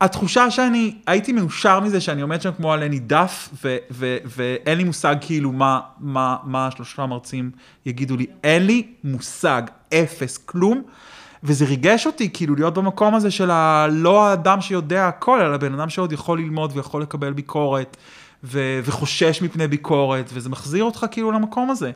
התחושה 0.00 0.50
שאני 0.50 0.94
הייתי 1.06 1.32
מאושר 1.32 1.80
מזה 1.80 2.00
שאני 2.00 2.22
עומד 2.22 2.42
שם 2.42 2.50
כמו 2.56 2.72
על 2.72 2.82
עלי 2.82 2.98
דף, 2.98 3.48
ואין 4.24 4.78
לי 4.78 4.84
מושג 4.84 5.16
כאילו 5.20 5.52
מה, 5.52 5.80
מה, 5.98 6.36
מה 6.44 6.68
שלושה 6.76 7.06
מרצים 7.06 7.50
יגידו 7.86 8.16
לי. 8.16 8.26
אין 8.44 8.66
לי 8.66 8.86
מושג, 9.04 9.62
אפס, 9.94 10.38
כלום. 10.38 10.82
וזה 11.42 11.64
ריגש 11.64 12.06
אותי 12.06 12.30
כאילו 12.32 12.54
להיות 12.54 12.74
במקום 12.74 13.14
הזה 13.14 13.30
של 13.30 13.50
ה... 13.50 13.86
לא 13.90 14.26
האדם 14.26 14.60
שיודע 14.60 15.08
הכל, 15.08 15.40
אלא 15.40 15.56
בן 15.56 15.74
אדם 15.74 15.88
שעוד 15.90 16.12
יכול 16.12 16.38
ללמוד 16.38 16.72
ויכול 16.74 17.02
לקבל 17.02 17.32
ביקורת, 17.32 17.96
ו- 18.44 18.80
וחושש 18.84 19.42
מפני 19.42 19.68
ביקורת, 19.68 20.30
וזה 20.32 20.48
מחזיר 20.48 20.84
אותך 20.84 21.06
כאילו 21.10 21.32
למקום 21.32 21.70
הזה. 21.70 21.90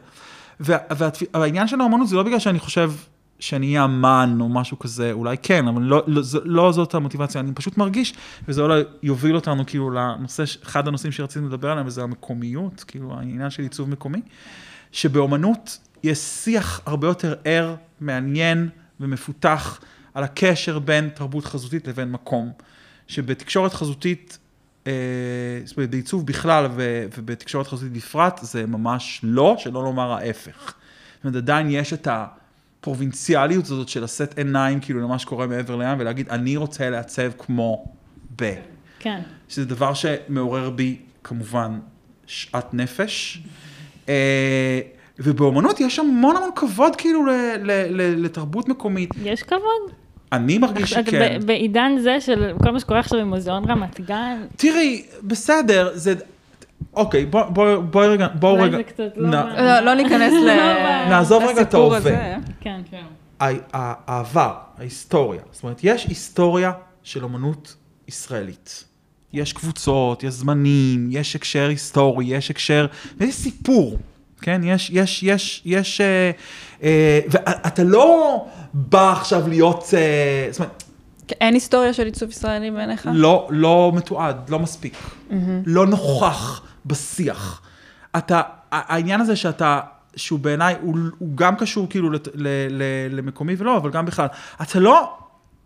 והעניין 0.60 1.68
של 1.68 1.80
האמנות 1.80 2.08
זה 2.08 2.16
לא 2.16 2.22
בגלל 2.22 2.38
שאני 2.38 2.58
חושב 2.58 2.92
שאני 3.40 3.66
אהיה 3.66 3.84
אמן 3.84 4.38
או 4.40 4.48
משהו 4.48 4.78
כזה, 4.78 5.12
אולי 5.12 5.36
כן, 5.42 5.68
אבל 5.68 5.82
לא, 5.82 6.02
לא, 6.06 6.22
לא 6.44 6.72
זאת 6.72 6.94
המוטיבציה, 6.94 7.40
אני 7.40 7.52
פשוט 7.52 7.76
מרגיש, 7.76 8.14
וזה 8.48 8.62
אולי 8.62 8.82
יוביל 9.02 9.34
אותנו 9.36 9.66
כאילו 9.66 9.90
לנושא, 9.90 10.44
אחד 10.62 10.88
הנושאים 10.88 11.12
שרציתי 11.12 11.44
לדבר 11.46 11.70
עליהם, 11.70 11.86
וזה 11.86 12.02
המקומיות, 12.02 12.84
כאילו 12.86 13.14
העניין 13.14 13.50
של 13.50 13.62
עיצוב 13.62 13.90
מקומי, 13.90 14.20
שבאמנות 14.92 15.78
יש 16.02 16.18
שיח 16.18 16.80
הרבה 16.86 17.06
יותר 17.06 17.34
ער, 17.44 17.74
מעניין 18.00 18.68
ומפותח 19.00 19.80
על 20.14 20.24
הקשר 20.24 20.78
בין 20.78 21.08
תרבות 21.08 21.44
חזותית 21.44 21.88
לבין 21.88 22.12
מקום. 22.12 22.52
שבתקשורת 23.06 23.74
חזותית, 23.74 24.38
זאת 25.64 25.76
אומרת, 25.76 25.90
בעיצוב 25.90 26.26
בכלל 26.26 26.66
ובתקשורת 27.16 27.66
חזותית 27.66 27.92
בפרט, 27.92 28.40
זה 28.42 28.66
ממש 28.66 29.20
לא, 29.22 29.54
שלא 29.58 29.82
לומר 29.82 30.12
ההפך. 30.12 30.74
זאת 31.16 31.24
אומרת, 31.24 31.36
עדיין 31.36 31.70
יש 31.70 31.92
את. 31.92 32.08
הפרובינציאליות 32.80 33.64
הזאת 33.64 33.88
של 33.88 34.04
לשאת 34.04 34.38
עיניים 34.38 34.80
כאילו 34.80 35.00
למה 35.00 35.18
שקורה 35.18 35.46
מעבר 35.46 35.76
לים 35.76 35.98
ולהגיד, 35.98 36.28
אני 36.28 36.56
רוצה 36.56 36.90
לעצב 36.90 37.30
כמו 37.38 37.84
ב. 38.36 38.54
כן. 38.98 39.20
שזה 39.48 39.64
דבר 39.64 39.94
שמעורר 39.94 40.70
בי 40.70 40.96
כמובן 41.24 41.78
שאט 42.26 42.74
נפש. 42.74 43.42
אה, 44.08 44.80
ובאומנות 45.18 45.80
יש 45.80 45.98
המון 45.98 46.36
המון 46.36 46.50
כבוד 46.56 46.96
כאילו 46.96 47.26
ל, 47.26 47.30
ל, 47.62 47.70
ל, 47.90 48.24
לתרבות 48.24 48.68
מקומית. 48.68 49.10
יש 49.22 49.42
כבוד? 49.42 49.92
אני 50.32 50.58
מרגיש 50.58 50.90
שכן. 50.90 51.38
בעידן 51.46 51.92
זה 51.98 52.20
של 52.20 52.52
כל 52.62 52.70
מה 52.70 52.80
שקורה 52.80 53.00
עכשיו 53.00 53.18
עם 53.18 53.28
מוזיאון 53.28 53.70
רמת 53.70 54.00
גן. 54.00 54.46
תראי, 54.56 55.02
בסדר, 55.22 55.90
זה... 55.94 56.14
אוקיי, 56.94 57.26
בואי 57.26 57.44
בוא, 57.50 57.76
בוא 57.78 58.04
רגע, 58.04 58.28
בואו 58.34 58.54
רגע. 58.54 58.64
אולי 58.64 58.76
זה 58.76 58.82
קצת 58.82 59.12
לא... 59.16 59.30
לא, 59.30 59.80
לא 59.80 59.94
ניכנס 59.94 60.32
ל... 60.46 60.50
נעזוב 61.08 61.42
רגע 61.42 61.62
את 61.62 61.74
ההווה. 61.74 61.96
הזה. 61.96 62.34
כן, 62.60 62.80
כן. 62.90 63.02
העבר, 63.72 64.54
ההיסטוריה. 64.78 65.40
זאת 65.52 65.62
אומרת, 65.62 65.80
יש 65.82 66.04
היסטוריה 66.04 66.72
של 67.02 67.24
אמנות 67.24 67.76
ישראלית. 68.08 68.84
יש 69.32 69.52
קבוצות, 69.52 70.22
יש 70.22 70.34
זמנים, 70.34 71.08
יש 71.10 71.36
הקשר 71.36 71.68
היסטורי, 71.68 72.24
יש 72.26 72.50
הקשר, 72.50 72.86
ויש 73.16 73.34
סיפור, 73.34 73.98
כן? 74.42 74.60
יש, 74.64 74.90
יש, 74.90 75.22
יש, 75.22 75.62
יש, 75.64 76.00
אה, 76.00 76.30
אה, 76.82 77.20
ואתה 77.30 77.84
לא 77.84 78.46
בא 78.74 79.12
עכשיו 79.12 79.48
להיות, 79.48 79.84
אה, 79.96 80.48
זאת 80.50 80.60
אומרת, 80.60 80.82
אין 81.40 81.54
היסטוריה 81.54 81.92
של 81.92 82.04
עיצוב 82.04 82.30
ישראלי 82.30 82.70
בעיניך? 82.70 83.08
לא, 83.12 83.48
לא 83.50 83.92
מתועד, 83.94 84.50
לא 84.50 84.58
מספיק. 84.58 84.94
לא 85.66 85.86
נוכח 85.86 86.62
בשיח. 86.86 87.62
אתה, 88.16 88.40
העניין 88.70 89.20
הזה 89.20 89.36
שאתה, 89.36 89.80
שהוא 90.16 90.38
בעיניי, 90.38 90.76
הוא, 90.80 90.96
הוא 91.18 91.28
גם 91.34 91.56
קשור 91.56 91.86
כאילו 91.90 92.10
לת, 92.10 92.28
ל, 92.34 92.48
ל, 92.70 92.82
למקומי 93.10 93.54
ולא, 93.58 93.76
אבל 93.76 93.90
גם 93.90 94.06
בכלל. 94.06 94.26
אתה 94.62 94.80
לא 94.80 95.18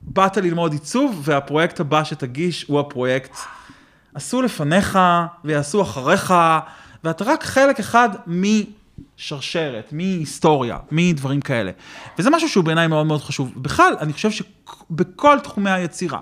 באת 0.02 0.36
ללמוד 0.36 0.72
עיצוב, 0.72 1.20
והפרויקט 1.24 1.80
הבא 1.80 2.04
שתגיש 2.04 2.64
הוא 2.68 2.80
הפרויקט. 2.80 3.36
עשו 4.14 4.42
לפניך 4.42 4.98
ויעשו 5.44 5.82
אחריך, 5.82 6.34
ואתה 7.04 7.24
רק 7.24 7.42
חלק 7.42 7.80
אחד 7.80 8.08
משרשרת, 9.18 9.92
מהיסטוריה, 9.92 10.78
מדברים 10.90 11.40
כאלה. 11.40 11.70
וזה 12.18 12.30
משהו 12.30 12.48
שהוא 12.48 12.64
בעיניי 12.64 12.86
מאוד 12.86 13.06
מאוד 13.06 13.20
חשוב. 13.20 13.52
בכלל, 13.56 13.94
אני 14.00 14.12
חושב 14.12 14.30
שבכל 14.30 15.38
תחומי 15.42 15.70
היצירה, 15.70 16.18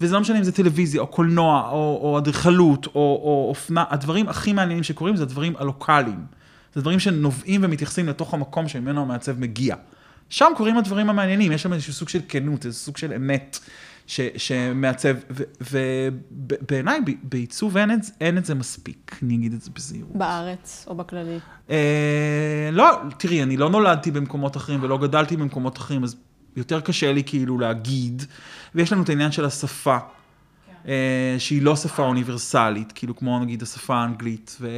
וזה 0.00 0.14
לא 0.14 0.20
משנה 0.20 0.38
אם 0.38 0.44
זה 0.44 0.52
טלוויזיה, 0.52 1.00
או 1.00 1.06
קולנוע, 1.06 1.68
או, 1.70 1.98
או 2.02 2.18
אדריכלות, 2.18 2.86
או, 2.86 2.92
או 2.94 3.46
אופנה, 3.48 3.84
הדברים 3.90 4.28
הכי 4.28 4.52
מעניינים 4.52 4.84
שקורים 4.84 5.16
זה 5.16 5.22
הדברים 5.22 5.52
הלוקאליים. 5.58 6.24
זה 6.74 6.80
דברים 6.80 6.98
שנובעים 6.98 7.60
ומתייחסים 7.64 8.08
לתוך 8.08 8.34
המקום 8.34 8.68
שממנו 8.68 9.02
המעצב 9.02 9.40
מגיע. 9.40 9.76
שם 10.28 10.52
קורים 10.56 10.78
הדברים 10.78 11.10
המעניינים, 11.10 11.52
יש 11.52 11.62
שם 11.62 11.72
איזשהו 11.72 11.92
סוג 11.92 12.08
של 12.08 12.20
כנות, 12.28 12.66
איזשהו 12.66 12.84
סוג 12.84 12.96
של 12.96 13.12
אמת 13.12 13.58
ש, 14.06 14.20
שמעצב, 14.36 15.16
ובעיניי 15.60 17.00
בעיצוב 17.22 17.76
אין, 17.76 17.90
אין 18.20 18.38
את 18.38 18.44
זה 18.44 18.54
מספיק, 18.54 19.18
אני 19.22 19.34
אגיד 19.34 19.52
את 19.52 19.62
זה 19.62 19.70
בזהירות. 19.74 20.16
בארץ 20.16 20.84
או 20.88 20.94
בכללי? 20.94 21.38
אה, 21.70 22.68
לא, 22.72 23.00
תראי, 23.18 23.42
אני 23.42 23.56
לא 23.56 23.70
נולדתי 23.70 24.10
במקומות 24.10 24.56
אחרים 24.56 24.82
ולא 24.82 24.98
גדלתי 24.98 25.36
במקומות 25.36 25.78
אחרים, 25.78 26.04
אז 26.04 26.16
יותר 26.56 26.80
קשה 26.80 27.12
לי 27.12 27.24
כאילו 27.24 27.58
להגיד, 27.58 28.22
ויש 28.74 28.92
לנו 28.92 29.02
את 29.02 29.08
העניין 29.08 29.32
של 29.32 29.44
השפה. 29.44 29.98
כן. 29.98 30.88
אה, 30.88 31.36
שהיא 31.38 31.62
לא 31.62 31.76
שפה 31.76 32.02
אוניברסלית, 32.02 32.92
כאילו 32.92 33.16
כמו 33.16 33.38
נגיד 33.38 33.62
השפה 33.62 33.96
האנגלית. 33.96 34.56
ו... 34.60 34.68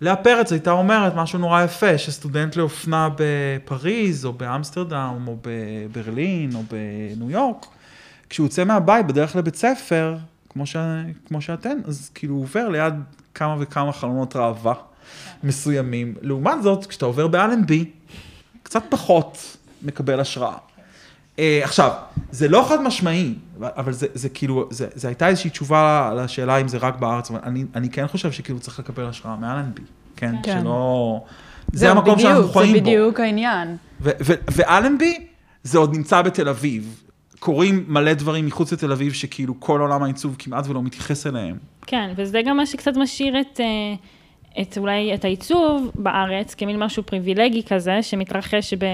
לאה 0.00 0.16
פרץ 0.16 0.52
הייתה 0.52 0.70
אומרת 0.70 1.14
משהו 1.14 1.38
נורא 1.38 1.62
יפה, 1.62 1.98
שסטודנט 1.98 2.56
לאופנה 2.56 3.08
בפריז, 3.16 4.24
או 4.24 4.32
באמסטרדם, 4.32 5.24
או 5.26 5.36
בברלין, 5.42 6.50
או 6.54 6.62
בניו 6.70 7.30
יורק, 7.30 7.66
כשהוא 8.30 8.46
יוצא 8.46 8.64
מהבית 8.64 9.06
בדרך 9.06 9.36
לבית 9.36 9.54
ספר, 9.54 10.16
כמו, 10.48 10.66
ש... 10.66 10.76
כמו 11.28 11.40
שאתן, 11.40 11.78
אז 11.84 12.10
כאילו 12.14 12.34
הוא 12.34 12.42
עובר 12.42 12.68
ליד 12.68 12.94
כמה 13.34 13.56
וכמה 13.58 13.92
חלונות 13.92 14.36
ראווה 14.36 14.74
מסוימים. 15.44 16.14
לעומת 16.22 16.62
זאת, 16.62 16.86
כשאתה 16.86 17.06
עובר 17.06 17.26
באלנבי, 17.26 17.90
קצת 18.62 18.82
פחות 18.88 19.56
מקבל 19.82 20.20
השראה. 20.20 20.56
Uh, 21.36 21.40
עכשיו, 21.62 21.90
זה 22.30 22.48
לא 22.48 22.64
חד 22.68 22.82
משמעי, 22.82 23.34
אבל 23.60 23.92
זה, 23.92 24.06
זה 24.14 24.28
כאילו, 24.28 24.68
זה, 24.70 24.86
זה 24.94 25.08
הייתה 25.08 25.28
איזושהי 25.28 25.50
תשובה 25.50 26.12
לשאלה 26.16 26.56
אם 26.56 26.68
זה 26.68 26.78
רק 26.78 26.96
בארץ, 26.96 27.30
אבל 27.30 27.40
אני, 27.42 27.64
אני 27.74 27.90
כן 27.90 28.06
חושב 28.06 28.32
שכאילו 28.32 28.60
צריך 28.60 28.78
לקבל 28.78 29.04
השראה 29.04 29.36
מאלנבי, 29.36 29.82
כן? 30.16 30.34
כן. 30.42 30.60
שלא... 30.60 31.20
זה 31.72 31.90
המקום 31.90 32.14
בדיוק, 32.14 32.20
שאנחנו 32.20 32.48
חיים 32.48 32.72
בו. 32.72 32.74
זה 32.74 32.80
בדיוק 32.80 33.20
העניין. 33.20 33.76
ואלנבי, 34.54 35.26
זה 35.62 35.78
עוד 35.78 35.96
נמצא 35.96 36.22
בתל 36.22 36.48
אביב. 36.48 37.00
קורים 37.38 37.84
מלא 37.88 38.12
דברים 38.12 38.46
מחוץ 38.46 38.72
לתל 38.72 38.92
אביב, 38.92 39.12
שכאילו 39.12 39.60
כל 39.60 39.80
עולם 39.80 40.02
העיצוב 40.02 40.36
כמעט 40.38 40.66
ולא 40.68 40.82
מתייחס 40.82 41.26
אליהם. 41.26 41.56
כן, 41.86 42.12
וזה 42.16 42.42
גם 42.46 42.56
מה 42.56 42.66
שקצת 42.66 42.96
משאיר 42.96 43.40
את, 43.40 43.60
אה, 43.60 44.62
את 44.62 44.78
אולי 44.78 45.14
את 45.14 45.24
העיצוב 45.24 45.90
בארץ 45.94 46.54
כמין 46.54 46.78
משהו 46.78 47.02
פריבילגי 47.02 47.62
כזה, 47.62 48.02
שמתרחש 48.02 48.74
ב, 48.74 48.84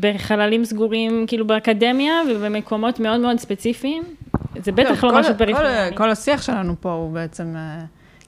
בחללים 0.00 0.64
סגורים, 0.64 1.24
כאילו 1.26 1.46
באקדמיה 1.46 2.12
ובמקומות 2.30 3.00
מאוד 3.00 3.20
מאוד 3.20 3.38
ספציפיים. 3.38 4.02
זה 4.62 4.72
בטח 4.72 5.00
כל- 5.00 5.06
לא 5.06 5.18
משהו 5.18 5.32
כל- 5.32 5.38
פריפריאלי. 5.38 5.96
כל 5.96 6.10
השיח 6.10 6.42
שלנו 6.42 6.74
פה 6.80 6.92
הוא 6.92 7.12
בעצם, 7.12 7.54
אה, 7.56 7.78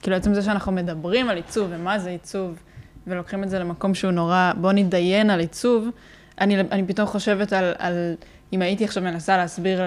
כאילו 0.01 0.15
עצם 0.15 0.33
זה 0.33 0.41
שאנחנו 0.41 0.71
מדברים 0.71 1.29
על 1.29 1.35
עיצוב 1.35 1.67
ומה 1.71 1.99
זה 1.99 2.09
עיצוב, 2.09 2.59
ולוקחים 3.07 3.43
את 3.43 3.49
זה 3.49 3.59
למקום 3.59 3.93
שהוא 3.93 4.11
נורא, 4.11 4.51
בוא 4.57 4.71
נתדיין 4.71 5.29
על 5.29 5.39
עיצוב, 5.39 5.87
אני, 6.41 6.59
אני 6.71 6.87
פתאום 6.87 7.07
חושבת 7.07 7.53
על, 7.53 7.73
על, 7.77 8.13
אם 8.53 8.61
הייתי 8.61 8.83
עכשיו 8.85 9.03
מנסה 9.03 9.37
להסביר 9.37 9.81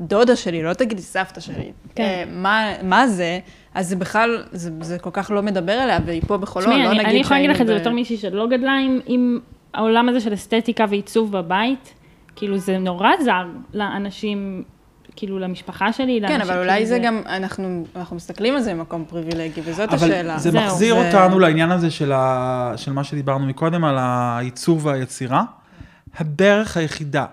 לדודה 0.00 0.36
שלי, 0.36 0.62
לא 0.62 0.72
תגידי 0.72 1.02
סבתא 1.02 1.40
שלי, 1.40 1.72
כן. 1.94 2.02
אה, 2.02 2.24
מה, 2.32 2.72
מה 2.82 3.08
זה, 3.08 3.38
אז 3.74 3.88
זה 3.88 3.96
בכלל, 3.96 4.44
זה, 4.52 4.70
זה 4.80 4.98
כל 4.98 5.10
כך 5.12 5.30
לא 5.30 5.42
מדבר 5.42 5.84
אליה, 5.84 5.98
והיא 6.06 6.22
פה 6.26 6.36
בחולון, 6.38 6.70
תשמעי, 6.70 6.84
לא 6.84 6.90
אני, 6.90 6.98
נגיד 6.98 7.10
אני 7.10 7.18
יכולה 7.20 7.40
להגיד 7.40 7.54
לך 7.56 7.60
את 7.60 7.66
זה 7.66 7.78
בתור 7.78 7.92
מישהי 7.92 8.16
שלא 8.16 8.46
גדלה 8.46 8.72
עם, 8.76 9.00
עם 9.06 9.38
העולם 9.74 10.08
הזה 10.08 10.20
של 10.20 10.34
אסתטיקה 10.34 10.84
ועיצוב 10.90 11.32
בבית, 11.38 11.94
כאילו 12.36 12.58
זה 12.58 12.78
נורא 12.78 13.10
זר 13.24 13.44
לאנשים, 13.74 14.62
כאילו 15.16 15.38
למשפחה 15.38 15.92
שלי, 15.92 16.20
כן, 16.20 16.32
לאנשים, 16.32 16.50
אבל 16.50 16.60
אולי 16.62 16.72
כאילו 16.74 16.86
זה 16.86 16.98
גם, 16.98 17.22
אנחנו, 17.26 17.84
אנחנו 17.96 18.16
מסתכלים 18.16 18.54
על 18.54 18.60
זה 18.60 18.74
ממקום 18.74 19.04
פריבילגי, 19.08 19.60
וזאת 19.64 19.88
אבל 19.88 19.96
השאלה. 20.12 20.38
זה 20.38 20.50
זהו, 20.50 20.60
מחזיר 20.62 20.94
זה- 20.94 21.06
אותנו 21.06 21.38
לעניין 21.38 21.70
הזה 21.70 21.90
של, 21.90 22.12
ה... 22.12 22.72
של 22.76 22.92
מה 22.92 23.04
שדיברנו 23.04 23.46
מקודם, 23.46 23.84
על 23.84 23.96
העיצוב 23.98 24.86
והיצירה. 24.86 25.42
הדרך 26.18 26.76
היחידה 26.76 27.24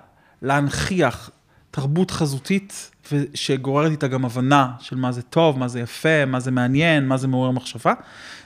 להנכיח 0.41 1.29
תרבות 1.71 2.11
חזותית, 2.11 2.91
שגוררת 3.33 3.91
איתה 3.91 4.07
גם 4.07 4.25
הבנה 4.25 4.71
של 4.79 4.95
מה 4.95 5.11
זה 5.11 5.21
טוב, 5.21 5.59
מה 5.59 5.67
זה 5.67 5.79
יפה, 5.79 6.25
מה 6.25 6.39
זה 6.39 6.51
מעניין, 6.51 7.07
מה 7.07 7.17
זה 7.17 7.27
מעורר 7.27 7.51
מחשבה, 7.51 7.93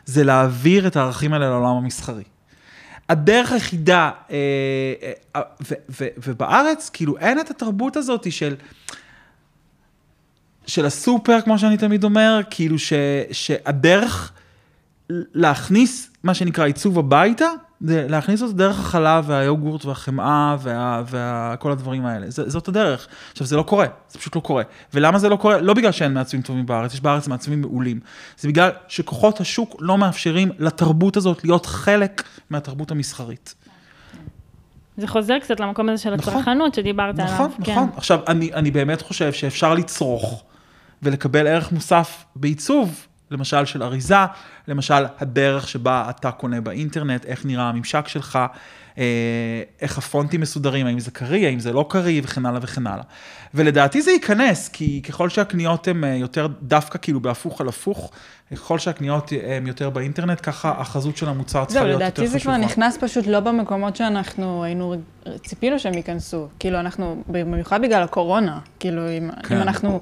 זה 0.06 0.24
להעביר 0.24 0.88
את 0.88 0.96
הערכים 0.96 1.34
האלה 1.34 1.50
לעולם 1.50 1.76
המסחרי. 1.78 2.24
הדרך 3.12 3.52
היחידה, 3.52 4.12
אה, 4.32 4.36
אה, 5.36 5.42
ו- 5.90 6.08
ובארץ, 6.18 6.90
כאילו 6.94 7.18
אין 7.18 7.40
את 7.40 7.50
התרבות 7.52 7.98
הזאת 7.98 8.32
של... 8.32 8.56
של 10.68 10.86
הסופר, 10.86 11.42
כמו 11.42 11.60
שאני 11.60 11.78
תמיד 11.78 12.04
אומר, 12.04 12.42
כאילו 12.50 12.80
ש, 12.80 12.94
שהדרך 13.32 14.32
להכניס 15.10 16.12
מה 16.24 16.34
שנקרא 16.34 16.66
עיצוב 16.66 17.00
הביתה, 17.00 17.48
זה 17.84 18.06
להכניס 18.10 18.42
אותו 18.42 18.54
דרך 18.54 18.80
החלב 18.80 19.24
והיוגורט 19.28 19.86
והחמאה 19.86 20.56
וה, 20.60 21.04
וכל 21.10 21.72
הדברים 21.72 22.06
האלה. 22.06 22.30
זה, 22.30 22.50
זאת 22.50 22.68
הדרך. 22.68 23.08
עכשיו, 23.32 23.48
זה 23.48 23.58
לא 23.58 23.64
קורה, 23.64 23.86
זה 24.10 24.20
פשוט 24.20 24.36
לא 24.36 24.42
קורה. 24.42 24.64
ולמה 24.94 25.20
זה 25.20 25.30
לא 25.30 25.36
קורה? 25.36 25.62
לא 25.62 25.74
בגלל 25.74 25.92
שאין 25.92 26.14
מעצבים 26.14 26.42
טובים 26.42 26.66
בארץ, 26.66 26.94
יש 26.94 27.02
בארץ 27.02 27.28
מעצבים 27.28 27.62
מעולים. 27.62 28.00
זה 28.38 28.48
בגלל 28.48 28.70
שכוחות 28.88 29.40
השוק 29.40 29.76
לא 29.80 29.98
מאפשרים 29.98 30.52
לתרבות 30.60 31.18
הזאת 31.18 31.44
להיות 31.44 31.66
חלק 31.66 32.24
מהתרבות 32.50 32.92
המסחרית. 32.92 33.56
זה 34.98 35.08
חוזר 35.08 35.40
קצת 35.40 35.60
למקום 35.60 35.90
הזה 35.90 36.04
של 36.04 36.16
נכון. 36.16 36.34
הצרכנות 36.34 36.74
שדיברת 36.74 37.20
עליו. 37.20 37.34
נכון, 37.34 37.52
כן. 37.64 37.72
נכון. 37.72 37.90
עכשיו, 37.96 38.20
אני, 38.28 38.54
אני 38.54 38.72
באמת 38.72 39.02
חושב 39.02 39.34
שאפשר 39.34 39.74
לצרוך 39.74 40.44
ולקבל 41.04 41.48
ערך 41.48 41.72
מוסף 41.72 42.26
בעיצוב, 42.36 43.08
למשל 43.32 43.66
של 43.66 43.84
אריזה, 43.84 44.16
למשל 44.68 45.06
הדרך 45.20 45.68
שבה 45.68 46.06
אתה 46.10 46.32
קונה 46.32 46.62
באינטרנט, 46.62 47.26
איך 47.26 47.46
נראה 47.46 47.70
הממשק 47.70 48.08
שלך, 48.08 48.40
אה, 48.98 49.04
איך 49.82 49.98
הפונטים 49.98 50.42
מסודרים, 50.42 50.86
האם 50.86 51.00
זה 51.00 51.12
קריא, 51.12 51.48
האם 51.48 51.60
זה 51.60 51.74
לא 51.74 51.86
קריא, 51.90 52.22
וכן 52.24 52.46
הלאה 52.46 52.60
וכן 52.64 52.88
הלאה. 52.88 53.04
ולדעתי 53.54 54.02
זה 54.02 54.12
ייכנס, 54.12 54.70
כי 54.70 55.02
ככל 55.02 55.30
שהקניות 55.30 55.88
הן 55.88 56.04
אה, 56.04 56.16
יותר 56.16 56.48
דווקא 56.62 57.00
כאילו 57.02 57.20
בהפוך 57.20 57.62
על 57.62 57.68
הפוך, 57.68 58.12
ככל 58.52 58.80
שהקניות 58.80 59.32
הן 59.48 59.68
יותר 59.68 59.90
באינטרנט, 59.90 60.40
ככה 60.44 60.74
החזות 60.78 61.18
של 61.18 61.30
המוצר 61.30 61.66
צריכה 61.66 61.80
זהו, 61.80 61.88
להיות 61.88 62.02
יותר 62.02 62.22
לדעתי 62.22 62.38
חשובה. 62.38 62.40
זה 62.40 62.40
כבר 62.40 62.58
נכנס 62.58 62.98
פשוט 63.02 63.28
לא 63.28 63.40
במקומות 63.40 63.96
שאנחנו 63.96 64.64
היינו, 64.64 64.96
ציפינו 65.44 65.80
שהם 65.80 65.94
ייכנסו. 65.94 66.48
כאילו, 66.60 66.80
אנחנו, 66.80 67.24
במיוחד 67.28 67.82
בגלל 67.82 68.04
הקורונה, 68.04 68.60
כאילו, 68.80 69.10
אם, 69.10 69.30
כן. 69.44 69.56
אם 69.56 69.62
אנחנו, 69.62 70.00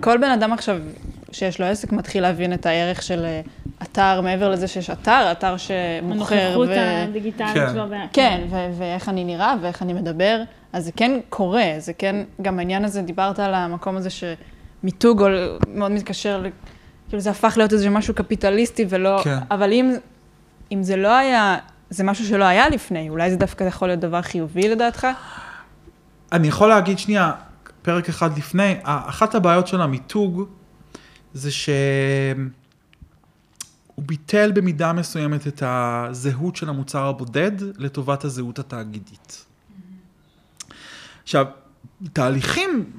כל 0.00 0.18
בן 0.18 0.30
אדם 0.30 0.52
עכשיו 0.52 0.78
שיש 1.32 1.60
לו 1.60 1.66
עסק 1.66 1.92
מתחיל 1.92 2.22
להבין 2.22 2.52
את 2.52 2.66
הערך 2.66 3.02
של 3.02 3.24
אה, 3.24 3.40
אתר, 3.82 4.20
מעבר 4.20 4.50
לזה 4.50 4.68
שיש 4.68 4.90
אתר, 4.90 5.28
אתר 5.32 5.56
שמוכר. 5.56 6.34
הנוכחות 6.34 6.68
ו- 6.68 7.04
הדיגיטלית 7.08 7.54
כן. 7.54 7.72
שלו. 7.72 7.84
כן, 8.12 8.40
ו- 8.50 8.70
ואיך 8.78 9.08
אני 9.08 9.24
נראה 9.24 9.54
ואיך 9.62 9.82
אני 9.82 9.92
מדבר, 9.92 10.42
אז 10.72 10.84
זה 10.84 10.92
כן 10.96 11.20
קורה, 11.28 11.64
זה 11.78 11.92
כן, 11.92 12.16
גם 12.42 12.58
העניין 12.58 12.84
הזה, 12.84 13.02
דיברת 13.02 13.38
על 13.38 13.54
המקום 13.54 13.96
הזה 13.96 14.08
שמיתוג 14.10 15.22
מאוד 15.68 15.92
מתקשר, 15.92 16.42
כאילו 17.08 17.20
זה 17.20 17.30
הפך 17.30 17.54
להיות 17.56 17.72
איזה 17.72 17.90
משהו 17.90 18.14
קפיטליסטי 18.14 18.86
ולא, 18.88 19.20
כן. 19.24 19.38
אבל 19.50 19.72
אם, 19.72 19.94
אם 20.72 20.82
זה 20.82 20.96
לא 20.96 21.16
היה, 21.16 21.56
זה 21.90 22.04
משהו 22.04 22.24
שלא 22.24 22.44
היה 22.44 22.68
לפני, 22.68 23.08
אולי 23.10 23.30
זה 23.30 23.36
דווקא 23.36 23.64
יכול 23.64 23.88
להיות 23.88 24.00
דבר 24.00 24.22
חיובי 24.22 24.68
לדעתך? 24.68 25.06
אני 26.32 26.48
יכול 26.48 26.68
להגיד 26.68 26.98
שנייה, 26.98 27.32
פרק 27.82 28.08
אחד 28.08 28.38
לפני, 28.38 28.74
אחת 28.82 29.34
הבעיות 29.34 29.66
של 29.66 29.80
המיתוג 29.80 30.48
זה 31.34 31.50
שהוא 31.50 32.44
ביטל 33.98 34.52
במידה 34.52 34.92
מסוימת 34.92 35.46
את 35.46 35.62
הזהות 35.66 36.56
של 36.56 36.68
המוצר 36.68 37.06
הבודד 37.06 37.52
לטובת 37.78 38.24
הזהות 38.24 38.58
התאגידית. 38.58 39.44
עכשיו, 41.22 41.46
תהליכים 42.12 42.90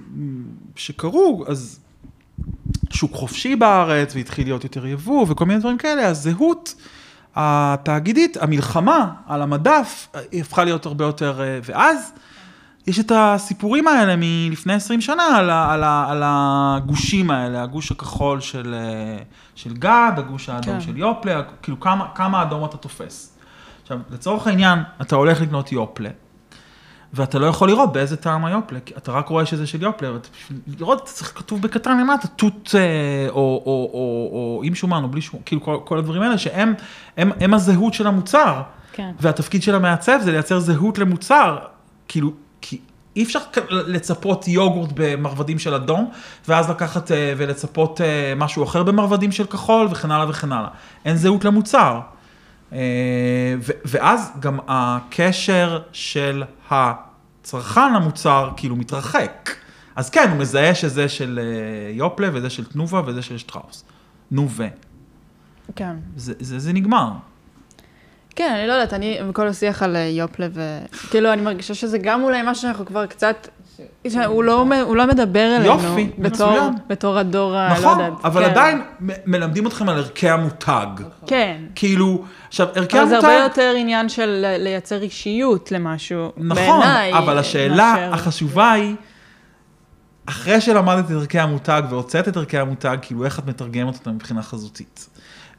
שקרו, 0.76 1.46
אז 1.48 1.80
שוק 2.90 3.14
חופשי 3.14 3.56
בארץ 3.56 4.16
והתחיל 4.16 4.48
להיות 4.48 4.64
יותר 4.64 4.86
יבוא 4.86 5.26
וכל 5.30 5.46
מיני 5.46 5.60
דברים 5.60 5.78
כאלה, 5.78 6.08
הזהות 6.08 6.76
התאגידית, 7.36 8.38
המלחמה 8.38 9.14
על 9.28 9.42
המדף, 9.42 10.08
היא 10.32 10.42
הפכה 10.42 10.64
להיות 10.64 10.86
הרבה 10.86 11.06
יותר, 11.06 11.42
אה, 11.42 11.60
ואז 11.64 12.14
יש 12.88 13.00
את 13.00 13.12
הסיפורים 13.16 13.88
האלה 13.88 14.16
מלפני 14.18 14.74
20 14.74 15.02
שנה 15.02 15.24
על, 15.24 15.50
ה, 15.50 15.74
על, 15.74 15.84
ה, 15.84 16.06
על 16.10 16.22
הגושים 16.26 17.32
האלה, 17.32 17.64
הגוש 17.64 17.92
הכחול 17.92 18.40
של, 18.40 18.74
אה, 18.74 19.18
של 19.56 19.74
גד, 19.74 20.12
הגוש 20.18 20.50
האדום 20.50 20.74
כן. 20.74 20.82
של 20.82 20.98
יופלה, 20.98 21.42
כאילו 21.62 21.80
כמה, 21.80 22.08
כמה 22.16 22.42
אדום 22.42 22.66
אתה 22.66 22.78
תופס. 22.78 23.38
עכשיו, 23.82 23.98
לצורך 24.10 24.48
העניין, 24.48 24.80
אתה 25.02 25.16
הולך 25.16 25.42
לקנות 25.42 25.72
יופלה, 25.72 26.10
ואתה 27.14 27.40
לא 27.40 27.46
יכול 27.46 27.70
לראות 27.70 27.94
באיזה 27.94 28.18
טעם 28.18 28.46
היופלה, 28.46 28.80
כי 28.80 28.94
אתה 28.98 29.12
רק 29.12 29.28
רואה 29.28 29.46
שזה 29.46 29.68
של 29.68 29.82
יופלה, 29.82 30.14
ואתה 30.14 30.28
בשביל 30.38 30.60
לראות, 30.80 31.04
אתה 31.04 31.12
צריך 31.12 31.32
כתוב 31.36 31.62
בקטן 31.62 32.00
למטה, 32.00 32.28
תות 32.28 32.76
אה, 32.76 33.30
או, 33.30 33.36
או, 33.36 33.90
או, 33.94 34.30
או 34.34 34.62
עם 34.64 34.76
שומן 34.76 35.04
או 35.04 35.08
בלי 35.08 35.22
שומן, 35.22 35.44
כאילו 35.46 35.62
כל, 35.62 35.78
כל 35.86 35.98
הדברים 35.98 36.22
האלה 36.22 36.38
שהם 36.38 36.74
הם, 37.18 37.32
הם 37.40 37.54
הזהות 37.54 37.94
של 37.94 38.08
המוצר. 38.08 38.62
כן. 38.94 39.12
והתפקיד 39.20 39.64
של 39.64 39.76
המעצב 39.76 40.20
זה 40.24 40.32
לייצר 40.32 40.60
זהות 40.60 40.98
למוצר, 40.98 41.58
כאילו, 42.08 42.34
אי 43.16 43.24
אפשר 43.24 43.40
לצפות 43.70 44.48
יוגורט 44.48 44.90
במרבדים 44.94 45.60
של 45.60 45.74
אדום, 45.74 46.12
ואז 46.48 46.70
לקחת 46.70 47.12
אה, 47.12 47.34
ולצפות 47.38 48.02
אה, 48.02 48.34
משהו 48.36 48.64
אחר 48.64 48.84
במרבדים 48.84 49.32
של 49.32 49.46
כחול, 49.46 49.88
וכן 49.92 50.12
הלאה 50.12 50.30
וכן 50.30 50.52
הלאה. 50.52 50.70
אין 51.06 51.16
זהות 51.16 51.46
למוצר. 51.46 52.00
אה, 52.74 52.78
ואז 53.86 54.32
גם 54.40 54.60
הקשר 54.68 55.82
של 55.92 56.44
הצרכן 56.70 57.94
למוצר 57.94 58.50
כאילו 58.58 58.76
מתרחק. 58.76 59.50
אז 59.96 60.10
כן, 60.10 60.30
הוא 60.30 60.38
מזהה 60.38 60.76
שזה 60.76 61.10
של 61.10 61.40
יופלה, 61.94 62.30
וזה 62.34 62.50
של 62.50 62.66
תנובה, 62.66 63.02
וזה 63.06 63.22
של 63.22 63.38
שטראוס. 63.38 63.84
נו 64.32 64.50
ו. 64.50 64.64
כן. 65.76 65.96
זה, 66.16 66.34
זה, 66.40 66.60
זה 66.60 66.74
נגמר. 66.74 67.12
כן, 68.36 68.54
אני 68.60 68.68
לא 68.68 68.74
יודעת, 68.74 68.94
אני, 68.94 69.20
בכל 69.30 69.48
השיח 69.48 69.84
על 69.84 69.96
אה, 69.96 70.02
יופלה 70.02 70.48
ו... 70.54 70.80
כאילו, 71.10 71.34
אני 71.34 71.42
מרגישה 71.42 71.74
שזה 71.74 71.98
גם 71.98 72.24
אולי 72.24 72.42
משהו 72.46 72.62
שאנחנו 72.62 72.86
כבר 72.86 73.06
קצת... 73.06 73.48
הוא 74.26 74.44
לא, 74.44 74.66
הוא 74.82 74.96
לא 74.96 75.08
מדבר 75.08 75.56
אלינו. 75.56 75.66
יופי, 75.66 76.10
בתור, 76.20 76.52
מצוין. 76.52 76.74
בתור 76.88 77.18
הדור 77.18 77.56
ה... 77.56 77.68
לא 77.70 77.74
נכון, 77.80 78.00
יודעת. 78.00 78.26
אבל 78.26 78.44
כן. 78.46 78.50
עדיין 78.52 78.82
מלמדים 79.26 79.68
אתכם 79.68 79.90
על 79.90 79.98
ערכי 79.98 80.30
המותג. 80.30 80.86
כן. 81.28 81.58
כאילו, 81.76 82.24
עכשיו, 82.48 82.68
ערכי 82.76 83.00
אבל 83.00 83.08
זה 83.08 83.16
המותג... 83.18 83.30
הרבה 83.30 83.44
יותר 83.44 83.74
עניין 83.78 84.10
של 84.10 84.46
לייצר 84.60 85.02
אישיות 85.02 85.72
למשהו, 85.72 86.32
נכון, 86.38 86.56
בעיניי. 86.56 87.14
אבל 87.18 87.38
השאלה 87.38 87.94
מאשר- 87.96 88.14
החשובה 88.14 88.72
היא, 88.72 88.96
אחרי 90.26 90.62
שלמדת 90.62 91.06
את 91.06 91.12
ערכי 91.12 91.40
המותג 91.40 91.82
והוצאת 91.90 92.28
את 92.28 92.38
ערכי 92.38 92.58
המותג, 92.58 92.98
כאילו 93.02 93.26
איך 93.26 93.40
את 93.40 93.46
מתרגמת 93.46 93.96
אותם 93.96 94.12
מבחינה 94.12 94.44
חזותית. 94.44 95.10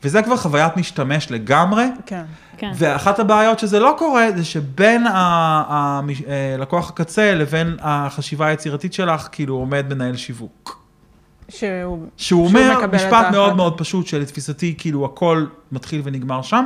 וזה 0.04 0.22
כבר 0.22 0.36
חוויית 0.36 0.76
משתמש 0.76 1.30
לגמרי, 1.30 1.84
כן. 2.06 2.22
כן. 2.56 2.72
ואחת 2.76 3.18
הבעיות 3.18 3.58
שזה 3.58 3.78
לא 3.78 3.94
קורה, 3.98 4.26
זה 4.36 4.44
שבין 4.44 5.06
ה- 5.06 5.10
ה- 5.68 6.00
אה, 6.28 6.78
הקצה 6.78 7.34
לבין 7.34 7.76
החשיבה 7.80 8.46
היצירתית 8.46 8.92
שלך, 8.92 9.28
כאילו 9.32 9.54
עומד 9.54 9.94
מנהל 9.94 10.16
שיווק. 10.16 10.82
שהוא... 11.48 11.68
שהוא 11.98 12.08
שהוא 12.16 12.46
אומר 12.46 12.78
מקבל 12.78 12.98
את 12.98 13.02
משפט. 13.04 13.26
מאוד 13.32 13.56
מאוד 13.56 13.78
פשוט, 13.78 14.06
שלתפיסתי 14.06 14.74
כאילו 14.78 15.04
הכל 15.04 15.44
מתחיל 15.72 16.00
ונגמר 16.04 16.42
שם. 16.42 16.64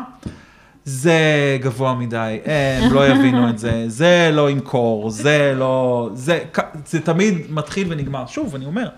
זה 0.85 1.21
גבוה 1.61 1.95
מדי, 1.95 2.39
הם 2.83 2.93
לא 2.93 3.07
יבינו 3.11 3.49
את 3.49 3.59
זה, 3.59 3.85
זה 3.87 4.31
לא 4.33 4.51
ימכור, 4.51 5.11
זה 5.11 5.55
לא, 5.57 6.11
זה, 6.15 6.45
זה 6.87 7.01
תמיד 7.01 7.35
מתחיל 7.51 7.87
ונגמר. 7.91 8.27
שוב, 8.27 8.55
אני 8.55 8.65
אומר, 8.65 8.89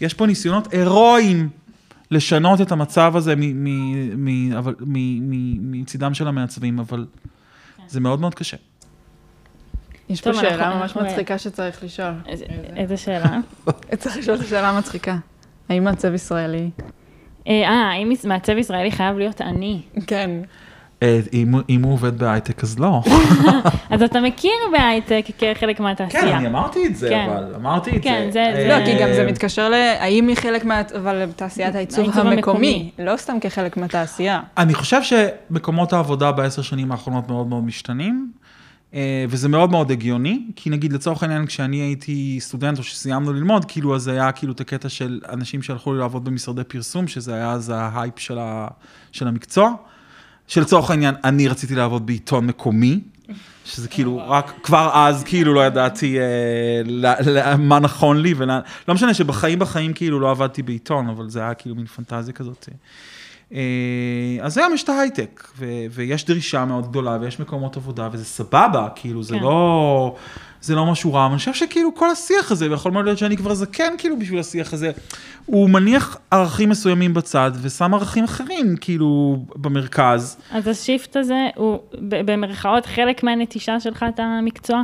יש 0.00 0.14
פה 0.14 0.26
ניסיונות 0.26 0.72
הירואיים 0.72 1.48
לשנות 2.14 2.60
את 2.60 2.72
המצב 2.72 3.12
הזה 3.16 3.34
מ- 3.36 3.64
מ- 3.64 4.24
מ- 4.24 4.52
אבל- 4.56 4.74
מ- 4.80 5.30
מ- 5.30 5.80
מצידם 5.80 6.14
של 6.14 6.28
המעצבים, 6.28 6.78
אבל 6.78 7.06
זה 7.88 8.00
מאוד 8.00 8.20
מאוד 8.20 8.34
קשה. 8.34 8.56
יש 10.08 10.20
פה 10.20 10.34
שאלה 10.34 10.74
ממש 10.78 10.96
מצחיקה 10.96 11.38
שצריך 11.38 11.84
לשאול. 11.84 12.12
איזה- 12.76 12.96
שאלה? 12.96 13.38
צריך 13.98 14.16
לשאול 14.16 14.36
את 14.36 14.42
השאלה 14.42 14.68
המצחיקה. 14.70 15.16
האם 15.68 15.84
מעצב 15.84 16.14
ישראלי? 16.14 16.70
אה, 17.46 17.52
אה, 17.62 17.90
האם 17.90 18.12
מעצב 18.24 18.56
ישראלי 18.56 18.90
חייב 18.92 19.18
להיות 19.18 19.40
עני? 19.40 19.82
כן. 20.06 20.30
אה, 21.02 21.20
אם, 21.32 21.54
אם 21.68 21.82
הוא 21.82 21.92
עובד 21.92 22.18
בהייטק 22.18 22.62
אז 22.64 22.78
לא. 22.78 23.02
אז 23.90 24.02
אתה 24.02 24.20
מכיר 24.20 24.50
בהייטק 24.72 25.24
כחלק 25.38 25.76
כן, 25.76 25.82
מהתעשייה. 25.82 26.36
אני 26.38 26.46
אמרתי 26.46 26.86
את 26.86 26.96
זה, 26.96 27.08
כן. 27.08 27.28
אבל 27.30 27.54
אמרתי 27.54 27.96
את 27.96 28.02
כן, 28.02 28.28
זה. 28.32 28.52
זה- 28.54 28.60
זה- 28.62 28.68
לא, 28.68 28.84
כי 28.84 29.02
גם 29.02 29.08
זה 29.14 29.26
מתקשר 29.26 29.68
ל... 29.68 29.74
האם 29.74 30.28
היא 30.28 30.36
חלק 30.36 30.64
מה... 30.64 30.82
אבל 30.98 31.26
תעשיית 31.36 31.74
העיצוב 31.74 32.04
המקומי, 32.18 32.34
המקומי. 32.34 32.90
לא 32.98 33.16
סתם 33.16 33.36
כחלק 33.40 33.76
מהתעשייה. 33.76 34.40
אני 34.58 34.74
חושב 34.74 35.00
שמקומות 35.02 35.92
העבודה 35.92 36.32
בעשר 36.32 36.62
שנים 36.62 36.92
האחרונות 36.92 37.28
מאוד 37.28 37.46
מאוד 37.46 37.64
משתנים, 37.64 38.32
אה, 38.94 39.24
וזה 39.28 39.48
מאוד 39.48 39.70
מאוד 39.70 39.90
הגיוני, 39.90 40.42
כי 40.56 40.70
נגיד 40.70 40.92
לצורך 40.92 41.22
העניין 41.22 41.46
כשאני 41.46 41.76
הייתי 41.76 42.36
סטודנט 42.40 42.78
או 42.78 42.82
שסיימנו 42.82 43.32
ללמוד, 43.32 43.64
כאילו 43.64 43.94
אז 43.94 44.08
היה 44.08 44.32
כאילו 44.32 44.52
את 44.52 44.60
הקטע 44.60 44.88
של 44.88 45.20
אנשים 45.32 45.62
שהלכו 45.62 45.92
לעבוד 45.94 46.24
במשרדי 46.24 46.64
פרסום, 46.64 47.08
שזה 47.08 47.34
היה 47.34 47.50
אז 47.52 47.72
ההייפ 47.74 48.18
של, 48.18 48.38
ה, 48.38 48.68
של 49.12 49.28
המקצוע, 49.28 49.70
שלצורך 50.48 50.90
העניין 50.90 51.14
אני 51.24 51.48
רציתי 51.48 51.74
לעבוד 51.74 52.06
בעיתון 52.06 52.46
מקומי. 52.46 53.00
שזה 53.64 53.88
כאילו, 53.88 54.22
רק 54.26 54.52
כבר 54.62 54.90
אז 54.94 55.24
כאילו 55.24 55.54
לא 55.54 55.66
ידעתי 55.66 56.18
אה, 56.18 56.24
ל, 56.84 57.06
ל, 57.06 57.56
מה 57.56 57.78
נכון 57.78 58.22
לי, 58.22 58.34
ולא, 58.36 58.54
לא 58.88 58.94
משנה 58.94 59.14
שבחיים 59.14 59.58
בחיים 59.58 59.92
כאילו 59.92 60.20
לא 60.20 60.30
עבדתי 60.30 60.62
בעיתון, 60.62 61.08
אבל 61.08 61.28
זה 61.28 61.40
היה 61.40 61.54
כאילו 61.54 61.74
מין 61.74 61.86
פנטזיה 61.86 62.34
כזאת. 62.34 62.68
אה, 63.52 63.58
אז 64.40 64.58
היום 64.58 64.74
יש 64.74 64.82
את 64.82 64.88
ההייטק, 64.88 65.48
ו- 65.58 65.84
ויש 65.90 66.24
דרישה 66.24 66.64
מאוד 66.64 66.88
גדולה, 66.88 67.18
ויש 67.20 67.40
מקומות 67.40 67.76
עבודה, 67.76 68.08
וזה 68.12 68.24
סבבה, 68.24 68.88
כאילו, 68.94 69.22
זה 69.22 69.34
כן. 69.34 69.42
לא... 69.42 70.16
זה 70.64 70.74
לא 70.74 70.86
משהו 70.86 71.14
רע, 71.14 71.24
אבל 71.24 71.30
אני 71.30 71.38
חושב 71.38 71.54
שכאילו 71.54 71.94
כל 71.94 72.10
השיח 72.10 72.52
הזה, 72.52 72.70
ויכול 72.70 72.92
מאוד 72.92 73.04
להיות 73.04 73.18
שאני 73.18 73.36
כבר 73.36 73.54
זקן 73.54 73.92
כאילו 73.98 74.18
בשביל 74.18 74.40
השיח 74.40 74.72
הזה, 74.72 74.90
הוא 75.46 75.70
מניח 75.70 76.16
ערכים 76.30 76.68
מסוימים 76.68 77.14
בצד, 77.14 77.50
ושם 77.62 77.94
ערכים 77.94 78.24
אחרים 78.24 78.76
כאילו 78.80 79.38
במרכז. 79.56 80.36
אז 80.50 80.68
השיפט 80.68 81.16
הזה 81.16 81.48
הוא 81.56 81.78
במרכאות 82.00 82.86
חלק 82.86 83.22
מהנטישה 83.22 83.80
שלך 83.80 84.04
את 84.14 84.20
המקצוע? 84.20 84.82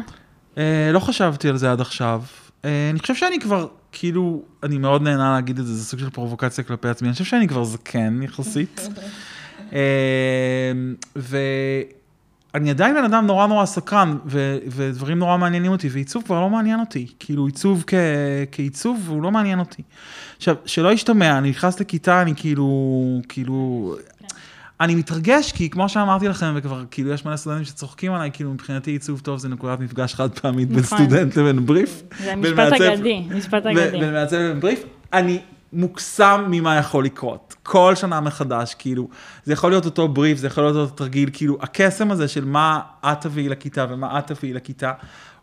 אה, 0.58 0.90
לא 0.92 1.00
חשבתי 1.00 1.48
על 1.48 1.56
זה 1.56 1.72
עד 1.72 1.80
עכשיו. 1.80 2.22
אה, 2.64 2.90
אני 2.90 2.98
חושב 2.98 3.14
שאני 3.14 3.40
כבר, 3.40 3.66
כאילו, 3.92 4.42
אני 4.62 4.78
מאוד 4.78 5.02
נהנה 5.02 5.32
להגיד 5.32 5.58
את 5.58 5.66
זה, 5.66 5.74
זה 5.74 5.84
סוג 5.84 6.00
של 6.00 6.10
פרובוקציה 6.10 6.64
כלפי 6.64 6.88
עצמי, 6.88 7.08
אני 7.08 7.12
חושב 7.12 7.24
שאני 7.24 7.48
כבר 7.48 7.64
זקן 7.64 8.22
יחסית. 8.22 8.88
אה, 9.72 10.72
ואני 11.16 12.70
עדיין 12.70 12.94
בן 12.94 13.04
אדם 13.04 13.26
נורא 13.26 13.46
נורא 13.46 13.66
סקרן, 13.66 14.16
ו- 14.26 14.58
ודברים 14.66 15.18
נורא 15.18 15.36
מעניינים 15.36 15.72
אותי, 15.72 15.88
ועיצוב 15.88 16.22
כבר 16.24 16.40
לא 16.40 16.50
מעניין 16.50 16.80
אותי. 16.80 17.06
כאילו, 17.18 17.46
עיצוב 17.46 17.84
כ- 17.86 17.94
כעיצוב 18.52 19.04
הוא 19.08 19.22
לא 19.22 19.30
מעניין 19.30 19.58
אותי. 19.58 19.82
עכשיו, 20.36 20.56
שלא 20.66 20.92
ישתמע, 20.92 21.38
אני 21.38 21.50
נכנס 21.50 21.80
לכיתה, 21.80 22.22
אני 22.22 22.32
כאילו, 22.36 23.20
כאילו... 23.28 23.96
אני 24.80 24.94
מתרגש, 24.94 25.52
כי 25.52 25.70
כמו 25.70 25.88
שאמרתי 25.88 26.28
לכם, 26.28 26.52
וכבר 26.56 26.84
כאילו 26.90 27.12
יש 27.12 27.24
מלא 27.24 27.36
סטודנטים 27.36 27.64
שצוחקים 27.64 28.12
עליי, 28.12 28.30
כאילו 28.32 28.50
מבחינתי 28.50 28.90
עיצוב 28.90 29.20
טוב 29.20 29.38
זה 29.38 29.48
נקודת 29.48 29.80
מפגש 29.80 30.14
חד 30.14 30.38
פעמית 30.38 30.68
בין 30.68 30.78
נכון. 30.78 30.98
סטודנט 30.98 31.36
לבין 31.36 31.66
בריף. 31.66 32.02
זה 32.18 32.34
בין 32.40 32.54
משפט 32.54 32.80
אגדי, 32.80 33.26
משפט 33.34 33.66
אגדי. 33.66 33.98
בין 33.98 34.12
מעצב 34.12 34.36
לבין 34.36 34.60
בריף. 34.60 34.84
אני 35.12 35.40
מוקסם 35.72 36.44
ממה 36.48 36.76
יכול 36.76 37.04
לקרות. 37.04 37.54
כל 37.62 37.94
שנה 37.94 38.20
מחדש, 38.20 38.74
כאילו, 38.74 39.08
זה 39.44 39.52
יכול 39.52 39.70
להיות 39.70 39.84
אותו 39.84 40.08
בריף, 40.08 40.38
זה 40.38 40.46
יכול 40.46 40.64
להיות 40.64 40.76
אותו 40.76 40.94
תרגיל, 40.94 41.30
כאילו, 41.32 41.58
הקסם 41.60 42.10
הזה 42.10 42.28
של 42.28 42.44
מה 42.44 42.80
את 43.04 43.20
תביאי 43.20 43.48
לכיתה 43.48 43.86
ומה 43.90 44.18
את 44.18 44.26
תביאי 44.26 44.52
לכיתה, 44.52 44.92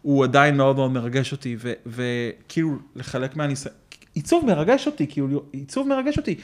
הוא 0.01 0.23
עדיין 0.23 0.57
מאוד 0.57 0.75
מאוד 0.75 0.91
מרגש 0.91 1.31
אותי, 1.31 1.57
וכאילו, 1.85 2.77
לחלק 2.95 3.35
מהניסיון, 3.35 3.75
עיצוב 4.13 4.45
מרגש 4.45 4.87
אותי, 4.87 5.07
כאילו, 5.07 5.43
עיצוב 5.51 5.87
מרגש 5.87 6.17
אותי. 6.17 6.35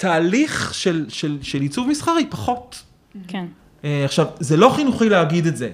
תהליך 0.00 0.74
של, 0.74 1.06
של, 1.08 1.38
של 1.42 1.60
עיצוב 1.60 1.88
מסחרי 1.88 2.26
פחות. 2.30 2.82
כן. 3.28 3.46
אה, 3.84 4.04
עכשיו, 4.04 4.26
זה 4.40 4.56
לא 4.56 4.72
חינוכי 4.76 5.08
להגיד 5.08 5.46
את 5.46 5.56
זה. 5.56 5.70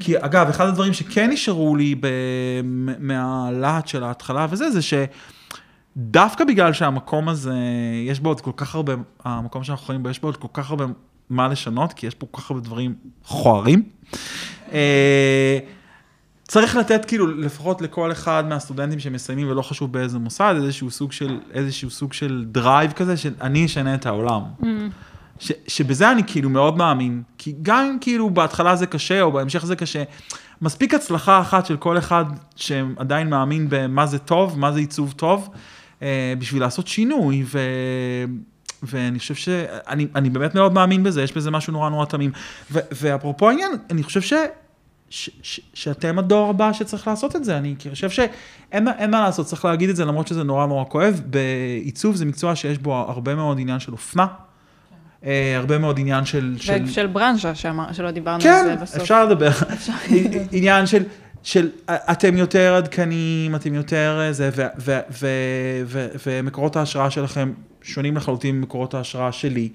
כי 0.00 0.18
אגב, 0.18 0.48
אחד 0.48 0.66
הדברים 0.66 0.92
שכן 0.92 1.30
נשארו 1.30 1.76
לי 1.76 1.94
ב- 2.00 2.60
מהלהט 2.98 3.88
של 3.88 4.04
ההתחלה 4.04 4.46
וזה, 4.50 4.70
זה 4.70 4.80
שדווקא 4.82 6.44
בגלל 6.44 6.72
שהמקום 6.72 7.28
הזה, 7.28 7.54
יש 8.06 8.20
בו 8.20 8.28
עוד 8.28 8.40
כל 8.40 8.50
כך 8.56 8.74
הרבה, 8.74 8.92
המקום 9.24 9.64
שאנחנו 9.64 9.86
חיים 9.86 10.02
בו, 10.02 10.08
יש 10.08 10.20
בו 10.20 10.28
עוד 10.28 10.36
כל 10.36 10.48
כך 10.52 10.70
הרבה 10.70 10.84
מה 11.30 11.48
לשנות, 11.48 11.92
כי 11.92 12.06
יש 12.06 12.14
פה 12.14 12.26
כל 12.30 12.42
כך 12.42 12.50
הרבה 12.50 12.62
דברים 12.62 12.94
מכוערים. 13.24 13.82
צריך 16.50 16.76
לתת 16.76 17.04
כאילו 17.04 17.26
לפחות 17.26 17.82
לכל 17.82 18.12
אחד 18.12 18.44
מהסטודנטים 18.48 18.98
שמסיימים 18.98 19.50
ולא 19.50 19.62
חשוב 19.62 19.92
באיזה 19.92 20.18
מוסד 20.18 20.54
איזשהו 20.56 20.90
סוג 20.90 21.12
של 21.12 21.38
איזשהו 21.52 21.90
סוג 21.90 22.12
של 22.12 22.44
drive 22.48 22.92
כזה 22.92 23.16
של 23.16 23.32
אני 23.40 23.66
אשנה 23.66 23.94
את 23.94 24.06
העולם. 24.06 24.42
ש, 25.38 25.52
שבזה 25.68 26.10
אני 26.10 26.22
כאילו 26.26 26.50
מאוד 26.50 26.76
מאמין, 26.76 27.22
כי 27.38 27.54
גם 27.62 27.84
אם 27.84 27.96
כאילו 28.00 28.30
בהתחלה 28.30 28.76
זה 28.76 28.86
קשה 28.86 29.22
או 29.22 29.32
בהמשך 29.32 29.66
זה 29.66 29.76
קשה, 29.76 30.02
מספיק 30.62 30.94
הצלחה 30.94 31.40
אחת 31.40 31.66
של 31.66 31.76
כל 31.76 31.98
אחד 31.98 32.24
שעדיין 32.56 33.30
מאמין 33.30 33.66
במה 33.70 34.06
זה 34.06 34.18
טוב, 34.18 34.58
מה 34.58 34.72
זה 34.72 34.78
עיצוב 34.78 35.12
טוב, 35.16 35.48
אה, 36.02 36.34
בשביל 36.38 36.62
לעשות 36.62 36.86
שינוי, 36.86 37.44
ו... 37.46 37.58
ואני 38.82 39.18
חושב 39.18 39.34
שאני 39.34 40.06
אני 40.14 40.30
באמת 40.30 40.54
מאוד 40.54 40.72
מאמין 40.72 41.02
בזה, 41.02 41.22
יש 41.22 41.32
בזה 41.32 41.50
משהו 41.50 41.72
נורא 41.72 41.90
נורא 41.90 42.04
תמים. 42.04 42.30
ו- 42.72 42.78
ואפרופו 42.92 43.48
העניין, 43.48 43.72
אני 43.90 44.02
חושב 44.02 44.20
ש... 45.10 45.24
ש- 45.24 45.30
ש- 45.42 45.60
שאתם 45.74 46.18
הדור 46.18 46.50
הבא 46.50 46.72
שצריך 46.72 47.08
לעשות 47.08 47.36
את 47.36 47.44
זה, 47.44 47.58
אני 47.58 47.74
חושב 47.90 48.10
שאין 48.10 48.84
מה- 48.84 49.20
לעשות, 49.20 49.46
צריך 49.46 49.64
להגיד 49.64 49.88
את 49.90 49.96
זה 49.96 50.04
למרות 50.04 50.28
שזה 50.28 50.42
נורא 50.44 50.66
נורא 50.66 50.84
כואב, 50.88 51.20
בעיצוב 51.26 52.16
זה 52.16 52.24
מקצוע 52.24 52.56
שיש 52.56 52.78
בו 52.78 52.94
הרבה 52.96 53.34
מאוד 53.34 53.58
עניין 53.60 53.80
של 53.80 53.92
אופנה, 53.92 54.26
אה, 55.24 55.56
הרבה 55.56 55.78
מאוד 55.78 55.98
עניין 55.98 56.24
של... 56.24 56.54
של... 56.58 56.86
של 56.86 57.06
ברנז'ה, 57.06 57.54
שלא 57.54 58.10
דיברנו 58.10 58.36
על 58.36 58.42
כן, 58.42 58.64
זה 58.64 58.76
בסוף. 58.76 59.00
אפשר 59.00 59.24
לדבר. 59.24 59.50
עניין 60.52 60.86
של, 60.86 61.02
של 61.42 61.68
אתם 61.90 62.36
יותר 62.36 62.74
עדכניים, 62.74 63.54
אתם 63.54 63.74
יותר 63.74 64.18
אה, 64.20 64.32
זה, 64.32 64.50
ומקורות 66.26 66.76
ההשראה 66.76 67.10
שלכם 67.10 67.52
שונים 67.82 68.16
לחלוטין 68.16 68.56
ממקורות 68.60 68.94
ההשראה 68.94 69.32
שלי, 69.32 69.68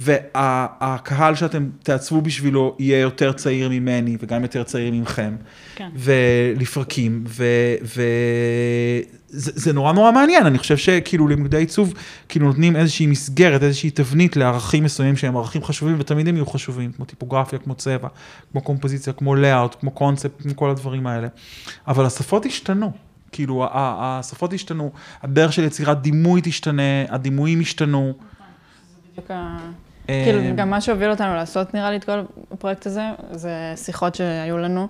והקהל 0.00 1.34
שאתם 1.34 1.68
תעצבו 1.82 2.20
בשבילו 2.20 2.76
יהיה 2.78 3.00
יותר 3.00 3.32
צעיר 3.32 3.68
ממני 3.68 4.16
וגם 4.20 4.42
יותר 4.42 4.62
צעיר 4.62 4.92
ממכם, 4.92 5.36
כן. 5.74 5.88
ולפרקים, 5.94 7.24
וזה 7.82 8.02
זה 9.32 9.72
נורא 9.72 9.92
נורא 9.92 10.12
מעניין, 10.12 10.46
אני 10.46 10.58
חושב 10.58 10.76
שכאילו 10.76 11.28
לימודי 11.28 11.56
עיצוב, 11.56 11.94
כאילו 12.28 12.46
נותנים 12.46 12.76
איזושהי 12.76 13.06
מסגרת, 13.06 13.62
איזושהי 13.62 13.90
תבנית 13.90 14.36
לערכים 14.36 14.84
מסוימים 14.84 15.16
שהם 15.16 15.36
ערכים 15.36 15.64
חשובים, 15.64 15.96
ותמיד 15.98 16.28
הם 16.28 16.36
יהיו 16.36 16.46
חשובים, 16.46 16.92
כמו 16.92 17.04
טיפוגרפיה, 17.04 17.58
כמו 17.58 17.74
צבע, 17.74 18.08
כמו 18.52 18.60
קומפוזיציה, 18.60 19.12
כמו 19.12 19.34
לאאוט, 19.34 19.76
כמו 19.80 19.90
קונספט, 19.90 20.42
כמו 20.42 20.56
כל 20.56 20.70
הדברים 20.70 21.06
האלה. 21.06 21.28
אבל 21.88 22.06
השפות 22.06 22.46
השתנו. 22.46 23.09
כאילו, 23.32 23.66
השפות 23.72 24.52
השתנו, 24.52 24.90
הדרך 25.22 25.52
של 25.52 25.64
יצירת 25.64 26.02
דימוי 26.02 26.40
תשתנה, 26.44 26.82
הדימויים 27.08 27.60
השתנו. 27.60 28.12
בדיוק 29.12 29.30
ה- 29.30 29.56
אה, 30.08 30.22
כאילו, 30.24 30.56
גם 30.56 30.70
מה 30.70 30.80
שהוביל 30.80 31.10
אותנו 31.10 31.34
לעשות, 31.34 31.74
נראה 31.74 31.90
לי, 31.90 31.96
את 31.96 32.04
כל 32.04 32.20
הפרויקט 32.52 32.86
הזה, 32.86 33.02
זה 33.30 33.72
שיחות 33.76 34.14
שהיו 34.14 34.58
לנו 34.58 34.88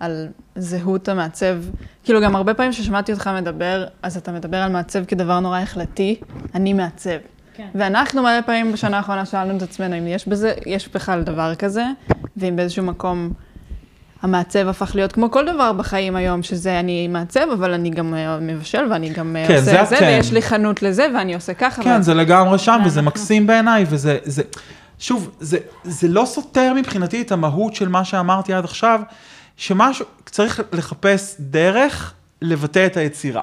על 0.00 0.28
זהות 0.56 1.08
המעצב. 1.08 1.56
כאילו, 2.04 2.20
גם 2.22 2.36
הרבה 2.36 2.54
פעמים 2.54 2.72
ששמעתי 2.72 3.12
אותך 3.12 3.30
מדבר, 3.40 3.86
אז 4.02 4.16
אתה 4.16 4.32
מדבר 4.32 4.56
על 4.56 4.72
מעצב 4.72 5.04
כדבר 5.04 5.40
נורא 5.40 5.58
החלטי, 5.58 6.20
אני 6.54 6.72
מעצב. 6.72 7.10
כן. 7.54 7.68
ואנחנו 7.74 8.22
מלא 8.22 8.40
פעמים 8.46 8.72
בשנה 8.72 8.96
האחרונה 8.96 9.26
שאלנו 9.26 9.56
את 9.56 9.62
עצמנו 9.62 9.98
אם 9.98 10.06
יש 10.06 10.28
בזה, 10.28 10.54
יש 10.66 10.88
בכלל 10.88 11.22
דבר 11.22 11.54
כזה, 11.54 11.84
ואם 12.36 12.56
באיזשהו 12.56 12.84
מקום 12.84 13.32
המעצב 14.22 14.68
הפך 14.68 14.94
להיות 14.94 15.12
כמו 15.12 15.30
כל 15.30 15.44
דבר 15.54 15.72
בחיים 15.72 16.16
היום, 16.16 16.42
שזה 16.42 16.80
אני 16.80 17.08
מעצב, 17.08 17.46
אבל 17.54 17.72
אני 17.72 17.90
גם 17.90 18.14
אה, 18.14 18.38
מבשל, 18.40 18.84
ואני 18.90 19.08
גם 19.08 19.36
אה, 19.36 19.48
כן, 19.48 19.54
עושה 19.54 19.64
זה 19.64 19.82
את 19.82 19.88
זה, 19.88 19.96
אתם. 19.96 20.04
ויש 20.06 20.32
לי 20.32 20.42
חנות 20.42 20.82
לזה, 20.82 21.06
ואני 21.14 21.34
עושה 21.34 21.54
ככה. 21.54 21.82
כן, 21.82 21.96
ו- 22.00 22.02
זה 22.02 22.14
לגמרי 22.14 22.58
שם, 22.58 22.80
וזה 22.84 23.00
אנחנו. 23.00 23.20
מקסים 23.20 23.46
בעיניי, 23.46 23.84
וזה, 23.88 24.18
זה, 24.24 24.42
שוב, 24.98 25.30
זה, 25.40 25.58
זה 25.84 26.08
לא 26.08 26.24
סותר 26.26 26.72
מבחינתי 26.76 27.20
את 27.20 27.32
המהות 27.32 27.74
של 27.74 27.88
מה 27.88 28.04
שאמרתי 28.04 28.52
עד 28.52 28.64
עכשיו, 28.64 29.00
שמשהו, 29.56 30.06
צריך 30.26 30.60
לחפש 30.72 31.36
דרך 31.40 32.12
לבטא 32.42 32.86
את 32.86 32.96
היצירה. 32.96 33.42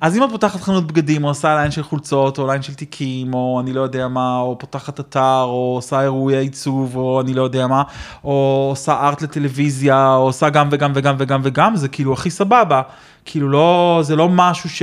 אז 0.00 0.16
אם 0.16 0.24
את 0.24 0.30
פותחת 0.30 0.60
חנות 0.60 0.86
בגדים, 0.86 1.24
או 1.24 1.28
עושה 1.28 1.54
ליין 1.54 1.70
של 1.70 1.82
חולצות, 1.82 2.38
או 2.38 2.46
ליין 2.46 2.62
של 2.62 2.74
תיקים, 2.74 3.34
או 3.34 3.60
אני 3.60 3.72
לא 3.72 3.80
יודע 3.80 4.08
מה, 4.08 4.38
או 4.38 4.58
פותחת 4.58 5.00
אתר, 5.00 5.42
או 5.42 5.72
עושה 5.76 6.02
אירועי 6.02 6.36
עיצוב, 6.36 6.96
או 6.96 7.20
אני 7.20 7.34
לא 7.34 7.42
יודע 7.42 7.66
מה, 7.66 7.82
או 8.24 8.66
עושה 8.70 9.08
ארט 9.08 9.22
לטלוויזיה, 9.22 10.14
או 10.14 10.22
עושה 10.22 10.50
גם 10.50 10.68
וגם 10.70 10.92
וגם 10.94 11.14
וגם 11.18 11.40
וגם, 11.44 11.76
זה 11.76 11.88
כאילו 11.88 12.12
הכי 12.12 12.30
סבבה. 12.30 12.82
כאילו 13.24 13.48
לא, 13.48 14.00
זה 14.02 14.16
לא 14.16 14.28
משהו 14.28 14.70
ש... 14.70 14.82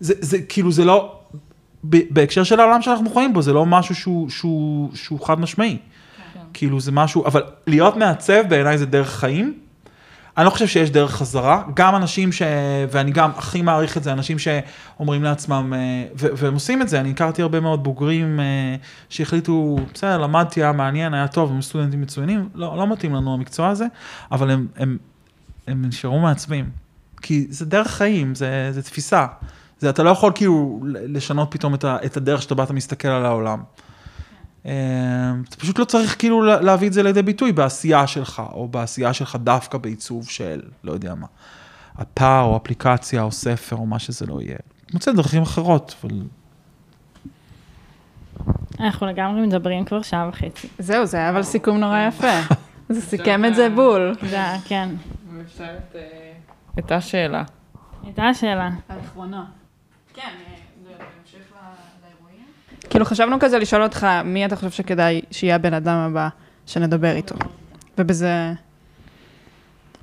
זה, 0.00 0.14
זה 0.20 0.38
כאילו 0.48 0.72
זה 0.72 0.84
לא, 0.84 1.12
ב- 1.84 2.02
בהקשר 2.10 2.44
של 2.44 2.60
העולם 2.60 2.82
שאנחנו 2.82 3.10
חיים 3.10 3.32
בו, 3.32 3.42
זה 3.42 3.52
לא 3.52 3.66
משהו 3.66 3.94
שהוא, 3.94 4.30
שהוא, 4.30 4.90
שהוא 4.94 5.26
חד 5.26 5.40
משמעי. 5.40 5.76
כאילו 6.52 6.80
זה 6.80 6.92
משהו, 6.92 7.26
אבל 7.26 7.42
להיות 7.66 7.96
מעצב 7.96 8.42
בעיניי 8.48 8.78
זה 8.78 8.86
דרך 8.86 9.10
חיים. 9.10 9.54
אני 10.40 10.46
לא 10.46 10.50
חושב 10.50 10.66
שיש 10.66 10.90
דרך 10.90 11.12
חזרה, 11.12 11.62
גם 11.74 11.96
אנשים 11.96 12.32
ש... 12.32 12.42
ואני 12.90 13.10
גם 13.10 13.30
הכי 13.36 13.62
מעריך 13.62 13.96
את 13.96 14.02
זה, 14.02 14.12
אנשים 14.12 14.38
שאומרים 14.38 15.22
לעצמם, 15.22 15.72
אה, 15.76 16.04
ו... 16.18 16.26
והם 16.36 16.54
עושים 16.54 16.82
את 16.82 16.88
זה, 16.88 17.00
אני 17.00 17.10
הכרתי 17.10 17.42
הרבה 17.42 17.60
מאוד 17.60 17.84
בוגרים 17.84 18.40
אה, 18.40 18.76
שהחליטו, 19.08 19.76
בסדר, 19.94 20.18
למדתי, 20.18 20.62
היה 20.62 20.72
מעניין, 20.72 21.14
היה 21.14 21.28
טוב, 21.28 21.50
הם 21.50 21.62
סטודנטים 21.62 22.00
מצוינים, 22.00 22.48
לא, 22.54 22.76
לא 22.76 22.86
מתאים 22.86 23.14
לנו 23.14 23.34
המקצוע 23.34 23.68
הזה, 23.68 23.86
אבל 24.32 24.50
הם, 24.50 24.66
הם, 24.76 24.98
הם 25.66 25.84
נשארו 25.86 26.20
מעצבים. 26.20 26.70
כי 27.22 27.46
זה 27.50 27.66
דרך 27.66 27.90
חיים, 27.90 28.34
זה, 28.34 28.68
זה 28.72 28.82
תפיסה. 28.82 29.26
זה, 29.78 29.90
אתה 29.90 30.02
לא 30.02 30.10
יכול 30.10 30.32
כאילו 30.34 30.80
לשנות 30.84 31.48
פתאום 31.50 31.74
את, 31.74 31.84
ה, 31.84 31.96
את 32.04 32.16
הדרך 32.16 32.42
שאתה 32.42 32.54
בא, 32.54 32.62
אתה 32.62 32.72
מסתכל 32.72 33.08
על 33.08 33.26
העולם. 33.26 33.62
אה, 34.66 34.72
אתה 35.48 35.56
פשוט 35.56 35.78
לא 35.78 35.84
צריך 35.84 36.18
כאילו 36.18 36.42
לה- 36.42 36.60
להביא 36.60 36.88
את 36.88 36.92
זה 36.92 37.02
לידי 37.02 37.22
ביטוי 37.22 37.52
בעשייה 37.52 38.06
שלך, 38.06 38.42
או 38.52 38.68
בעשייה 38.68 39.12
שלך 39.12 39.36
דווקא 39.36 39.78
בעיצוב 39.78 40.28
של, 40.28 40.60
לא 40.84 40.92
יודע 40.92 41.14
מה, 41.14 41.26
אתר, 42.02 42.40
או 42.42 42.56
אפליקציה, 42.56 43.22
או 43.22 43.32
ספר, 43.32 43.76
או 43.76 43.86
מה 43.86 43.98
שזה 43.98 44.26
לא 44.26 44.40
יהיה. 44.42 44.56
מוצא 44.92 45.12
דרכים 45.12 45.42
אחרות, 45.42 45.94
אבל... 46.04 46.22
אנחנו 48.80 49.06
לגמרי 49.06 49.46
מדברים 49.46 49.84
כבר 49.84 50.02
שעה 50.02 50.28
וחצי. 50.28 50.68
זהו, 50.78 51.06
זה 51.06 51.16
היה 51.16 51.30
אבל 51.30 51.42
סיכום 51.42 51.76
נורא 51.76 51.98
יפה. 52.08 52.54
זה 52.88 53.00
סיכם 53.00 53.44
את 53.44 53.54
זה 53.54 53.68
בול. 53.70 54.14
זה 54.28 54.36
היה, 54.36 54.56
כן. 54.64 54.88
אפשר 55.46 55.64
את... 55.76 55.96
הייתה 56.76 57.00
שאלה. 57.00 57.42
הייתה 58.04 58.34
שאלה. 58.34 58.70
האחרונה. 58.88 59.44
כן, 60.14 60.22
לאירועים. 60.38 60.59
כאילו 62.90 63.04
חשבנו 63.04 63.36
כזה 63.40 63.58
לשאול 63.58 63.82
אותך, 63.82 64.06
מי 64.24 64.46
אתה 64.46 64.56
חושב 64.56 64.70
שכדאי 64.70 65.20
שיהיה 65.30 65.54
הבן 65.54 65.74
אדם 65.74 65.96
הבא 65.96 66.28
שנדבר 66.66 67.16
איתו? 67.16 67.34
ובזה... 67.98 68.52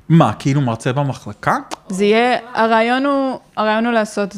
מה, 0.09 0.33
כאילו 0.33 0.61
מרצה 0.61 0.93
במחלקה? 0.93 1.55
זה 1.89 2.05
יהיה, 2.05 2.37
הרעיון 2.53 3.05
הוא, 3.05 3.39
הרעיון 3.57 3.85
הוא 3.85 3.93
לעשות 3.93 4.35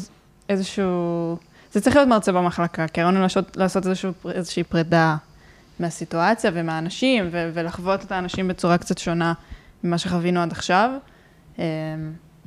איזשהו, 0.48 1.36
זה 1.72 1.80
צריך 1.80 1.96
להיות 1.96 2.08
מרצה 2.08 2.32
במחלקה, 2.32 2.88
כי 2.88 3.00
הרעיון 3.00 3.16
הוא 3.16 3.22
לעשות, 3.22 3.56
לעשות 3.56 3.86
איזשהו, 3.86 4.12
איזושהי 4.34 4.64
פרידה 4.64 5.16
מהסיטואציה 5.80 6.50
ומהאנשים, 6.54 7.28
ו- 7.32 7.50
ולחוות 7.54 8.04
את 8.04 8.12
האנשים 8.12 8.48
בצורה 8.48 8.78
קצת 8.78 8.98
שונה 8.98 9.32
ממה 9.84 9.98
שחווינו 9.98 10.40
עד 10.40 10.52
עכשיו. 10.52 10.90
אמ, 11.58 11.64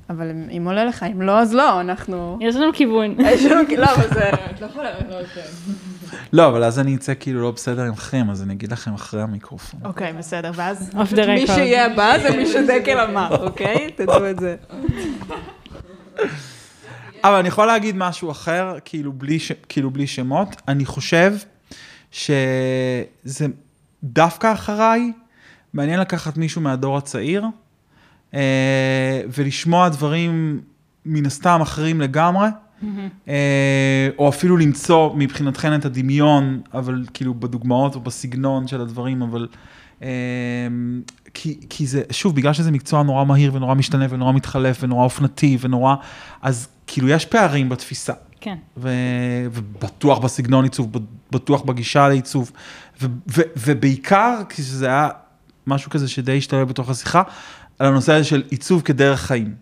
אבל 0.09 0.31
אם, 0.57 0.65
עולה 0.65 0.85
לך, 0.85 1.03
אם 1.03 1.21
לא, 1.21 1.39
אז 1.39 1.53
לא, 1.53 1.81
אנחנו... 1.81 2.37
יש 2.41 2.55
לנו 2.55 2.73
כיוון. 2.73 3.15
יש 3.19 3.45
לנו, 3.45 3.61
לא, 3.77 3.85
אבל 3.85 4.13
זה... 4.13 4.29
לא, 4.61 4.67
אבל 6.41 6.63
אז 6.63 6.79
אני 6.79 6.95
אצא 6.95 7.13
כאילו 7.19 7.41
לא 7.41 7.51
בסדר 7.51 7.83
עמכם, 7.83 8.29
אז 8.29 8.43
אני 8.43 8.53
אגיד 8.53 8.71
לכם 8.71 8.93
אחרי 8.93 9.21
המיקרופון. 9.21 9.79
אוקיי, 9.85 10.13
בסדר, 10.13 10.51
ואז 10.55 10.89
Off 10.93 11.13
the 11.13 11.27
מי 11.27 11.43
record. 11.43 11.47
שיהיה 11.47 11.85
הבא 11.85 12.17
זה 12.21 12.37
מי 12.37 12.45
שדקל 12.45 12.99
אמר, 13.09 13.45
אוקיי? 13.45 13.91
תדעו 13.95 14.29
את 14.29 14.39
זה. 14.39 14.55
אבל 17.23 17.35
אני 17.35 17.47
יכול 17.47 17.65
להגיד 17.67 17.95
משהו 17.97 18.31
אחר, 18.31 18.75
כאילו 18.85 19.13
בלי, 19.13 19.39
ש... 19.39 19.51
כאילו 19.69 19.91
בלי 19.91 20.07
שמות. 20.07 20.61
אני 20.67 20.85
חושב 20.85 21.33
שזה 22.11 23.45
דווקא 24.03 24.53
אחריי, 24.53 25.11
מעניין 25.73 25.99
לקחת 25.99 26.37
מישהו 26.37 26.61
מהדור 26.61 26.97
הצעיר, 26.97 27.45
אה, 28.33 29.21
ולשמוע 29.33 29.89
דברים 29.89 30.61
מן 31.05 31.25
הסתם 31.25 31.61
אחרים 31.61 32.01
לגמרי, 32.01 32.47
אה, 33.27 34.09
או 34.17 34.29
אפילו 34.29 34.57
למצוא 34.57 35.09
מבחינתכן 35.15 35.75
את 35.75 35.85
הדמיון, 35.85 36.61
אבל 36.73 37.05
כאילו 37.13 37.33
בדוגמאות 37.33 37.95
או 37.95 37.99
בסגנון 37.99 38.67
של 38.67 38.81
הדברים, 38.81 39.21
אבל... 39.21 39.47
אה, 40.03 40.07
כי, 41.33 41.59
כי 41.69 41.87
זה, 41.87 42.01
שוב, 42.11 42.35
בגלל 42.35 42.53
שזה 42.53 42.71
מקצוע 42.71 43.03
נורא 43.03 43.25
מהיר 43.25 43.55
ונורא 43.55 43.73
משתנה 43.75 44.05
ונורא 44.09 44.33
מתחלף 44.33 44.77
ונורא 44.83 45.03
אופנתי 45.03 45.57
ונורא, 45.61 45.95
אז 46.41 46.67
כאילו 46.87 47.09
יש 47.09 47.25
פערים 47.25 47.69
בתפיסה. 47.69 48.13
כן. 48.41 48.55
ו, 48.77 48.89
ובטוח 49.51 50.19
בסגנון 50.19 50.63
עיצוב, 50.63 50.91
בטוח 51.31 51.61
בגישה 51.61 52.07
לעיצוב, 52.09 52.51
ו, 53.01 53.05
ו, 53.27 53.41
ובעיקר, 53.57 54.41
כשזה 54.49 54.87
היה 54.87 55.09
משהו 55.67 55.91
כזה 55.91 56.07
שדי 56.07 56.37
השתלב 56.37 56.67
בתוך 56.67 56.89
השיחה, 56.89 57.23
על 57.79 57.87
הנושא 57.87 58.13
הזה 58.13 58.23
של 58.23 58.43
עיצוב 58.49 58.81
כדרך 58.81 59.19
חיים. 59.19 59.55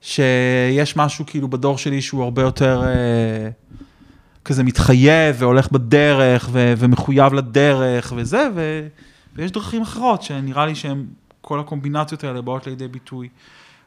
שיש 0.00 0.96
משהו 0.96 1.26
כאילו 1.26 1.48
בדור 1.48 1.78
שלי 1.78 2.02
שהוא 2.02 2.24
הרבה 2.24 2.42
יותר 2.42 2.82
אה, 2.86 3.50
כזה 4.44 4.64
מתחייב 4.64 5.36
והולך 5.38 5.72
בדרך 5.72 6.48
ומחויב 6.52 7.32
לדרך 7.32 8.12
וזה, 8.16 8.48
ו, 8.54 8.86
ויש 9.36 9.50
דרכים 9.50 9.82
אחרות 9.82 10.22
שנראה 10.22 10.66
לי 10.66 10.74
שהן, 10.74 11.04
כל 11.40 11.60
הקומבינציות 11.60 12.24
האלה 12.24 12.40
באות 12.40 12.66
לידי 12.66 12.88
ביטוי. 12.88 13.28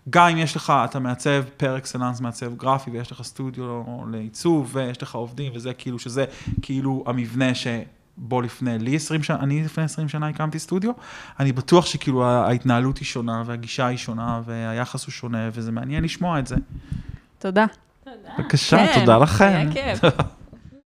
גם 0.09 0.27
אם 0.27 0.37
יש 0.37 0.55
לך, 0.55 0.73
אתה 0.85 0.99
מעצב 0.99 1.43
פר 1.57 1.77
אקסלנס 1.77 2.21
מעצב 2.21 2.55
גרפי 2.55 2.91
ויש 2.91 3.11
לך 3.11 3.21
סטודיו 3.21 3.83
לעיצוב 4.11 4.69
ויש 4.73 5.03
לך 5.03 5.15
עובדים 5.15 5.51
וזה 5.55 5.73
כאילו 5.73 5.99
שזה 5.99 6.25
כאילו 6.61 7.03
המבנה 7.07 7.55
שבו 8.19 8.41
לפני 8.41 8.79
לי 8.79 8.95
20 8.95 9.23
שנה, 9.23 9.39
אני 9.39 9.63
לפני 9.63 9.83
20 9.83 10.09
שנה 10.09 10.27
הקמתי 10.27 10.59
סטודיו, 10.59 10.91
אני 11.39 11.51
בטוח 11.51 11.85
שכאילו 11.85 12.25
ההתנהלות 12.25 12.97
היא 12.97 13.05
שונה 13.05 13.43
והגישה 13.45 13.87
היא 13.87 13.97
שונה 13.97 14.41
והיחס 14.45 15.05
הוא 15.05 15.11
שונה 15.11 15.49
וזה 15.53 15.71
מעניין 15.71 16.03
לשמוע 16.03 16.39
את 16.39 16.47
זה. 16.47 16.55
תודה. 17.39 17.65
בבקשה, 18.39 18.77
כן, 18.77 18.99
תודה 18.99 19.17
לכם. 19.17 19.45
היה 19.45 19.71
כיף. 19.71 19.99